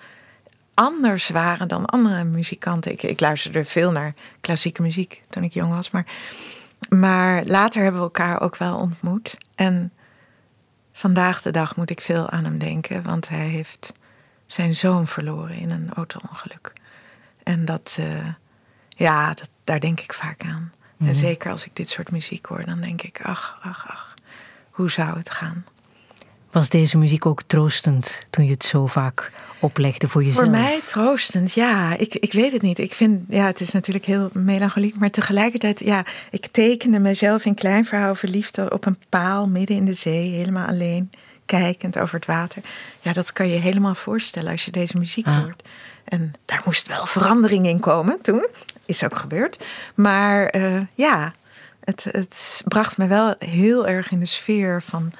anders 0.80 1.30
waren 1.30 1.68
dan 1.68 1.86
andere 1.86 2.24
muzikanten. 2.24 2.91
Ik, 2.91 3.04
ik 3.04 3.20
luisterde 3.20 3.66
veel 3.66 3.91
naar 3.91 4.14
klassieke 4.41 4.82
muziek 4.82 5.24
toen 5.30 5.44
ik 5.44 5.54
jong 5.54 5.74
was, 5.74 5.91
maar, 5.91 6.06
maar 6.90 7.45
later 7.45 7.82
hebben 7.82 8.02
we 8.02 8.08
elkaar 8.08 8.41
ook 8.41 8.58
wel 8.58 8.78
ontmoet. 8.78 9.38
En 9.56 9.91
vandaag 10.94 11.41
de 11.41 11.52
dag 11.52 11.76
moet 11.76 11.90
ik 11.90 12.02
veel 12.02 12.30
aan 12.30 12.44
hem 12.44 12.58
denken, 12.58 13.04
want 13.04 13.30
hij 13.30 13.48
heeft 13.48 13.94
zijn 14.45 14.76
zoon 14.76 15.08
verloren 15.08 15.56
in 15.56 15.70
een 15.70 15.94
auto-ongeluk. 15.94 16.74
En 17.44 17.66
dat, 17.66 17.98
eh, 17.99 18.28
ja, 18.90 19.34
dat, 19.34 19.49
daar 19.64 19.80
denk 19.80 19.99
ik 19.99 20.14
vaak 20.14 20.44
aan. 20.44 20.72
En 20.99 21.16
zeker 21.16 21.52
als 21.52 21.66
ik 21.66 21.76
dit 21.76 21.90
soort 21.90 22.12
muziek 22.12 22.45
hoor, 22.45 22.66
dan 22.66 22.82
denk 22.82 23.02
ik, 23.02 23.22
ach, 23.22 23.60
ach, 23.62 23.88
ach, 23.88 24.14
hoe 24.70 24.91
zou 24.91 25.18
het 25.18 25.30
gaan? 25.30 25.66
Was 26.58 26.70
deze 26.70 26.98
muziek 26.98 27.26
ook 27.26 27.42
troostend 27.48 28.20
toen 28.30 28.46
je 28.46 28.52
het 28.52 28.64
zo 28.66 28.86
vaak 28.86 29.32
oplegde 29.60 30.08
voor 30.08 30.24
jezelf? 30.24 30.44
Voor 30.46 30.54
mij 30.56 30.82
troostend, 30.86 31.54
ja. 31.54 31.98
Ik, 31.98 32.16
ik 32.16 32.34
weet 32.34 32.52
het 32.52 32.62
niet. 32.62 32.80
Ik 32.80 32.94
vind, 32.94 33.22
ja, 33.30 33.46
het 33.46 33.60
is 33.60 33.72
natuurlijk 33.72 34.06
heel 34.06 34.30
melancholiek, 34.34 34.96
maar 34.96 35.10
tegelijkertijd, 35.10 35.80
ja, 35.80 36.06
ik 36.32 36.48
tekende 36.52 37.00
mezelf 37.00 37.46
in 37.46 37.54
klein 37.54 37.86
verhaal 37.86 38.10
over 38.10 38.28
liefde 38.28 38.72
op 38.72 38.86
een 38.86 38.98
paal 39.10 39.48
midden 39.48 39.76
in 39.76 39.86
de 39.86 39.94
zee, 39.94 40.30
helemaal 40.30 40.68
alleen, 40.68 41.12
kijkend 41.46 42.00
over 42.00 42.16
het 42.16 42.26
water. 42.26 42.62
Ja, 43.02 43.14
dat 43.14 43.34
kan 43.34 43.48
je 43.48 43.60
helemaal 43.60 43.96
voorstellen 43.96 44.52
als 44.52 44.66
je 44.66 44.72
deze 44.72 44.98
muziek 44.98 45.26
Ah. 45.26 45.40
hoort. 45.40 45.64
En 46.06 46.34
daar 46.46 46.62
moest 46.66 46.88
wel 46.88 47.06
verandering 47.06 47.66
in 47.66 47.80
komen 47.80 48.22
toen. 48.22 48.48
Is 48.86 49.04
ook 49.04 49.18
gebeurd. 49.18 49.66
Maar 49.96 50.46
eh, 50.46 50.82
ja, 50.94 51.34
het, 51.84 52.06
het 52.12 52.62
bracht 52.66 52.98
me 52.98 53.08
wel 53.08 53.36
heel 53.40 53.88
erg 53.88 54.12
in 54.12 54.20
de 54.20 54.26
sfeer 54.26 54.82
van 54.86 55.14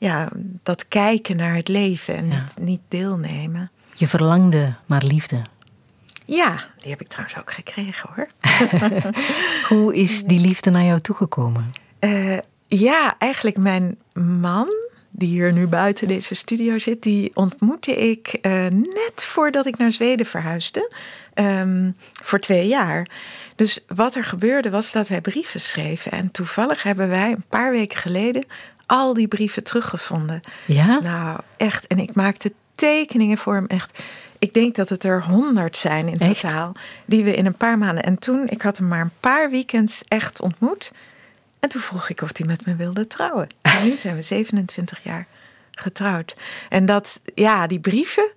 ja, 0.00 0.28
dat 0.62 0.88
kijken 0.88 1.36
naar 1.36 1.54
het 1.54 1.68
leven 1.68 2.16
en 2.16 2.28
Ja. 2.28 2.40
niet, 2.40 2.58
niet 2.58 2.80
deelnemen. 2.88 3.70
Je 3.94 4.06
verlangde 4.08 4.74
naar 4.86 5.02
liefde. 5.04 5.42
Ja, 6.24 6.64
die 6.78 6.90
heb 6.90 7.00
ik 7.00 7.08
trouwens 7.08 7.38
ook 7.38 7.52
gekregen 7.52 8.08
hoor. 8.14 8.28
Hoe 9.78 9.94
is 9.94 10.22
die 10.24 10.38
liefde 10.38 10.70
naar 10.70 10.84
jou 10.84 11.00
toegekomen? 11.00 11.70
Eh, 11.98 12.38
ja, 12.68 13.14
eigenlijk 13.18 13.56
mijn 13.56 13.96
man, 14.40 14.68
die 15.10 15.28
hier 15.28 15.52
nu 15.52 15.66
buiten 15.66 16.08
deze 16.08 16.34
studio 16.34 16.78
zit, 16.78 17.02
die 17.02 17.30
ontmoette 17.34 17.96
ik 18.10 18.28
eh, 18.28 18.52
net 18.70 19.24
voordat 19.24 19.66
ik 19.66 19.78
naar 19.78 19.92
Zweden 19.92 20.26
verhuisde. 20.26 20.92
ehm, 21.34 21.90
voor 22.12 22.38
twee 22.38 22.66
jaar. 22.68 23.08
Dus 23.56 23.84
wat 23.86 24.14
er 24.14 24.24
gebeurde 24.24 24.70
was 24.70 24.92
dat 24.92 25.08
wij 25.08 25.20
brieven 25.20 25.60
schreven. 25.60 26.12
En 26.12 26.30
toevallig 26.30 26.82
hebben 26.82 27.08
wij 27.08 27.30
een 27.30 27.44
paar 27.48 27.70
weken 27.70 27.98
geleden 27.98 28.44
al 28.90 29.14
die 29.14 29.28
brieven 29.28 29.64
teruggevonden. 29.64 30.40
Ja? 30.66 31.00
Nou, 31.00 31.38
echt. 31.56 31.86
En 31.86 31.98
ik 31.98 32.14
maakte 32.14 32.52
tekeningen 32.74 33.38
voor 33.38 33.54
hem. 33.54 33.66
Echt. 33.66 34.02
Ik 34.38 34.54
denk 34.54 34.74
dat 34.74 34.88
het 34.88 35.04
er 35.04 35.24
honderd 35.24 35.76
zijn 35.76 36.08
in 36.08 36.18
Echt? 36.18 36.40
totaal. 36.40 36.72
Die 37.06 37.24
we 37.24 37.34
in 37.34 37.46
een 37.46 37.54
paar 37.54 37.78
maanden. 37.78 38.04
En 38.04 38.18
toen, 38.18 38.48
ik 38.48 38.62
had 38.62 38.78
hem 38.78 38.88
maar 38.88 39.00
een 39.00 39.12
paar 39.20 39.50
weekends 39.50 40.02
echt 40.08 40.40
ontmoet. 40.40 40.92
En 41.60 41.68
toen 41.68 41.80
vroeg 41.80 42.08
ik 42.08 42.22
of 42.22 42.30
hij 42.36 42.46
met 42.46 42.66
me 42.66 42.76
wilde 42.76 43.06
trouwen. 43.06 43.48
En 43.62 43.84
nu 43.84 43.96
zijn 43.96 44.14
we 44.16 44.22
27 44.22 45.00
jaar 45.02 45.26
getrouwd. 45.70 46.36
En 46.68 46.86
dat, 46.86 47.20
ja, 47.34 47.66
die 47.66 47.80
brieven, 47.80 48.30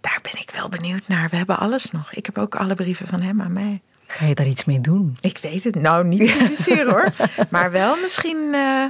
daar 0.00 0.18
ben 0.22 0.40
ik 0.40 0.50
wel 0.50 0.68
benieuwd 0.68 1.08
naar. 1.08 1.28
We 1.30 1.36
hebben 1.36 1.58
alles 1.58 1.90
nog. 1.90 2.12
Ik 2.12 2.26
heb 2.26 2.38
ook 2.38 2.54
alle 2.54 2.74
brieven 2.74 3.06
van 3.06 3.20
hem 3.20 3.40
aan 3.40 3.52
mij. 3.52 3.80
Ga 4.06 4.24
je 4.24 4.34
daar 4.34 4.46
iets 4.46 4.64
mee 4.64 4.80
doen? 4.80 5.16
Ik 5.20 5.38
weet 5.38 5.64
het 5.64 5.74
nou 5.74 6.04
niet 6.04 6.38
publiceren 6.38 6.90
hoor. 6.94 7.12
Maar 7.48 7.70
wel 7.70 7.96
misschien, 7.96 8.54
eh, 8.54 8.84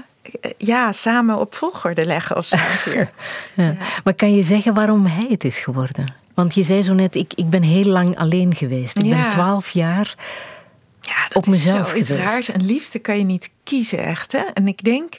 ja, 0.56 0.92
samen 0.92 1.38
op 1.38 1.54
volgorde 1.54 2.04
leggen 2.06 2.36
of 2.36 2.44
zo 2.44 2.56
een. 2.84 3.08
Ja. 3.64 3.74
Maar 4.04 4.14
kan 4.14 4.34
je 4.34 4.42
zeggen 4.42 4.74
waarom 4.74 5.06
hij 5.06 5.26
het 5.28 5.44
is 5.44 5.58
geworden? 5.58 6.12
Want 6.34 6.54
je 6.54 6.62
zei 6.62 6.82
zo 6.82 6.94
net, 6.94 7.14
ik, 7.14 7.32
ik 7.34 7.50
ben 7.50 7.62
heel 7.62 7.84
lang 7.84 8.16
alleen 8.16 8.54
geweest. 8.54 8.98
Ik 8.98 9.04
Ja. 9.04 9.16
ben 9.22 9.28
twaalf 9.28 9.70
jaar. 9.70 10.14
Ja, 11.00 11.26
dat 11.28 11.36
Op 11.36 11.46
mezelf 11.46 11.82
is 11.84 11.88
zoiets 11.90 12.08
geweest. 12.08 12.28
raars. 12.28 12.50
En 12.50 12.64
liefde 12.64 12.98
kan 12.98 13.18
je 13.18 13.24
niet 13.24 13.50
kiezen, 13.64 13.98
echt. 13.98 14.32
Hè? 14.32 14.38
En 14.54 14.68
ik 14.68 14.84
denk, 14.84 15.18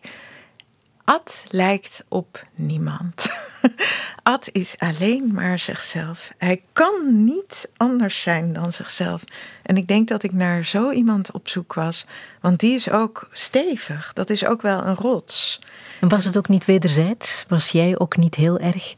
Ad 1.11 1.45
lijkt 1.49 2.03
op 2.07 2.45
niemand. 2.55 3.27
Ad 4.23 4.49
is 4.51 4.75
alleen 4.77 5.31
maar 5.33 5.59
zichzelf. 5.59 6.31
Hij 6.37 6.61
kan 6.73 7.23
niet 7.25 7.69
anders 7.77 8.21
zijn 8.21 8.53
dan 8.53 8.73
zichzelf. 8.73 9.23
En 9.63 9.77
ik 9.77 9.87
denk 9.87 10.07
dat 10.07 10.23
ik 10.23 10.33
naar 10.33 10.65
zo 10.65 10.91
iemand 10.91 11.31
op 11.31 11.49
zoek 11.49 11.73
was. 11.73 12.05
Want 12.41 12.59
die 12.59 12.75
is 12.75 12.89
ook 12.89 13.27
stevig. 13.31 14.13
Dat 14.13 14.29
is 14.29 14.45
ook 14.45 14.61
wel 14.61 14.85
een 14.85 14.95
rots. 14.95 15.61
En 15.99 16.07
was 16.07 16.25
het 16.25 16.37
ook 16.37 16.47
niet 16.47 16.65
wederzijds? 16.65 17.45
Was 17.47 17.69
jij 17.71 17.99
ook 17.99 18.17
niet 18.17 18.35
heel 18.35 18.59
erg 18.59 18.95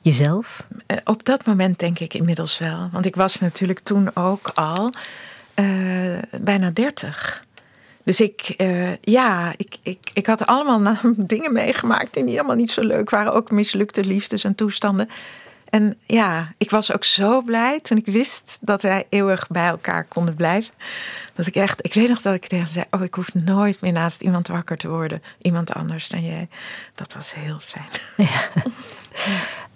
jezelf? 0.00 0.64
Eh, 0.86 0.96
Op 1.04 1.24
dat 1.24 1.46
moment 1.46 1.78
denk 1.78 1.98
ik 1.98 2.14
inmiddels 2.14 2.58
wel. 2.58 2.88
Want 2.92 3.04
ik 3.06 3.16
was 3.16 3.40
natuurlijk 3.40 3.80
toen 3.80 4.16
ook 4.16 4.50
al 4.54 4.92
eh, 5.54 5.64
bijna 6.40 6.70
dertig. 6.70 7.44
Dus 8.04 8.20
ik, 8.20 8.54
eh, 8.56 8.96
ja, 8.96 9.52
ik, 9.56 9.76
ik, 9.82 10.10
ik 10.12 10.26
had 10.26 10.46
allemaal 10.46 10.80
na- 10.90 11.00
dingen 11.16 11.52
meegemaakt 11.52 12.14
die 12.14 12.22
niet 12.24 12.38
allemaal 12.38 12.56
niet 12.56 12.70
zo 12.70 12.82
leuk 12.82 13.10
waren. 13.10 13.32
Ook 13.32 13.50
mislukte 13.50 14.04
liefdes 14.04 14.44
en 14.44 14.54
toestanden. 14.54 15.08
En 15.68 15.96
ja, 16.06 16.52
ik 16.58 16.70
was 16.70 16.92
ook 16.92 17.04
zo 17.04 17.42
blij 17.42 17.80
toen 17.80 17.96
ik 17.98 18.06
wist 18.06 18.58
dat 18.60 18.82
wij 18.82 19.06
eeuwig 19.08 19.46
bij 19.48 19.66
elkaar 19.66 20.04
konden 20.04 20.34
blijven. 20.34 20.72
Dat 21.34 21.46
ik 21.46 21.54
echt, 21.54 21.84
ik 21.84 21.94
weet 21.94 22.08
nog 22.08 22.22
dat 22.22 22.34
ik 22.34 22.46
tegen 22.46 22.64
hem 22.64 22.74
zei: 22.74 22.84
Oh, 22.90 23.02
ik 23.02 23.14
hoef 23.14 23.34
nooit 23.34 23.80
meer 23.80 23.92
naast 23.92 24.20
iemand 24.20 24.48
wakker 24.48 24.76
te 24.76 24.88
worden. 24.88 25.22
Iemand 25.42 25.74
anders 25.74 26.08
dan 26.08 26.24
jij. 26.24 26.48
Dat 26.94 27.12
was 27.14 27.34
heel 27.34 27.58
fijn. 27.60 27.88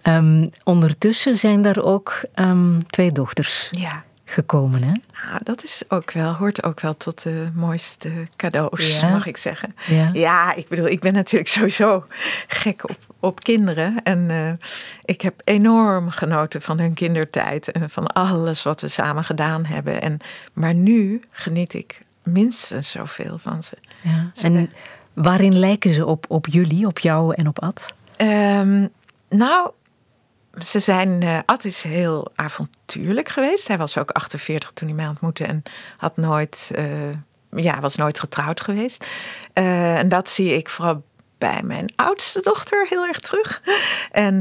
Ehm, 0.03 0.47
ondertussen 0.65 1.37
zijn 1.37 1.63
daar 1.63 1.83
ook 1.83 2.21
ehm, 2.35 2.81
twee 2.91 3.13
dochters 3.13 3.69
Ja. 3.71 4.05
Gekomen, 4.35 4.83
hè? 4.83 4.93
Nou, 5.29 5.41
dat 5.43 5.63
is 5.65 5.83
ook 5.89 6.11
wel, 6.13 6.33
hoort 6.33 6.63
ook 6.63 6.81
wel 6.81 6.97
tot 6.97 7.23
de 7.23 7.49
mooiste 7.55 8.11
cadeaus, 8.37 9.01
Ja. 9.01 9.11
mag 9.11 9.27
ik 9.27 9.37
zeggen. 9.37 9.75
Ja. 10.13 10.55
ik 10.55 10.69
bedoel, 10.69 10.87
ik 10.87 11.01
ben 11.01 11.13
natuurlijk 11.13 11.51
sowieso 11.59 12.05
gek 12.49 12.89
op, 12.91 12.99
op 13.21 13.41
kinderen. 13.41 14.03
En 14.03 14.31
eh, 14.31 14.69
ik 15.05 15.21
heb 15.21 15.41
enorm 15.45 16.11
genoten 16.11 16.63
van 16.63 16.79
hun 16.79 16.95
kindertijd 16.95 17.73
en 17.73 17.91
van 17.91 18.07
alles 18.07 18.63
wat 18.63 18.81
we 18.81 18.89
samen 18.89 19.25
gedaan 19.25 19.65
hebben. 19.65 20.03
En, 20.03 20.19
maar 20.53 20.75
nu 20.75 21.21
geniet 21.31 21.75
ik 21.75 22.03
minstens 22.23 22.91
zoveel 22.91 23.39
van 23.39 23.63
ze. 23.63 23.77
Ja. 24.01 24.31
Ze 24.33 24.45
En 24.45 24.73
waarin 25.15 25.59
lijken 25.59 25.91
ze 25.91 26.07
op, 26.07 26.25
op 26.29 26.47
jullie, 26.47 26.87
op 26.87 26.99
jou 26.99 27.35
en 27.35 27.49
op 27.49 27.61
Ad? 27.61 27.95
Ehm, 28.17 28.87
nou, 29.29 29.71
ze 30.63 30.81
zijn. 30.81 31.23
eh 31.23 31.39
Ad 31.45 31.65
is 31.65 31.83
heel 31.83 32.33
avontuurlijk 32.35 33.29
geweest. 33.29 33.69
Hij 33.69 33.79
was 33.79 33.99
ook 33.99 34.11
48 34.11 34.71
toen 34.71 34.89
hij 34.89 34.97
mij 34.97 35.09
ontmoette 35.09 35.45
en 35.45 35.63
had 35.97 36.17
nooit. 36.17 36.71
eh, 36.75 36.85
ja, 37.51 37.81
was 37.81 37.97
nooit 37.97 38.21
getrouwd 38.21 38.61
geweest. 38.61 39.07
Eh, 39.53 39.99
en 39.99 40.09
dat 40.09 40.31
zie 40.31 40.57
ik 40.57 40.69
vooral 40.69 41.03
bij 41.39 41.63
mijn 41.63 41.93
oudste 41.97 42.41
dochter 42.41 42.87
heel 42.89 43.07
erg 43.07 43.19
terug. 43.19 43.63
En, 44.11 44.41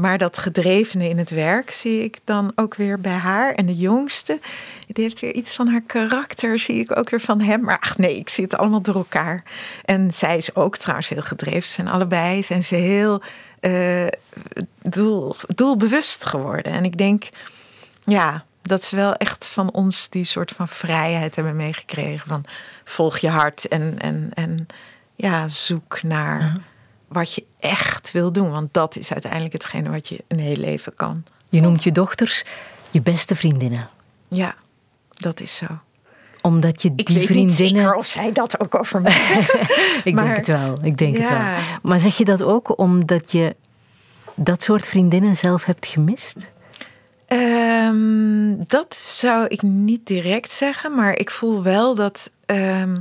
maar 0.00 0.18
dat 0.18 0.38
gedrevene 0.38 1.08
in 1.08 1.18
het 1.18 1.30
werk 1.30 1.70
zie 1.70 2.04
ik 2.04 2.18
dan 2.24 2.52
ook 2.54 2.74
weer 2.74 3.00
bij 3.00 3.12
haar. 3.12 3.54
En 3.54 3.66
de 3.66 3.76
jongste, 3.76 4.38
die 4.86 5.04
heeft 5.04 5.20
weer 5.20 5.34
iets 5.34 5.54
van 5.54 5.68
haar 5.68 5.82
karakter, 5.86 6.58
zie 6.58 6.80
ik 6.80 6.96
ook 6.96 7.10
weer 7.10 7.20
van 7.20 7.40
hem. 7.40 7.60
Maar 7.60 7.78
ach 7.78 7.98
nee, 7.98 8.16
ik 8.16 8.28
zie 8.28 8.44
het 8.44 8.56
allemaal 8.56 8.82
door 8.82 8.94
elkaar. 8.94 9.42
En 9.84 10.12
zij 10.12 10.36
is 10.36 10.54
ook 10.54 10.76
trouwens 10.76 11.08
heel 11.08 11.22
gedreven. 11.22 11.62
Ze 11.62 11.72
zijn 11.72 11.88
allebei 11.88 12.42
zijn 12.42 12.62
ze 12.62 12.74
heel 12.74 13.22
eh, 13.60 14.06
doel, 14.82 15.36
doelbewust 15.46 16.24
geworden. 16.24 16.72
En 16.72 16.84
ik 16.84 16.98
denk, 16.98 17.28
ja, 18.04 18.44
dat 18.62 18.84
ze 18.84 18.96
wel 18.96 19.14
echt 19.14 19.46
van 19.46 19.72
ons 19.72 20.08
die 20.08 20.24
soort 20.24 20.50
van 20.50 20.68
vrijheid 20.68 21.34
hebben 21.34 21.56
meegekregen. 21.56 22.28
Van 22.28 22.44
volg 22.84 23.18
je 23.18 23.28
hart 23.28 23.68
en, 23.68 23.98
en, 23.98 24.30
en 24.34 24.66
ja, 25.16 25.48
zoek 25.48 26.02
naar 26.02 26.60
wat 27.08 27.34
je 27.34 27.44
echt 27.60 28.12
wil 28.12 28.32
doen. 28.32 28.50
Want 28.50 28.74
dat 28.74 28.96
is 28.96 29.12
uiteindelijk 29.12 29.52
hetgene 29.52 29.90
wat 29.90 30.08
je 30.08 30.24
een 30.28 30.38
heel 30.38 30.56
leven 30.56 30.94
kan. 30.94 31.24
Je 31.48 31.60
noemt 31.60 31.82
je 31.82 31.92
dochters 31.92 32.44
je 32.90 33.02
beste 33.02 33.34
vriendinnen. 33.34 33.88
Ja, 34.28 34.54
dat 35.08 35.40
is 35.40 35.56
zo. 35.56 35.66
Omdat 36.42 36.82
je 36.82 36.92
Ik 36.96 37.06
die 37.06 37.16
weet 37.16 37.26
vriendinnen. 37.26 37.56
niet 37.72 37.76
zeker 37.76 37.94
of 37.94 38.06
zij 38.06 38.32
dat 38.32 38.60
ook 38.60 38.74
over 38.78 39.00
mij 39.00 39.12
zeggen. 39.34 39.60
ik 40.04 40.14
maar- 40.14 40.24
denk 40.24 40.36
het 40.36 40.46
wel. 40.46 40.78
Ik 40.82 40.96
denk 40.96 41.16
Ja. 41.16 41.22
het 41.22 41.30
wel. 41.66 41.78
Maar 41.82 42.00
zeg 42.00 42.16
je 42.16 42.24
dat 42.24 42.42
ook 42.42 42.78
omdat 42.78 43.32
je 43.32 43.56
dat 44.34 44.62
soort 44.62 44.88
vriendinnen 44.88 45.36
zelf 45.36 45.64
hebt 45.64 45.86
gemist? 45.86 46.50
Ehm, 47.26 48.54
dat 48.66 48.94
zou 48.94 49.46
ik 49.46 49.62
niet 49.62 50.06
direct 50.06 50.50
zeggen, 50.50 50.94
maar 50.94 51.18
ik 51.18 51.30
voel 51.30 51.62
wel 51.62 51.94
dat, 51.94 52.30
ehm, 52.46 52.96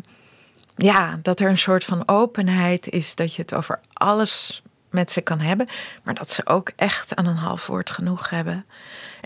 ja, 0.75 1.19
dat 1.21 1.39
er 1.39 1.49
een 1.49 1.57
soort 1.57 1.83
van 1.85 2.07
openheid 2.07 2.89
is 2.89 3.15
dat 3.15 3.33
je 3.35 3.41
het 3.41 3.53
over 3.53 3.79
alles 3.93 4.61
met 4.89 5.11
ze 5.11 5.21
kan 5.21 5.39
hebben, 5.39 5.67
maar 6.03 6.13
dat 6.13 6.29
ze 6.29 6.45
ook 6.45 6.71
echt 6.75 7.15
aan 7.15 7.25
een 7.25 7.35
half 7.35 7.67
woord 7.67 7.89
genoeg 7.89 8.29
hebben. 8.29 8.65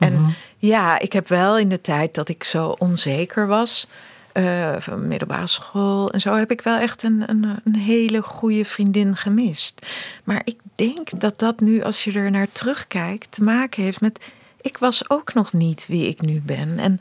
En 0.02 0.36
ja, 0.58 1.00
ik 1.00 1.14
heb 1.14 1.28
wel 1.28 1.58
in 1.58 1.70
de 1.70 1.82
tijd 1.82 2.14
dat 2.14 2.30
ik 2.30 2.44
zo 2.44 2.76
onzeker 2.78 3.48
was, 3.48 3.88
eh, 4.32 4.76
van 4.80 5.08
middelbare 5.08 5.48
school 5.48 6.12
en 6.12 6.22
zo, 6.22 6.34
heb 6.34 6.52
ik 6.52 6.62
wel 6.62 6.78
echt 6.78 7.04
een, 7.04 7.24
een, 7.26 7.60
een 7.64 7.76
hele 7.76 8.22
goede 8.22 8.66
vriendin 8.66 9.16
gemist. 9.16 9.86
Maar 10.24 10.42
ik 10.44 10.60
denk 10.76 11.20
dat 11.20 11.40
dat 11.40 11.60
nu, 11.60 11.82
als 11.84 12.04
je 12.04 12.12
er 12.12 12.32
naar 12.32 12.48
terugkijkt, 12.52 13.32
te 13.32 13.44
maken 13.44 13.84
heeft 13.84 14.02
met. 14.02 14.20
Ik 14.62 14.78
was 14.78 15.10
ook 15.10 15.34
nog 15.34 15.54
niet 15.54 15.88
wie 15.88 16.08
ik 16.08 16.22
nu 16.22 16.42
ben. 16.42 16.80
En 16.80 17.00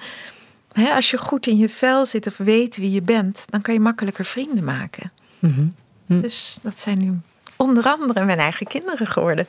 hè, 0.73 0.91
als 0.91 1.11
je 1.11 1.19
goed 1.19 1.47
in 1.47 1.57
je 1.57 1.69
vel 1.69 2.07
zit 2.07 2.27
of 2.27 2.37
weet 2.37 2.77
wie 2.77 2.91
je 2.91 3.03
bent, 3.03 3.45
dan 3.47 3.61
kan 3.61 3.75
je 3.75 3.81
makkelijker 3.81 4.25
vrienden 4.25 4.65
maken. 4.65 5.13
Dus 6.21 6.59
dat 6.63 6.79
zijn 6.79 6.99
nu 6.99 7.21
onder 7.57 7.85
andere 7.85 8.25
mijn 8.25 8.39
eigen 8.39 8.67
kinderen 8.67 9.07
geworden. 9.07 9.47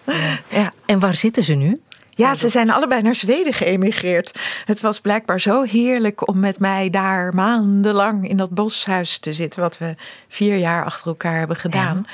Ja. 0.49 0.73
En 0.85 0.99
waar 0.99 1.15
zitten 1.15 1.43
ze 1.43 1.53
nu? 1.53 1.81
Ja, 2.15 2.35
ze 2.35 2.49
zijn 2.49 2.69
allebei 2.69 3.01
naar 3.01 3.15
Zweden 3.15 3.53
geëmigreerd. 3.53 4.39
Het 4.65 4.81
was 4.81 4.99
blijkbaar 4.99 5.39
zo 5.41 5.61
heerlijk 5.63 6.27
om 6.27 6.39
met 6.39 6.59
mij 6.59 6.89
daar 6.89 7.35
maandenlang 7.35 8.29
in 8.29 8.37
dat 8.37 8.49
boshuis 8.49 9.17
te 9.17 9.33
zitten, 9.33 9.61
wat 9.61 9.77
we 9.77 9.95
vier 10.27 10.55
jaar 10.55 10.85
achter 10.85 11.07
elkaar 11.07 11.37
hebben 11.37 11.57
gedaan. 11.57 12.05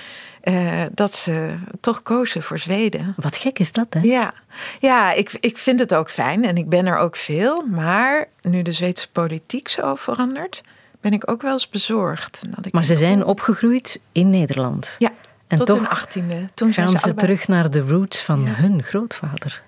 eh, 0.42 0.82
dat 0.92 1.16
ze 1.16 1.56
toch 1.80 2.04
kozen 2.04 2.44
voor 2.44 2.60
Zweden. 2.60 3.14
Wat 3.18 3.38
gek 3.38 3.60
is 3.60 3.72
dat, 3.72 3.86
hè? 3.90 4.00
Ja, 4.00 4.34
ja 4.80 5.14
ik, 5.14 5.38
ik 5.40 5.58
vind 5.58 5.80
het 5.80 5.94
ook 5.94 6.10
fijn 6.10 6.46
en 6.46 6.58
ik 6.58 6.70
ben 6.70 6.86
er 6.86 6.98
ook 6.98 7.16
veel. 7.16 7.66
Maar 7.66 8.28
nu 8.42 8.62
de 8.62 8.72
Zweedse 8.72 9.10
politiek 9.12 9.68
zo 9.68 9.96
verandert, 9.96 10.62
ben 11.02 11.14
ik 11.14 11.30
ook 11.32 11.42
wel 11.42 11.52
eens 11.54 11.70
bezorgd. 11.70 12.42
Dat 12.50 12.74
Maar 12.74 12.86
ze 12.86 12.96
zijn 12.96 13.26
opgegroeid 13.26 14.00
in 14.12 14.30
Nederland. 14.30 14.96
Ja, 15.00 15.12
En 15.48 15.58
tot 15.58 15.68
toch 15.68 15.78
hun 15.78 15.88
achttiende. 15.88 16.50
Toen 16.54 16.74
zijn 16.74 16.90
Gaan 16.90 16.98
ze 16.98 17.14
terug 17.14 17.48
naar 17.48 17.72
de 17.72 17.80
roots 17.82 18.20
van 18.22 18.44
Ja. 18.44 18.52
hun 18.54 18.84
grootvader. 18.84 19.64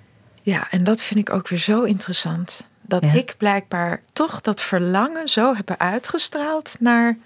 Ja, 0.50 0.68
en 0.70 0.84
dat 0.84 1.02
vind 1.02 1.20
ik 1.20 1.30
ook 1.34 1.48
weer 1.48 1.60
zo 1.60 1.84
interessant. 1.84 2.64
Dat 2.82 3.04
Ja. 3.06 3.12
ik 3.14 3.36
blijkbaar 3.38 4.02
toch 4.14 4.42
dat 4.42 4.62
verlangen 4.62 5.30
zo 5.30 5.56
heb 5.56 5.76
uitgestraald 5.78 6.76
naar 6.80 7.18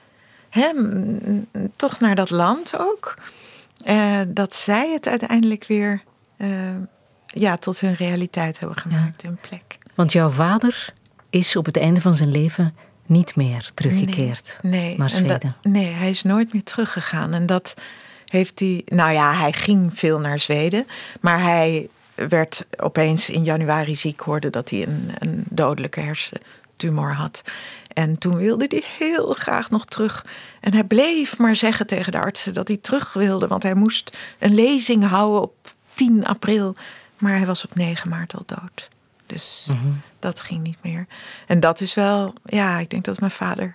hem, 0.49 1.47
toch 1.75 1.99
naar 1.99 2.15
dat 2.15 2.29
land 2.29 2.77
ook. 2.79 3.13
Eh, 3.83 4.19
dat 4.27 4.55
zij 4.55 4.91
het 4.91 5.07
uiteindelijk 5.07 5.65
weer 5.67 6.03
eh, 6.37 6.49
ja, 7.25 7.57
tot 7.57 7.79
hun 7.79 7.93
realiteit 7.95 8.59
hebben 8.59 8.77
gemaakt, 8.77 9.21
hun 9.21 9.37
plek. 9.49 9.77
Want 9.95 10.11
jouw 10.11 10.29
vader 10.29 10.93
is 11.29 11.55
op 11.55 11.65
het 11.65 11.77
einde 11.77 12.01
van 12.01 12.15
zijn 12.15 12.31
leven 12.31 12.75
niet 13.05 13.35
meer 13.35 13.71
teruggekeerd 13.73 14.57
nee, 14.61 14.97
naar 14.97 15.07
dat- 15.09 15.17
Zweden. 15.17 15.55
nee, 15.61 15.91
hij 15.91 16.09
is 16.09 16.23
nooit 16.23 16.53
meer 16.53 16.63
teruggegaan. 16.63 17.33
En 17.33 17.45
dat 17.45 17.73
heeft 18.25 18.59
hij. 18.59 18.81
Nou 18.85 19.11
ja, 19.11 19.33
hij 19.33 19.53
ging 19.53 19.99
veel 19.99 20.19
naar 20.19 20.39
Zweden. 20.39 20.87
Maar 21.21 21.41
hij 21.41 21.89
werd 22.15 22.65
opeens 22.77 23.29
in 23.29 23.43
januari 23.43 23.95
ziek, 23.95 24.19
hoorde 24.19 24.49
dat 24.49 24.69
hij 24.69 24.87
een, 24.87 25.11
een 25.19 25.43
dodelijke 25.49 25.99
hersentumor 25.99 27.13
had. 27.13 27.41
En 27.93 28.17
toen 28.17 28.35
wilde 28.35 28.65
hij 28.67 28.83
heel 28.97 29.33
graag 29.33 29.69
nog 29.69 29.85
terug. 29.85 30.25
En 30.59 30.73
hij 30.73 30.83
bleef 30.83 31.37
maar 31.37 31.55
zeggen 31.55 31.87
tegen 31.87 32.11
de 32.11 32.19
artsen 32.19 32.53
dat 32.53 32.67
hij 32.67 32.77
terug 32.77 33.13
wilde. 33.13 33.47
Want 33.47 33.63
hij 33.63 33.73
moest 33.73 34.17
een 34.39 34.55
lezing 34.55 35.07
houden 35.07 35.41
op 35.41 35.73
10 35.93 36.25
april. 36.25 36.75
Maar 37.17 37.37
hij 37.37 37.45
was 37.45 37.65
op 37.65 37.75
9 37.75 38.09
maart 38.09 38.33
al 38.33 38.43
dood. 38.45 38.89
Dus 39.25 39.69
dat 40.19 40.39
ging 40.39 40.63
niet 40.63 40.77
meer. 40.81 41.07
En 41.47 41.59
dat 41.59 41.81
is 41.81 41.93
wel, 41.93 42.33
ja, 42.45 42.79
ik 42.79 42.89
denk 42.89 43.03
dat 43.03 43.19
mijn 43.19 43.31
vader 43.31 43.71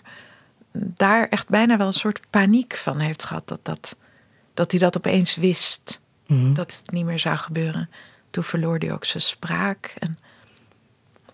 daar 0.72 1.28
echt 1.28 1.48
bijna 1.48 1.76
wel 1.76 1.86
een 1.86 1.92
soort 1.92 2.20
paniek 2.30 2.74
van 2.74 2.98
heeft 2.98 3.24
gehad. 3.24 3.48
Dat, 3.48 3.60
dat, 3.62 3.96
dat 4.54 4.70
hij 4.70 4.80
dat 4.80 4.96
opeens 4.96 5.36
wist. 5.36 6.00
Dat 6.54 6.76
het 6.76 6.90
niet 6.90 7.04
meer 7.04 7.18
zou 7.18 7.36
gebeuren. 7.36 7.90
Toen 8.30 8.44
verloor 8.44 8.78
hij 8.78 8.92
ook 8.92 9.04
zijn 9.04 9.22
spraak. 9.22 9.94
En 9.98 10.18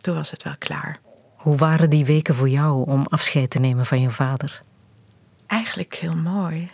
toen 0.01 0.15
was 0.15 0.31
het 0.31 0.43
wel 0.43 0.57
klaar. 0.59 0.99
Hoe 1.37 1.57
waren 1.57 1.91
die 1.91 2.05
weken 2.05 2.35
voor 2.35 2.49
jou 2.49 2.91
om 2.91 3.07
afscheid 3.09 3.51
te 3.51 3.59
nemen 3.59 3.87
van 3.87 4.01
je 4.01 4.11
vader? 4.11 4.62
Eigenlijk 5.47 5.95
heel 5.95 6.16
mooi. 6.16 6.71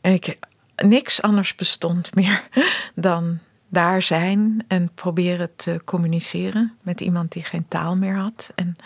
Ik, 0.00 0.38
niks 0.76 1.22
anders 1.22 1.54
bestond 1.54 2.14
meer 2.14 2.48
dan 2.94 3.38
daar 3.68 4.02
zijn 4.02 4.64
en 4.68 4.90
proberen 4.94 5.56
te 5.56 5.80
communiceren 5.84 6.76
met 6.82 7.00
iemand 7.00 7.32
die 7.32 7.44
geen 7.44 7.68
taal 7.68 7.96
meer 7.96 8.16
had. 8.16 8.52
En, 8.54 8.76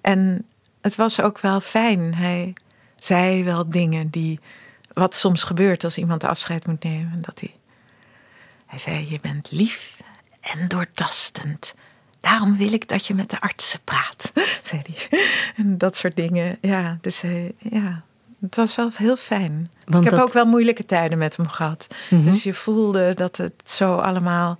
en 0.00 0.46
het 0.80 0.96
was 0.96 1.20
ook 1.20 1.40
wel 1.40 1.60
fijn. 1.60 2.14
Hij 2.14 2.52
zei 2.98 3.44
wel 3.44 3.70
dingen 3.70 4.10
die, 4.10 4.40
wat 4.92 5.14
soms 5.14 5.42
gebeurt 5.42 5.84
als 5.84 5.98
iemand 5.98 6.24
afscheid 6.24 6.66
moet 6.66 6.82
nemen. 6.82 7.22
Dat 7.22 7.40
hij, 7.40 7.54
hij 8.72 8.80
zei, 8.80 9.10
je 9.10 9.18
bent 9.20 9.50
lief 9.50 10.00
en 10.40 10.68
doortastend. 10.68 11.74
Daarom 12.20 12.56
wil 12.56 12.72
ik 12.72 12.88
dat 12.88 13.06
je 13.06 13.14
met 13.14 13.30
de 13.30 13.40
artsen 13.40 13.80
praat, 13.84 14.32
zei 14.62 14.82
hij. 15.08 15.20
En 15.56 15.78
dat 15.78 15.96
soort 15.96 16.16
dingen. 16.16 16.58
Ja, 16.60 16.98
dus 17.00 17.20
hij, 17.20 17.52
ja, 17.58 18.02
het 18.40 18.56
was 18.56 18.74
wel 18.76 18.90
heel 18.94 19.16
fijn. 19.16 19.70
Want 19.84 20.04
ik 20.04 20.10
heb 20.10 20.18
dat- 20.18 20.28
ook 20.28 20.34
wel 20.34 20.44
moeilijke 20.46 20.86
tijden 20.86 21.18
met 21.18 21.36
hem 21.36 21.48
gehad. 21.48 21.86
Dus 22.10 22.42
je 22.42 22.54
voelde 22.54 23.14
dat 23.14 23.36
het 23.36 23.62
zo 23.64 23.96
allemaal 23.96 24.58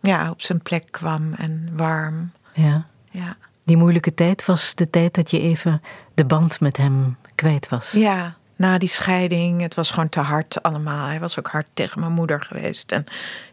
ja, 0.00 0.30
op 0.30 0.42
zijn 0.42 0.62
plek 0.62 0.86
kwam 0.90 1.32
en 1.34 1.68
warm. 1.72 2.32
Ja. 2.52 2.86
Ja, 3.10 3.36
Die 3.64 3.76
moeilijke 3.76 4.14
tijd 4.14 4.44
was 4.44 4.74
de 4.74 4.90
tijd 4.90 5.14
dat 5.14 5.30
je 5.30 5.40
even 5.40 5.82
de 6.14 6.24
band 6.24 6.60
met 6.60 6.76
hem 6.76 7.16
kwijt 7.34 7.68
was. 7.68 7.90
ja 7.92 8.36
na 8.60 8.78
die 8.78 8.88
scheiding, 8.88 9.60
het 9.60 9.74
was 9.74 9.90
gewoon 9.90 10.08
te 10.08 10.20
hard 10.20 10.62
allemaal. 10.62 11.06
Hij 11.06 11.20
was 11.20 11.38
ook 11.38 11.46
hard 11.46 11.66
tegen 11.74 12.00
mijn 12.00 12.12
moeder 12.12 12.42
geweest. 12.42 12.92
En 12.92 13.04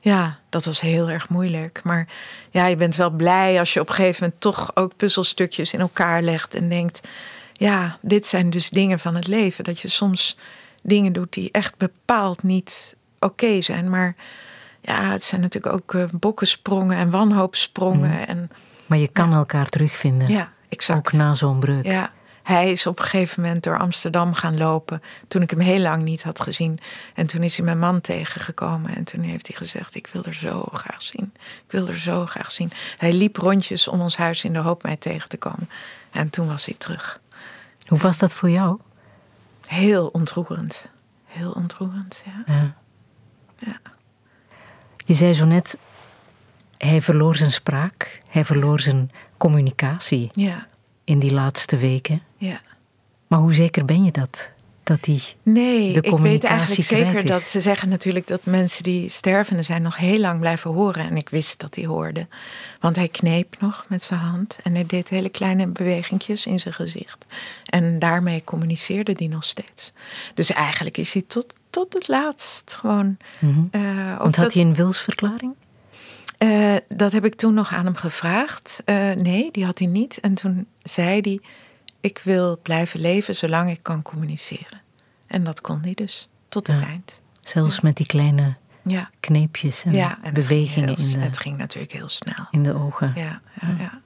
ja, 0.02 0.40
dat 0.50 0.66
was 0.66 0.80
heel 0.80 1.10
erg 1.10 1.30
moeilijk. 1.30 1.82
Maar 1.84 2.08
ja, 2.52 2.66
je 2.66 2.76
bent 2.76 2.96
wel 2.96 3.10
blij 3.10 3.60
als 3.60 3.74
je 3.74 3.80
op 3.80 3.90
een 3.90 3.96
gegeven 3.96 4.24
moment 4.24 4.42
toch 4.42 4.76
ook 4.76 4.96
puzzelstukjes 4.96 5.74
in 5.74 5.80
elkaar 5.80 6.22
legt 6.22 6.56
en 6.56 6.70
denkt: 6.70 7.08
ja, 7.54 7.98
dit 8.02 8.28
zijn 8.28 8.50
dus 8.50 8.70
dingen 8.70 9.00
van 9.00 9.16
het 9.16 9.28
leven. 9.28 9.64
Dat 9.64 9.80
je 9.80 9.88
soms 9.88 10.38
dingen 10.82 11.14
doet 11.14 11.34
die 11.34 11.52
echt 11.52 11.78
bepaald 11.78 12.44
niet 12.44 12.96
oké 13.20 13.62
zijn. 13.62 13.90
Maar 13.90 14.16
ja, 14.82 15.12
het 15.12 15.24
zijn 15.24 15.42
natuurlijk 15.42 15.74
ook 15.74 15.94
eh, 15.94 16.04
bokkensprongen 16.20 16.98
en 16.98 17.10
wanhoopsprongen. 17.10 18.28
En 18.28 18.52
Maar 18.86 18.98
je 18.98 19.08
kan 19.08 19.34
elkaar 19.34 19.70
terugvinden. 19.70 20.28
ja, 20.28 20.52
exact. 20.70 20.98
Ook 21.08 21.12
na 21.14 21.34
zo'n 21.34 21.60
breuk. 21.60 21.86
Ja, 21.86 22.12
hij 22.48 22.72
is 22.72 22.88
op 22.88 23.00
een 23.00 23.06
gegeven 23.06 23.42
moment 23.42 23.64
door 23.64 23.80
Amsterdam 23.80 24.34
gaan 24.34 24.58
lopen. 24.58 25.02
Toen 25.28 25.42
ik 25.42 25.50
hem 25.50 25.60
heel 25.60 25.80
lang 25.80 26.04
niet 26.04 26.24
had 26.24 26.40
gezien. 26.40 26.80
En 27.14 27.28
toen 27.28 27.44
is 27.44 27.56
hij 27.56 27.66
mijn 27.66 27.80
man 27.80 28.02
tegengekomen. 28.02 28.96
En 28.96 29.04
toen 29.04 29.22
heeft 29.22 29.48
hij 29.48 29.56
gezegd: 29.56 29.96
Ik 29.96 30.08
wil 30.08 30.24
er 30.24 30.34
zo 30.34 30.68
graag 30.72 31.02
zien. 31.02 31.34
Ik 31.36 31.72
wil 31.72 31.88
er 31.88 31.98
zo 32.00 32.26
graag 32.26 32.52
zien. 32.52 32.72
Hij 32.98 33.14
liep 33.14 33.38
rondjes 33.38 33.88
om 33.88 34.02
ons 34.02 34.18
huis 34.18 34.44
in 34.44 34.54
de 34.54 34.60
hoop 34.60 34.84
mij 34.84 34.96
tegen 34.96 35.30
te 35.30 35.38
komen. 35.38 35.70
En 36.12 36.30
toen 36.30 36.48
was 36.48 36.66
hij 36.66 36.76
terug. 36.78 37.20
Hoe 37.88 38.00
was 38.00 38.18
dat 38.18 38.34
voor 38.34 38.50
jou? 38.50 38.80
Heel 39.66 40.08
ontroerend. 40.08 40.84
Heel 41.26 41.52
ontroerend, 41.52 42.22
ja. 42.26 42.54
Ja. 42.54 42.76
Ja. 43.58 43.80
Je 44.98 45.14
zei 45.14 45.34
zo 45.34 45.46
net, 45.46 45.78
hij 46.78 47.02
verloor 47.02 47.36
zijn 47.36 47.52
spraak, 47.52 48.22
hij 48.32 48.46
verloor 48.46 48.80
zijn 48.80 49.12
communicatie 49.38 50.32
Ja, 50.34 50.68
in 51.08 51.20
die 51.20 51.34
laatste 51.34 51.78
weken. 51.78 52.20
ja. 52.38 52.62
Maar 53.28 53.40
hoe 53.40 53.54
zeker 53.54 53.86
ben 53.86 54.04
je 54.04 54.12
dat? 54.12 54.52
Dat 54.84 55.04
die. 55.04 55.24
Nee, 55.44 55.80
de 55.94 55.98
ik 55.98 56.02
weet 56.02 56.12
communicatie 56.12 56.50
eigenlijk 56.58 56.88
zeker 56.88 57.24
is. 57.24 57.30
dat 57.32 57.42
ze 57.42 57.62
zeggen 57.62 57.90
natuurlijk 57.90 58.28
dat 58.28 58.46
mensen 58.46 58.84
die 58.84 59.10
stervende 59.10 59.64
zijn 59.64 59.82
nog 59.82 59.98
heel 59.98 60.20
lang 60.20 60.40
blijven 60.40 60.72
horen. 60.72 61.10
En 61.10 61.18
ik 61.18 61.30
wist 61.30 61.60
dat 61.60 61.76
hij 61.76 61.86
hoorde. 61.86 62.28
Want 62.80 62.96
hij 62.96 63.08
kneep 63.08 63.56
nog 63.60 63.86
met 63.90 64.04
zijn 64.04 64.20
hand 64.20 64.58
en 64.64 64.74
hij 64.74 64.86
deed 64.86 65.10
hele 65.10 65.30
kleine 65.30 65.68
bewegingjes 65.68 66.46
in 66.46 66.60
zijn 66.60 66.74
gezicht. 66.74 67.26
En 67.66 68.00
daarmee 68.00 68.44
communiceerde 68.44 69.14
hij 69.18 69.28
nog 69.28 69.44
steeds. 69.44 69.94
Dus 70.34 70.52
eigenlijk 70.52 70.98
is 70.98 71.14
hij 71.14 71.24
tot, 71.28 71.54
tot 71.70 71.94
het 71.94 72.08
laatst 72.08 72.74
gewoon. 72.80 73.18
eh, 73.40 73.48
Mhm. 73.50 74.18
Want 74.18 74.36
had 74.36 74.46
dat- 74.46 74.54
hij 74.54 74.64
een 74.64 74.76
wilsverklaring? 74.76 75.54
Eh, 76.38 76.76
dat 76.88 77.12
heb 77.12 77.26
ik 77.26 77.36
toen 77.36 77.54
nog 77.54 77.74
aan 77.74 77.86
hem 77.86 77.96
gevraagd. 77.96 78.82
Eh, 78.86 79.12
nee, 79.12 79.52
die 79.52 79.66
had 79.66 79.80
hij 79.80 79.88
niet. 79.88 80.20
En 80.20 80.34
toen 80.34 80.68
zei 80.84 81.20
hij: 81.22 81.40
Ik 82.02 82.22
wil 82.24 82.60
blijven 82.62 83.00
leven 83.00 83.36
zolang 83.36 83.70
ik 83.70 83.80
kan 83.84 84.02
communiceren. 84.02 84.82
En 85.28 85.44
dat 85.44 85.62
kon 85.62 85.82
hij 85.82 85.94
dus, 85.94 86.30
tot 86.50 86.68
het 86.68 86.80
Ja. 86.80 86.86
eind. 86.86 87.22
Zelfs 87.42 87.82
met 87.82 87.98
die 87.98 88.06
kleine 88.06 88.56
Ja, 88.82 89.10
kneepjes 89.20 89.84
en, 89.84 89.94
ja 89.94 90.20
en 90.24 90.34
bewegingen 90.34 90.90
het 90.90 91.00
ging, 91.00 91.10
in, 91.10 91.14
heel, 91.14 91.20
de, 91.22 91.26
het 91.28 91.38
ging 91.38 91.58
natuurlijk 91.58 91.94
heel 91.94 92.10
snel. 92.10 92.48
in 92.52 92.64
de 92.64 92.74
ogen. 92.74 93.12
Ja, 93.16 93.42
ja, 93.62 93.76
ja. 93.80 94.02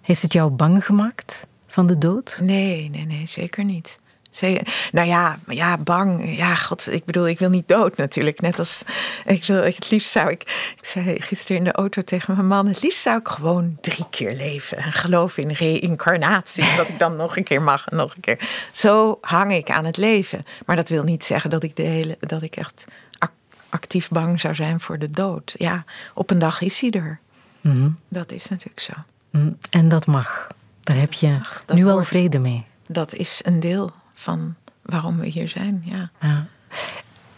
Heeft 0.00 0.22
het 0.22 0.32
jou 0.32 0.50
bang 0.50 0.84
gemaakt 0.84 1.46
van 1.66 1.86
de 1.86 1.98
dood? 1.98 2.38
Nee, 2.42 2.90
nee, 2.90 3.06
nee, 3.06 3.26
zeker 3.26 3.64
niet. 3.64 3.98
Zeker. 4.34 4.88
Nou 4.92 5.06
ja, 5.08 5.38
ja, 5.48 5.78
bang. 5.78 6.36
Ja, 6.36 6.54
god, 6.54 6.92
ik 6.92 7.04
bedoel, 7.04 7.28
ik 7.28 7.38
wil 7.38 7.48
niet 7.48 7.68
dood 7.68 7.96
natuurlijk. 7.96 8.40
Net 8.40 8.58
als, 8.58 8.82
ik 9.24 9.44
wil, 9.44 9.62
het 9.62 9.90
liefst 9.90 10.10
zou 10.10 10.30
ik, 10.30 10.72
ik 10.78 10.84
zei 10.84 11.20
gisteren 11.20 11.56
in 11.56 11.64
de 11.64 11.72
auto 11.72 12.02
tegen 12.02 12.34
mijn 12.34 12.46
man, 12.46 12.66
het 12.66 12.82
liefst 12.82 13.02
zou 13.02 13.18
ik 13.18 13.28
gewoon 13.28 13.78
drie 13.80 14.04
keer 14.10 14.32
leven. 14.34 14.76
En 14.78 14.92
geloven 14.92 15.42
in 15.42 15.50
reïncarnatie, 15.52 16.64
dat 16.76 16.88
ik 16.88 16.98
dan 16.98 17.16
nog 17.16 17.36
een 17.36 17.44
keer 17.44 17.62
mag 17.62 17.86
en 17.86 17.96
nog 17.96 18.14
een 18.14 18.20
keer. 18.20 18.48
Zo 18.72 19.18
hang 19.20 19.52
ik 19.52 19.70
aan 19.70 19.84
het 19.84 19.96
leven. 19.96 20.44
Maar 20.66 20.76
dat 20.76 20.88
wil 20.88 21.02
niet 21.02 21.24
zeggen 21.24 21.50
dat 21.50 21.62
ik, 21.62 21.76
de 21.76 21.82
hele, 21.82 22.16
dat 22.20 22.42
ik 22.42 22.56
echt 22.56 22.84
ac- 23.18 23.30
actief 23.68 24.08
bang 24.08 24.40
zou 24.40 24.54
zijn 24.54 24.80
voor 24.80 24.98
de 24.98 25.10
dood. 25.10 25.54
Ja, 25.58 25.84
op 26.14 26.30
een 26.30 26.38
dag 26.38 26.60
is 26.60 26.80
hij 26.80 26.90
er. 26.90 27.20
Mhm. 27.60 27.88
Dat 28.08 28.32
is 28.32 28.48
natuurlijk 28.48 28.80
zo. 28.80 28.92
Mm, 29.30 29.58
En 29.70 29.88
dat 29.88 30.06
mag. 30.06 30.46
Daar 30.82 30.96
heb 30.96 31.12
je 31.12 31.40
nu 31.72 31.86
al 31.86 32.02
vrede 32.02 32.38
mee. 32.38 32.64
Dat 32.86 33.14
is 33.14 33.40
een 33.44 33.60
deel 33.60 33.90
van 34.14 34.54
waarom 34.82 35.18
we 35.18 35.26
hier 35.26 35.48
zijn, 35.48 35.82
ja. 35.84 36.10
Ja. 36.20 36.46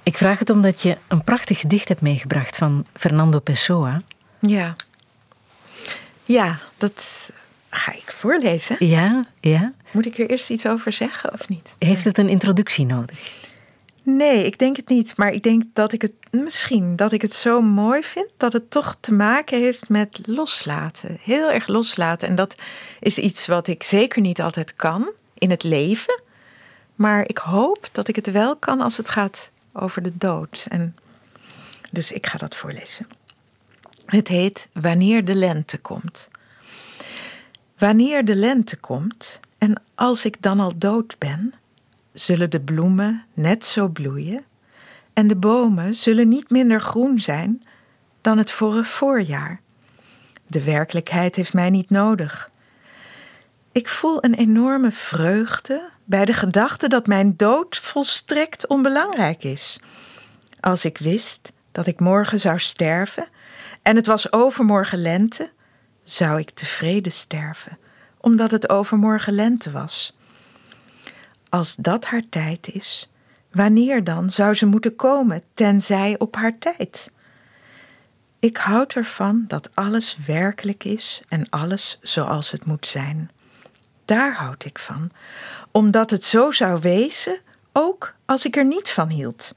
Ik 0.02 0.16
vraag 0.16 0.38
het 0.38 0.50
omdat 0.50 0.82
je 0.82 0.96
een 1.08 1.24
prachtig 1.24 1.60
gedicht 1.60 1.88
hebt 1.88 2.00
meegebracht 2.00 2.56
van 2.56 2.86
Fernando 2.94 3.38
Pessoa. 3.38 4.00
Ja. 4.40 4.76
Ja, 6.24 6.60
dat 6.76 7.30
ga 7.70 7.92
ik 7.92 8.12
voorlezen. 8.12 8.76
Ja, 8.78 9.26
ja. 9.40 9.72
Moet 9.90 10.06
ik 10.06 10.18
er 10.18 10.30
eerst 10.30 10.50
iets 10.50 10.66
over 10.66 10.92
zeggen 10.92 11.32
of 11.32 11.48
niet? 11.48 11.74
Heeft 11.78 12.04
het 12.04 12.18
een 12.18 12.28
introductie 12.28 12.86
nodig? 12.86 13.44
Nee, 14.02 14.44
ik 14.44 14.58
denk 14.58 14.76
het 14.76 14.88
niet. 14.88 15.16
Maar 15.16 15.32
ik 15.32 15.42
denk 15.42 15.62
dat 15.72 15.92
ik 15.92 16.02
het 16.02 16.12
misschien 16.30 16.96
dat 16.96 17.12
ik 17.12 17.22
het 17.22 17.32
zo 17.32 17.60
mooi 17.62 18.02
vind 18.02 18.28
dat 18.36 18.52
het 18.52 18.70
toch 18.70 18.96
te 19.00 19.12
maken 19.12 19.58
heeft 19.58 19.88
met 19.88 20.20
loslaten. 20.22 21.18
Heel 21.20 21.50
erg 21.50 21.66
loslaten. 21.66 22.28
En 22.28 22.34
dat 22.34 22.54
is 23.00 23.18
iets 23.18 23.46
wat 23.46 23.66
ik 23.66 23.82
zeker 23.82 24.20
niet 24.20 24.40
altijd 24.40 24.74
kan 24.74 25.10
in 25.34 25.50
het 25.50 25.62
leven. 25.62 26.20
Maar 26.96 27.28
ik 27.28 27.38
hoop 27.38 27.88
dat 27.92 28.08
ik 28.08 28.16
het 28.16 28.30
wel 28.30 28.56
kan 28.56 28.80
als 28.80 28.96
het 28.96 29.08
gaat 29.08 29.50
over 29.72 30.02
de 30.02 30.16
dood. 30.16 30.66
En 30.68 30.96
dus 31.90 32.12
ik 32.12 32.26
ga 32.26 32.38
dat 32.38 32.56
voorlezen. 32.56 33.06
Het 34.06 34.28
heet 34.28 34.68
Wanneer 34.72 35.24
de 35.24 35.34
lente 35.34 35.78
komt. 35.78 36.28
Wanneer 37.78 38.24
de 38.24 38.36
lente 38.36 38.76
komt 38.76 39.40
en 39.58 39.82
als 39.94 40.24
ik 40.24 40.42
dan 40.42 40.60
al 40.60 40.78
dood 40.78 41.18
ben, 41.18 41.54
zullen 42.12 42.50
de 42.50 42.60
bloemen 42.60 43.24
net 43.34 43.66
zo 43.66 43.88
bloeien 43.88 44.44
en 45.12 45.28
de 45.28 45.36
bomen 45.36 45.94
zullen 45.94 46.28
niet 46.28 46.50
minder 46.50 46.80
groen 46.80 47.20
zijn 47.20 47.62
dan 48.20 48.38
het 48.38 48.50
vorig 48.50 48.88
voorjaar. 48.88 49.60
De 50.46 50.62
werkelijkheid 50.62 51.36
heeft 51.36 51.52
mij 51.54 51.70
niet 51.70 51.90
nodig. 51.90 52.50
Ik 53.72 53.88
voel 53.88 54.24
een 54.24 54.34
enorme 54.34 54.92
vreugde 54.92 55.90
bij 56.06 56.24
de 56.24 56.32
gedachte 56.32 56.88
dat 56.88 57.06
mijn 57.06 57.36
dood 57.36 57.76
volstrekt 57.76 58.66
onbelangrijk 58.66 59.44
is. 59.44 59.80
Als 60.60 60.84
ik 60.84 60.98
wist 60.98 61.52
dat 61.72 61.86
ik 61.86 62.00
morgen 62.00 62.40
zou 62.40 62.58
sterven 62.58 63.28
en 63.82 63.96
het 63.96 64.06
was 64.06 64.32
overmorgen 64.32 65.02
lente, 65.02 65.50
zou 66.02 66.38
ik 66.38 66.50
tevreden 66.50 67.12
sterven, 67.12 67.78
omdat 68.20 68.50
het 68.50 68.70
overmorgen 68.70 69.32
lente 69.32 69.70
was. 69.70 70.16
Als 71.48 71.76
dat 71.76 72.04
haar 72.04 72.28
tijd 72.28 72.68
is, 72.72 73.10
wanneer 73.52 74.04
dan 74.04 74.30
zou 74.30 74.54
ze 74.54 74.66
moeten 74.66 74.96
komen, 74.96 75.42
tenzij 75.54 76.18
op 76.18 76.36
haar 76.36 76.58
tijd? 76.58 77.10
Ik 78.38 78.56
houd 78.56 78.92
ervan 78.92 79.44
dat 79.48 79.70
alles 79.74 80.16
werkelijk 80.26 80.84
is 80.84 81.22
en 81.28 81.48
alles 81.50 81.98
zoals 82.02 82.50
het 82.50 82.64
moet 82.64 82.86
zijn. 82.86 83.30
Daar 84.06 84.34
houd 84.34 84.64
ik 84.64 84.78
van, 84.78 85.10
omdat 85.70 86.10
het 86.10 86.24
zo 86.24 86.50
zou 86.50 86.80
wezen, 86.80 87.40
ook 87.72 88.14
als 88.24 88.44
ik 88.44 88.56
er 88.56 88.64
niet 88.64 88.90
van 88.90 89.08
hield. 89.08 89.54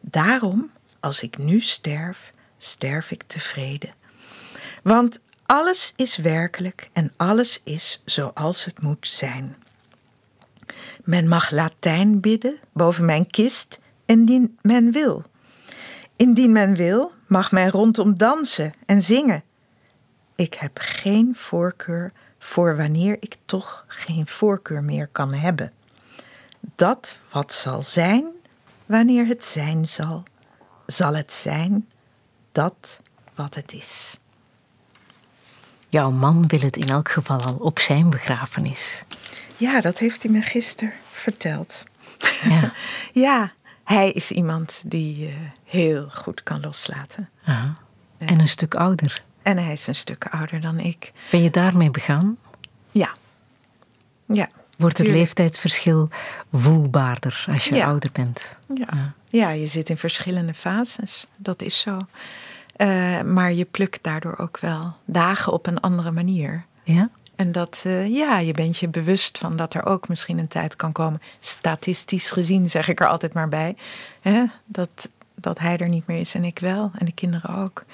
Daarom, 0.00 0.70
als 1.00 1.22
ik 1.22 1.38
nu 1.38 1.60
sterf, 1.60 2.32
sterf 2.58 3.10
ik 3.10 3.22
tevreden. 3.22 3.94
Want 4.82 5.20
alles 5.46 5.92
is 5.96 6.16
werkelijk 6.16 6.90
en 6.92 7.12
alles 7.16 7.60
is 7.64 8.02
zoals 8.04 8.64
het 8.64 8.82
moet 8.82 9.08
zijn. 9.08 9.56
Men 11.04 11.28
mag 11.28 11.50
Latijn 11.50 12.20
bidden 12.20 12.58
boven 12.72 13.04
mijn 13.04 13.26
kist, 13.26 13.78
indien 14.04 14.58
men 14.62 14.92
wil. 14.92 15.24
Indien 16.16 16.52
men 16.52 16.74
wil, 16.74 17.12
mag 17.26 17.52
men 17.52 17.70
rondom 17.70 18.18
dansen 18.18 18.72
en 18.86 19.02
zingen. 19.02 19.44
Ik 20.34 20.54
heb 20.54 20.78
geen 20.80 21.34
voorkeur 21.36 22.12
voor 22.44 22.76
wanneer 22.76 23.16
ik 23.20 23.36
toch 23.46 23.84
geen 23.86 24.26
voorkeur 24.26 24.82
meer 24.82 25.06
kan 25.06 25.34
hebben. 25.34 25.72
Dat 26.76 27.16
wat 27.30 27.52
zal 27.52 27.82
zijn, 27.82 28.24
wanneer 28.86 29.26
het 29.26 29.44
zijn 29.44 29.88
zal, 29.88 30.22
zal 30.86 31.14
het 31.14 31.32
zijn 31.32 31.88
dat 32.52 33.00
wat 33.34 33.54
het 33.54 33.72
is. 33.72 34.18
Jouw 35.88 36.10
man 36.10 36.46
wil 36.46 36.60
het 36.60 36.76
in 36.76 36.88
elk 36.88 37.10
geval 37.10 37.40
al 37.40 37.54
op 37.54 37.78
zijn 37.78 38.10
begrafenis. 38.10 39.02
Ja, 39.56 39.80
dat 39.80 39.98
heeft 39.98 40.22
hij 40.22 40.32
me 40.32 40.42
gisteren 40.42 40.92
verteld. 41.12 41.82
Ja. 42.48 42.72
Ja, 43.12 43.52
hij 43.84 44.10
is 44.10 44.30
iemand 44.30 44.82
die 44.84 45.28
eh, 45.28 45.34
heel 45.64 46.08
goed 46.08 46.42
kan 46.42 46.60
loslaten. 46.60 47.30
Aha. 47.44 47.76
En 48.18 48.40
een 48.40 48.48
stuk 48.48 48.74
ouder. 48.74 49.22
En 49.44 49.58
hij 49.58 49.72
is 49.72 49.86
een 49.86 49.94
stuk 49.94 50.26
ouder 50.30 50.60
dan 50.60 50.78
ik. 50.78 51.12
Ben 51.30 51.42
je 51.42 51.50
daarmee 51.50 51.90
begaan? 51.90 52.36
Ja. 52.90 53.12
Ja. 54.26 54.48
Wordt 54.78 54.98
het 54.98 55.06
tuurlijk. 55.06 55.16
leeftijdsverschil 55.16 56.08
voelbaarder 56.52 57.44
als 57.50 57.64
je 57.64 57.74
Ja. 57.74 57.86
ouder 57.86 58.10
bent? 58.12 58.56
Ja. 58.68 59.12
ja, 59.28 59.50
je 59.50 59.66
zit 59.66 59.88
in 59.90 59.96
verschillende 59.96 60.54
fases. 60.54 61.26
Dat 61.36 61.62
is 61.62 61.80
zo. 61.80 61.98
Eh, 62.76 63.20
maar 63.22 63.52
je 63.52 63.64
plukt 63.64 64.02
daardoor 64.02 64.38
ook 64.38 64.58
wel 64.58 64.96
dagen 65.04 65.52
op 65.52 65.66
een 65.66 65.80
andere 65.80 66.10
manier. 66.10 66.64
Ja? 66.82 67.10
En 67.36 67.52
dat, 67.52 67.82
eh, 67.86 68.08
ja, 68.14 68.38
je 68.38 68.52
bent 68.52 68.78
je 68.78 68.88
bewust 68.88 69.38
van 69.38 69.56
dat 69.56 69.74
er 69.74 69.86
ook 69.86 70.08
misschien 70.08 70.38
een 70.38 70.48
tijd 70.48 70.76
kan 70.76 70.92
komen. 70.92 71.20
Statistisch 71.40 72.30
gezien 72.30 72.70
zeg 72.70 72.88
ik 72.88 73.00
er 73.00 73.08
altijd 73.08 73.32
maar 73.32 73.48
bij. 73.48 73.76
Hè? 74.20 74.44
Dat, 74.64 75.08
dat 75.34 75.58
hij 75.58 75.76
er 75.76 75.88
niet 75.88 76.06
meer 76.06 76.18
is 76.20 76.34
en 76.34 76.44
ik 76.44 76.58
wel. 76.58 76.90
En 76.98 77.06
de 77.06 77.12
kinderen 77.12 77.56
ook. 77.56 77.84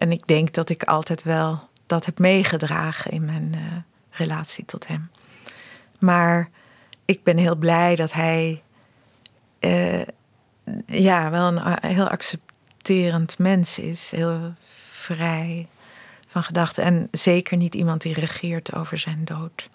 En 0.00 0.12
ik 0.12 0.26
denk 0.26 0.52
dat 0.52 0.68
ik 0.68 0.82
altijd 0.84 1.22
wel 1.22 1.68
dat 1.86 2.04
heb 2.04 2.18
meegedragen 2.18 3.10
in 3.10 3.24
mijn 3.24 3.54
eh, 3.54 3.60
relatie 4.10 4.64
tot 4.64 4.86
hem. 4.86 5.10
Maar 5.98 6.50
ik 7.04 7.22
ben 7.22 7.36
heel 7.36 7.56
blij 7.56 7.96
dat 7.96 8.12
hij 8.12 8.62
eh, 9.58 10.00
ja, 10.86 11.30
wel 11.30 11.46
een 11.46 11.58
a- 11.58 11.78
heel 11.86 12.08
accepterend 12.08 13.38
mens 13.38 13.78
is. 13.78 14.10
Heel 14.10 14.54
vrij 14.90 15.68
van 16.26 16.42
gedachten. 16.42 16.84
En 16.84 17.08
zeker 17.10 17.56
niet 17.56 17.74
iemand 17.74 18.02
die 18.02 18.14
regeert 18.14 18.74
over 18.74 18.98
zijn 18.98 19.24
dood. 19.24 19.68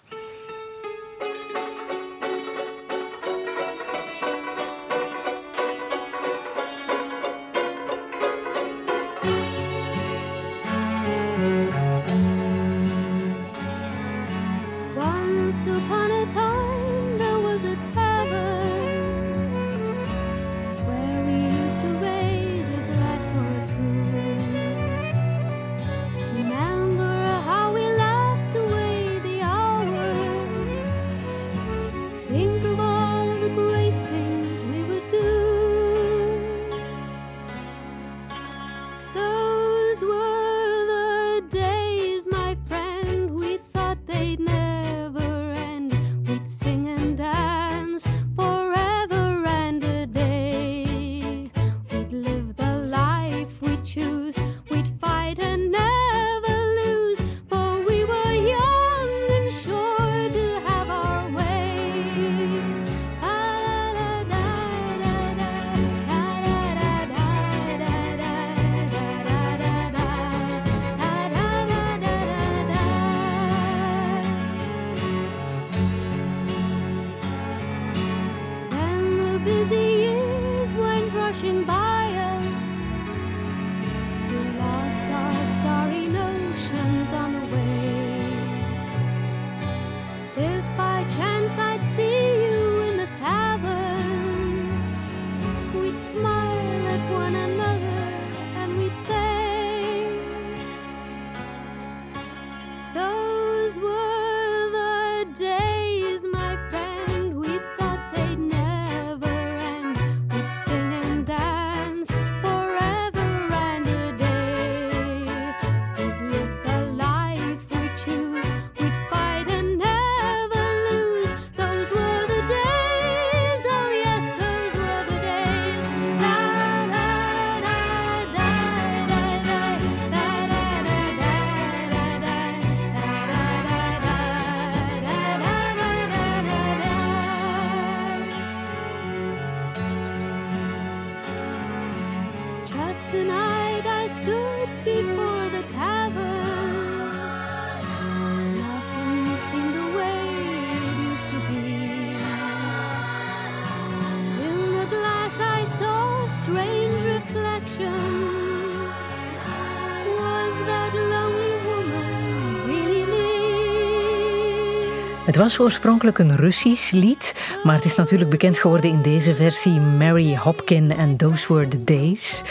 Het 165.36 165.44
was 165.44 165.58
oorspronkelijk 165.58 166.18
een 166.18 166.36
Russisch 166.36 166.90
lied, 166.90 167.34
maar 167.62 167.74
het 167.74 167.84
is 167.84 167.94
natuurlijk 167.94 168.30
bekend 168.30 168.58
geworden 168.58 168.90
in 168.90 169.02
deze 169.02 169.34
versie 169.34 169.80
Mary 169.80 170.36
Hopkin 170.36 170.96
en 170.96 171.16
Those 171.16 171.54
Were 171.54 171.68
the 171.68 171.84
Days. 171.84 172.42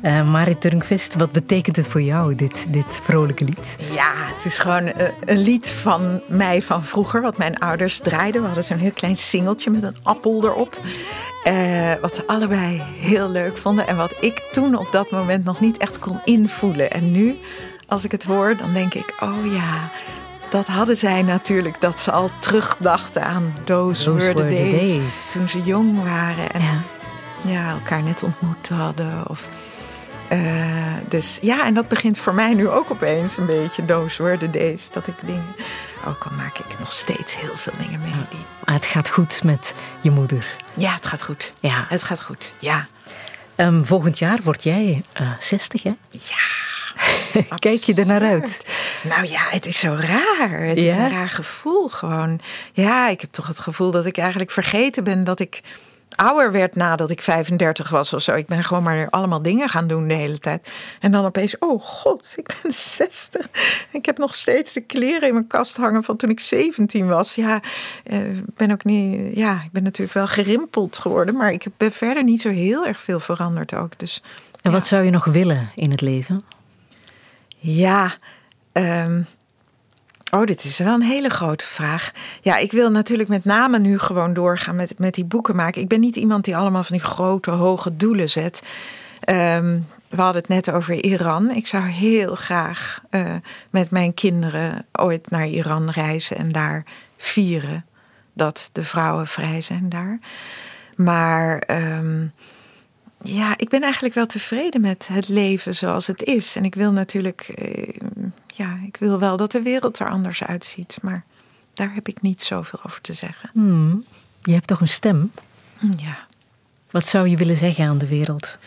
Eh 0.00 0.30
Marit 0.30 0.60
Turnquist, 0.60 1.14
wat 1.14 1.32
betekent 1.32 1.76
het 1.76 1.86
voor 1.86 2.02
jou, 2.02 2.34
dit, 2.34 2.66
dit 2.68 3.00
vrolijke 3.02 3.44
lied? 3.44 3.76
Ja, 3.94 4.12
het 4.14 4.44
is 4.44 4.58
gewoon 4.58 4.82
eh, 4.86 5.08
een 5.24 5.38
lied 5.38 5.68
van 5.68 6.20
mij 6.28 6.62
van 6.62 6.84
vroeger, 6.84 7.20
wat 7.20 7.36
mijn 7.36 7.58
ouders 7.58 7.98
draaiden. 7.98 8.40
We 8.40 8.46
hadden 8.46 8.64
zo'n 8.64 8.78
heel 8.78 8.92
klein 8.92 9.16
singeltje 9.16 9.70
met 9.70 9.82
een 9.82 9.96
appel 10.02 10.44
erop. 10.44 10.80
Eh, 11.42 11.92
wat 12.00 12.14
ze 12.14 12.26
allebei 12.26 12.82
heel 12.98 13.30
leuk 13.30 13.56
vonden 13.56 13.86
en 13.86 13.96
wat 13.96 14.14
ik 14.20 14.48
toen 14.52 14.78
op 14.78 14.88
dat 14.92 15.10
moment 15.10 15.44
nog 15.44 15.60
niet 15.60 15.76
echt 15.76 15.98
kon 15.98 16.20
invoelen. 16.24 16.90
En 16.90 17.12
nu, 17.12 17.38
als 17.86 18.04
ik 18.04 18.12
het 18.12 18.22
hoor, 18.22 18.56
dan 18.56 18.72
denk 18.72 18.94
ik, 18.94 19.14
oh 19.20 19.52
ja, 19.52 19.90
dat 20.52 20.66
hadden 20.66 20.96
zij 20.96 21.22
natuurlijk, 21.22 21.80
dat 21.80 22.00
ze 22.00 22.10
al 22.10 22.30
terugdachten 22.38 23.24
aan 23.24 23.54
Those, 23.64 24.04
Those 24.04 24.26
were 24.26 24.34
the 24.34 24.42
were 24.42 24.54
the 24.54 24.70
days, 24.70 24.92
days. 24.92 25.30
Toen 25.32 25.48
ze 25.48 25.62
jong 25.62 26.02
waren 26.02 26.50
en 26.52 26.60
Ja. 26.62 26.80
ja, 27.44 27.70
elkaar 27.70 28.02
net 28.02 28.22
ontmoet 28.22 28.68
hadden. 28.68 29.28
Of, 29.28 29.48
eh, 30.28 30.66
dus 31.08 31.38
ja, 31.42 31.64
en 31.66 31.74
dat 31.74 31.88
begint 31.88 32.18
voor 32.18 32.34
mij 32.34 32.54
nu 32.54 32.68
ook 32.68 32.90
opeens 32.90 33.36
een 33.36 33.46
beetje 33.46 33.84
those 33.84 34.22
were 34.22 34.38
the 34.38 34.50
days. 34.50 34.90
Dat 34.90 35.06
ik 35.06 35.14
dingen, 35.26 35.54
ook 36.06 36.24
al 36.24 36.36
maak 36.36 36.58
ik 36.58 36.78
nog 36.78 36.92
steeds 36.92 37.36
heel 37.38 37.56
veel 37.56 37.72
dingen 37.78 38.00
mee. 38.00 38.12
Die, 38.30 38.44
Maar 38.64 38.74
het 38.74 38.86
gaat 38.86 39.10
goed 39.10 39.42
met 39.44 39.74
je 40.00 40.10
moeder. 40.10 40.46
ja, 40.74 40.92
het 40.94 41.06
gaat 41.06 41.22
goed. 41.22 41.52
Ja. 41.60 41.86
Het 41.88 42.02
gaat 42.02 42.22
goed, 42.22 42.54
ja. 42.58 42.86
Ehm, 43.54 43.82
volgend 43.84 44.18
jaar 44.18 44.38
word 44.42 44.62
jij 44.62 45.02
eh 45.12 45.30
60, 45.38 45.82
hè? 45.82 45.90
Kijk 47.58 47.82
je 47.82 47.94
er 47.94 48.06
naar 48.06 48.22
uit? 48.22 48.66
Nou 49.02 49.26
ja, 49.26 49.42
het 49.48 49.66
is 49.66 49.78
zo 49.78 49.96
raar. 50.00 50.60
Het 50.60 50.76
is 50.76 50.94
een 50.94 51.10
raar 51.10 51.30
gevoel 51.30 51.88
gewoon. 51.88 52.40
Ja, 52.72 53.08
ik 53.08 53.20
heb 53.20 53.32
toch 53.32 53.46
het 53.46 53.58
gevoel 53.58 53.90
dat 53.90 54.06
ik 54.06 54.16
eigenlijk 54.18 54.50
vergeten 54.50 55.04
ben 55.04 55.24
dat 55.24 55.40
ik 55.40 55.60
ouder 56.16 56.52
werd 56.52 56.76
nadat 56.76 57.10
ik 57.10 57.22
35 57.22 57.88
was 57.88 58.12
of 58.12 58.22
zo. 58.22 58.34
Ik 58.34 58.46
ben 58.46 58.64
gewoon 58.64 58.82
maar 58.82 59.10
allemaal 59.10 59.42
dingen 59.42 59.68
gaan 59.68 59.86
doen 59.86 60.08
de 60.08 60.14
hele 60.14 60.38
tijd. 60.38 60.68
En 61.00 61.12
dan 61.12 61.24
opeens, 61.24 61.58
oh 61.58 61.82
god, 61.82 62.34
ik 62.36 62.54
ben 62.62 62.72
60. 62.98 63.48
Ik 63.90 64.06
heb 64.06 64.18
nog 64.18 64.34
steeds 64.34 64.72
de 64.72 64.80
kleren 64.80 65.28
in 65.28 65.34
mijn 65.34 65.46
kast 65.46 65.76
hangen 65.76 66.04
van 66.04 66.16
toen 66.16 66.30
ik 66.30 66.40
17 66.40 67.06
was. 67.06 67.34
Ja, 67.34 67.60
eh, 68.04 68.36
ik 68.36 68.56
ben 68.56 68.70
ook 68.70 68.84
niet, 68.84 69.36
ja, 69.36 69.62
ik 69.64 69.72
ben 69.72 69.82
natuurlijk 69.82 70.14
wel 70.14 70.26
gerimpeld 70.26 70.98
geworden, 70.98 71.36
maar 71.36 71.52
ik 71.52 71.66
ben 71.76 71.92
verder 71.92 72.24
niet 72.24 72.40
zo 72.40 72.48
heel 72.48 72.86
erg 72.86 73.00
veel 73.00 73.20
veranderd 73.20 73.74
ook. 73.74 73.98
Dus 73.98 74.22
En 74.62 74.72
wat 74.72 74.86
zou 74.86 75.04
je 75.04 75.10
nog 75.10 75.24
willen 75.24 75.70
in 75.74 75.90
het 75.90 76.00
leven? 76.00 76.44
Ja, 77.64 78.16
ehm, 78.72 79.22
oh, 80.30 80.44
dit 80.44 80.64
is 80.64 80.78
wel 80.78 80.94
een 80.94 81.02
hele 81.02 81.28
grote 81.28 81.66
vraag. 81.66 82.12
Ja, 82.40 82.56
ik 82.56 82.72
wil 82.72 82.90
natuurlijk 82.90 83.28
met 83.28 83.44
name 83.44 83.78
nu 83.78 83.98
gewoon 83.98 84.34
doorgaan 84.34 84.76
met, 84.76 84.98
met 84.98 85.14
die 85.14 85.24
boeken 85.24 85.56
maken. 85.56 85.82
Ik 85.82 85.88
ben 85.88 86.00
niet 86.00 86.16
iemand 86.16 86.44
die 86.44 86.56
allemaal 86.56 86.84
van 86.84 86.96
die 86.96 87.06
grote, 87.06 87.50
hoge 87.50 87.96
doelen 87.96 88.30
zet. 88.30 88.62
Ehm, 89.20 89.80
we 90.08 90.22
hadden 90.22 90.42
het 90.42 90.48
net 90.48 90.70
over 90.70 90.94
Iran. 91.04 91.50
Ik 91.50 91.66
zou 91.66 91.84
heel 91.84 92.34
graag 92.34 93.00
eh, 93.10 93.34
met 93.70 93.90
mijn 93.90 94.14
kinderen 94.14 94.86
ooit 94.92 95.30
naar 95.30 95.46
Iran 95.46 95.90
reizen 95.90 96.36
en 96.36 96.52
daar 96.52 96.84
vieren 97.16 97.84
dat 98.32 98.70
de 98.72 98.84
vrouwen 98.84 99.26
vrij 99.26 99.60
zijn 99.60 99.88
daar. 99.88 100.18
Maar 100.96 101.58
ehm, 101.58 102.26
ja, 103.22 103.58
ik 103.58 103.68
ben 103.68 103.82
eigenlijk 103.82 104.14
wel 104.14 104.26
tevreden 104.26 104.80
met 104.80 105.08
het 105.12 105.28
leven 105.28 105.74
zoals 105.74 106.06
het 106.06 106.22
is. 106.22 106.56
En 106.56 106.64
ik 106.64 106.74
wil 106.74 106.92
natuurlijk, 106.92 107.40
eh, 107.40 107.94
ja, 108.46 108.78
ik 108.86 108.96
wil 108.96 109.18
wel 109.18 109.36
dat 109.36 109.52
de 109.52 109.62
wereld 109.62 109.98
er 109.98 110.08
anders 110.08 110.42
uitziet. 110.42 110.98
Maar 111.02 111.24
daar 111.74 111.94
heb 111.94 112.08
ik 112.08 112.22
niet 112.22 112.42
zoveel 112.42 112.78
over 112.86 113.00
te 113.00 113.12
zeggen. 113.12 113.50
Hmm, 113.52 114.04
je 114.42 114.52
hebt 114.52 114.66
toch 114.66 114.80
een 114.80 114.88
stem? 114.88 115.32
Ja. 115.96 116.26
Wat 116.90 117.08
zou 117.08 117.28
je 117.28 117.36
willen 117.36 117.56
zeggen 117.56 117.86
aan 117.86 117.98
de 117.98 118.08
wereld? 118.08 118.58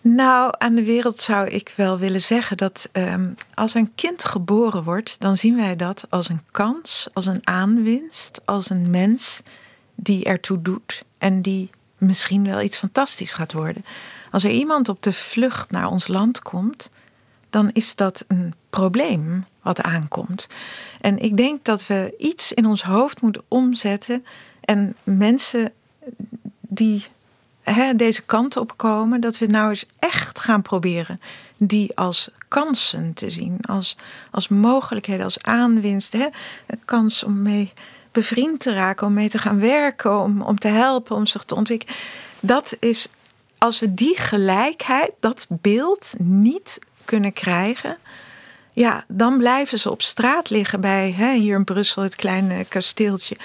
Nou, 0.00 0.54
aan 0.58 0.74
de 0.74 0.84
wereld 0.84 1.20
zou 1.20 1.48
ik 1.48 1.72
wel 1.76 1.98
willen 1.98 2.20
zeggen 2.20 2.56
dat 2.56 2.88
ehm, 2.92 3.32
als 3.54 3.74
een 3.74 3.94
kind 3.94 4.24
geboren 4.24 4.82
wordt, 4.82 5.20
dan 5.20 5.36
zien 5.36 5.56
wij 5.56 5.76
dat 5.76 6.06
als 6.08 6.28
een 6.28 6.40
kans, 6.50 7.08
als 7.12 7.26
een 7.26 7.46
aanwinst, 7.46 8.40
als 8.44 8.70
een 8.70 8.90
mens 8.90 9.40
die 9.94 10.24
ertoe 10.24 10.62
doet 10.62 11.04
en 11.18 11.42
die 11.42 11.70
misschien 11.98 12.44
wel 12.44 12.60
iets 12.60 12.78
fantastisch 12.78 13.32
gaat 13.32 13.52
worden. 13.52 13.84
Als 14.30 14.44
er 14.44 14.50
iemand 14.50 14.88
op 14.88 15.02
de 15.02 15.12
vlucht 15.12 15.70
naar 15.70 15.90
ons 15.90 16.08
land 16.08 16.42
komt, 16.42 16.90
dan 17.50 17.70
is 17.72 17.94
dat 17.94 18.24
een 18.28 18.54
probleem 18.70 19.46
wat 19.62 19.82
aankomt. 19.82 20.46
En 21.00 21.18
ik 21.18 21.36
denk 21.36 21.64
dat 21.64 21.86
we 21.86 22.14
iets 22.18 22.52
in 22.52 22.66
ons 22.66 22.82
hoofd 22.82 23.20
moeten 23.20 23.42
omzetten 23.48 24.24
en 24.60 24.94
mensen 25.02 25.72
die 26.60 27.06
hè, 27.62 27.94
deze 27.94 28.22
kant 28.22 28.56
op 28.56 28.76
komen, 28.76 29.20
dat 29.20 29.38
we 29.38 29.46
nou 29.46 29.68
eens 29.68 29.86
echt 29.98 30.40
gaan 30.40 30.62
proberen 30.62 31.20
die 31.56 31.96
als 31.96 32.30
kansen 32.48 33.14
te 33.14 33.30
zien, 33.30 33.58
als, 33.60 33.96
als 34.30 34.48
mogelijkheden, 34.48 35.24
als 35.24 35.42
aanwinst. 35.42 36.12
Hè? 36.12 36.26
Een 36.66 36.84
kans 36.84 37.24
om 37.24 37.42
mee 37.42 37.72
bevriend 38.18 38.60
te 38.60 38.72
raken, 38.72 39.06
om 39.06 39.12
mee 39.12 39.28
te 39.28 39.38
gaan 39.38 39.60
werken, 39.60 40.20
om, 40.20 40.42
om 40.42 40.58
te 40.58 40.68
helpen, 40.68 41.16
om 41.16 41.26
zich 41.26 41.44
te 41.44 41.54
ontwikkelen. 41.54 41.94
Dat 42.40 42.76
is, 42.80 43.08
als 43.58 43.80
we 43.80 43.94
die 43.94 44.16
gelijkheid, 44.18 45.12
dat 45.20 45.46
beeld 45.48 46.14
niet 46.18 46.78
kunnen 47.04 47.32
krijgen, 47.32 47.96
ja, 48.72 49.04
dan 49.08 49.38
blijven 49.38 49.78
ze 49.78 49.90
op 49.90 50.02
straat 50.02 50.50
liggen 50.50 50.80
bij 50.80 51.12
hè, 51.12 51.32
hier 51.32 51.56
in 51.56 51.64
Brussel, 51.64 52.02
het 52.02 52.16
kleine 52.16 52.64
kasteeltje. 52.68 53.36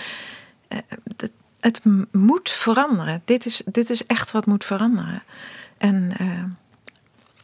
Eh, 0.67 0.77
het, 1.17 1.31
het 1.59 1.79
moet 2.11 2.49
veranderen. 2.49 3.21
Dit 3.25 3.45
is, 3.45 3.61
dit 3.65 3.89
is 3.89 4.05
echt 4.05 4.31
wat 4.31 4.45
moet 4.45 4.65
veranderen. 4.65 5.23
En 5.77 6.13
eh, 6.17 6.43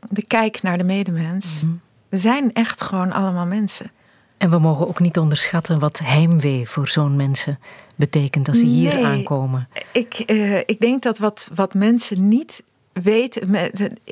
de 0.09 0.25
kijk 0.27 0.61
naar 0.61 0.77
de 0.77 0.83
medemens. 0.83 1.63
We 2.09 2.17
zijn 2.17 2.53
echt 2.53 2.81
gewoon 2.81 3.11
allemaal 3.11 3.45
mensen. 3.45 3.91
En 4.39 4.49
we 4.49 4.59
mogen 4.59 4.87
ook 4.87 4.99
niet 4.99 5.17
onderschatten 5.17 5.79
wat 5.79 5.99
heimwee 5.99 6.69
voor 6.69 6.87
zo'n 6.87 7.15
mensen 7.15 7.59
betekent 7.95 8.47
als 8.47 8.57
ze 8.57 8.65
hier 8.65 9.05
aankomen. 9.05 9.69
Ik, 9.91 10.13
eh, 10.13 10.57
ik 10.57 10.79
denk 10.79 11.03
dat 11.03 11.17
wat, 11.17 11.49
wat 11.53 11.73
mensen 11.73 12.27
niet 12.27 12.63
weten. 12.93 13.57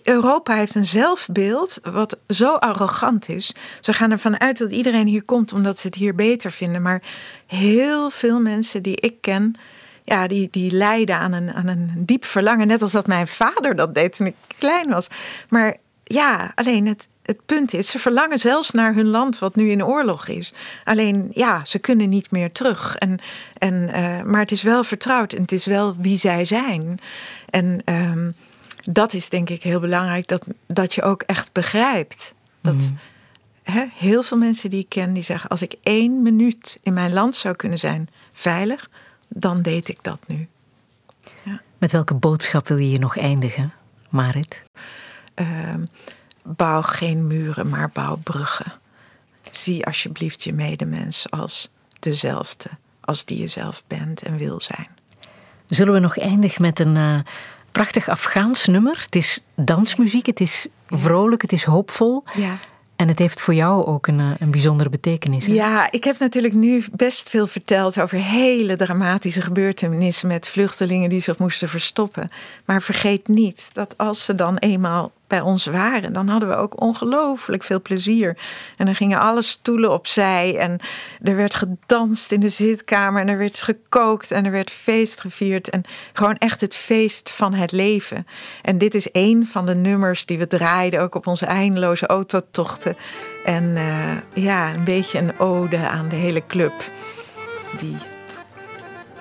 Europa 0.03 0.55
heeft 0.55 0.75
een 0.75 0.85
zelfbeeld 0.85 1.79
wat 1.91 2.19
zo 2.27 2.53
arrogant 2.53 3.29
is. 3.29 3.55
Ze 3.81 3.93
gaan 3.93 4.11
ervan 4.11 4.39
uit 4.39 4.57
dat 4.57 4.71
iedereen 4.71 5.07
hier 5.07 5.23
komt 5.23 5.53
omdat 5.53 5.77
ze 5.77 5.87
het 5.87 5.95
hier 5.95 6.15
beter 6.15 6.51
vinden. 6.51 6.81
Maar 6.81 7.01
heel 7.45 8.09
veel 8.09 8.39
mensen 8.39 8.83
die 8.83 8.95
ik 8.95 9.21
ken. 9.21 9.55
Ja, 10.03 10.27
die, 10.27 10.47
die 10.51 10.71
lijden 10.71 11.17
aan 11.17 11.31
een, 11.31 11.53
aan 11.53 11.67
een 11.67 11.91
diep 11.95 12.25
verlangen. 12.25 12.67
Net 12.67 12.81
als 12.81 12.91
dat 12.91 13.07
mijn 13.07 13.27
vader 13.27 13.75
dat 13.75 13.95
deed 13.95 14.15
toen 14.15 14.27
ik 14.27 14.35
klein 14.57 14.89
was. 14.89 15.07
Maar 15.49 15.77
ja, 16.07 16.51
alleen 16.55 16.87
het, 16.87 17.07
het 17.23 17.45
punt 17.45 17.73
is, 17.73 17.89
ze 17.89 17.99
verlangen 17.99 18.39
zelfs 18.39 18.71
naar 18.71 18.93
hun 18.93 19.07
land 19.07 19.39
wat 19.39 19.55
nu 19.55 19.69
in 19.69 19.85
oorlog 19.85 20.27
is. 20.27 20.53
Alleen 20.83 21.29
ja, 21.33 21.65
ze 21.65 21.79
kunnen 21.79 22.09
niet 22.09 22.31
meer 22.31 22.51
terug. 22.51 22.95
En, 22.95 23.19
en, 23.57 23.89
eh, 23.89 24.21
maar 24.23 24.39
het 24.39 24.51
is 24.51 24.61
wel 24.61 24.83
vertrouwd 24.83 25.33
en 25.33 25.41
het 25.41 25.51
is 25.51 25.65
wel 25.65 25.95
wie 25.97 26.17
zij 26.17 26.45
zijn. 26.45 26.99
En 27.49 27.81
ehm, 27.85 28.31
dat 28.89 29.13
is 29.13 29.29
denk 29.29 29.49
ik 29.49 29.63
heel 29.63 29.79
belangrijk, 29.79 30.27
dat, 30.27 30.45
dat 30.67 30.93
je 30.93 31.01
ook 31.01 31.21
echt 31.21 31.51
begrijpt. 31.51 32.33
Dat 32.61 32.91
hè, 33.63 33.85
heel 33.93 34.23
veel 34.23 34.37
mensen 34.37 34.69
die 34.69 34.79
ik 34.79 34.89
ken, 34.89 35.13
die 35.13 35.23
zeggen: 35.23 35.49
als 35.49 35.61
ik 35.61 35.75
één 35.83 36.21
minuut 36.21 36.77
in 36.81 36.93
mijn 36.93 37.13
land 37.13 37.35
zou 37.35 37.55
kunnen 37.55 37.79
zijn 37.79 38.09
veilig, 38.33 38.89
dan 39.27 39.61
deed 39.61 39.87
ik 39.87 40.03
dat 40.03 40.19
nu. 40.27 40.47
Met 41.77 41.91
welke 41.91 42.13
boodschap 42.13 42.67
wil 42.67 42.77
je 42.77 42.85
hier 42.85 42.99
nog 42.99 43.17
eindigen, 43.17 43.73
Marit? 44.09 44.63
Ehm, 45.37 45.85
bouw 46.43 46.81
geen 46.81 47.27
muren, 47.27 47.69
maar 47.69 47.89
bouw 47.89 48.15
bruggen. 48.15 48.73
Zie 49.51 49.85
alsjeblieft 49.85 50.43
je 50.43 50.53
medemens 50.53 51.31
als 51.31 51.71
dezelfde, 51.99 52.69
als 52.99 53.25
die 53.25 53.39
je 53.39 53.47
zelf 53.47 53.83
bent 53.87 54.21
en 54.21 54.37
wil 54.37 54.61
zijn. 54.61 54.87
Zullen 55.67 55.93
we 55.93 55.99
nog 55.99 56.17
eindigen 56.17 56.61
met 56.61 56.79
een 56.79 56.95
eh, 56.97 57.19
prachtig 57.71 58.09
Afghaans 58.09 58.65
nummer? 58.65 59.01
Het 59.03 59.15
is 59.15 59.39
dansmuziek, 59.55 60.25
het 60.25 60.39
is 60.39 60.67
vrolijk, 60.87 61.41
het 61.41 61.51
is 61.51 61.63
hoopvol. 61.63 62.23
Ja. 62.35 62.59
En 62.95 63.07
het 63.07 63.19
heeft 63.19 63.41
voor 63.41 63.53
jou 63.53 63.85
ook 63.85 64.07
een, 64.07 64.19
eh, 64.19 64.31
een 64.39 64.51
bijzondere 64.51 64.89
betekenis. 64.89 65.45
hè? 65.45 65.53
Ja, 65.53 65.91
ik 65.91 66.03
heb 66.03 66.19
natuurlijk 66.19 66.53
nu 66.53 66.85
best 66.91 67.29
veel 67.29 67.47
verteld 67.47 67.99
over 67.99 68.17
hele 68.17 68.75
dramatische 68.75 69.41
gebeurtenissen 69.41 70.27
met 70.27 70.47
vluchtelingen 70.47 71.09
die 71.09 71.21
zich 71.21 71.37
moesten 71.37 71.69
verstoppen. 71.69 72.29
Maar 72.65 72.81
vergeet 72.81 73.27
niet 73.27 73.69
dat 73.73 73.97
als 73.97 74.25
ze 74.25 74.35
dan 74.35 74.57
eenmaal 74.57 75.11
bij 75.27 75.41
ons 75.41 75.65
waren, 75.65 76.13
dan 76.13 76.27
hadden 76.27 76.49
we 76.49 76.55
ook 76.55 76.81
ongelooflijk 76.81 77.63
veel 77.63 77.81
plezier. 77.81 78.37
En 78.77 78.85
dan 78.85 78.95
gingen 78.95 79.19
alle 79.19 79.41
stoelen 79.41 79.91
opzij 79.91 80.57
en 80.57 80.79
er 81.21 81.35
werd 81.35 81.55
gedanst 81.55 82.31
in 82.31 82.39
de 82.39 82.49
zitkamer 82.49 83.21
en 83.21 83.27
er 83.27 83.37
werd 83.37 83.57
gekookt 83.57 84.31
en 84.31 84.45
er 84.45 84.51
werd 84.51 84.71
feest 84.71 85.21
gevierd. 85.21 85.69
En 85.69 85.83
gewoon 86.13 86.37
echt 86.37 86.61
het 86.61 86.75
feest 86.75 87.29
van 87.29 87.53
het 87.53 87.71
leven. 87.71 88.27
En 88.61 88.77
dit 88.77 88.95
is 88.95 89.09
een 89.11 89.47
van 89.51 89.65
de 89.65 89.75
nummers 89.75 90.25
die 90.25 90.37
we 90.37 90.47
draaiden, 90.47 91.01
ook 91.01 91.15
op 91.15 91.27
onze 91.27 91.45
eindeloze 91.45 92.07
autotochten. 92.07 92.97
En 93.45 93.75
eh, 93.75 94.43
ja, 94.43 94.73
een 94.73 94.83
beetje 94.83 95.19
een 95.19 95.39
ode 95.39 95.77
aan 95.77 96.09
de 96.09 96.15
hele 96.15 96.45
club 96.45 96.73
die 97.77 97.97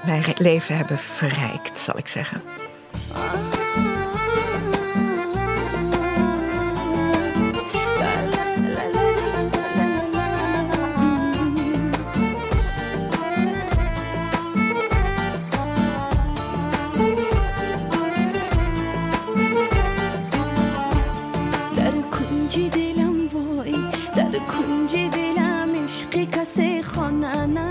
mijn 0.05 0.25
leven 0.37 0.77
hebben 0.77 0.99
verrijkt, 0.99 1.79
zal 1.79 1.99
ik 1.99 2.09
zeggen. 2.09 2.43
na 27.27 27.47
na 27.57 27.66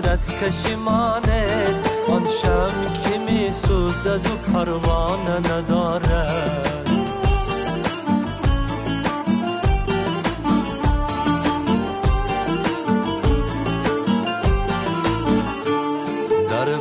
دل 0.00 0.04
خسرت 0.04 0.44
کشیمانست 0.44 1.90
آن 2.08 2.26
شم 2.42 2.72
که 3.04 3.18
می 3.18 3.52
سوزد 3.52 4.26
و 4.26 4.36
پروانه 4.52 5.38
ندارد. 5.38 6.88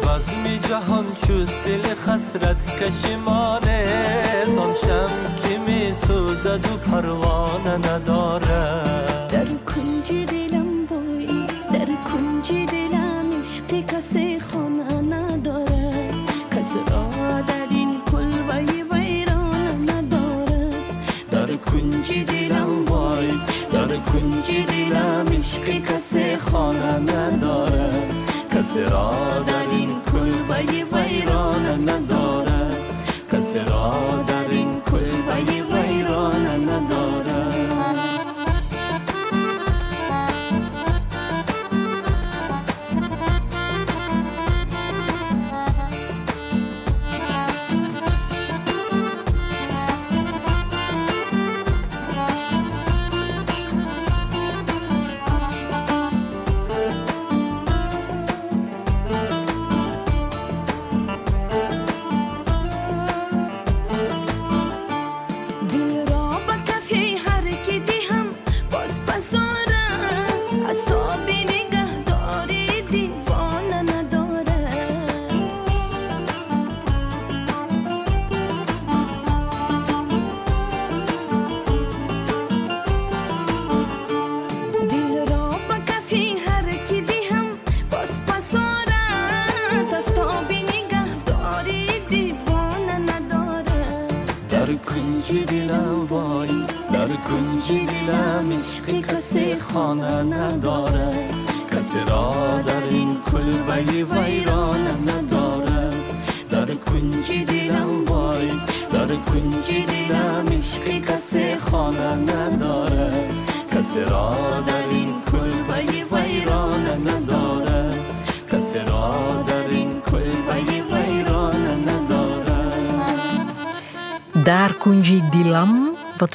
بزم 0.03 0.57
جهان 0.69 1.05
چوست 1.27 1.67
دل 1.67 1.93
خسرت 1.93 2.83
کشیمانست 2.83 4.57
آن 4.57 4.73
شم 4.73 5.09
که 5.43 5.57
می 5.57 5.93
سوزد 5.93 6.65
و 6.65 6.77
پروانه 6.77 7.77
ندارد. 7.77 9.29
در 9.31 9.45
کنج 9.45 10.11
دلم 10.11 10.46
در 24.07 24.13
کنج 24.13 24.51
دلم 24.67 25.25
عشقی 25.27 25.79
کسی 25.79 26.35
خانه 26.37 26.99
نداره. 26.99 27.91
کسی 28.55 28.81
را 28.81 29.13
در 29.47 29.69
این 29.71 29.89
کلبه 30.11 30.83
ویرانه 30.93 31.77
نداره. 31.77 32.71
کسی 33.31 33.59
را 33.59 34.23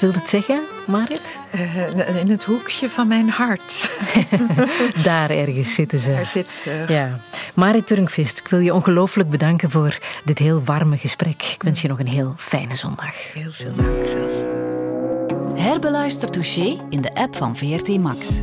wil 0.02 0.12
het 0.12 0.28
zeggen, 0.28 0.60
Marit? 0.86 1.40
Eh, 1.50 2.16
in 2.16 2.30
het 2.30 2.44
hoekje 2.44 2.90
van 2.90 3.08
mijn 3.08 3.28
hart. 3.28 3.98
Daar 5.04 5.30
ergens 5.30 5.74
zitten 5.74 5.98
ze. 5.98 6.10
Daar 6.10 6.26
zit 6.26 6.52
ze. 6.52 6.84
Ja. 6.88 7.20
Marit 7.54 7.86
Turnkvist, 7.86 8.38
ik 8.38 8.48
wil 8.48 8.58
je 8.58 8.74
ongelooflijk 8.74 9.28
bedanken 9.28 9.70
voor 9.70 9.98
dit 10.24 10.38
heel 10.38 10.62
warme 10.64 10.96
gesprek. 10.96 11.42
Ik 11.42 11.62
wens 11.62 11.82
je 11.82 11.88
nog 11.88 11.98
een 11.98 12.08
heel 12.08 12.34
fijne 12.36 12.76
zondag. 12.76 13.32
Heel 13.32 13.52
veel 13.52 13.74
dank 13.74 14.08
zelf. 14.08 14.30
Herbeluister 15.54 16.30
Touché 16.30 16.80
in 16.88 17.00
de 17.00 17.14
app 17.14 17.36
van 17.36 17.56
VRT 17.56 17.98
Max. 17.98 18.42